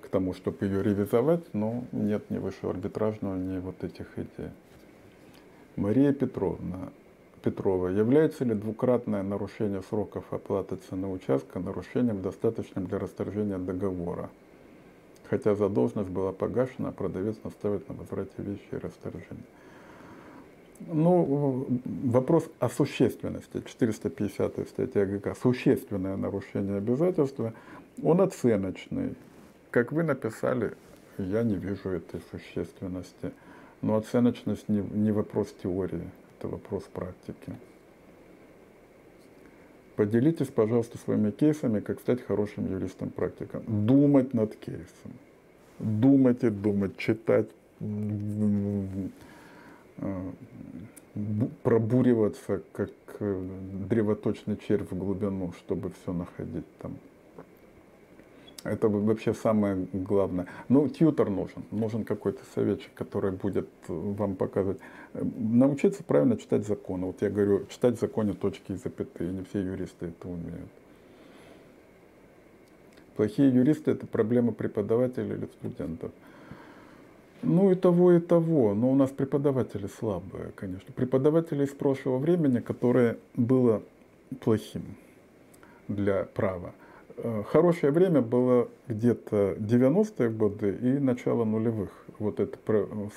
к 0.00 0.08
тому, 0.08 0.32
чтобы 0.32 0.64
ее 0.66 0.80
ревизовать, 0.80 1.42
но 1.52 1.84
нет 1.90 2.30
ни 2.30 2.38
Высшего 2.38 2.70
арбитражного, 2.70 3.34
ни 3.34 3.58
вот 3.58 3.82
этих 3.82 4.06
идей. 4.16 4.50
Мария 5.74 6.12
Петровна 6.12 6.90
Петрова, 7.42 7.88
является 7.88 8.44
ли 8.44 8.54
двукратное 8.54 9.24
нарушение 9.24 9.82
сроков 9.82 10.32
оплаты 10.32 10.76
цены 10.76 11.08
участка 11.08 11.58
нарушением, 11.58 12.22
достаточным 12.22 12.86
для 12.86 13.00
расторжения 13.00 13.58
договора? 13.58 14.30
Хотя 15.28 15.56
задолженность 15.56 16.10
была 16.10 16.30
погашена, 16.30 16.90
а 16.90 16.92
продавец 16.92 17.36
настаивает 17.42 17.88
на 17.88 17.96
возврате 17.96 18.34
вещи 18.38 18.68
и 18.70 18.76
расторжении. 18.76 19.44
Ну, 20.80 21.66
вопрос 21.84 22.48
о 22.58 22.68
существенности, 22.68 23.62
450 23.64 24.68
статья 24.68 25.06
ГК, 25.06 25.34
существенное 25.34 26.16
нарушение 26.16 26.76
обязательства, 26.76 27.54
он 28.02 28.20
оценочный. 28.20 29.14
Как 29.70 29.92
вы 29.92 30.02
написали, 30.02 30.72
я 31.18 31.42
не 31.42 31.56
вижу 31.56 31.90
этой 31.90 32.20
существенности. 32.30 33.32
Но 33.82 33.96
оценочность 33.96 34.68
не, 34.68 34.80
не 34.80 35.12
вопрос 35.12 35.54
теории, 35.62 36.10
это 36.38 36.48
вопрос 36.48 36.84
практики. 36.84 37.52
Поделитесь, 39.96 40.48
пожалуйста, 40.48 40.98
своими 40.98 41.30
кейсами, 41.30 41.80
как 41.80 42.00
стать 42.00 42.22
хорошим 42.22 42.70
юристом-практиком. 42.70 43.62
Думать 43.66 44.34
над 44.34 44.56
кейсом. 44.56 45.12
Думать 45.78 46.42
и 46.42 46.50
думать, 46.50 46.96
читать, 46.96 47.48
Э, 47.80 49.08
пробуриваться, 51.62 52.62
как 52.72 52.90
э, 53.20 53.48
древоточный 53.88 54.56
червь 54.56 54.90
в 54.90 54.98
глубину, 54.98 55.52
чтобы 55.52 55.90
все 55.90 56.12
находить 56.12 56.66
там. 56.78 56.98
Это 58.64 58.88
вообще 58.88 59.32
самое 59.32 59.86
главное. 59.92 60.46
Ну, 60.68 60.88
тьютер 60.88 61.30
нужен. 61.30 61.62
Нужен 61.70 62.04
какой-то 62.04 62.42
советчик, 62.54 62.92
который 62.94 63.30
будет 63.30 63.68
вам 63.88 64.36
показывать. 64.36 64.78
Э, 65.14 65.24
научиться 65.38 66.04
правильно 66.04 66.36
читать 66.36 66.66
законы. 66.66 67.06
Вот 67.06 67.22
я 67.22 67.30
говорю, 67.30 67.66
читать 67.66 67.96
в 67.96 68.00
законе 68.00 68.34
точки 68.34 68.72
и 68.72 68.76
запятые. 68.76 69.32
Не 69.32 69.44
все 69.44 69.60
юристы 69.60 70.06
это 70.06 70.28
умеют. 70.28 70.70
Плохие 73.16 73.48
юристы– 73.48 73.90
это 73.92 74.06
проблема 74.06 74.52
преподавателей 74.52 75.36
или 75.36 75.46
студентов. 75.46 76.12
Ну 77.42 77.70
и 77.70 77.74
того, 77.74 78.12
и 78.12 78.20
того. 78.20 78.74
Но 78.74 78.90
у 78.90 78.94
нас 78.94 79.10
преподаватели 79.10 79.86
слабые, 79.86 80.52
конечно. 80.54 80.92
Преподаватели 80.94 81.64
из 81.64 81.70
прошлого 81.70 82.18
времени, 82.18 82.60
которое 82.60 83.18
было 83.34 83.82
плохим 84.40 84.82
для 85.88 86.24
права. 86.24 86.72
Э, 87.18 87.42
хорошее 87.46 87.92
время 87.92 88.20
было 88.20 88.68
где-то 88.88 89.56
90-е 89.58 90.30
годы 90.30 90.76
и 90.80 90.98
начало 90.98 91.44
нулевых. 91.44 91.90
Вот 92.18 92.40
это 92.40 92.58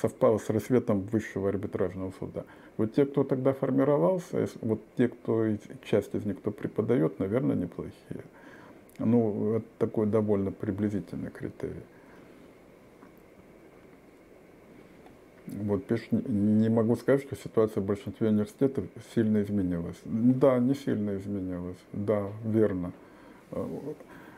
совпало 0.02 0.38
с 0.38 0.50
рассветом 0.50 1.02
высшего 1.02 1.50
арбитражного 1.50 2.14
суда. 2.20 2.46
Вот 2.78 2.94
те, 2.94 3.06
кто 3.06 3.24
тогда 3.24 3.54
формировался, 3.54 4.48
вот 4.62 4.82
те, 4.98 5.10
кто, 5.10 5.46
часть 5.84 6.16
из 6.16 6.26
них, 6.26 6.40
кто 6.40 6.52
преподает, 6.52 7.20
наверное, 7.20 7.56
неплохие. 7.56 8.24
Ну, 9.00 9.56
это 9.56 9.66
такой 9.78 10.06
довольно 10.06 10.52
приблизительный 10.52 11.32
критерий. 11.32 11.84
Вот 15.62 15.86
пишет, 15.86 16.12
не 16.12 16.70
могу 16.70 16.96
сказать, 16.96 17.22
что 17.22 17.36
ситуация 17.36 17.82
в 17.82 17.86
большинстве 17.86 18.30
университетов 18.30 18.86
сильно 19.16 19.42
изменилась. 19.42 19.98
Да, 20.06 20.60
не 20.60 20.76
сильно 20.76 21.16
изменилась. 21.18 21.78
Да, 21.94 22.28
верно. 22.44 22.92
Э, 23.52 23.66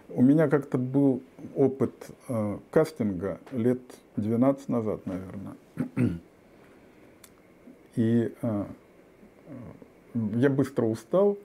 у 0.09 0.21
меня 0.21 0.47
как-то 0.47 0.77
был 0.77 1.21
опыт 1.55 1.93
э, 2.27 2.57
кастинга 2.71 3.39
лет 3.51 3.81
12 4.17 4.69
назад, 4.69 5.01
наверное. 5.05 5.55
И 7.95 8.33
э, 8.41 8.65
я 10.13 10.49
быстро 10.49 10.85
устал, 10.85 11.37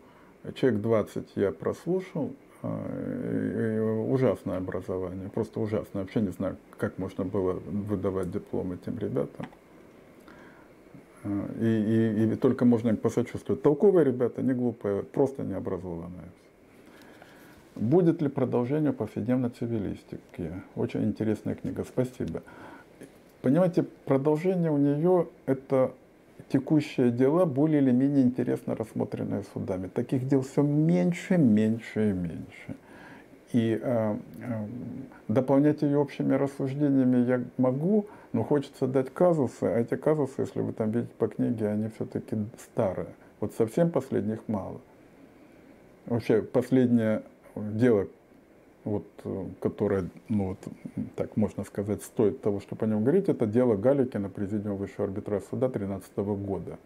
человек 0.54 0.80
20 0.80 1.28
я 1.36 1.52
прослушал, 1.52 2.32
э, 2.62 3.95
ужасное 4.06 4.58
образование, 4.58 5.28
просто 5.28 5.60
ужасное. 5.60 6.02
Вообще 6.02 6.20
не 6.20 6.30
знаю, 6.30 6.56
как 6.78 6.98
можно 6.98 7.24
было 7.24 7.52
выдавать 7.52 8.30
диплом 8.30 8.72
этим 8.72 8.98
ребятам. 8.98 9.46
И, 11.60 11.66
и, 11.66 12.32
и 12.32 12.36
только 12.36 12.64
можно 12.64 12.90
им 12.90 12.96
посочувствовать. 12.96 13.62
Толковые 13.62 14.04
ребята, 14.04 14.42
не 14.42 14.52
глупые, 14.52 15.02
просто 15.02 15.42
необразованные. 15.42 16.30
Будет 17.74 18.22
ли 18.22 18.28
продолжение 18.28 18.92
повседневной 18.92 19.50
цивилистики? 19.50 20.62
Очень 20.76 21.04
интересная 21.04 21.54
книга, 21.54 21.84
спасибо. 21.84 22.42
Понимаете, 23.42 23.82
продолжение 23.82 24.70
у 24.70 24.78
нее 24.78 25.28
это 25.44 25.92
текущие 26.48 27.10
дела, 27.10 27.44
более 27.44 27.82
или 27.82 27.90
менее 27.90 28.22
интересно 28.24 28.74
рассмотренные 28.76 29.44
судами. 29.52 29.88
Таких 29.88 30.26
дел 30.26 30.42
все 30.42 30.62
меньше, 30.62 31.36
меньше 31.36 32.10
и 32.10 32.12
меньше. 32.12 32.76
И 33.52 33.78
э, 33.80 34.16
э, 34.40 34.66
дополнять 35.28 35.82
ее 35.82 35.98
общими 35.98 36.34
рассуждениями 36.34 37.24
я 37.26 37.44
могу, 37.58 38.06
но 38.32 38.42
хочется 38.42 38.86
дать 38.86 39.12
казусы, 39.12 39.64
а 39.64 39.78
эти 39.78 39.94
казусы, 39.94 40.42
если 40.42 40.60
вы 40.60 40.72
там 40.72 40.90
видите 40.90 41.12
по 41.18 41.28
книге, 41.28 41.68
они 41.68 41.88
все-таки 41.90 42.36
старые. 42.58 43.08
Вот 43.40 43.54
совсем 43.54 43.90
последних 43.90 44.40
мало. 44.48 44.80
Вообще 46.06 46.42
последнее 46.42 47.22
дело, 47.54 48.08
вот, 48.84 49.06
которое, 49.60 50.08
ну 50.28 50.48
вот, 50.48 50.58
так 51.16 51.36
можно 51.36 51.64
сказать, 51.64 52.02
стоит 52.02 52.40
того, 52.40 52.60
чтобы 52.60 52.86
о 52.86 52.88
нем 52.88 53.02
говорить, 53.02 53.28
это 53.28 53.46
дело 53.46 53.76
Галикина, 53.76 54.28
президиума 54.28 54.76
Высшего 54.76 55.04
арбитражного 55.04 55.50
суда 55.50 55.68
2013 55.68 56.16
года. 56.16 56.78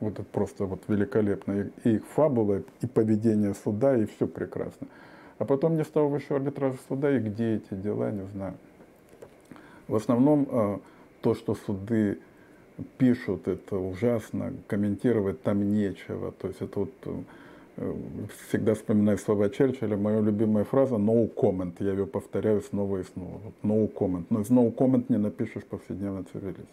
Вот 0.00 0.14
это 0.14 0.22
просто 0.22 0.64
вот 0.64 0.82
великолепно. 0.88 1.70
И 1.84 1.90
их 1.90 2.06
фабула, 2.06 2.62
и 2.80 2.86
поведение 2.86 3.54
суда, 3.54 3.96
и 3.96 4.06
все 4.06 4.26
прекрасно. 4.26 4.86
А 5.38 5.44
потом 5.44 5.76
не 5.76 5.84
стал 5.84 6.08
высшего 6.08 6.36
арбитражного 6.36 6.80
суда, 6.88 7.16
и 7.16 7.20
где 7.20 7.56
эти 7.56 7.74
дела, 7.74 8.10
не 8.10 8.26
знаю. 8.26 8.54
В 9.86 9.94
основном 9.94 10.48
э, 10.50 10.78
то, 11.22 11.34
что 11.34 11.54
суды 11.54 12.18
пишут, 12.98 13.48
это 13.48 13.76
ужасно, 13.76 14.52
комментировать 14.66 15.42
там 15.42 15.72
нечего. 15.72 16.32
То 16.32 16.48
есть 16.48 16.60
это 16.60 16.80
вот 16.80 16.92
э, 17.76 17.94
всегда 18.48 18.74
вспоминаю 18.74 19.18
слова 19.18 19.48
Черчилля, 19.48 19.96
моя 19.96 20.20
любимая 20.20 20.64
фраза 20.64 20.96
no 20.96 21.32
comment, 21.32 21.74
я 21.78 21.92
ее 21.92 22.06
повторяю 22.06 22.60
снова 22.60 22.98
и 22.98 23.04
снова. 23.04 23.40
No 23.62 23.92
comment. 23.92 24.24
Но 24.30 24.40
из 24.40 24.50
no 24.50 24.74
comment 24.74 25.04
не 25.08 25.18
напишешь 25.18 25.64
повседневно 25.64 26.24
цивилист. 26.32 26.68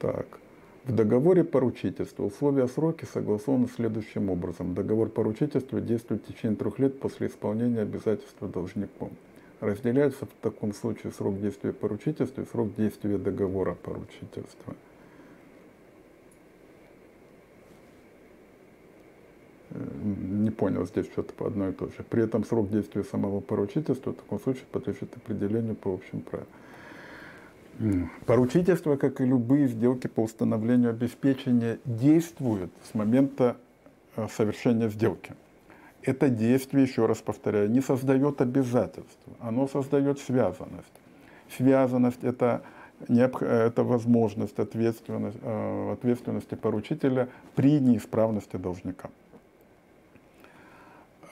Так. 0.00 0.26
В 0.86 0.94
договоре 0.94 1.44
поручительства 1.44 2.24
условия 2.24 2.66
сроки 2.66 3.04
согласованы 3.04 3.68
следующим 3.68 4.30
образом. 4.30 4.74
Договор 4.74 5.10
поручительства 5.10 5.78
действует 5.78 6.24
в 6.24 6.32
течение 6.32 6.56
трех 6.56 6.78
лет 6.78 6.98
после 6.98 7.26
исполнения 7.26 7.82
обязательства 7.82 8.48
должником. 8.48 9.10
Разделяется 9.60 10.24
в 10.24 10.30
таком 10.40 10.72
случае 10.72 11.12
срок 11.12 11.38
действия 11.38 11.74
поручительства 11.74 12.40
и 12.40 12.46
срок 12.46 12.74
действия 12.76 13.18
договора 13.18 13.74
поручительства. 13.74 14.74
Не 20.02 20.50
понял, 20.50 20.86
здесь 20.86 21.06
что-то 21.06 21.34
по 21.34 21.46
одной 21.46 21.70
и 21.70 21.72
той 21.72 21.90
же. 21.90 22.02
При 22.08 22.24
этом 22.24 22.42
срок 22.44 22.70
действия 22.70 23.04
самого 23.04 23.40
поручительства 23.40 24.12
в 24.12 24.16
таком 24.16 24.40
случае 24.40 24.64
подлежит 24.72 25.14
определению 25.14 25.74
по 25.74 25.92
общим 25.92 26.22
правилам. 26.22 26.48
Поручительство, 28.26 28.96
как 28.96 29.20
и 29.20 29.24
любые 29.24 29.66
сделки 29.66 30.06
по 30.06 30.20
установлению 30.20 30.90
обеспечения, 30.90 31.78
действует 31.86 32.70
с 32.84 32.94
момента 32.94 33.56
э, 34.16 34.28
совершения 34.28 34.90
сделки. 34.90 35.32
Это 36.02 36.28
действие, 36.28 36.84
еще 36.84 37.06
раз 37.06 37.18
повторяю, 37.22 37.70
не 37.70 37.80
создает 37.80 38.42
обязательства, 38.42 39.32
оно 39.40 39.66
создает 39.66 40.18
связанность. 40.18 40.92
Связанность 41.56 42.22
это, 42.22 42.62
это 43.08 43.82
возможность 43.82 44.58
ответственность, 44.58 45.38
э, 45.40 45.92
ответственности 45.92 46.56
поручителя 46.56 47.30
при 47.54 47.80
неисправности 47.80 48.56
должника. 48.56 49.08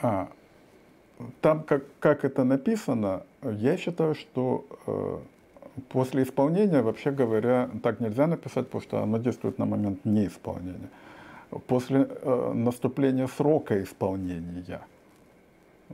А, 0.00 0.30
там, 1.42 1.62
как, 1.62 1.84
как 2.00 2.24
это 2.24 2.44
написано, 2.44 3.22
я 3.42 3.76
считаю, 3.76 4.14
что 4.14 4.64
э, 4.86 5.18
после 5.88 6.22
исполнения, 6.22 6.82
вообще 6.82 7.10
говоря, 7.10 7.70
так 7.82 8.00
нельзя 8.00 8.26
написать, 8.26 8.66
потому 8.66 8.82
что 8.82 9.02
оно 9.02 9.18
действует 9.18 9.58
на 9.58 9.66
момент 9.66 10.04
неисполнения. 10.04 10.90
После 11.66 12.08
э, 12.08 12.52
наступления 12.54 13.26
срока 13.26 13.82
исполнения, 13.82 14.80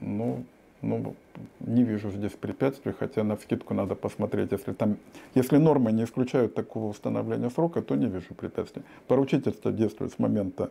ну, 0.00 0.44
ну, 0.82 1.14
не 1.60 1.82
вижу 1.82 2.10
здесь 2.10 2.32
препятствий, 2.32 2.92
хотя 2.92 3.24
на 3.24 3.36
скидку 3.36 3.74
надо 3.74 3.94
посмотреть, 3.94 4.52
если 4.52 4.72
там, 4.72 4.96
если 5.34 5.56
нормы 5.56 5.92
не 5.92 6.04
исключают 6.04 6.54
такого 6.54 6.88
установления 6.90 7.50
срока, 7.50 7.82
то 7.82 7.94
не 7.94 8.06
вижу 8.06 8.34
препятствий. 8.34 8.82
Поручительство 9.08 9.72
действует 9.72 10.12
с 10.12 10.18
момента 10.18 10.70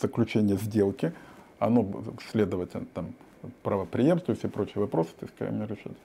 заключения 0.00 0.56
сделки, 0.56 1.12
оно, 1.58 1.86
следовательно, 2.30 2.86
там, 2.94 3.14
правоприемственность 3.62 4.44
и 4.44 4.48
прочие 4.48 4.80
вопросы, 4.80 5.10
так 5.18 5.30
сказать, 5.30 5.70
решать. 5.70 5.96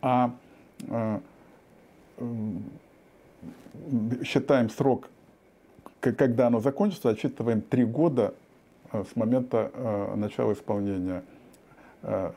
А 0.00 0.32
э, 0.88 1.20
считаем 4.24 4.70
срок, 4.70 5.08
когда 6.00 6.48
оно 6.48 6.60
закончится, 6.60 7.10
отсчитываем 7.10 7.60
три 7.60 7.84
года 7.84 8.34
э, 8.92 9.04
с 9.10 9.16
момента 9.16 9.70
э, 9.72 10.14
начала 10.16 10.52
исполнения 10.52 11.22
э, 12.02 12.30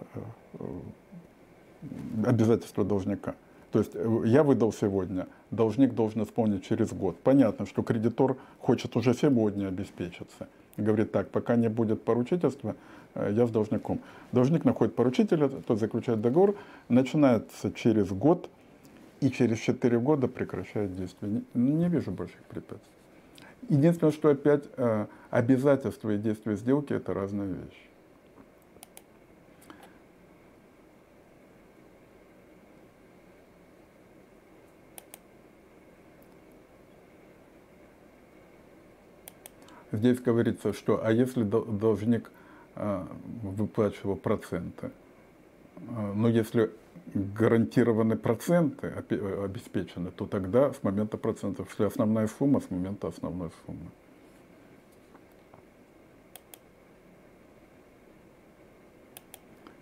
обязательства 2.25 2.83
должника. 2.83 3.35
То 3.71 3.79
есть 3.79 3.93
я 4.25 4.43
выдал 4.43 4.73
сегодня, 4.73 5.27
должник 5.49 5.93
должен 5.93 6.23
исполнить 6.23 6.65
через 6.65 6.91
год. 6.91 7.17
Понятно, 7.23 7.65
что 7.65 7.83
кредитор 7.83 8.35
хочет 8.59 8.95
уже 8.97 9.13
сегодня 9.13 9.67
обеспечиться. 9.67 10.49
Говорит 10.75 11.11
так, 11.11 11.29
пока 11.29 11.55
не 11.55 11.69
будет 11.69 12.03
поручительства, 12.03 12.75
я 13.15 13.47
с 13.47 13.49
должником. 13.49 13.99
Должник 14.31 14.65
находит 14.65 14.95
поручителя, 14.95 15.47
тот 15.47 15.79
заключает 15.79 16.21
договор, 16.21 16.55
начинается 16.89 17.71
через 17.71 18.09
год– 18.09 18.49
и 19.21 19.29
через 19.29 19.59
4 19.59 19.99
года 19.99 20.27
прекращает 20.27 20.95
действие. 20.95 21.43
Не, 21.53 21.71
не 21.71 21.89
вижу 21.89 22.11
больших 22.11 22.41
препятствий. 22.43 22.91
Единственное, 23.69 24.11
что 24.11 24.29
опять 24.29 24.63
э, 24.75 25.05
обязательства 25.29 26.09
и 26.09 26.17
действия 26.17 26.55
сделки– 26.55 26.91
это 26.93 27.13
разные 27.13 27.47
вещи. 27.47 27.91
Здесь 39.91 40.19
говорится, 40.19 40.73
что 40.73 41.05
а 41.05 41.11
если 41.11 41.43
должник 41.43 42.31
э, 42.75 43.05
выплачивал 43.43 44.15
проценты, 44.15 44.91
но 45.87 46.29
если 46.29 46.71
гарантированы 47.13 48.15
проценты 48.15 48.87
обеспечены, 48.87 50.11
то 50.11 50.25
тогда 50.25 50.71
с 50.71 50.83
момента 50.83 51.17
процентов, 51.17 51.69
если 51.71 51.85
основная 51.85 52.27
сумма, 52.27 52.61
с 52.61 52.69
момента 52.69 53.07
основной 53.07 53.51
суммы. 53.65 53.89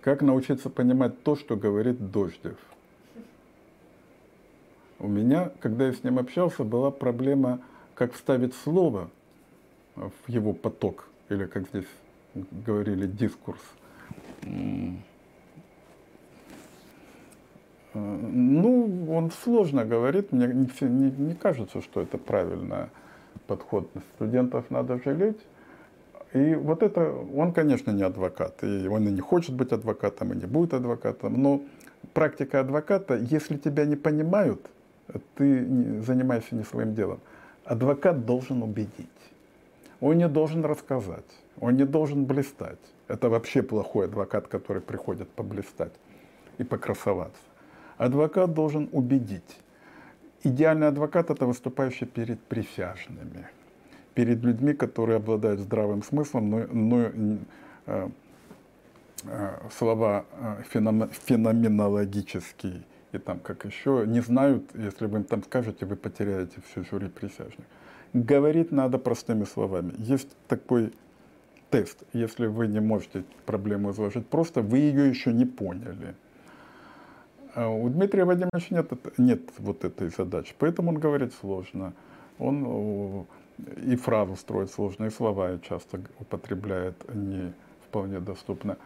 Как 0.02 0.22
научиться 0.22 0.70
понимать 0.70 1.24
то, 1.24 1.36
что 1.36 1.56
говорит 1.56 2.12
Дождев? 2.12 2.58
У 4.98 5.08
меня, 5.08 5.52
когда 5.60 5.88
я 5.88 5.94
с 5.94 6.04
ним 6.04 6.20
общался, 6.20 6.64
была 6.64 6.90
проблема, 6.90 7.60
как 7.96 8.14
вставить 8.14 8.56
слово 8.56 9.10
в 9.96 10.14
его 10.28 10.54
поток, 10.54 11.10
или 11.28 11.46
как 11.46 11.68
здесь 11.68 11.88
говорили, 12.34 13.08
дискурс. 13.08 13.62
Ну, 17.94 19.07
он 19.10 19.32
сложно 19.32 19.84
говорит, 19.84 20.32
мне 20.32 20.48
не, 20.48 20.70
не, 20.82 21.11
не 21.11 21.36
кажется, 21.36 21.82
что 21.82 22.02
это 22.02 22.18
правильный 22.18 22.90
подход. 23.48 23.90
Студентов 24.16 24.70
надо 24.70 24.99
жалеть. 25.03 25.40
И 26.34 26.53
вот 26.53 26.84
это, 26.84 27.11
он, 27.36 27.53
конечно, 27.53 27.90
не 27.90 28.03
адвокат, 28.03 28.64
и 28.64 28.88
он 28.88 29.07
и 29.07 29.11
не 29.11 29.22
хочет 29.22 29.56
быть 29.56 29.72
адвокатом, 29.72 30.32
и 30.32 30.36
не 30.36 30.45
будет 30.45 30.76
адвокатом, 30.76 31.41
но 31.41 31.61
практика 32.14 32.60
адвоката, 32.60 33.16
если 33.16 33.57
тебя 33.57 33.86
не 33.86 33.95
понимают, 33.95 34.70
ты 35.36 36.02
занимаешься 36.02 36.56
не 36.56 36.64
своим 36.64 36.94
делом. 36.94 37.20
Адвокат 37.66 38.26
должен 38.26 38.61
убедить. 38.61 39.10
Он 40.02 40.18
не 40.18 40.28
должен 40.28 40.64
рассказать, 40.64 41.26
он 41.60 41.76
не 41.78 41.86
должен 41.86 42.26
блистать. 42.26 42.80
Это 43.07 43.30
вообще 43.30 43.64
плохой 43.64 44.06
адвокат, 44.06 44.48
который 44.48 44.84
приходит 44.84 45.30
поблистать 45.30 45.94
и 46.60 46.64
покрасоваться. 46.64 47.41
Адвокат 48.00 48.54
должен 48.54 48.88
убедить. 48.94 49.60
Идеальный 50.44 50.88
адвокат– 50.88 51.30
это 51.32 51.46
выступающий 51.46 52.06
перед 52.06 52.40
присяжными, 52.40 53.50
перед 54.14 54.42
людьми, 54.42 54.74
которые 54.74 55.18
обладают 55.18 55.60
здравым 55.60 56.02
смыслом, 56.02 56.50
но, 56.50 56.66
но 56.72 57.12
э, 57.86 58.10
э, 59.26 59.50
слова 59.78 60.26
э, 60.32 60.64
феномен, 60.70 61.10
феноменологические 61.10 62.84
и 63.12 63.18
там 63.18 63.40
как 63.40 63.66
еще 63.66 64.06
не 64.08 64.22
знают, 64.22 64.64
если 64.76 65.08
вы 65.08 65.18
им 65.18 65.24
там 65.26 65.44
скажете, 65.44 65.86
вы 65.86 65.98
потеряете 65.98 66.62
всю 66.70 66.86
жюри 66.86 67.10
присяжных. 67.10 67.68
Говорить 68.14 68.72
надо 68.72 68.98
простыми 68.98 69.44
словами. 69.44 69.94
Есть 69.98 70.30
такой 70.48 70.94
тест. 71.70 72.04
Если 72.14 72.48
вы 72.48 72.68
не 72.68 72.80
можете 72.80 73.26
проблему 73.46 73.92
изложить 73.92 74.26
просто, 74.28 74.62
вы 74.62 74.78
ее 74.78 75.10
еще 75.10 75.34
не 75.34 75.46
поняли. 75.46 76.16
А 77.56 77.68
у 77.70 77.90
Дмитрия 77.90 78.26
Вадимовича 78.26 78.76
нет, 78.76 78.92
нет 79.18 79.42
вот 79.58 79.84
этой 79.84 80.10
задачи, 80.10 80.54
поэтому 80.58 80.90
он 80.90 81.00
говорит 81.00 81.34
сложно. 81.34 81.94
Он 82.38 83.26
и 83.84 83.96
фразу 83.96 84.36
строит 84.36 84.72
сложно, 84.72 85.06
и 85.06 85.10
слова 85.10 85.60
часто 85.60 86.00
употребляет 86.20 86.96
не 87.14 87.54
вполне 87.88 88.20
доступно. 88.20 88.78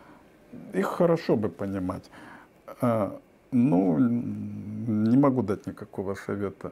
Их 0.73 0.88
хорошо 0.88 1.35
бы 1.35 1.49
понимать. 1.49 2.10
А, 2.81 3.19
ну, 3.52 3.99
не 3.99 5.18
могу 5.18 5.44
дать 5.44 5.68
никакого 5.68 6.15
совета. 6.15 6.72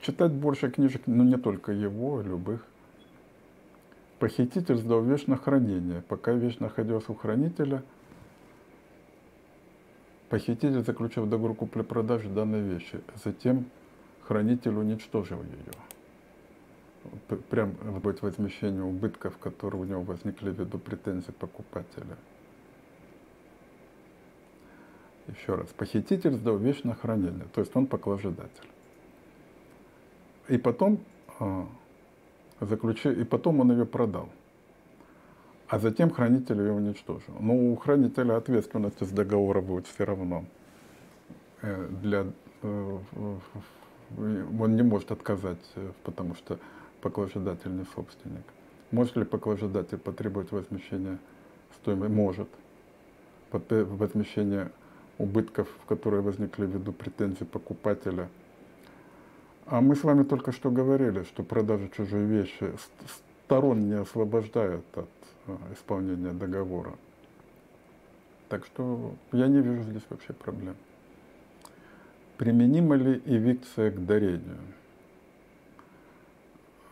Читать 0.00 0.32
больше 0.32 0.70
книжек, 0.70 1.02
но 1.06 1.24
не 1.24 1.36
только 1.36 1.72
его, 1.72 2.18
а 2.18 2.22
любых. 2.22 2.64
Похититель 4.18 4.76
сдал 4.76 5.02
вещь 5.02 5.26
на 5.26 5.36
хранение. 5.36 6.02
Пока 6.02 6.32
вещь 6.32 6.58
находилась 6.58 7.08
у 7.08 7.14
хранителя– 7.14 7.82
Похититель 10.32 10.82
заключил 10.82 11.26
договор 11.26 11.54
купли-продажи 11.54 12.30
данной 12.30 12.62
вещи. 12.62 13.02
Затем 13.22 13.66
хранитель 14.22 14.74
уничтожил 14.74 15.42
ее. 15.42 17.36
Прям 17.50 17.72
будет 18.00 18.22
возмещение 18.22 18.82
убытков, 18.82 19.36
которые 19.36 19.82
у 19.82 19.84
него 19.84 20.00
возникли 20.00 20.50
ввиду 20.50 20.78
претензий 20.78 21.32
покупателя. 21.32 22.16
Еще 25.28 25.54
раз. 25.54 25.68
Похититель 25.76 26.32
сдал 26.32 26.56
вещь 26.56 26.82
на 26.82 26.94
хранение, 26.94 27.44
то 27.52 27.60
есть 27.60 27.76
он 27.76 27.86
поклажедатель. 27.86 28.70
И 30.48 30.56
потом, 30.56 31.04
э, 31.40 31.66
заключил, 32.60 33.12
и 33.12 33.24
потом 33.24 33.60
он 33.60 33.72
ее 33.72 33.84
продал 33.84 34.30
а 35.72 35.78
затем 35.78 36.10
хранитель 36.10 36.60
ее 36.60 36.72
уничтожил. 36.72 37.34
Но 37.40 37.56
у 37.56 37.74
хранителя 37.76 38.36
ответственности 38.36 39.04
с 39.04 39.08
договора 39.10 39.62
будет 39.62 39.86
все 39.86 40.04
равно. 40.04 40.44
Э, 41.62 41.88
для, 42.02 42.26
э, 42.62 42.98
он 44.18 44.76
не 44.76 44.82
может 44.82 45.12
отказать, 45.12 45.64
э, 45.76 45.92
потому 46.04 46.34
что 46.34 46.58
поклажедатель 47.00 47.70
не 47.70 47.86
собственник. 47.94 48.44
Может 48.90 49.16
ли 49.16 49.24
поклажедатель 49.24 49.96
потребовать 49.96 50.52
возмещения 50.52 51.18
стоимости? 51.80 52.12
Может. 52.12 52.48
Возмещение 53.50 54.70
убытков, 55.16 55.68
которые 55.88 56.20
возникли 56.20 56.66
ввиду 56.66 56.92
претензий 56.92 57.46
покупателя. 57.46 58.28
А 59.64 59.80
мы 59.80 59.96
с 59.96 60.04
вами 60.04 60.24
только 60.24 60.52
что 60.52 60.70
говорили, 60.70 61.22
что 61.22 61.42
продажа 61.42 61.88
чужой 61.96 62.24
вещи 62.26 62.74
сторон 63.46 63.88
не 63.88 63.94
освобождают 63.94 64.84
от 64.94 65.08
исполнения 65.72 66.32
договора. 66.32 66.94
Так 68.48 68.66
что 68.66 69.14
я 69.32 69.48
не 69.48 69.60
вижу 69.60 69.82
здесь 69.84 70.02
вообще 70.08 70.32
проблем. 70.32 70.76
Применима 72.36 72.96
ли 72.96 73.22
эвикция 73.24 73.90
к 73.90 74.04
дарению? 74.04 74.58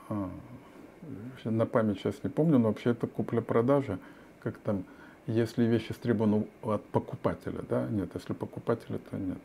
А, 0.09 0.31
на 1.45 1.67
память 1.67 1.99
сейчас 1.99 2.23
не 2.23 2.31
помню, 2.31 2.59
но 2.59 2.69
вообще 2.69 2.91
это 2.91 3.07
купля-продажа. 3.07 3.99
как 4.43 4.59
там, 4.59 4.85
если 5.27 5.65
вещь 5.65 5.91
истребована 5.91 6.47
от 6.63 6.85
покупателя, 6.87 7.63
да? 7.69 7.87
Нет, 7.89 8.11
если 8.15 8.33
покупателя, 8.33 8.99
то 8.99 9.17
нет. 9.17 9.39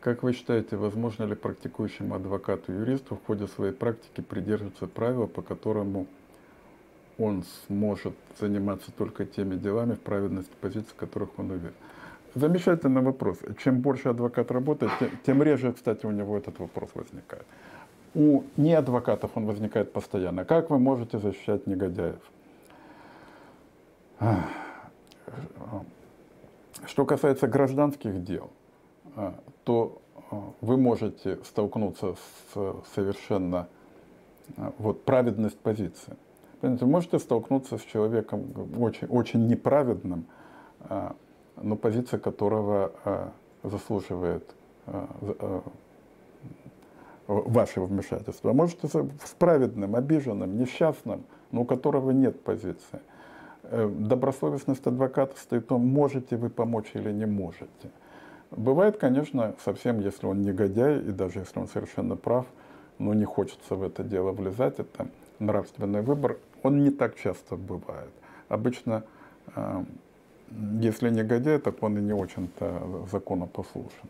Как 0.00 0.22
вы 0.22 0.32
считаете, 0.32 0.76
возможно 0.76 1.24
ли 1.24 1.34
практикующему 1.34 2.14
адвокату 2.14 2.72
юристу 2.72 3.16
в 3.16 3.26
ходе 3.26 3.48
своей 3.48 3.72
практики 3.72 4.20
придерживаться 4.20 4.86
правила, 4.86 5.26
по 5.26 5.42
которому 5.42 6.06
он 7.18 7.42
сможет 7.66 8.14
заниматься 8.38 8.92
только 8.92 9.24
теми 9.24 9.56
делами, 9.56 9.94
в 9.94 10.00
праведности 10.00 10.52
позиций, 10.60 10.90
в 10.90 10.94
которых 10.94 11.30
он 11.36 11.50
уверен? 11.50 11.74
Замечательный 12.34 13.02
вопрос. 13.02 13.38
Чем 13.64 13.80
больше 13.80 14.10
адвокат 14.10 14.52
работает, 14.52 14.92
тем, 15.00 15.10
тем 15.26 15.42
реже, 15.42 15.72
кстати, 15.72 16.06
у 16.06 16.12
него 16.12 16.36
этот 16.36 16.60
вопрос 16.60 16.90
возникает. 16.94 17.44
У 18.14 18.44
неадвокатов 18.56 19.32
он 19.34 19.46
возникает 19.46 19.92
постоянно. 19.92 20.44
Как 20.44 20.70
вы 20.70 20.78
можете 20.78 21.18
защищать 21.18 21.66
негодяев? 21.66 22.20
Что 26.86 27.04
касается 27.04 27.48
гражданских 27.48 28.22
дел, 28.22 28.50
а, 29.68 29.72
то 29.72 30.02
а, 30.30 30.52
вы 30.60 30.76
можете 30.76 31.38
столкнуться 31.44 32.14
с 32.54 32.76
совершенно 32.94 33.68
а, 34.56 34.72
вот, 34.78 35.04
праведность 35.04 35.58
позиции. 35.58 36.16
Понимаете, 36.60 36.84
вы 36.86 36.90
можете 36.90 37.18
столкнуться 37.18 37.78
с 37.78 37.82
человеком 37.82 38.52
очень, 38.80 39.06
очень 39.06 39.46
неправедным, 39.46 40.26
но 41.56 41.76
позиция 41.76 42.18
которого 42.18 43.32
заслуживает 43.62 44.56
вашего 47.28 47.86
вмешательства. 47.86 48.52
Можете 48.52 48.88
с 48.88 49.34
праведным, 49.38 49.94
обиженным, 49.94 50.58
несчастным, 50.58 51.26
но 51.52 51.60
у 51.60 51.64
которого 51.64 52.10
нет 52.10 52.42
позиции. 52.42 53.00
Э, 53.70 53.88
добросовестность 53.88 54.86
адвоката 54.86 55.38
стоит 55.38 55.64
в 55.64 55.66
том, 55.66 55.86
можете 55.86 56.36
вы 56.36 56.48
помочь 56.48 56.90
или 56.94 57.12
не 57.12 57.26
можете. 57.26 57.90
Бывает, 58.50 58.96
конечно, 58.96 59.54
совсем, 59.62 60.00
если 60.00 60.26
он 60.26 60.42
негодяй, 60.42 61.00
и 61.00 61.10
даже 61.10 61.40
если 61.40 61.58
он 61.58 61.68
совершенно 61.68 62.16
прав, 62.16 62.46
но 62.98 63.12
не 63.14 63.24
хочется 63.24 63.74
в 63.74 63.82
это 63.82 64.02
дело 64.02 64.32
влезать, 64.32 64.78
это 64.78 65.08
нравственный 65.38 66.02
выбор, 66.02 66.38
он 66.62 66.82
не 66.82 66.90
так 66.90 67.16
часто 67.16 67.56
бывает. 67.56 68.10
Обычно, 68.48 69.04
э, 69.54 69.84
если 70.80 71.10
негодяй, 71.10 71.58
так 71.58 71.82
он 71.82 71.98
и 71.98 72.00
не 72.00 72.14
очень-то 72.14 73.06
законопослушен. 73.10 74.08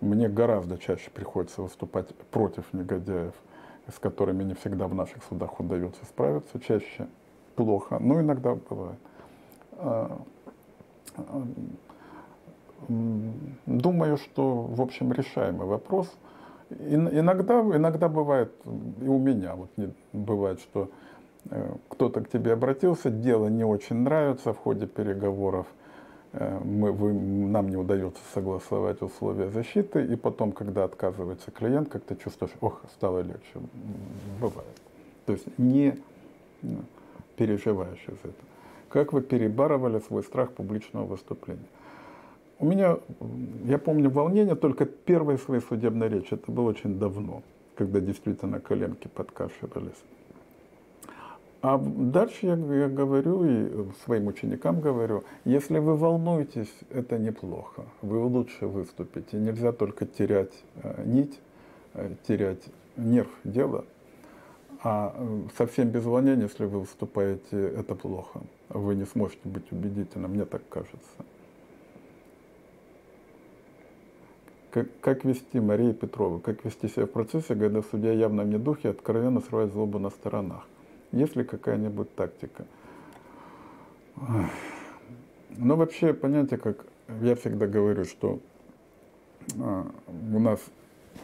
Мне 0.00 0.28
гораздо 0.28 0.78
чаще 0.78 1.10
приходится 1.10 1.62
выступать 1.62 2.14
против 2.30 2.72
негодяев, 2.72 3.34
с 3.92 3.98
которыми 3.98 4.44
не 4.44 4.54
всегда 4.54 4.86
в 4.86 4.94
наших 4.94 5.24
судах 5.24 5.58
удается 5.58 6.04
справиться, 6.04 6.60
чаще 6.60 7.06
плохо, 7.56 7.98
но 7.98 8.20
иногда 8.20 8.54
бывает. 8.54 8.98
Думаю, 12.88 14.16
что, 14.16 14.62
в 14.62 14.80
общем, 14.80 15.12
решаемый 15.12 15.66
вопрос. 15.66 16.10
Иногда, 16.70 17.60
иногда 17.60 18.08
бывает, 18.08 18.52
и 19.00 19.06
у 19.06 19.18
меня 19.18 19.56
вот 19.56 19.70
не, 19.76 19.92
бывает, 20.12 20.60
что 20.60 20.88
э, 21.50 21.74
кто-то 21.88 22.20
к 22.20 22.28
тебе 22.28 22.52
обратился, 22.52 23.10
дело 23.10 23.48
не 23.48 23.64
очень 23.64 23.96
нравится 23.96 24.52
в 24.52 24.58
ходе 24.58 24.86
переговоров, 24.86 25.66
э, 26.32 26.60
мы, 26.62 26.92
вы, 26.92 27.12
нам 27.12 27.70
не 27.70 27.76
удается 27.76 28.22
согласовать 28.32 29.02
условия 29.02 29.50
защиты, 29.50 30.04
и 30.04 30.14
потом, 30.14 30.52
когда 30.52 30.84
отказывается 30.84 31.50
клиент, 31.50 31.88
как 31.88 32.04
ты 32.04 32.14
чувствуешь, 32.14 32.52
ох, 32.60 32.82
стало 32.94 33.18
легче. 33.18 33.58
Бывает. 34.40 34.80
То 35.26 35.32
есть 35.32 35.46
не 35.58 35.96
переживаешь 37.36 38.04
из 38.06 38.18
этого. 38.18 38.34
Как 38.90 39.12
вы 39.12 39.22
перебарывали 39.22 39.98
свой 40.00 40.22
страх 40.22 40.52
публичного 40.52 41.06
выступления? 41.06 41.66
У 42.60 42.66
меня, 42.66 42.98
я 43.64 43.78
помню 43.78 44.10
волнение 44.10 44.54
только 44.54 44.84
первой 44.84 45.38
своей 45.38 45.62
судебной 45.62 46.10
речи. 46.10 46.34
Это 46.34 46.52
было 46.52 46.68
очень 46.68 46.98
давно, 46.98 47.42
когда 47.74 48.00
действительно 48.00 48.60
коленки 48.60 49.08
подкашивались. 49.08 49.96
А 51.62 51.78
дальше 51.78 52.46
я, 52.46 52.56
я 52.56 52.88
говорю 52.88 53.44
и 53.44 53.90
своим 54.04 54.26
ученикам 54.26 54.82
говорю, 54.82 55.24
если 55.46 55.78
вы 55.78 55.96
волнуетесь, 55.96 56.72
это 56.90 57.18
неплохо. 57.18 57.86
Вы 58.02 58.18
лучше 58.18 58.66
выступите. 58.66 59.38
Нельзя 59.38 59.72
только 59.72 60.04
терять 60.04 60.52
э, 60.82 61.02
нить, 61.06 61.40
э, 61.94 62.14
терять 62.28 62.62
нерв 62.98 63.30
дела. 63.44 63.86
А 64.82 65.14
э, 65.16 65.40
совсем 65.56 65.88
без 65.88 66.04
волнения, 66.04 66.42
если 66.42 66.66
вы 66.66 66.80
выступаете, 66.80 67.68
это 67.68 67.94
плохо. 67.94 68.42
Вы 68.68 68.96
не 68.96 69.06
сможете 69.06 69.48
быть 69.48 69.72
убедительным, 69.72 70.32
мне 70.32 70.44
так 70.44 70.62
кажется. 70.68 71.24
Как, 74.70 75.24
вести 75.24 75.58
Мария 75.58 75.92
Петрова? 75.92 76.38
Как 76.38 76.64
вести 76.64 76.88
себя 76.88 77.06
в 77.06 77.10
процессе, 77.10 77.54
когда 77.56 77.82
судья 77.82 78.12
явно 78.12 78.42
не 78.42 78.56
духе 78.56 78.90
откровенно 78.90 79.40
срывает 79.40 79.72
злобу 79.72 79.98
на 79.98 80.10
сторонах? 80.10 80.66
Есть 81.10 81.34
ли 81.34 81.42
какая-нибудь 81.42 82.14
тактика? 82.14 82.64
Ну, 85.56 85.76
вообще, 85.76 86.14
понимаете, 86.14 86.56
как 86.56 86.86
я 87.20 87.34
всегда 87.34 87.66
говорю, 87.66 88.04
что 88.04 88.38
а, 89.58 89.86
у 90.32 90.38
нас 90.38 90.60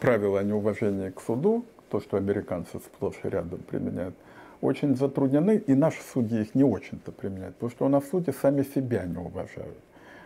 правила 0.01 0.43
неуважения 0.43 1.11
к 1.11 1.21
суду, 1.21 1.63
то, 1.89 2.01
что 2.01 2.17
американцы 2.17 2.79
сплошь 2.79 3.19
и 3.23 3.29
рядом 3.29 3.59
применяют, 3.59 4.15
очень 4.59 4.97
затруднены, 4.97 5.57
и 5.57 5.73
наши 5.73 6.01
судьи 6.01 6.41
их 6.41 6.55
не 6.55 6.63
очень-то 6.63 7.11
применяют, 7.13 7.55
потому 7.55 7.71
что 7.71 7.85
у 7.85 7.89
нас 7.89 8.09
судьи 8.09 8.33
сами 8.33 8.63
себя 8.63 9.05
не 9.05 9.17
уважают. 9.17 9.77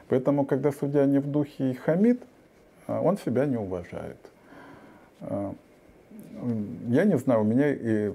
Поэтому, 0.07 0.45
когда 0.45 0.71
судья 0.71 1.05
не 1.05 1.19
в 1.19 1.29
духе 1.29 1.71
и 1.71 1.73
хамит, 1.73 2.21
а, 2.21 2.25
он 2.87 3.17
себя 3.17 3.45
не 3.45 3.57
уважает. 3.57 4.17
А, 5.21 5.53
я 6.87 7.03
не 7.05 7.17
знаю, 7.17 7.41
у 7.41 7.43
меня 7.43 7.73
и 7.73 8.11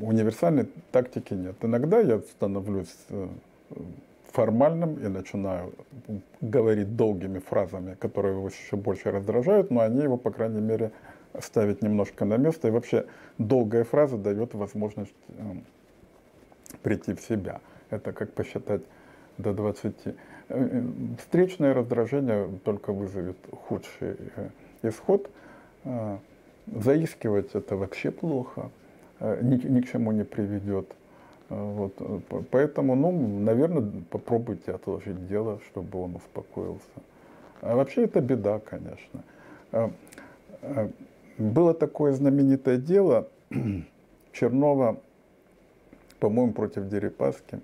универсальной 0.00 0.68
тактики 0.92 1.34
нет. 1.34 1.56
Иногда 1.62 1.98
я 2.00 2.20
становлюсь 2.20 2.94
э, 3.08 3.28
формальным 4.32 4.94
и 4.94 5.08
начинаю 5.08 5.72
говорить 6.40 6.96
долгими 6.96 7.38
фразами, 7.38 7.94
которые 7.94 8.36
его 8.36 8.48
еще 8.48 8.76
больше 8.76 9.10
раздражают, 9.10 9.70
но 9.70 9.80
они 9.80 10.02
его, 10.02 10.16
по 10.16 10.30
крайней 10.30 10.60
мере, 10.60 10.92
ставить 11.40 11.82
немножко 11.82 12.24
на 12.24 12.36
место. 12.36 12.68
И 12.68 12.70
вообще 12.70 13.06
долгая 13.38 13.84
фраза 13.84 14.16
дает 14.16 14.54
возможность 14.54 15.14
э, 15.28 15.42
прийти 16.82 17.14
в 17.14 17.20
себя. 17.20 17.60
Это 17.90 18.12
как 18.12 18.32
посчитать 18.32 18.82
до 19.38 19.52
20. 19.52 19.94
Э, 20.06 20.12
э, 20.48 20.82
встречное 21.18 21.74
раздражение 21.74 22.48
только 22.64 22.92
вызовет 22.92 23.36
худший 23.68 24.16
э, 24.36 24.48
исход. 24.82 25.30
Заискивать 26.66 27.54
это 27.54 27.76
вообще 27.76 28.10
плохо, 28.10 28.70
ни, 29.20 29.56
ни 29.66 29.82
к 29.82 29.92
чему 29.92 30.12
не 30.12 30.24
приведет. 30.24 30.90
Вот. 31.50 31.92
Поэтому, 32.50 32.94
ну, 32.94 33.12
наверное, 33.40 33.84
попробуйте 34.08 34.72
отложить 34.72 35.26
дело, 35.28 35.60
чтобы 35.68 36.00
он 36.00 36.16
успокоился. 36.16 37.02
А 37.60 37.76
вообще 37.76 38.04
это 38.04 38.22
беда, 38.22 38.60
конечно. 38.60 39.20
Было 41.36 41.74
такое 41.74 42.14
знаменитое 42.14 42.78
дело 42.78 43.28
Чернова, 44.32 44.96
по-моему, 46.18 46.54
против 46.54 46.88
Дерипаски. 46.88 47.60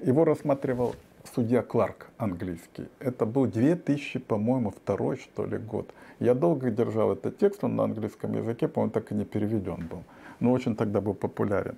Его 0.00 0.24
рассматривал 0.24 0.94
судья 1.34 1.62
Кларк 1.62 2.08
английский. 2.18 2.88
Это 2.98 3.26
был 3.26 3.46
2000, 3.46 4.18
по-моему, 4.20 4.70
второй, 4.70 5.16
что 5.16 5.46
ли, 5.46 5.58
год. 5.58 5.90
Я 6.20 6.34
долго 6.34 6.70
держал 6.70 7.12
этот 7.12 7.38
текст, 7.38 7.64
он 7.64 7.76
на 7.76 7.84
английском 7.84 8.34
языке, 8.34 8.68
по-моему, 8.68 8.92
так 8.92 9.12
и 9.12 9.14
не 9.14 9.24
переведен 9.24 9.86
был. 9.90 10.02
Но 10.40 10.52
очень 10.52 10.76
тогда 10.76 11.00
был 11.00 11.14
популярен. 11.14 11.76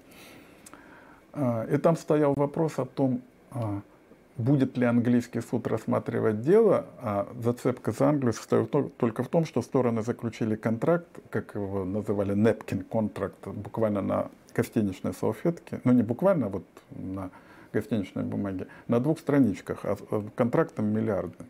А, 1.33 1.65
и 1.65 1.77
там 1.77 1.97
стоял 1.97 2.35
вопрос 2.35 2.79
о 2.79 2.87
том, 2.87 3.23
а, 3.51 3.81
будет 4.37 4.77
ли 4.77 4.87
английский 4.87 5.41
суд 5.41 5.67
рассматривать 5.67 6.41
дело, 6.43 6.87
а 7.01 7.29
зацепка 7.39 7.93
за 7.93 8.09
Англию 8.09 8.33
состоит 8.33 8.71
только 8.71 9.23
в 9.23 9.29
том, 9.29 9.45
что 9.45 9.63
стороны 9.63 10.03
заключили 10.03 10.57
контракт, 10.57 11.09
как 11.31 11.55
его 11.55 11.85
называли, 11.85 12.35
напкин 12.35 12.85
контракт, 12.85 13.47
буквально 13.47 14.03
на 14.03 14.31
гостиничной 14.55 15.13
салфетке, 15.15 15.81
ну 15.85 15.93
не 15.93 16.03
буквально, 16.03 16.47
а 16.47 16.49
вот 16.49 16.65
на 16.91 17.31
гостиничной 17.77 18.25
бумаге, 18.25 18.67
на 18.89 19.01
двух 19.01 19.19
страничках, 19.19 19.85
а, 19.85 19.97
а 20.11 20.25
контрактом 20.35 20.87
миллиардный 20.87 21.47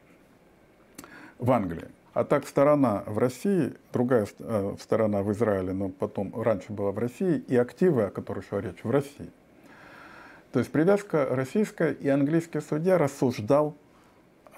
в 1.39 1.51
Англии. 1.51 1.89
А 2.15 2.25
так 2.25 2.47
сторона 2.49 3.03
в 3.07 3.19
России, 3.19 3.75
другая 3.93 4.27
э, 4.39 4.77
сторона 4.81 5.23
в 5.23 5.31
Израиле, 5.33 5.73
но 5.75 5.91
потом 5.91 6.33
раньше 6.41 6.73
была 6.73 6.91
в 6.91 6.99
России, 6.99 7.45
и 7.47 7.57
активы, 7.57 8.05
о 8.05 8.11
которых 8.11 8.47
шла 8.47 8.61
речь, 8.61 8.83
в 8.83 8.91
России. 8.91 9.31
То 10.53 10.61
есть 10.61 10.73
привязка 10.73 11.27
российская, 11.31 11.93
и 11.93 12.09
английский 12.09 12.61
судья 12.61 12.97
рассуждал, 12.97 13.75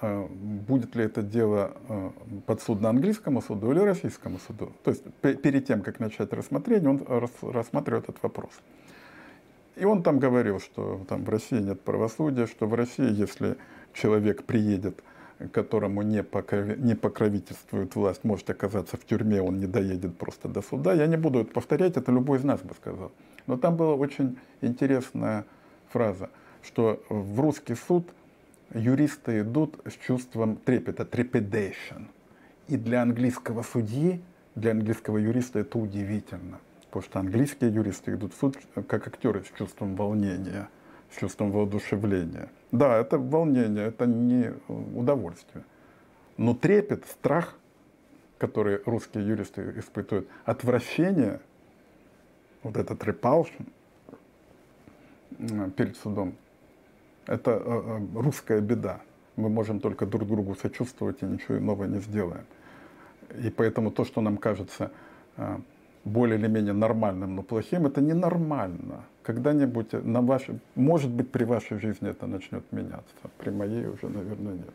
э, 0.01 0.25
будет 0.29 0.95
ли 0.95 1.03
это 1.03 1.21
дело 1.21 1.73
э, 1.89 2.09
подсудно 2.45 2.89
английскому 2.89 3.41
суду 3.41 3.71
или 3.73 3.79
российскому 3.79 4.39
суду. 4.39 4.71
То 4.83 4.91
есть 4.91 5.03
перед 5.21 5.67
тем, 5.67 5.81
как 5.81 5.99
начать 5.99 6.31
рассмотрение, 6.31 6.89
он 6.89 7.05
рассматривает 7.41 8.05
этот 8.05 8.23
вопрос. 8.23 8.51
И 9.79 9.85
он 9.85 10.03
там 10.03 10.19
говорил, 10.19 10.59
что 10.59 11.05
там 11.07 11.23
в 11.23 11.29
России 11.29 11.59
нет 11.59 11.81
правосудия, 11.81 12.47
что 12.47 12.67
в 12.67 12.73
России, 12.73 13.09
если 13.09 13.55
человек 13.93 14.43
приедет, 14.43 15.01
которому 15.53 16.01
не, 16.01 16.21
покрови, 16.21 16.75
не 16.77 16.95
покровительствует 16.95 17.95
власть, 17.95 18.25
может 18.25 18.49
оказаться 18.49 18.97
в 18.97 19.05
тюрьме, 19.05 19.41
он 19.41 19.59
не 19.59 19.67
доедет 19.67 20.17
просто 20.17 20.49
до 20.49 20.61
суда. 20.61 20.93
Я 20.93 21.07
не 21.07 21.15
буду 21.15 21.39
это 21.39 21.53
повторять, 21.53 21.95
это 21.95 22.11
любой 22.11 22.39
из 22.39 22.43
нас 22.43 22.59
бы 22.61 22.73
сказал. 22.73 23.13
Но 23.47 23.57
там 23.57 23.77
была 23.77 23.95
очень 23.95 24.37
интересная 24.59 25.45
фраза, 25.87 26.29
что 26.61 27.01
в 27.07 27.39
русский 27.39 27.75
суд 27.75 28.05
юристы 28.73 29.39
идут 29.39 29.79
с 29.85 29.93
чувством 30.05 30.57
трепета, 30.57 31.03
trepidation. 31.03 32.07
И 32.67 32.75
для 32.75 33.01
английского 33.01 33.63
судьи, 33.63 34.21
для 34.55 34.71
английского 34.71 35.17
юриста 35.17 35.59
это 35.59 35.79
удивительно. 35.79 36.59
Потому 36.89 37.03
что 37.03 37.19
английские 37.19 37.71
юристы 37.71 38.13
идут 38.15 38.33
в 38.33 38.37
суд 38.37 38.57
как 38.87 39.07
актеры 39.07 39.43
с 39.43 39.57
чувством 39.57 39.95
волнения, 39.95 40.69
с 41.11 41.19
чувством 41.19 41.51
воодушевления. 41.51 42.49
Да, 42.71 42.97
это 42.97 43.17
волнение, 43.17 43.87
это 43.87 44.05
не 44.07 44.53
удовольствие. 44.67 45.63
Но 46.37 46.55
трепет, 46.55 47.05
страх, 47.05 47.55
который 48.39 48.81
русские 48.85 49.27
юристы 49.27 49.73
испытывают, 49.77 50.27
отвращение, 50.45 51.41
вот 52.63 52.75
этот 52.77 53.03
repulsion 53.03 53.67
перед 55.75 55.95
судом, 55.97 56.35
это 57.27 57.51
э, 57.51 57.59
э, 57.63 57.99
русская 58.15 58.61
беда. 58.61 59.01
Мы 59.35 59.49
можем 59.49 59.79
только 59.79 60.05
друг 60.05 60.27
другу 60.27 60.55
сочувствовать 60.55 61.21
и 61.21 61.25
ничего 61.25 61.59
иного 61.59 61.85
не 61.85 61.99
сделаем. 61.99 62.45
И 63.43 63.51
поэтому 63.51 63.91
то, 63.91 64.03
что 64.03 64.21
нам 64.21 64.37
кажется 64.37 64.91
э, 65.37 65.59
более 66.05 66.39
или 66.39 66.47
менее 66.47 66.73
нормальным, 66.73 67.35
но 67.35 67.43
плохим, 67.43 67.85
это 67.85 68.01
ненормально. 68.01 69.03
Когда-нибудь 69.23 69.93
на 69.93 70.21
вашей, 70.21 70.59
может 70.75 71.11
быть, 71.11 71.31
при 71.31 71.43
вашей 71.43 71.79
жизни 71.79 72.09
это 72.09 72.25
начнет 72.27 72.63
меняться. 72.71 73.15
При 73.37 73.51
моей 73.51 73.87
уже, 73.87 74.09
наверное, 74.09 74.53
нет. 74.53 74.73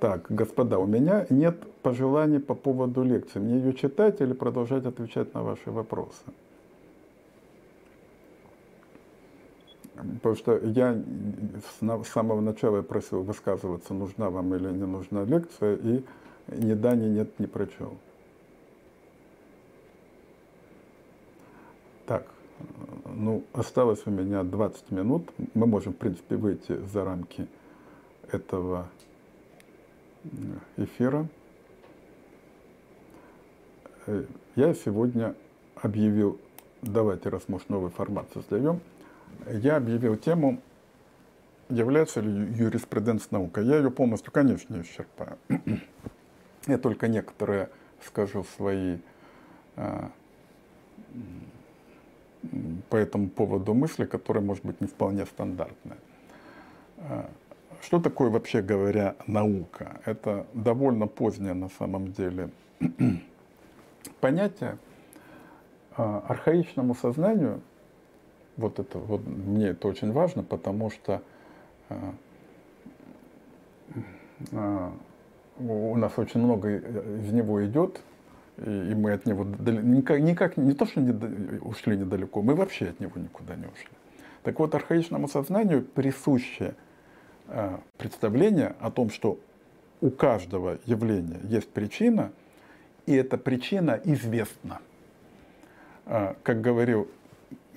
Так, 0.00 0.26
господа, 0.28 0.78
у 0.78 0.86
меня 0.86 1.26
нет 1.30 1.56
пожеланий 1.82 2.38
по 2.38 2.54
поводу 2.54 3.02
лекции. 3.02 3.38
Мне 3.38 3.58
ее 3.58 3.72
читать 3.72 4.20
или 4.20 4.34
продолжать 4.34 4.84
отвечать 4.84 5.32
на 5.34 5.42
ваши 5.42 5.70
вопросы? 5.70 6.24
Потому 9.94 10.34
что 10.34 10.58
я 10.58 10.94
с 11.80 12.12
самого 12.12 12.40
начала 12.40 12.82
просил 12.82 13.22
высказываться, 13.22 13.94
нужна 13.94 14.28
вам 14.28 14.54
или 14.54 14.68
не 14.68 14.84
нужна 14.84 15.24
лекция, 15.24 15.76
и 15.76 16.04
ни 16.48 16.74
да, 16.74 16.94
ни 16.94 17.06
нет 17.06 17.38
не 17.38 17.46
прочел. 17.46 17.96
Так, 22.06 22.26
ну, 23.04 23.44
осталось 23.52 24.02
у 24.06 24.10
меня 24.10 24.42
20 24.44 24.90
минут. 24.92 25.30
Мы 25.54 25.66
можем, 25.66 25.92
в 25.92 25.96
принципе, 25.96 26.36
выйти 26.36 26.76
за 26.92 27.04
рамки 27.04 27.46
этого 28.30 28.88
эфира. 30.76 31.26
Э, 34.06 34.24
я 34.54 34.74
сегодня 34.74 35.34
объявил, 35.74 36.38
давайте, 36.82 37.28
раз 37.28 37.48
может 37.48 37.68
новый 37.68 37.90
формат 37.90 38.26
создаем, 38.32 38.80
я 39.48 39.76
объявил 39.76 40.16
тему, 40.16 40.60
является 41.68 42.20
ли 42.20 42.30
юриспруденция 42.54 43.28
наука. 43.32 43.60
Я 43.60 43.78
ее 43.78 43.90
полностью, 43.90 44.32
конечно, 44.32 44.74
не 44.74 44.82
исчерпаю. 44.82 45.38
Я 46.66 46.78
только 46.78 47.08
некоторые 47.08 47.68
скажу 48.04 48.44
свои 48.56 48.98
а, 49.76 50.10
по 52.90 52.96
этому 52.96 53.28
поводу 53.28 53.74
мысли, 53.74 54.04
которые, 54.04 54.42
может 54.42 54.64
быть, 54.64 54.80
не 54.80 54.86
вполне 54.86 55.26
стандартные. 55.26 55.98
А, 56.98 57.30
что 57.82 58.00
такое, 58.00 58.30
вообще 58.30 58.62
говоря, 58.62 59.14
наука? 59.26 60.00
Это 60.04 60.46
довольно 60.54 61.06
позднее 61.06 61.54
на 61.54 61.68
самом 61.68 62.12
деле 62.12 62.50
понятие. 64.20 64.78
А, 65.96 66.24
архаичному 66.26 66.94
сознанию, 66.94 67.60
вот 68.56 68.78
это, 68.80 68.98
вот 68.98 69.24
мне 69.26 69.68
это 69.68 69.86
очень 69.88 70.12
важно, 70.12 70.42
потому 70.42 70.90
что 70.90 71.22
у 75.58 75.96
нас 75.96 76.12
очень 76.18 76.40
много 76.40 76.76
из 76.76 77.32
него 77.32 77.64
идет, 77.64 78.00
и 78.58 78.94
мы 78.94 79.12
от 79.12 79.26
него 79.26 79.44
никак, 79.44 80.20
никак 80.20 80.56
не 80.56 80.72
то, 80.72 80.86
что 80.86 81.00
не, 81.00 81.12
ушли 81.60 81.96
недалеко, 81.96 82.42
мы 82.42 82.54
вообще 82.54 82.86
от 82.86 83.00
него 83.00 83.18
никуда 83.20 83.54
не 83.54 83.66
ушли. 83.66 83.90
Так 84.42 84.58
вот, 84.58 84.74
архаичному 84.74 85.28
сознанию 85.28 85.82
присуще 85.82 86.74
э, 87.48 87.78
представление 87.98 88.74
о 88.80 88.90
том, 88.90 89.10
что 89.10 89.38
у 90.00 90.10
каждого 90.10 90.78
явления 90.86 91.40
есть 91.44 91.68
причина, 91.70 92.30
и 93.06 93.14
эта 93.14 93.38
причина 93.38 94.00
известна. 94.04 94.78
Э, 96.06 96.34
как 96.42 96.60
говорил 96.60 97.08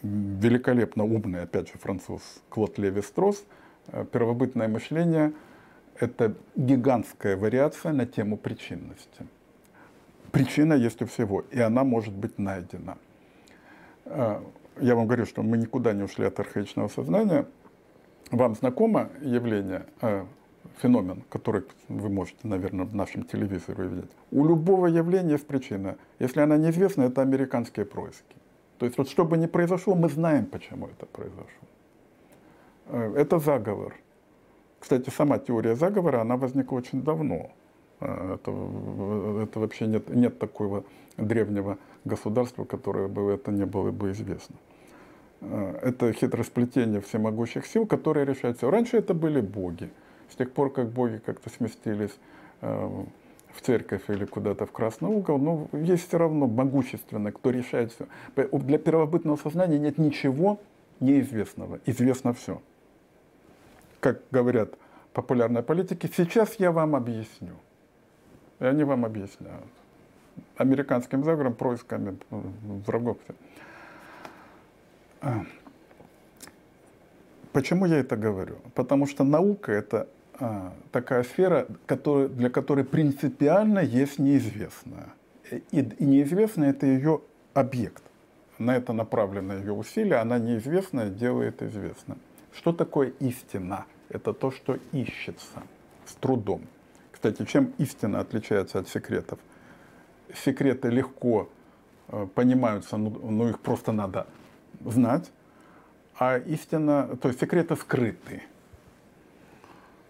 великолепно 0.02 1.04
умный, 1.04 1.42
опять 1.42 1.68
же, 1.68 1.74
француз 1.78 2.22
Клод 2.50 2.78
Леви-Стросс, 2.78 3.44
э, 3.88 4.06
первобытное 4.12 4.68
мышление– 4.68 5.34
это 6.00 6.36
гигантская 6.56 7.38
вариация 7.38 7.92
на 7.92 8.06
тему 8.06 8.38
причинности. 8.38 9.26
Причина 10.32 10.74
есть 10.74 11.02
у 11.02 11.06
всего, 11.06 11.44
и 11.52 11.60
она 11.60 11.84
может 11.84 12.14
быть 12.14 12.38
найдена. 12.38 12.98
А, 14.06 14.44
я 14.80 14.96
вам 14.96 15.08
говорю, 15.08 15.26
что 15.26 15.44
мы 15.44 15.58
никуда 15.58 15.94
не 15.94 16.04
ушли 16.04 16.26
от 16.26 16.40
архаичного 16.40 16.88
сознания. 16.88 17.46
Вам 18.32 18.56
знакомо 18.56 19.10
явление, 19.22 19.86
а, 20.02 20.28
феномен, 20.78 21.24
который 21.30 21.64
вы 21.88 22.10
можете, 22.10 22.40
наверное, 22.44 22.86
в 22.86 22.96
нашем 22.96 23.24
телевизоре 23.24 23.86
увидеть? 23.86 24.12
У 24.32 24.46
любого 24.46 24.86
явления 24.86 25.34
есть 25.34 25.48
причина. 25.48 25.98
Если 26.20 26.40
она 26.42 26.58
неизвестна, 26.58 27.04
это 27.04 27.22
американские 27.22 27.86
происки. 27.86 28.36
То 28.78 28.86
есть 28.86 28.98
вот 28.98 29.10
что 29.10 29.26
бы 29.26 29.36
ни 29.38 29.48
произошло, 29.48 29.96
мы 29.96 30.10
знаем, 30.10 30.46
почему 30.46 30.88
это 30.88 31.06
произошло. 31.08 31.68
А, 32.88 33.14
это 33.16 33.40
заговор– 33.40 33.96
кстати, 34.80 35.10
сама 35.10 35.40
теория 35.40 35.76
заговора, 35.76 36.22
она 36.22 36.38
возникла 36.38 36.78
очень 36.78 37.04
давно. 37.04 37.52
Э, 38.00 38.36
это, 38.36 38.52
это 39.44 39.60
вообще 39.60 39.88
нет, 39.88 40.10
нет 40.10 40.40
такого 40.40 40.84
древнего 41.18 41.78
государства, 42.06 42.64
которое 42.64 43.08
бы 43.08 43.32
это 43.32 43.52
не 43.52 43.66
было 43.66 43.92
бы 43.92 44.12
известно. 44.12 44.56
Э, 45.42 45.80
это 45.82 46.14
хитросплетение 46.14 47.02
всемогущих 47.02 47.66
сил, 47.66 47.86
которые 47.86 48.26
решают 48.26 48.58
все. 48.58 48.70
Раньше 48.70 48.98
это 48.98 49.14
были 49.14 49.42
боги. 49.42 49.90
С 50.32 50.36
тех 50.36 50.52
пор, 50.52 50.72
как 50.72 50.90
боги 50.90 51.22
как-то 51.26 51.50
сместились 51.50 52.18
э, 52.62 52.90
в 53.52 53.62
церковь 53.62 54.04
или 54.10 54.26
куда-то 54.26 54.66
в 54.66 54.72
красный 54.72 55.10
угол, 55.10 55.40
но 55.40 55.68
есть 55.74 56.08
все 56.08 56.18
равно 56.18 56.48
могущественный, 56.48 57.32
кто 57.32 57.50
решает 57.50 57.92
все. 57.92 58.06
Для 58.36 58.78
первобытного 58.78 59.36
сознания 59.38 59.80
нет 59.80 59.98
ничего 59.98 60.60
неизвестного. 61.00 61.80
Известно 61.86 62.34
все 62.34 62.62
как 64.00 64.22
говорят 64.32 64.76
популярные 65.14 65.64
политики, 65.64 66.12
сейчас 66.16 66.56
я 66.56 66.72
вам 66.72 66.96
объясню. 66.96 67.56
И 68.60 68.66
они 68.66 68.84
вам 68.84 69.06
объясняют. 69.06 69.68
Американским 70.58 71.24
заговором, 71.24 71.54
происками 71.54 72.18
врагов. 72.30 73.18
А. 75.22 75.44
Почему 77.52 77.86
я 77.86 77.98
это 77.98 78.16
говорю? 78.16 78.58
Потому 78.76 79.06
что 79.06 79.24
наука 79.24 79.72
это 79.72 80.08
а, 80.40 80.74
такая 80.92 81.24
сфера, 81.24 81.68
для 81.88 82.50
которой 82.50 82.86
принципиально 82.86 83.80
есть 83.80 84.20
неизвестное. 84.20 85.10
И, 85.72 85.80
и 85.82 86.06
неизвестное 86.06 86.70
это 86.70 86.86
ее 86.86 87.22
объект. 87.54 88.04
На 88.60 88.76
это 88.76 88.94
направлено 88.94 89.56
ее 89.56 89.74
усилие, 89.74 90.16
она 90.16 90.38
неизвестное 90.38 91.10
делает 91.10 91.62
известным. 91.62 92.20
Что 92.60 92.74
такое 92.74 93.14
истина? 93.22 93.86
Это 94.10 94.34
то, 94.34 94.52
что 94.52 94.78
ищется 94.92 95.64
с 96.06 96.14
трудом. 96.16 96.64
Кстати, 97.10 97.46
чем 97.46 97.74
истина 97.78 98.20
отличается 98.20 98.80
от 98.80 98.90
секретов? 98.90 99.40
Секреты 100.44 100.90
легко 100.90 101.48
э, 102.10 102.28
понимаются, 102.36 102.98
но 102.98 103.12
ну, 103.12 103.32
ну, 103.32 103.50
их 103.50 103.62
просто 103.62 103.94
надо 103.94 104.28
знать. 104.84 105.32
А 106.18 106.38
истина, 106.38 107.18
то 107.22 107.30
есть 107.30 107.40
секреты 107.40 107.78
скрыты. 107.78 108.44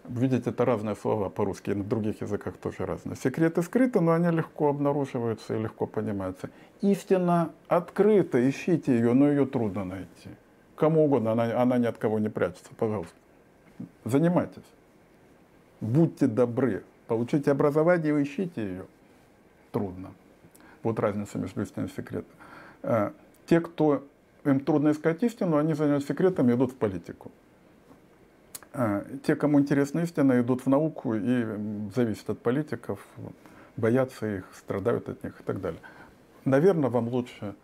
Видите, 0.08 0.50
это 0.50 0.64
разные 0.64 0.96
слова 0.96 1.28
по-русски, 1.28 1.70
на 1.70 1.84
других 1.84 2.20
языках 2.20 2.56
тоже 2.56 2.84
разные. 2.84 3.14
Секреты 3.14 3.62
скрыты, 3.62 4.00
но 4.00 4.10
они 4.10 4.36
легко 4.36 4.70
обнаруживаются 4.70 5.54
и 5.54 5.62
легко 5.62 5.86
понимаются. 5.86 6.50
Истина 6.80 7.52
открыта, 7.68 8.50
ищите 8.50 8.92
ее, 8.92 9.14
но 9.14 9.28
ее 9.28 9.46
трудно 9.46 9.84
найти 9.84 10.30
кому 10.80 11.04
угодно, 11.04 11.32
она, 11.32 11.60
она 11.60 11.78
ни 11.78 11.86
от 11.86 11.98
кого 11.98 12.18
не 12.18 12.30
прячется, 12.30 12.70
пожалуйста. 12.76 13.14
Занимайтесь. 14.04 14.64
Будьте 15.80 16.26
добры. 16.26 16.82
Получите 17.06 17.50
образование 17.50 18.18
и 18.18 18.22
ищите 18.22 18.62
ее. 18.62 18.86
Трудно. 19.72 20.12
Вот 20.82 20.98
разница 20.98 21.38
между 21.38 21.62
истиной 21.62 21.86
и 21.86 21.90
секретом. 21.90 22.32
Э, 22.82 23.10
те, 23.46 23.60
кто 23.60 24.02
им 24.44 24.60
трудно 24.60 24.90
искать 24.90 25.22
истину, 25.22 25.58
они 25.58 25.74
занимаются 25.74 26.08
секретами 26.08 26.52
и 26.52 26.54
идут 26.54 26.72
в 26.72 26.76
политику. 26.76 27.30
Э, 28.72 29.04
те, 29.26 29.36
кому 29.36 29.60
интересна 29.60 30.00
истина, 30.00 30.40
идут 30.40 30.62
в 30.62 30.68
науку 30.68 31.14
и 31.14 31.46
зависят 31.94 32.30
от 32.30 32.38
политиков, 32.40 33.06
боятся 33.76 34.38
их, 34.38 34.44
страдают 34.56 35.08
от 35.08 35.22
них 35.24 35.38
и 35.40 35.42
так 35.44 35.60
далее. 35.60 35.80
Наверное, 36.44 36.88
вам 36.88 37.08
лучше 37.08 37.54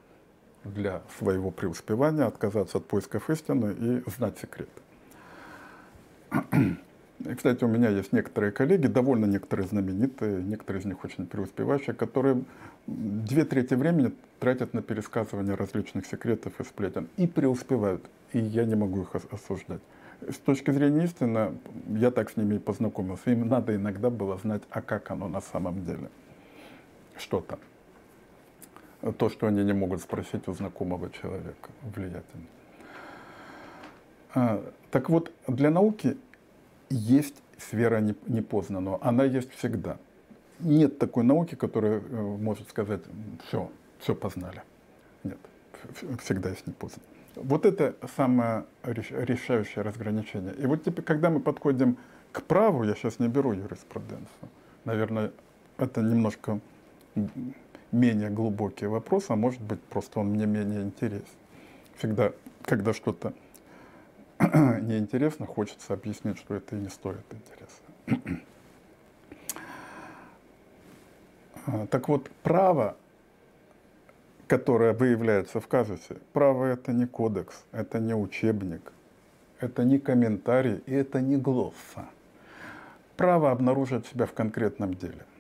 для 0.75 1.03
своего 1.19 1.51
преуспевания 1.51 2.27
отказаться 2.27 2.79
от 2.79 2.87
поисков 2.87 3.31
истины 3.31 3.75
и 3.79 4.11
знать 4.11 4.39
секреты. 4.39 4.71
И, 7.21 7.35
кстати, 7.35 7.65
у 7.65 7.69
меня 7.69 7.89
есть 7.89 8.13
некоторые 8.13 8.53
коллеги, 8.53 8.89
довольно 8.89 9.25
некоторые 9.25 9.67
знаменитые, 9.67 10.43
некоторые 10.43 10.83
из 10.83 10.85
них 10.85 11.03
очень 11.03 11.27
преуспевающие, 11.27 11.95
которые 11.95 12.43
две 12.87 13.45
трети 13.45 13.75
времени 13.75 14.13
тратят 14.39 14.75
на 14.75 14.83
пересказывание 14.83 15.55
различных 15.55 16.07
секретов 16.07 16.61
и 16.61 16.65
сплетен 16.65 17.09
и 17.17 17.27
преуспевают. 17.27 18.05
И 18.33 18.39
я 18.39 18.65
не 18.65 18.75
могу 18.75 19.03
их 19.03 19.15
осуждать. 19.15 19.81
С 20.29 20.37
точки 20.37 20.71
зрения 20.71 21.05
истины, 21.05 21.59
я 21.89 22.11
так 22.11 22.31
с 22.31 22.37
ними 22.37 22.57
и 22.57 22.59
познакомился. 22.59 23.31
Им 23.31 23.49
надо 23.49 23.75
иногда 23.75 24.11
было 24.11 24.37
знать, 24.39 24.63
а 24.71 24.83
как 24.83 25.11
оно 25.11 25.29
на 25.29 25.41
самом 25.41 25.85
деле. 25.85 26.11
Что 27.17 27.41
там 27.41 27.59
то, 29.13 29.29
что 29.29 29.47
они 29.47 29.65
не 29.65 29.73
могут 29.73 30.01
спросить 30.01 30.49
у 30.49 30.53
знакомого 30.53 31.11
человека, 31.11 31.71
влиятельного. 31.83 32.51
А, 34.35 34.73
так 34.91 35.09
вот, 35.09 35.33
для 35.47 35.71
науки 35.71 36.17
есть 36.91 37.43
сфера 37.59 38.01
непознанного, 38.27 38.99
она 39.01 39.25
есть 39.25 39.51
всегда. 39.53 39.97
Нет 40.61 40.99
такой 40.99 41.25
науки, 41.25 41.55
которая 41.55 42.01
э, 42.01 42.23
может 42.39 42.69
сказать, 42.69 43.03
все, 43.47 43.71
все 43.99 44.15
познали. 44.15 44.63
Нет, 45.25 45.39
всегда 46.23 46.51
есть 46.51 46.67
непознанное. 46.67 47.09
Вот 47.37 47.67
это 47.67 47.95
самое 48.17 48.65
решающее 48.83 49.83
разграничение. 49.83 50.55
И 50.55 50.67
вот 50.67 50.85
теперь, 50.85 51.05
когда 51.05 51.29
мы 51.29 51.41
подходим 51.41 51.99
к 52.33 52.43
праву, 52.43 52.85
я 52.85 52.95
сейчас 52.95 53.19
не 53.19 53.29
беру 53.29 53.53
юриспруденцию, 53.53 54.49
наверное, 54.85 55.33
это 55.77 56.01
немножко 56.01 56.61
менее 57.97 58.31
глубокий 58.31 58.87
вопрос, 58.87 59.27
а 59.31 59.37
может 59.37 59.61
быть 59.61 59.81
просто 59.83 60.21
он 60.21 60.29
мне 60.29 60.47
менее 60.47 60.83
интересен. 60.83 61.25
Всегда, 61.97 62.33
когда 62.63 62.93
что-то 62.93 63.33
неинтересно, 64.39 65.47
хочется 65.47 65.95
объяснить, 65.95 66.39
что 66.39 66.55
это 66.55 66.77
и 66.77 66.79
не 66.79 66.89
стоит 66.89 67.25
интереса. 67.31 68.41
Так 71.91 72.09
вот, 72.09 72.31
право, 72.45 72.97
которое 74.47 74.93
выявляется 74.93 75.59
в 75.59 75.67
казусе, 75.67 76.19
право 76.33 76.67
это 76.67 76.93
не 76.93 77.07
кодекс, 77.07 77.65
это 77.73 77.99
не 77.99 78.15
учебник, 78.15 78.93
это 79.59 79.83
не 79.83 79.99
комментарий 79.99 80.81
и 80.87 80.95
это 80.95 81.21
не 81.21 81.37
глосса. 81.37 82.07
Право 83.17 83.51
обнаруживает 83.51 84.07
себя 84.07 84.27
в 84.27 84.33
конкретном 84.33 84.95
деле– 84.95 85.25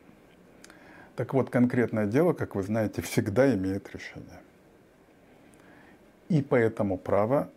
так 1.16 1.32
вот, 1.34 1.50
конкретное 1.50 2.06
дело, 2.06 2.32
как 2.34 2.54
вы 2.54 2.62
знаете, 2.62 3.02
всегда 3.02 3.52
имеет 3.54 3.92
решение. 3.94 4.40
И 6.28 6.42
поэтому 6.42 6.98
право 6.98 7.48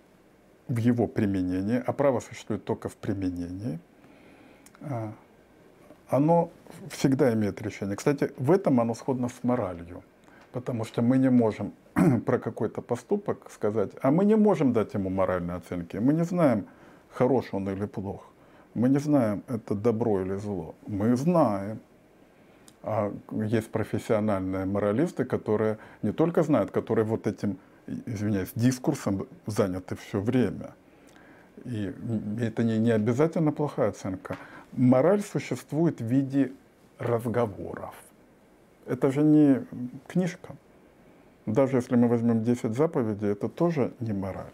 в 0.67 0.77
его 0.77 1.07
применении, 1.07 1.81
а 1.85 1.93
право 1.93 2.19
существует 2.19 2.63
только 2.63 2.89
в 2.89 2.95
применении, 2.95 3.79
а, 4.81 5.11
оно 6.07 6.51
всегда 6.89 7.33
имеет 7.33 7.61
решение. 7.61 7.95
Кстати, 7.95 8.31
в 8.37 8.51
этом 8.51 8.79
оно 8.79 8.93
сходно 8.93 9.29
с 9.29 9.43
моралью, 9.43 10.03
потому 10.51 10.85
что 10.85 11.01
мы 11.01 11.17
не 11.17 11.29
можем 11.29 11.73
про 12.25 12.39
какой-то 12.39 12.81
поступок 12.81 13.49
сказать, 13.51 13.91
а 14.01 14.11
мы 14.11 14.25
не 14.25 14.35
можем 14.35 14.71
дать 14.73 14.93
ему 14.93 15.09
моральные 15.09 15.57
оценки. 15.57 15.97
Мы 15.97 16.13
не 16.13 16.23
знаем, 16.23 16.67
хорош 17.11 17.45
он 17.51 17.67
или 17.69 17.85
плох. 17.85 18.25
Мы 18.75 18.89
не 18.89 18.99
знаем, 18.99 19.43
это 19.47 19.73
добро 19.73 20.21
или 20.21 20.35
зло. 20.35 20.75
Мы 20.87 21.15
знаем, 21.15 21.79
а 22.83 23.13
есть 23.31 23.71
профессиональные 23.71 24.65
моралисты, 24.65 25.25
которые 25.25 25.77
не 26.01 26.11
только 26.11 26.43
знают, 26.43 26.71
которые 26.71 27.05
вот 27.05 27.27
этим, 27.27 27.57
извиняюсь, 28.05 28.51
дискурсом 28.55 29.27
заняты 29.45 29.95
все 29.95 30.21
время. 30.21 30.75
И 31.65 31.93
это 32.39 32.63
не, 32.63 32.77
не 32.77 32.91
обязательно 32.91 33.51
плохая 33.51 33.89
оценка. 33.89 34.37
Мораль 34.71 35.21
существует 35.21 35.99
в 35.99 36.05
виде 36.05 36.51
разговоров. 36.99 37.95
Это 38.85 39.11
же 39.11 39.23
не 39.23 39.65
книжка. 40.07 40.55
Даже 41.45 41.77
если 41.77 41.95
мы 41.95 42.07
возьмем 42.07 42.43
10 42.43 42.75
заповедей, 42.75 43.29
это 43.29 43.49
тоже 43.49 43.91
не 43.99 44.13
мораль, 44.13 44.53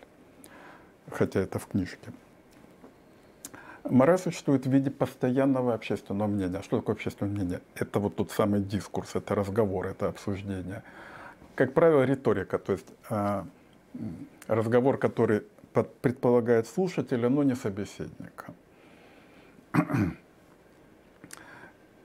хотя 1.11 1.41
это 1.41 1.59
в 1.59 1.67
книжке. 1.67 2.11
Мораль 3.89 4.17
существует 4.17 4.65
в 4.65 4.71
виде 4.71 4.89
постоянного 4.89 5.73
общественного 5.73 6.27
мнения. 6.27 6.61
Что 6.63 6.77
такое 6.77 6.95
общественное 6.95 7.31
мнение? 7.31 7.61
Это 7.75 7.99
вот 7.99 8.15
тот 8.15 8.31
самый 8.31 8.61
дискурс, 8.61 9.15
это 9.15 9.35
разговор, 9.35 9.87
это 9.87 10.07
обсуждение. 10.07 10.81
Как 11.55 11.73
правило, 11.73 12.03
риторика, 12.03 12.57
то 12.57 12.73
есть 12.73 12.87
э, 13.09 13.43
разговор, 14.47 14.97
который 14.97 15.43
предполагает 16.01 16.67
слушателя, 16.67 17.29
но 17.29 17.43
не 17.43 17.55
собеседника. 17.55 18.53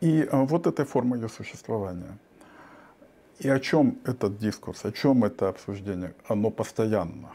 И 0.00 0.22
э, 0.22 0.44
вот 0.44 0.66
эта 0.66 0.84
форма 0.84 1.16
ее 1.16 1.28
существования. 1.28 2.18
И 3.38 3.48
о 3.48 3.58
чем 3.58 3.98
этот 4.04 4.36
дискурс, 4.38 4.84
о 4.84 4.92
чем 4.92 5.24
это 5.24 5.48
обсуждение? 5.48 6.14
Оно 6.28 6.50
постоянно. 6.50 7.30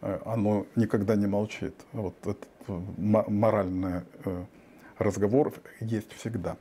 Э, 0.00 0.20
оно 0.24 0.66
никогда 0.76 1.16
не 1.16 1.26
молчит. 1.26 1.74
Вот 1.92 2.14
этот 2.22 2.48
э, 2.68 2.80
моральный 2.96 4.02
э, 4.24 4.44
разговор 4.98 5.52
есть 5.80 6.12
всегда. 6.12 6.56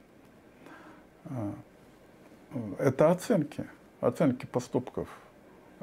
Это 2.79 3.11
оценки, 3.11 3.65
оценки 4.01 4.45
поступков. 4.47 5.07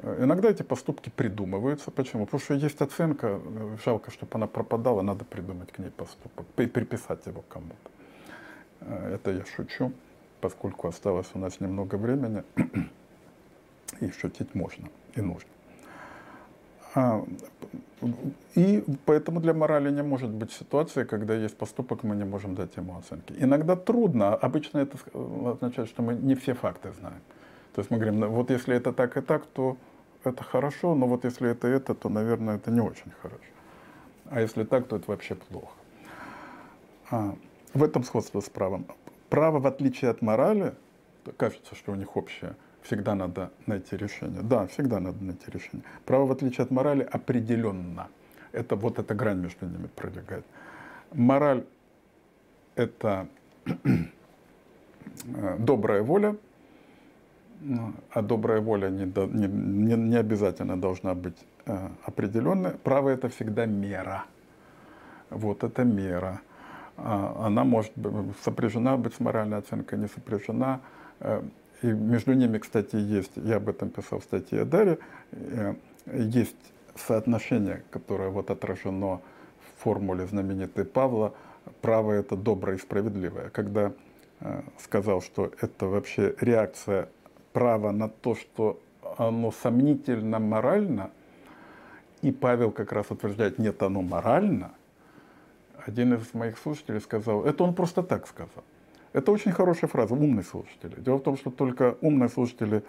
Иногда 0.03 0.49
эти 0.49 0.63
поступки 0.63 1.09
придумываются. 1.09 1.89
Почему? 1.91 2.25
Потому 2.25 2.41
что 2.41 2.53
есть 2.55 2.81
оценка, 2.81 3.39
жалко, 3.85 4.11
чтобы 4.11 4.31
она 4.33 4.47
пропадала, 4.47 5.01
надо 5.01 5.23
придумать 5.23 5.71
к 5.71 5.79
ней 5.79 5.89
поступок, 5.89 6.45
приписать 6.47 7.25
его 7.25 7.43
кому-то. 7.47 8.91
Это 9.13 9.31
я 9.31 9.45
шучу, 9.45 9.93
поскольку 10.41 10.87
осталось 10.87 11.29
у 11.33 11.39
нас 11.39 11.61
немного 11.61 11.95
времени, 11.95 12.43
и 14.01 14.11
шутить 14.11 14.53
можно 14.53 14.89
и 15.15 15.21
нужно. 15.21 15.49
А, 16.97 17.23
и 18.55 18.83
поэтому 19.05 19.39
для 19.39 19.53
морали 19.53 19.91
не 19.91 20.01
может 20.01 20.31
быть 20.31 20.51
ситуации, 20.51 21.03
когда 21.03 21.35
есть 21.35 21.55
поступок, 21.55 22.01
мы 22.01 22.15
не 22.15 22.25
можем 22.25 22.55
дать 22.55 22.75
ему 22.75 22.97
оценки. 22.97 23.35
Иногда 23.37 23.75
трудно, 23.75 24.33
обычно 24.33 24.79
это 24.79 24.97
означает, 25.13 25.89
что 25.89 26.01
мы 26.01 26.15
не 26.15 26.33
все 26.33 26.55
факты 26.55 26.91
знаем. 26.99 27.21
То 27.75 27.81
есть 27.81 27.91
мы 27.91 27.97
говорим, 27.97 28.19
«Ну, 28.19 28.29
вот 28.29 28.49
если 28.49 28.75
это 28.75 28.93
так 28.93 29.15
и 29.15 29.21
так, 29.21 29.45
то 29.45 29.77
это 30.23 30.43
хорошо, 30.43 30.95
но 30.95 31.05
вот 31.05 31.23
если 31.23 31.51
это 31.51 31.67
это, 31.67 31.93
то, 31.93 32.09
наверное, 32.09 32.55
это 32.55 32.71
не 32.71 32.81
очень 32.81 33.11
хорошо. 33.21 33.51
А 34.31 34.41
если 34.41 34.63
так, 34.63 34.87
то 34.87 34.95
это 34.95 35.05
вообще 35.07 35.35
плохо. 35.35 35.73
А, 37.11 37.35
в 37.75 37.83
этом 37.83 38.03
сходство 38.03 38.41
с 38.41 38.49
правом. 38.49 38.87
Право, 39.29 39.59
в 39.59 39.67
отличие 39.67 40.09
от 40.09 40.23
морали, 40.23 40.73
кажется, 41.37 41.75
что 41.75 41.91
у 41.91 41.95
них 41.95 42.17
общее– 42.17 42.55
всегда 42.87 43.15
надо 43.15 43.51
найти 43.65 43.97
решение. 43.97 44.41
Да, 44.41 44.65
всегда 44.67 44.99
надо 44.99 45.23
найти 45.23 45.51
решение. 45.51 45.83
Право, 46.05 46.25
в 46.25 46.31
отличие 46.31 46.63
от 46.63 46.71
морали, 46.71 47.03
определенно. 47.03 48.07
Это 48.53 48.75
вот 48.75 48.99
эта 48.99 49.13
грань 49.13 49.39
между 49.39 49.65
ними 49.65 49.87
пролегает. 49.95 50.45
Мораль– 51.13 51.63
это 52.75 53.27
добрая 55.59 56.01
воля, 56.01 56.35
а 58.11 58.21
добрая 58.21 58.61
воля 58.61 58.89
не, 58.89 59.05
не, 59.05 59.95
не 59.95 60.15
обязательно 60.15 60.79
должна 60.79 61.13
быть 61.13 61.37
э, 61.65 61.89
определенной. 62.03 62.71
Право– 62.71 63.09
это 63.17 63.29
всегда 63.29 63.65
мера. 63.65 64.25
Вот 65.29 65.63
это 65.63 65.83
мера. 65.83 66.41
А, 66.97 67.47
она 67.47 67.63
может 67.63 67.91
быть 67.95 68.37
сопряжена 68.43 68.97
быть 68.97 69.13
с 69.13 69.19
моральной 69.19 69.57
оценкой, 69.57 69.99
не 69.99 70.07
сопряжена. 70.07 70.79
И 71.81 71.87
между 71.87 72.33
ними, 72.33 72.57
кстати, 72.57 72.95
есть, 72.95 73.33
я 73.35 73.57
об 73.57 73.69
этом 73.69 73.89
писал 73.89 74.19
в 74.19 74.23
статье 74.23 74.65
Даре, 74.65 74.97
э, 75.31 75.75
есть 76.13 76.55
соотношение, 76.95 77.83
которое 77.91 78.29
вот 78.29 78.49
отражено 78.49 79.21
в 79.59 79.83
формуле 79.83 80.25
знаменитой 80.25 80.85
Павла, 80.85 81.33
право 81.81 82.13
это 82.13 82.35
доброе 82.35 82.77
и 82.77 82.79
справедливое. 82.79 83.49
Когда 83.49 83.93
э, 84.39 84.61
сказал, 84.79 85.21
что 85.21 85.51
это 85.61 85.85
вообще 85.85 86.35
реакция 86.41 87.09
права 87.53 87.91
на 87.91 88.09
то, 88.09 88.35
что 88.35 88.79
оно 89.17 89.51
сомнительно 89.51 90.39
морально, 90.39 91.11
и 92.21 92.31
Павел 92.31 92.71
как 92.71 92.91
раз 92.91 93.11
утверждает, 93.11 93.59
нет, 93.59 93.83
оно 93.83 94.01
морально, 94.01 94.71
один 95.85 96.15
из 96.15 96.33
моих 96.33 96.57
слушателей 96.57 96.99
сказал, 97.01 97.45
это 97.45 97.63
он 97.63 97.75
просто 97.75 98.01
так 98.01 98.27
сказал. 98.27 98.63
Это 99.13 99.31
очень 99.31 99.51
хорошая 99.51 99.89
фраза, 99.89 100.13
умные 100.13 100.43
слушатели. 100.43 100.99
Дело 100.99 101.17
в 101.17 101.23
том, 101.23 101.37
что 101.37 101.49
только 101.49 101.97
умные 102.01 102.29
слушатели, 102.29 102.83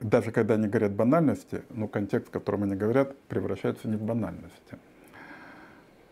даже 0.00 0.32
когда 0.32 0.54
они 0.54 0.68
говорят 0.68 0.92
банальности, 0.92 1.62
но 1.70 1.88
контекст, 1.88 2.28
в 2.28 2.30
котором 2.30 2.64
они 2.64 2.76
говорят, 2.76 3.16
превращается 3.28 3.88
не 3.88 3.96
в 3.96 4.02
банальности. 4.02 4.78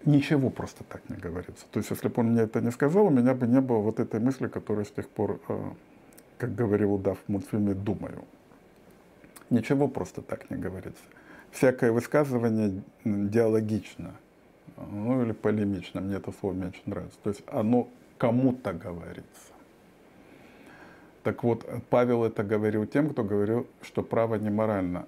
Ничего 0.04 0.50
просто 0.50 0.84
так 0.84 1.08
не 1.10 1.16
говорится. 1.16 1.66
То 1.70 1.80
есть, 1.80 1.90
если 1.90 2.08
бы 2.08 2.14
он 2.20 2.32
мне 2.32 2.42
это 2.42 2.60
не 2.60 2.70
сказал, 2.70 3.06
у 3.06 3.10
меня 3.10 3.34
бы 3.34 3.46
не 3.46 3.60
было 3.60 3.78
вот 3.78 3.98
этой 3.98 4.20
мысли, 4.20 4.46
которую 4.46 4.84
с 4.86 4.90
тех 4.90 5.08
пор, 5.08 5.40
э, 5.48 5.70
как 6.38 6.54
говорил 6.54 6.94
удав 6.94 7.18
в 7.26 7.28
мультфильме, 7.28 7.74
думаю. 7.74 8.24
Ничего 9.50 9.88
просто 9.88 10.22
так 10.22 10.50
не 10.50 10.56
говорится. 10.56 11.02
Всякое 11.50 11.90
высказывание 11.90 12.82
диалогично, 13.04 14.14
ну 14.76 15.22
или 15.22 15.32
полемично, 15.32 16.00
мне 16.00 16.16
это 16.16 16.32
слово 16.32 16.54
меньше 16.54 16.80
нравится. 16.86 17.18
То 17.22 17.30
есть 17.30 17.42
оно 17.48 17.88
кому-то 18.18 18.72
говорится. 18.72 19.47
Так 21.22 21.42
вот, 21.44 21.66
Павел 21.90 22.24
это 22.24 22.42
говорил 22.42 22.86
тем, 22.86 23.10
кто 23.10 23.24
говорил, 23.24 23.66
что 23.82 24.02
право 24.02 24.36
не 24.36 24.50
морально. 24.50 25.06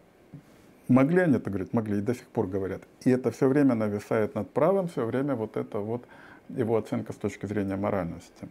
Могли 0.88 1.20
они 1.20 1.36
это 1.36 1.50
говорить? 1.50 1.72
Могли, 1.72 1.98
и 1.98 2.02
до 2.02 2.14
сих 2.14 2.26
пор 2.26 2.48
говорят. 2.48 2.82
И 3.04 3.10
это 3.10 3.30
все 3.30 3.48
время 3.48 3.74
нависает 3.74 4.34
над 4.34 4.50
правом, 4.50 4.88
все 4.88 5.06
время 5.06 5.36
вот 5.36 5.56
это 5.56 5.78
вот 5.78 6.04
его 6.48 6.76
оценка 6.76 7.12
с 7.12 7.16
точки 7.16 7.46
зрения 7.46 7.76
моральности. 7.76 8.48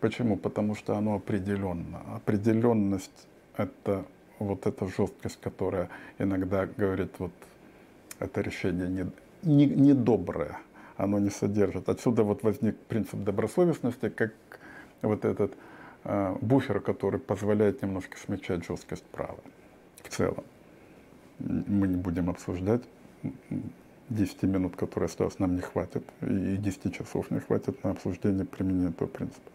Почему? 0.00 0.36
Потому 0.36 0.74
что 0.76 0.96
оно 0.96 1.16
определенно. 1.16 2.00
Определенность— 2.14 3.26
это 3.56 4.04
вот 4.38 4.66
эта 4.66 4.86
жесткость, 4.86 5.40
которая 5.40 5.88
иногда 6.18 6.66
говорит, 6.66 7.12
вот 7.18 7.32
это 8.18 8.40
решение 8.40 8.88
не, 8.88 9.10
не, 9.42 9.66
недоброе, 9.66 10.58
оно 10.96 11.18
не 11.18 11.30
содержит. 11.30 11.88
Отсюда 11.88 12.22
вот 12.22 12.42
возник 12.42 12.76
принцип 12.76 13.20
добросовестности, 13.20 14.08
как 14.08 14.32
вот 15.02 15.24
этот 15.24 15.52
буфер, 16.04 16.80
который 16.80 17.18
позволяет 17.18 17.82
немножко 17.82 18.18
смягчать 18.18 18.64
жесткость 18.64 19.04
права 19.04 19.38
в 20.02 20.08
целом. 20.08 20.44
Мы 21.38 21.88
не 21.88 21.96
будем 21.96 22.30
обсуждать. 22.30 22.82
10 24.10 24.42
минут, 24.42 24.76
которые 24.76 25.06
осталось, 25.06 25.38
нам 25.38 25.54
не 25.54 25.62
хватит, 25.62 26.04
и 26.20 26.56
10 26.56 26.94
часов 26.94 27.30
не 27.30 27.40
хватит 27.40 27.82
на 27.84 27.90
обсуждение 27.90 28.44
применения 28.44 28.90
этого 28.90 29.08
принципа. 29.08 29.50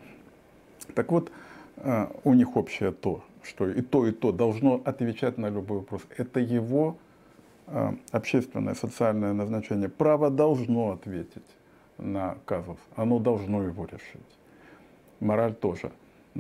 Так 0.95 1.11
вот, 1.11 1.31
э, 1.77 2.07
у 2.23 2.33
них 2.33 2.57
общее 2.57 2.91
то, 2.91 3.23
что 3.43 3.69
и 3.69 3.81
то, 3.81 4.07
и 4.07 4.11
то 4.11 4.31
должно 4.31 4.81
отвечать 4.83 5.37
на 5.37 5.49
любой 5.49 5.79
вопрос. 5.79 6.01
Это 6.17 6.39
его 6.39 6.97
э, 7.67 7.93
общественное, 8.11 8.73
социальное 8.73 9.33
назначение. 9.33 9.87
Право 9.87 10.29
должно 10.29 10.91
ответить 10.91 11.45
на 11.97 12.37
казус, 12.45 12.79
оно 12.95 13.19
должно 13.19 13.63
его 13.63 13.85
решить. 13.85 14.21
Мораль 15.19 15.53
тоже 15.53 15.91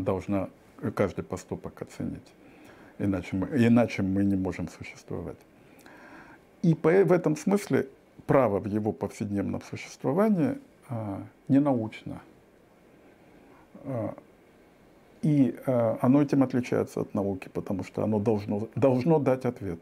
должна 0.03 0.49
каждый 0.95 1.23
поступок 1.23 1.81
оценить. 1.81 2.27
Иначе 2.97 3.35
мы, 3.35 3.47
иначе 3.47 4.03
мы 4.03 4.23
не 4.23 4.35
можем 4.35 4.67
существовать. 4.67 5.37
И 6.61 6.75
по, 6.75 6.89
в 6.89 7.11
этом 7.11 7.35
смысле 7.35 7.87
право 8.25 8.59
в 8.59 8.65
его 8.65 8.91
повседневном 8.91 9.61
существовании 9.61 10.57
а, 10.89 11.23
не. 11.47 11.59
А, 13.85 14.13
и 15.21 15.55
э, 15.65 15.97
оно 16.01 16.21
этим 16.21 16.43
отличается 16.43 17.01
от 17.01 17.13
науки, 17.13 17.49
потому 17.53 17.83
что 17.83 18.03
оно 18.03 18.19
должно, 18.19 18.69
должно 18.75 19.19
дать 19.19 19.45
ответ. 19.45 19.79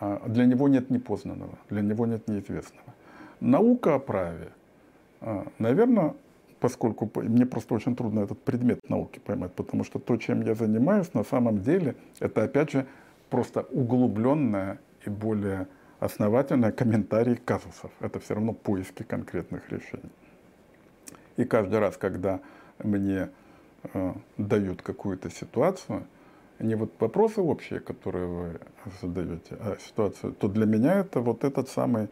А 0.00 0.22
для 0.28 0.46
него 0.46 0.68
нет 0.68 0.90
непознанного, 0.90 1.58
для 1.70 1.82
него 1.82 2.06
нет 2.06 2.28
неизвестного. 2.28 2.94
Наука 3.40 3.96
о 3.96 3.98
праве, 3.98 4.52
э, 5.22 5.44
наверное, 5.58 6.14
поскольку 6.62 7.10
мне 7.16 7.44
просто 7.44 7.74
очень 7.74 7.96
трудно 7.96 8.20
этот 8.20 8.40
предмет 8.44 8.88
науки 8.88 9.18
поймать, 9.18 9.52
потому 9.52 9.82
что 9.82 9.98
то, 9.98 10.16
чем 10.16 10.42
я 10.42 10.54
занимаюсь, 10.54 11.12
на 11.12 11.24
самом 11.24 11.60
деле, 11.60 11.96
это 12.20 12.44
опять 12.44 12.70
же 12.70 12.86
просто 13.30 13.62
углубленная 13.72 14.78
и 15.04 15.10
более 15.10 15.66
основательная 15.98 16.70
комментарий 16.70 17.34
казусов. 17.34 17.90
Это 17.98 18.20
все 18.20 18.34
равно 18.34 18.52
поиски 18.52 19.02
конкретных 19.02 19.72
решений. 19.72 20.12
И 21.36 21.44
каждый 21.44 21.80
раз, 21.80 21.96
когда 21.96 22.38
мне 22.78 23.30
э, 23.94 24.12
дают 24.38 24.82
какую-то 24.82 25.30
ситуацию, 25.30 26.06
не 26.60 26.76
вот 26.76 26.92
вопросы 27.00 27.40
общие, 27.40 27.80
которые 27.80 28.26
вы 28.26 28.60
задаете, 29.00 29.56
а 29.58 29.76
ситуацию, 29.80 30.32
то 30.32 30.46
для 30.46 30.66
меня 30.66 31.00
это 31.00 31.20
вот 31.20 31.42
этот 31.42 31.68
самый 31.68 32.08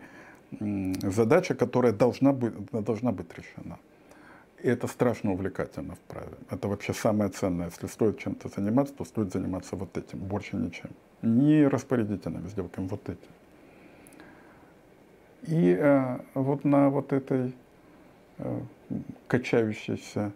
задача, 1.03 1.55
которая 1.55 1.93
должна 1.93 2.33
быть, 2.33 2.53
должна 2.73 3.13
быть 3.13 3.29
решена. 3.39 3.79
И 4.63 4.69
это 4.69 4.87
страшно 4.89 5.33
увлекательно 5.33 5.95
в 5.95 5.99
праве. 6.01 6.33
Это 6.51 6.69
вообще 6.69 6.93
самое 6.93 7.31
ценное. 7.31 7.67
Если 7.67 7.87
стоит 7.87 8.19
чем-то 8.19 8.49
заниматься, 8.49 8.95
то 8.95 9.05
стоит 9.05 9.33
заниматься 9.33 9.77
вот 9.77 9.97
этим, 9.97 10.19
больше 10.19 10.57
ничем. 10.57 10.91
Не 11.23 11.67
распорядительными 11.67 12.49
сделками, 12.49 12.87
вот 12.89 13.09
этим. 13.09 13.31
И 15.43 15.77
э, 15.79 16.19
вот 16.35 16.65
на 16.65 16.91
вот 16.91 17.13
этой 17.15 17.55
э, 18.39 18.61
качающейся 19.27 20.33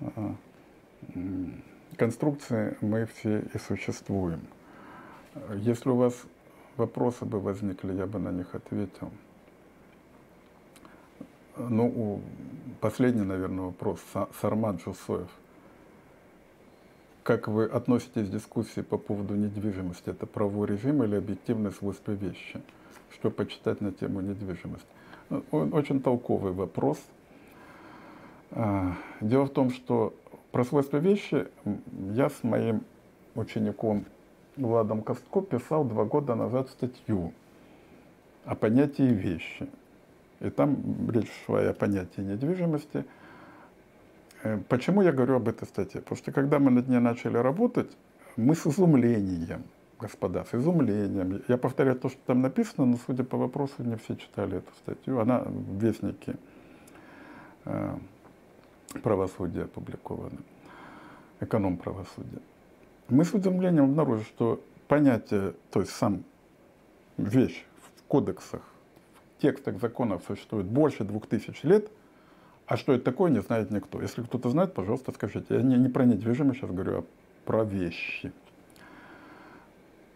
э, 0.00 0.34
конструкции 1.96 2.76
мы 2.80 3.06
все 3.06 3.40
и 3.52 3.58
существуем. 3.58 4.40
Если 5.56 5.88
у 5.88 5.96
вас 5.96 6.14
вопросы 6.76 7.24
бы 7.24 7.40
возникли, 7.40 7.94
я 7.94 8.06
бы 8.06 8.20
на 8.20 8.30
них 8.30 8.54
ответил. 8.54 9.10
Ну, 11.68 12.20
последний, 12.80 13.24
наверное, 13.24 13.66
вопрос. 13.66 14.00
Сармат 14.40 14.80
Жусоев. 14.82 15.28
Как 17.22 17.48
вы 17.48 17.66
относитесь 17.66 18.28
к 18.28 18.30
дискуссии 18.30 18.80
по 18.80 18.96
поводу 18.96 19.34
недвижимости? 19.34 20.08
Это 20.08 20.26
правовой 20.26 20.68
режим 20.68 21.02
или 21.02 21.16
объективное 21.16 21.70
свойство 21.70 22.12
вещи? 22.12 22.62
Что 23.12 23.30
почитать 23.30 23.80
на 23.82 23.92
тему 23.92 24.20
недвижимости? 24.20 24.86
Ну, 25.28 25.44
очень 25.50 26.00
толковый 26.00 26.52
вопрос. 26.52 26.98
А, 28.52 28.94
дело 29.20 29.44
в 29.44 29.50
том, 29.50 29.70
что 29.70 30.14
про 30.52 30.64
свойства 30.64 30.96
вещи 30.96 31.46
я 32.14 32.30
с 32.30 32.42
моим 32.42 32.82
учеником 33.34 34.06
Владом 34.56 35.02
Костко 35.02 35.42
писал 35.42 35.84
два 35.84 36.04
года 36.04 36.34
назад 36.34 36.70
статью 36.70 37.32
о 38.44 38.54
понятии 38.54 39.02
вещи. 39.02 39.68
И 40.40 40.50
там 40.50 40.76
о 41.48 41.72
понятии 41.74 42.22
недвижимости. 42.22 43.04
Э, 44.42 44.58
почему 44.68 45.02
я 45.02 45.12
говорю 45.12 45.36
об 45.36 45.48
этой 45.48 45.66
статье? 45.66 46.00
Потому 46.00 46.16
что 46.16 46.32
когда 46.32 46.58
мы 46.58 46.70
над 46.70 46.88
ней 46.88 46.98
начали 46.98 47.36
работать, 47.36 47.94
мы 48.36 48.54
с 48.54 48.66
изумлением, 48.66 49.64
господа, 49.98 50.44
с 50.44 50.54
изумлением. 50.54 51.42
Я 51.48 51.58
повторяю 51.58 51.98
то, 51.98 52.08
что 52.08 52.18
там 52.26 52.40
написано, 52.40 52.86
но, 52.86 52.96
судя 53.06 53.24
по 53.24 53.36
вопросу, 53.36 53.74
не 53.78 53.96
все 53.96 54.16
читали 54.16 54.58
эту 54.58 54.72
статью. 54.82 55.20
Она 55.20 55.40
в 55.40 55.78
Вестнике 55.78 56.36
э, 57.66 57.98
правосудия 59.02 59.64
опубликованы, 59.64 60.38
эконом 61.40 61.76
правосудия. 61.76 62.40
Мы 63.08 63.24
с 63.24 63.34
удивлением 63.34 63.84
обнаружили, 63.84 64.24
что 64.24 64.60
понятие, 64.88 65.54
то 65.70 65.80
есть 65.80 65.92
сам 65.92 66.24
вещь 67.18 67.64
в 67.82 68.02
кодексах, 68.04 68.62
текстах 69.40 69.80
законов 69.80 70.22
существует 70.26 70.66
больше 70.66 71.04
двух 71.04 71.26
тысяч 71.26 71.62
лет, 71.62 71.88
а 72.66 72.76
что 72.76 72.92
это 72.92 73.04
такое, 73.04 73.30
не 73.30 73.40
знает 73.40 73.70
никто. 73.70 74.00
Если 74.00 74.22
кто-то 74.22 74.50
знает, 74.50 74.74
пожалуйста, 74.74 75.12
скажите. 75.12 75.56
Я 75.56 75.62
не, 75.62 75.76
не 75.76 75.88
про 75.88 76.04
недвижимость 76.04 76.60
сейчас 76.60 76.70
говорю, 76.70 76.98
а 76.98 77.04
про 77.44 77.64
вещи. 77.64 78.32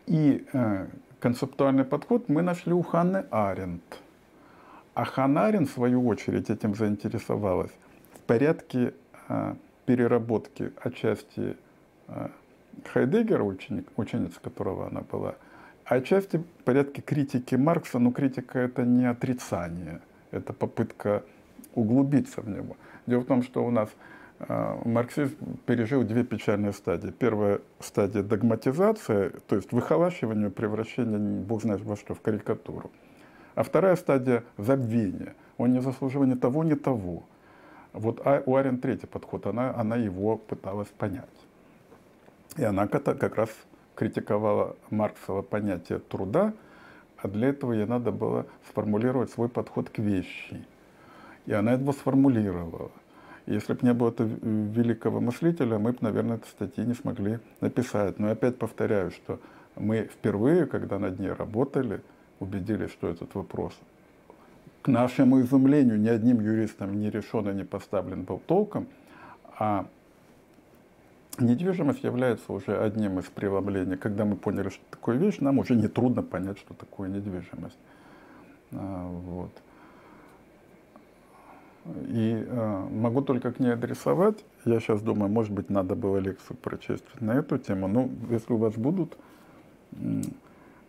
И 0.06 0.46
э, 0.52 0.86
концептуальный 1.18 1.84
подход 1.84 2.28
мы 2.28 2.42
нашли 2.42 2.72
у 2.72 2.82
Ханны 2.82 3.24
Аренд. 3.30 3.82
А 4.94 5.04
Ханна 5.04 5.46
Аренд, 5.46 5.68
в 5.68 5.72
свою 5.72 6.06
очередь, 6.06 6.50
этим 6.50 6.74
заинтересовалась 6.74 7.72
порядке 8.26 8.94
а, 9.28 9.56
переработки 9.86 10.72
отчасти 10.82 11.56
а, 12.08 12.30
Хайдеггера, 12.92 13.42
ученик, 13.42 13.86
ученица 13.96 14.40
которого 14.40 14.88
она 14.88 15.02
была, 15.02 15.36
отчасти 15.84 16.38
в 16.38 16.64
порядке 16.64 17.02
критики 17.02 17.54
Маркса, 17.54 17.98
но 17.98 18.10
критика 18.10 18.58
это 18.58 18.84
не 18.84 19.06
отрицание, 19.06 20.00
это 20.30 20.52
попытка 20.52 21.24
углубиться 21.74 22.40
в 22.40 22.48
него. 22.48 22.76
Дело 23.06 23.20
в 23.20 23.26
том, 23.26 23.42
что 23.42 23.64
у 23.64 23.70
нас 23.70 23.90
э, 24.40 24.78
марксизм 24.84 25.36
пережил 25.66 26.02
две 26.04 26.24
печальные 26.24 26.72
стадии. 26.72 27.10
Первая 27.10 27.60
стадия 27.80 28.22
догматизация, 28.22 29.30
то 29.46 29.56
есть 29.56 29.72
выхолащивание, 29.72 30.50
превращение, 30.50 31.18
бог 31.18 31.62
знает 31.62 31.82
во 31.82 31.96
что, 31.96 32.14
в 32.14 32.20
карикатуру. 32.20 32.90
А 33.54 33.62
вторая 33.62 33.96
стадия 33.96 34.44
забвения. 34.56 35.34
Он 35.58 35.72
не 35.72 35.80
заслуживает 35.80 36.34
ни 36.34 36.38
того, 36.38 36.64
ни 36.64 36.74
того. 36.74 37.24
Вот 37.92 38.20
а 38.24 38.42
у 38.44 38.56
Арен 38.56 38.78
третий 38.78 39.06
подход, 39.06 39.46
она, 39.46 39.72
она 39.74 39.96
его 39.96 40.36
пыталась 40.36 40.88
понять. 40.88 41.24
И 42.56 42.64
она 42.64 42.86
как 42.88 43.36
раз 43.36 43.50
критиковала 43.94 44.76
Марксово 44.90 45.42
понятие 45.42 45.98
труда, 45.98 46.52
а 47.16 47.28
для 47.28 47.48
этого 47.48 47.72
ей 47.72 47.86
надо 47.86 48.12
было 48.12 48.46
сформулировать 48.68 49.30
свой 49.30 49.48
подход 49.48 49.88
к 49.90 49.98
вещи. 49.98 50.64
И 51.46 51.52
она 51.52 51.72
его 51.72 51.92
сформулировала. 51.92 52.90
Если 53.46 53.74
бы 53.74 53.80
не 53.82 53.92
было 53.92 54.08
этого 54.08 54.28
великого 54.28 55.20
мыслителя, 55.20 55.78
мы 55.78 55.92
бы, 55.92 55.98
наверное, 56.00 56.36
этой 56.36 56.48
статьи 56.48 56.84
не 56.84 56.94
смогли 56.94 57.38
написать. 57.60 58.18
Но 58.18 58.30
опять 58.30 58.56
повторяю, 58.56 59.10
что 59.10 59.38
мы 59.76 60.04
впервые, 60.04 60.66
когда 60.66 60.98
над 60.98 61.18
ней 61.18 61.32
работали, 61.32 62.00
убедились, 62.40 62.90
что 62.90 63.08
этот 63.08 63.34
вопрос 63.34 63.74
к 64.84 64.88
нашему 64.88 65.40
изумлению 65.40 65.98
ни 65.98 66.08
одним 66.08 66.40
юристом 66.40 67.00
не 67.00 67.08
решен 67.08 67.48
и 67.48 67.54
не 67.54 67.64
поставлен 67.64 68.24
был 68.24 68.38
толком, 68.46 68.86
а 69.58 69.86
недвижимость 71.40 72.04
является 72.04 72.52
уже 72.52 72.76
одним 72.78 73.18
из 73.18 73.24
преломлений. 73.24 73.96
Когда 73.96 74.24
мы 74.24 74.36
поняли, 74.36 74.68
что 74.68 74.82
такое 74.90 75.16
вещь, 75.16 75.38
нам 75.40 75.58
уже 75.58 75.74
не 75.74 75.88
трудно 75.88 76.22
понять, 76.22 76.58
что 76.58 76.74
такое 76.74 77.08
недвижимость. 77.08 77.78
А, 78.72 79.08
вот. 79.08 79.50
И 81.84 82.44
э, 82.46 82.88
могу 82.90 83.20
только 83.20 83.52
к 83.52 83.60
ней 83.60 83.74
адресовать. 83.74 84.44
Я 84.64 84.80
сейчас 84.80 85.02
думаю, 85.02 85.30
может 85.30 85.52
быть, 85.52 85.68
надо 85.68 85.94
было 85.94 86.16
лекцию 86.16 86.56
прочесть 86.56 87.04
на 87.20 87.32
эту 87.32 87.58
тему. 87.58 87.88
Но 87.88 88.08
если 88.30 88.54
у 88.54 88.56
вас 88.56 88.74
будут 88.74 89.16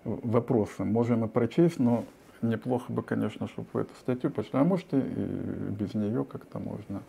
вопросы, 0.04 0.84
можем 0.86 1.26
и 1.26 1.28
прочесть, 1.28 1.80
но 1.80 2.06
неплохо 2.42 2.92
бы, 2.94 3.04
конечно, 3.04 3.48
чтобы 3.48 3.68
вы 3.74 3.82
эту 3.82 3.94
статью 3.96 4.30
почитали, 4.32 4.62
а 4.62 4.66
может 4.66 4.94
и 4.94 4.98
без 4.98 5.94
нее 5.94 6.24
как-то 6.24 6.60
можно. 6.60 7.02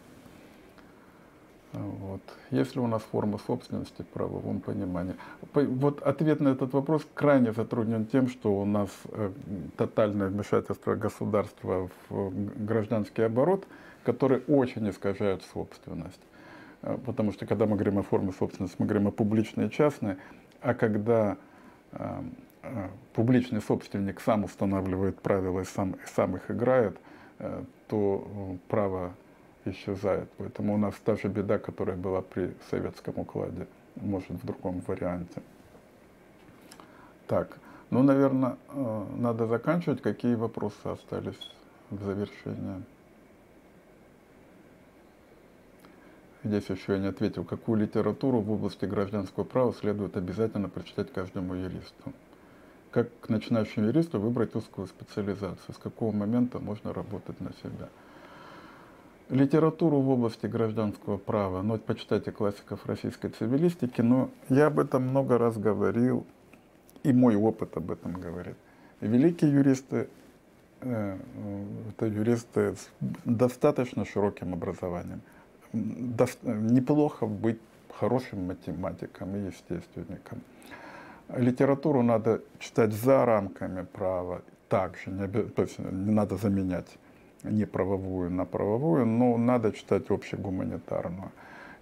Вот. 1.73 2.23
Есть 2.51 2.75
ли 2.75 2.81
у 2.81 2.87
нас 2.87 3.03
форма 3.03 3.39
собственности 3.39 4.03
в 4.03 4.07
правовом 4.07 4.61
понимании? 4.61 5.15
Вот 5.53 6.01
ответ 6.03 6.41
на 6.41 6.49
этот 6.49 6.73
вопрос 6.73 7.07
крайне 7.15 7.53
затруднен 7.53 8.07
тем, 8.07 8.29
что 8.29 8.55
у 8.59 8.65
нас 8.65 8.89
э, 9.11 9.31
тотальное 9.77 10.29
вмешательство 10.29 10.95
государства 10.95 11.91
в 12.09 12.33
гражданский 12.65 13.23
оборот, 13.23 13.67
который 14.05 14.43
очень 14.49 14.89
искажает 14.89 15.43
собственность. 15.53 16.21
Э, 16.83 16.97
потому 17.05 17.33
что 17.33 17.45
когда 17.47 17.67
мы 17.67 17.75
говорим 17.75 17.99
о 17.99 18.03
форме 18.03 18.33
собственности, 18.33 18.77
мы 18.79 18.87
говорим 18.87 19.09
о 19.09 19.11
публичной 19.11 19.67
и 19.67 19.71
частной, 19.71 20.17
а 20.63 20.73
когда 20.73 21.37
э, 21.93 22.23
Э, 22.67 22.89
публичный 23.13 23.61
собственник 23.61 24.21
сам 24.21 24.45
устанавливает 24.45 25.21
правила 25.21 25.61
и 25.61 25.65
сам, 25.65 25.93
и 25.93 26.07
сам 26.15 26.37
их 26.37 26.51
играет, 26.51 26.97
э, 27.39 27.63
то 27.89 28.27
э, 28.27 28.57
право 28.69 29.15
исчезает. 29.67 30.29
Поэтому 30.39 30.75
у 30.75 30.79
нас 30.79 30.95
та 31.05 31.17
же 31.17 31.29
беда, 31.29 31.59
которая 31.59 31.97
была 31.97 32.23
при 32.23 32.55
советском 32.71 33.15
укладе, 33.19 33.67
может 33.97 34.31
в 34.31 34.47
другом 34.47 34.83
варианте. 34.87 35.43
Так, 37.27 37.59
ну, 37.91 38.03
наверное, 38.03 38.57
надо 39.17 39.47
заканчивать. 39.47 40.03
Какие 40.03 40.35
вопросы 40.35 40.85
остались 40.85 41.53
в 41.91 42.03
завершение? 42.03 42.83
Здесь 46.45 46.69
еще 46.71 46.93
я 46.93 46.99
не 46.99 47.09
ответил. 47.09 47.45
Какую 47.45 47.81
литературу 47.81 48.41
в 48.41 48.53
области 48.53 48.85
гражданского 48.85 49.45
права 49.45 49.73
следует 49.73 50.17
обязательно 50.17 50.69
прочитать 50.69 51.13
каждому 51.13 51.55
юристу? 51.55 52.13
как 52.97 53.29
начинающему 53.29 53.89
юристу 53.89 54.19
выбрать 54.19 54.55
узкую 54.55 54.87
специализацию, 54.87 55.75
с 55.75 55.77
какого 55.77 56.13
момента 56.13 56.59
можно 56.59 56.95
работать 56.95 57.39
на 57.43 57.51
себя. 57.63 57.91
Литературу 59.29 60.01
в 60.01 60.09
области 60.11 60.47
гражданского 60.47 61.17
права, 61.17 61.61
ну, 61.63 61.79
почитайте 61.79 62.31
классиков 62.31 62.87
российской 62.87 63.29
цивилистики, 63.29 64.01
но 64.01 64.31
я 64.49 64.69
об 64.69 64.79
этом 64.79 65.03
много 65.03 65.37
раз 65.37 65.59
говорил, 65.59 66.25
и 67.03 67.13
мой 67.13 67.35
опыт 67.35 67.77
об 67.77 67.91
этом 67.91 68.13
говорит. 68.13 68.55
Великие 69.01 69.51
юристы 69.53 70.09
э, 70.81 71.19
это 71.91 72.07
юристы 72.07 72.77
с 72.77 72.89
достаточно 73.25 74.05
широким 74.05 74.53
образованием. 74.53 75.21
До, 75.73 76.29
неплохо 76.45 77.27
быть 77.27 77.59
хорошим 77.99 78.47
математиком 78.47 79.35
и 79.35 79.47
естественником. 79.47 80.41
Литературу 81.37 82.03
надо 82.03 82.43
читать 82.61 82.93
за 82.93 83.25
рамками 83.25 83.83
права, 83.83 84.43
также, 84.69 85.11
не, 85.11 85.27
то 85.27 85.63
есть 85.63 85.81
не 85.81 86.13
надо 86.13 86.37
заменять 86.37 86.97
не 87.51 87.65
правовую 87.67 88.31
на 88.31 88.45
правовую, 88.45 89.07
но 89.07 89.37
надо 89.37 89.73
читать 89.73 90.11
общегуманитарную. 90.11 91.31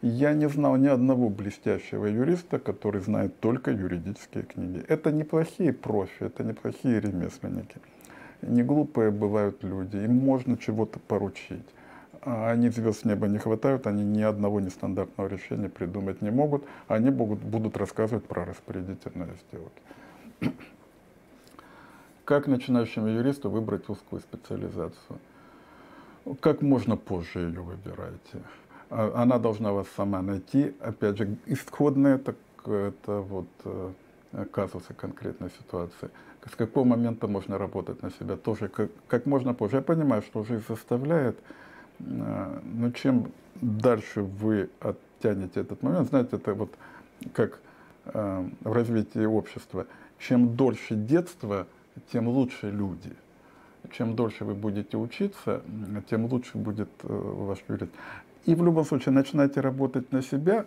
Я 0.03 0.35
не 0.35 0.49
знал 0.49 0.77
ни 0.77 0.87
одного 0.87 1.31
блестящего 1.31 2.07
юриста, 2.07 2.59
который 2.59 3.01
знает 3.01 3.41
только 3.41 3.71
юридические 3.71 4.45
книги. 4.45 4.85
Это 4.89 5.11
неплохие 5.11 5.73
профи, 5.73 6.25
это 6.25 6.45
неплохие 6.45 7.01
ремесленники. 7.01 7.77
Не 8.43 8.63
глупые 8.63 9.11
бывают 9.11 9.65
люди, 9.65 9.97
им 9.97 10.17
можно 10.17 10.59
чего-то 10.59 10.99
поручить. 10.99 11.65
А 12.21 12.51
они 12.51 12.69
звезд 12.69 13.01
с 13.01 13.05
неба 13.05 13.29
не 13.29 13.39
хватают, 13.39 13.87
они 13.87 14.05
ни 14.05 14.23
одного 14.23 14.61
нестандартного 14.61 15.29
решения 15.29 15.69
придумать 15.69 16.23
не 16.23 16.31
могут, 16.31 16.65
они 16.89 17.11
будут, 17.11 17.41
будут 17.41 17.77
рассказывать 17.77 18.25
про 18.25 18.45
распорядительные 18.45 19.31
сделки. 19.49 20.55
Как 22.25 22.47
начинающему 22.47 23.09
юристу 23.09 23.51
выбрать 23.51 23.89
узкую 23.91 24.21
специализацию? 24.21 25.19
Как 26.41 26.63
можно 26.63 26.97
позже 26.97 27.41
ее 27.41 27.61
выбирайте. 27.61 28.43
А, 28.91 29.13
она 29.17 29.39
должна 29.39 29.73
вас 29.73 29.87
сама 29.97 30.23
найти. 30.23 30.75
Опять 30.81 31.19
же, 31.19 31.37
исходные 31.47 32.17
это, 32.17 32.35
это 32.67 33.21
вот 33.21 33.49
э, 33.65 33.93
казусы 34.51 34.95
конкретной 34.95 35.51
ситуации. 35.51 36.11
С 36.51 36.57
какого 36.57 36.85
момента 36.85 37.27
можно 37.27 37.59
работать 37.59 38.03
на 38.03 38.11
себя? 38.11 38.37
Тоже 38.37 38.69
как, 38.69 38.91
как 39.09 39.27
можно 39.27 39.55
позже. 39.55 39.77
Я 39.77 39.83
понимаю, 39.83 40.23
что 40.23 40.45
жизнь 40.45 40.65
заставляет 40.69 41.39
Э, 42.01 42.61
но 42.65 42.91
чем 42.91 43.33
дальше 43.61 44.23
вы 44.23 44.71
оттянете 44.81 45.61
этот 45.61 45.83
момент, 45.83 46.09
знаете, 46.09 46.37
это 46.37 46.55
вот 46.55 46.75
как 47.33 47.61
э, 48.07 48.49
в 48.61 48.73
развитии 48.73 49.25
общества, 49.25 49.87
чем 50.19 50.57
дольше 50.57 50.95
детство, 50.95 51.67
тем 52.13 52.29
лучше 52.29 52.71
люди. 52.71 53.13
Чем 53.93 54.17
дольше 54.17 54.45
вы 54.45 54.55
будете 54.55 54.97
учиться, 54.97 55.63
тем 56.09 56.27
лучше 56.27 56.57
будет 56.59 56.89
э, 57.03 57.09
ваш 57.09 57.59
юрист. 57.69 57.93
И 58.45 58.55
в 58.55 58.65
любом 58.65 58.85
случае 58.85 59.13
начинайте 59.13 59.61
работать 59.61 60.13
на 60.13 60.23
себя 60.23 60.67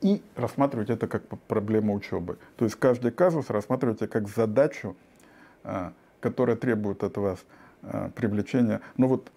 и 0.00 0.22
рассматривать 0.36 0.90
это 0.90 1.06
как 1.06 1.22
проблему 1.48 1.94
учебы. 1.94 2.38
То 2.56 2.64
есть 2.64 2.76
каждый 2.76 3.10
казус 3.10 3.50
рассматривайте 3.50 4.06
как 4.06 4.28
задачу, 4.28 4.96
которая 6.20 6.56
требует 6.56 7.02
от 7.02 7.16
вас 7.16 7.38
Э, 7.82 8.10
привлечения. 8.14 8.80
Ну 8.96 9.06
вот 9.06 9.30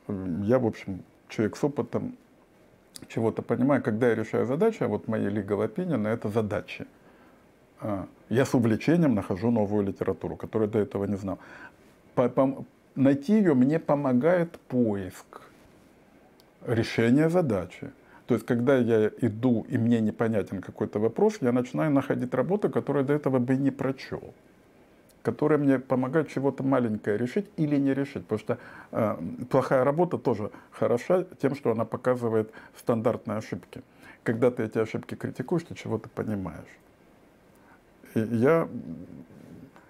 я, 0.43 0.57
в 0.57 0.65
общем, 0.65 1.03
человек 1.29 1.55
с 1.55 1.63
опытом, 1.63 2.17
чего-то 3.07 3.41
понимаю. 3.41 3.83
Когда 3.83 4.09
я 4.09 4.15
решаю 4.15 4.45
задачу, 4.45 4.85
а 4.85 4.87
вот 4.87 5.07
мои 5.07 5.27
legal 5.27 5.67
opinion— 5.67 6.07
это 6.07 6.29
задачи. 6.29 6.87
Я 8.29 8.45
с 8.45 8.53
увлечением 8.53 9.15
нахожу 9.15 9.49
новую 9.49 9.83
литературу, 9.83 10.35
которую 10.35 10.69
до 10.69 10.79
этого 10.79 11.05
не 11.05 11.17
знал. 11.17 11.39
Найти 12.95 13.33
ее 13.33 13.53
мне 13.53 13.79
помогает 13.79 14.59
поиск 14.67 15.41
решения 16.67 17.29
задачи. 17.29 17.91
То 18.27 18.35
есть, 18.35 18.45
когда 18.45 18.77
я 18.77 19.11
иду 19.21 19.65
и 19.69 19.77
мне 19.77 20.01
непонятен 20.01 20.61
какой-то 20.61 20.99
вопрос, 20.99 21.37
я 21.41 21.51
начинаю 21.51 21.91
находить 21.91 22.33
работу, 22.33 22.69
которую 22.69 23.05
до 23.05 23.13
этого 23.13 23.39
бы 23.39 23.55
не 23.55 23.71
прочел 23.71 24.33
которые 25.23 25.57
мне 25.57 25.79
помогают 25.79 26.29
чего-то 26.29 26.63
маленькое 26.63 27.17
решить 27.17 27.49
или 27.57 27.77
не 27.77 27.93
решить. 27.93 28.25
Потому 28.25 28.39
что 28.39 28.57
э, 28.91 29.17
плохая 29.49 29.83
работа 29.83 30.17
тоже 30.17 30.51
хороша 30.71 31.25
тем, 31.41 31.55
что 31.55 31.71
она 31.71 31.85
показывает 31.85 32.51
стандартные 32.77 33.37
ошибки. 33.37 33.81
Когда 34.23 34.51
ты 34.51 34.63
эти 34.63 34.77
ошибки 34.77 35.15
критикуешь, 35.15 35.63
ты 35.63 35.75
чего-то 35.75 36.09
понимаешь. 36.09 36.79
И 38.15 38.19
я 38.19 38.67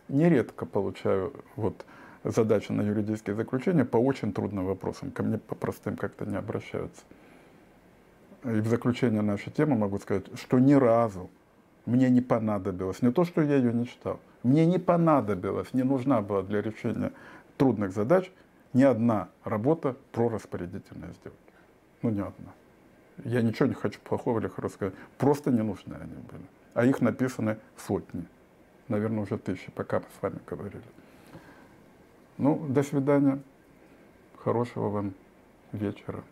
нередко 0.10 0.66
получаю 0.66 1.34
вот, 1.56 1.86
задачи 2.24 2.72
на 2.72 2.82
юридические 2.82 3.36
заключения 3.36 3.86
по 3.86 3.98
очень 3.98 4.34
трудным 4.34 4.66
вопросам. 4.66 5.12
Ко 5.12 5.24
мне 5.24 5.38
по 5.38 5.56
простым 5.56 5.96
как-то 5.96 6.26
не 6.26 6.36
обращаются. 6.36 7.02
И 8.44 8.60
в 8.60 8.68
заключение 8.68 9.22
нашей 9.22 9.52
темы 9.52 9.78
могу 9.78 9.98
сказать, 10.00 10.26
что 10.40 10.60
ни 10.60 10.74
разу 10.74 11.30
мне 11.86 12.10
не 12.10 12.22
понадобилось. 12.22 13.02
Не 13.02 13.12
то, 13.12 13.24
что 13.24 13.42
я 13.42 13.56
ее 13.56 13.74
не 13.74 13.88
читал. 13.88 14.20
Мне 14.44 14.66
не 14.66 14.80
понадобилось, 14.80 15.74
не 15.74 15.84
нужна 15.84 16.22
была 16.22 16.42
для 16.42 16.62
решения 16.62 17.12
трудных 17.58 17.92
задач 17.94 18.32
ни 18.74 18.84
одна 18.84 19.30
работа 19.44 19.96
про 20.12 20.30
распорядительные 20.30 21.12
сделки. 21.14 21.38
Ну, 22.02 22.10
ни 22.10 22.22
одна. 22.22 22.54
Я 23.24 23.42
ничего 23.42 23.68
не 23.68 23.76
хочу 23.76 24.00
плохого 24.00 24.40
или 24.40 24.48
хорошего 24.48 24.76
сказать. 24.76 24.94
Просто 25.18 25.52
не 25.52 25.62
нужны 25.62 25.94
они 25.96 26.14
были. 26.14 26.44
А 26.74 26.86
их 26.86 27.02
написаны 27.02 27.58
сотни. 27.78 28.26
Наверное, 28.88 29.24
уже 29.24 29.38
тысячи, 29.38 29.72
пока 29.72 30.00
мы 30.00 30.06
с 30.18 30.22
вами 30.22 30.40
говорили. 30.48 30.84
Ну, 32.38 32.68
до 32.70 32.84
свидания. 32.84 33.42
Хорошего 34.38 34.90
вам 34.90 35.14
вечера. 35.72 36.24